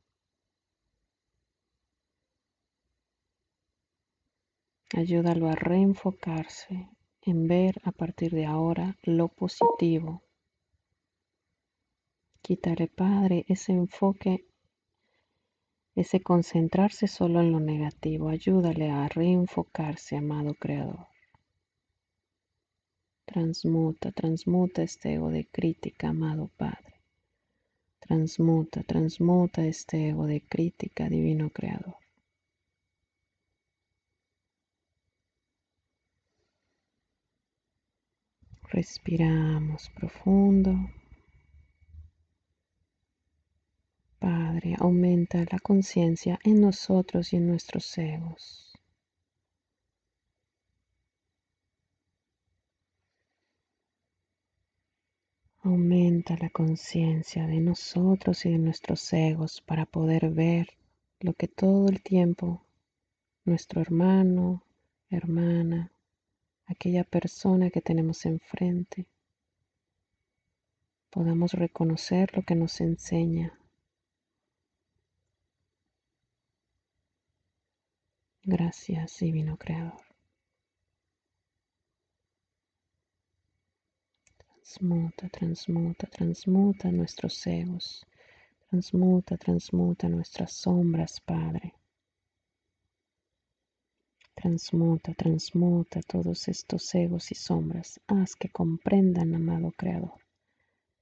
Ayúdalo 4.94 5.48
a 5.48 5.56
reenfocarse 5.56 6.90
en 7.23 7.48
ver 7.48 7.81
a 7.82 7.90
partir 7.90 8.31
de 8.31 8.47
ahora 8.47 8.97
lo 9.02 9.27
positivo. 9.27 10.23
Quítale, 12.40 12.86
Padre, 12.86 13.44
ese 13.48 13.73
enfoque, 13.73 14.47
ese 15.97 16.20
concentrarse 16.20 17.09
solo 17.09 17.40
en 17.40 17.52
lo 17.52 17.59
negativo. 17.59 18.28
Ayúdale 18.28 18.90
a 18.90 19.09
reenfocarse, 19.09 20.16
amado 20.16 20.55
Creador. 20.55 21.06
Transmuta, 23.24 24.12
transmuta 24.12 24.82
este 24.82 25.14
ego 25.14 25.31
de 25.31 25.47
crítica, 25.47 26.09
amado 26.10 26.51
Padre. 26.56 27.01
Transmuta, 27.98 28.82
transmuta 28.82 29.64
este 29.64 30.10
ego 30.10 30.27
de 30.27 30.43
crítica, 30.43 31.09
divino 31.09 31.48
Creador. 31.51 31.97
Respiramos 38.70 39.89
profundo. 39.90 40.90
Padre, 44.18 44.74
aumenta 44.78 45.44
la 45.51 45.59
conciencia 45.59 46.38
en 46.44 46.60
nosotros 46.60 47.32
y 47.32 47.36
en 47.36 47.47
nuestros 47.48 47.97
egos. 47.98 48.72
Aumenta 55.62 56.36
la 56.40 56.51
conciencia 56.51 57.47
de 57.47 57.60
nosotros 57.60 58.47
y 58.47 58.51
de 58.51 58.59
nuestros 58.59 59.12
egos 59.12 59.60
para 59.60 59.84
poder 59.84 60.30
ver 60.30 60.68
lo 61.20 61.34
que 61.34 61.48
todo 61.48 61.88
el 61.88 62.02
tiempo 62.02 62.62
nuestro 63.44 63.80
hermano, 63.80 64.62
hermana, 65.09 65.93
aquella 66.66 67.05
persona 67.05 67.70
que 67.70 67.80
tenemos 67.80 68.26
enfrente, 68.26 69.06
podamos 71.10 71.52
reconocer 71.52 72.36
lo 72.36 72.43
que 72.43 72.56
nos 72.56 72.80
enseña. 72.80 73.56
Gracias, 78.48 79.18
Divino 79.18 79.56
Creador. 79.56 80.01
Transmuta, 84.39 85.28
transmuta, 85.28 86.06
transmuta 86.06 86.93
nuestros 86.93 87.44
egos. 87.48 88.06
Transmuta, 88.70 89.36
transmuta 89.36 90.09
nuestras 90.09 90.52
sombras, 90.52 91.20
Padre. 91.20 91.74
Transmuta, 94.36 95.12
transmuta 95.14 96.01
todos 96.02 96.47
estos 96.47 96.94
egos 96.94 97.32
y 97.32 97.35
sombras. 97.35 98.01
Haz 98.06 98.36
que 98.36 98.48
comprendan, 98.48 99.35
amado 99.35 99.73
Creador. 99.77 100.20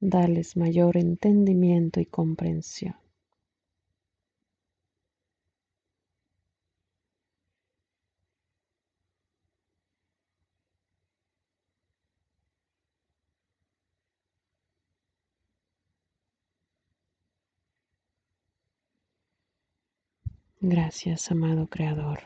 Dales 0.00 0.56
mayor 0.56 0.96
entendimiento 0.96 2.00
y 2.00 2.06
comprensión. 2.06 3.03
Gracias, 20.66 21.30
amado 21.30 21.66
Creador. 21.66 22.20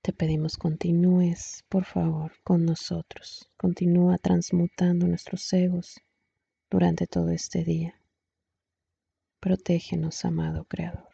Te 0.00 0.14
pedimos 0.14 0.56
continúes, 0.56 1.62
por 1.68 1.84
favor, 1.84 2.32
con 2.42 2.64
nosotros. 2.64 3.50
Continúa 3.58 4.16
transmutando 4.16 5.06
nuestros 5.06 5.52
egos 5.52 6.00
durante 6.70 7.06
todo 7.06 7.32
este 7.32 7.62
día. 7.62 8.00
Protégenos, 9.40 10.24
amado 10.24 10.64
Creador. 10.64 11.09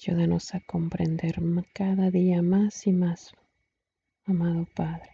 Ayúdanos 0.00 0.54
a 0.54 0.60
comprender 0.60 1.40
cada 1.72 2.12
día 2.12 2.40
más 2.40 2.86
y 2.86 2.92
más, 2.92 3.32
amado 4.26 4.64
Padre. 4.76 5.10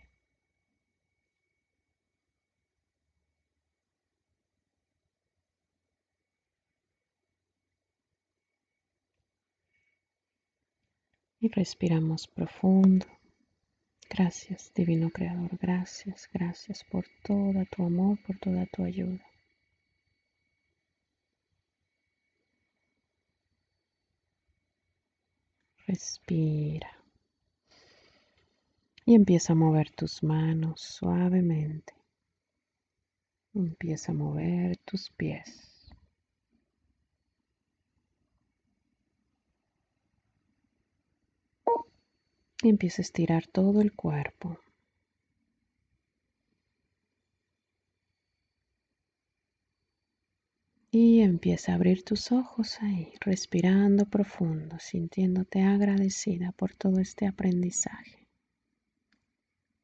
Y 11.40 11.48
respiramos 11.48 12.26
profundo. 12.26 13.06
Gracias, 14.10 14.70
Divino 14.74 15.08
Creador. 15.08 15.56
Gracias, 15.58 16.28
gracias 16.30 16.84
por 16.84 17.06
todo 17.22 17.64
tu 17.74 17.86
amor, 17.86 18.18
por 18.26 18.36
toda 18.36 18.66
tu 18.66 18.84
ayuda. 18.84 19.24
Respira. 25.86 26.90
Y 29.06 29.14
empieza 29.14 29.52
a 29.52 29.56
mover 29.56 29.90
tus 29.90 30.22
manos 30.22 30.80
suavemente. 30.80 31.94
Empieza 33.54 34.12
a 34.12 34.14
mover 34.14 34.78
tus 34.78 35.10
pies. 35.10 35.64
y 42.64 42.70
empieza 42.70 43.02
a 43.02 43.04
estirar 43.04 43.46
todo 43.46 43.82
el 43.82 43.92
cuerpo. 43.92 44.58
Y 50.96 51.22
empieza 51.22 51.72
a 51.72 51.74
abrir 51.74 52.04
tus 52.04 52.30
ojos 52.30 52.80
ahí, 52.80 53.14
respirando 53.20 54.06
profundo, 54.06 54.76
sintiéndote 54.78 55.60
agradecida 55.60 56.52
por 56.52 56.72
todo 56.72 57.00
este 57.00 57.26
aprendizaje. 57.26 58.28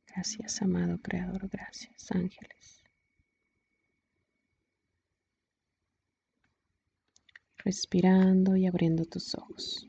Gracias, 0.06 0.62
amado 0.62 0.98
Creador, 1.02 1.48
gracias, 1.48 2.12
ángeles. 2.12 2.84
Respirando 7.56 8.54
y 8.54 8.68
abriendo 8.68 9.04
tus 9.04 9.34
ojos. 9.34 9.88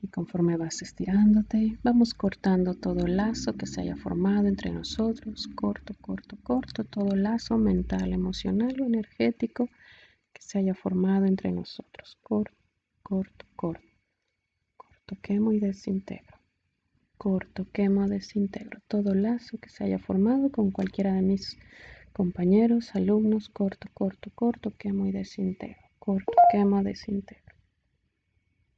Y 0.00 0.06
conforme 0.06 0.56
vas 0.56 0.80
estirándote, 0.80 1.78
vamos 1.82 2.14
cortando 2.14 2.72
todo 2.72 3.06
lazo 3.06 3.52
que 3.52 3.66
se 3.66 3.82
haya 3.82 3.96
formado 3.96 4.48
entre 4.48 4.70
nosotros, 4.70 5.46
corto, 5.54 5.92
corto, 6.00 6.38
corto, 6.42 6.84
todo 6.84 7.14
lazo 7.16 7.58
mental, 7.58 8.14
emocional 8.14 8.80
o 8.80 8.86
energético 8.86 9.68
que 10.32 10.42
se 10.42 10.58
haya 10.58 10.74
formado 10.74 11.26
entre 11.26 11.52
nosotros. 11.52 12.18
Corto, 12.22 12.56
corto, 13.02 13.46
corto, 13.56 13.88
corto, 14.76 15.16
quemo 15.22 15.52
y 15.52 15.60
desintegro. 15.60 16.38
Corto, 17.18 17.66
quemo, 17.72 18.08
desintegro. 18.08 18.80
Todo 18.88 19.14
lazo 19.14 19.58
que 19.58 19.68
se 19.68 19.84
haya 19.84 19.98
formado 19.98 20.50
con 20.50 20.72
cualquiera 20.72 21.12
de 21.12 21.22
mis 21.22 21.56
compañeros, 22.12 22.94
alumnos, 22.96 23.48
corto, 23.48 23.88
corto, 23.94 24.30
corto, 24.34 24.72
quemo 24.76 25.06
y 25.06 25.12
desintegro. 25.12 25.80
Corto, 26.00 26.32
quemo, 26.50 26.82
desintegro 26.82 27.54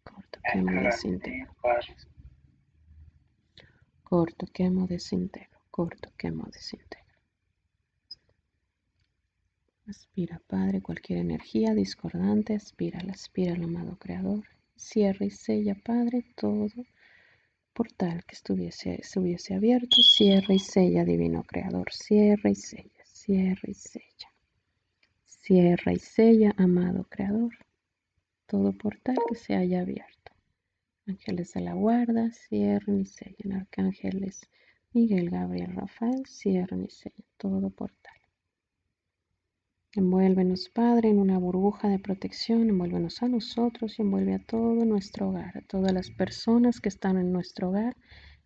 Corto, 0.05 0.39
quemo, 0.53 0.83
desintegro. 0.83 1.55
Corto, 4.03 4.47
quemo, 4.53 4.87
desintegro. 4.87 5.59
Corto, 5.71 6.11
quemo, 6.19 6.45
desintegro. 6.53 7.04
Aspira, 9.86 10.40
Padre, 10.47 10.82
cualquier 10.82 11.19
energía 11.20 11.74
discordante, 11.74 12.55
aspira, 12.55 13.01
aspira 13.11 13.55
al 13.55 13.65
amado 13.65 13.97
Creador. 13.98 14.44
Cierra 14.77 15.27
y 15.27 15.31
sella, 15.31 15.74
Padre, 15.74 16.24
todo 16.36 16.69
portal 17.73 18.24
que 18.24 18.35
estuviese, 18.35 19.01
estuviese 19.01 19.55
abierto. 19.55 19.97
Cierra 20.02 20.55
y 20.55 20.59
sella, 20.59 21.05
Divino 21.05 21.43
Creador. 21.44 21.93
Cierra 21.93 22.51
y 22.51 22.55
sella, 22.55 23.05
cierra 23.05 23.69
y 23.69 23.74
sella. 23.74 24.28
Cierra 25.24 25.93
y 25.93 25.98
sella, 25.98 26.55
amado 26.56 27.05
Creador 27.09 27.52
todo 28.47 28.73
portal 28.73 29.16
que 29.28 29.35
se 29.35 29.56
haya 29.56 29.81
abierto. 29.81 30.32
Ángeles 31.06 31.52
de 31.55 31.61
la 31.61 31.74
guarda, 31.74 32.31
cierren 32.31 33.01
y 33.01 33.06
sellen. 33.06 33.52
Arcángeles 33.52 34.48
Miguel, 34.93 35.31
Gabriel, 35.31 35.74
Rafael, 35.74 36.24
cierren 36.27 36.85
y 36.85 36.90
sellen 36.90 37.24
todo 37.36 37.70
portal. 37.70 38.14
Envuélvenos, 39.97 40.71
Padre, 40.71 41.11
en 41.11 41.21
una 41.21 41.39
burbuja 41.39 41.89
de 41.89 42.01
protección, 42.01 42.69
envuélvenos 42.69 43.23
a 43.23 43.29
nosotros 43.29 43.97
y 43.97 44.03
envuelve 44.03 44.35
a 44.35 44.45
todo 44.45 44.85
nuestro 44.85 45.29
hogar, 45.29 45.57
a 45.57 45.61
todas 45.61 45.93
las 45.93 46.11
personas 46.11 46.81
que 46.81 46.89
están 46.89 47.16
en 47.16 47.31
nuestro 47.31 47.69
hogar, 47.69 47.97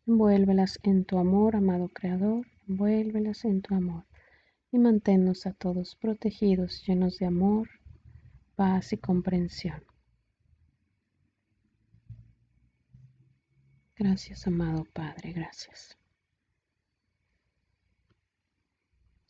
envuélvelas 0.06 0.78
en 0.82 1.06
tu 1.06 1.16
amor, 1.16 1.56
amado 1.56 1.88
Creador, 1.88 2.46
envuélvelas 2.68 3.46
en 3.46 3.62
tu 3.62 3.74
amor 3.74 4.04
y 4.70 4.78
manténnos 4.78 5.46
a 5.46 5.54
todos 5.54 5.96
protegidos, 5.96 6.84
llenos 6.86 7.16
de 7.16 7.24
amor, 7.24 7.70
paz 8.54 8.92
y 8.92 8.98
comprensión. 8.98 9.82
Gracias, 13.96 14.46
amado 14.46 14.84
Padre, 14.92 15.32
gracias. 15.32 15.96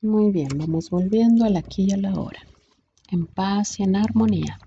Muy 0.09 0.31
bien, 0.31 0.49
vamos 0.57 0.89
volviendo 0.89 1.45
al 1.45 1.59
aquí 1.59 1.85
y 1.89 1.93
a 1.93 1.99
la 1.99 2.19
hora, 2.19 2.41
en 3.11 3.27
paz 3.27 3.79
y 3.79 3.83
en 3.83 3.95
armonía. 3.95 4.59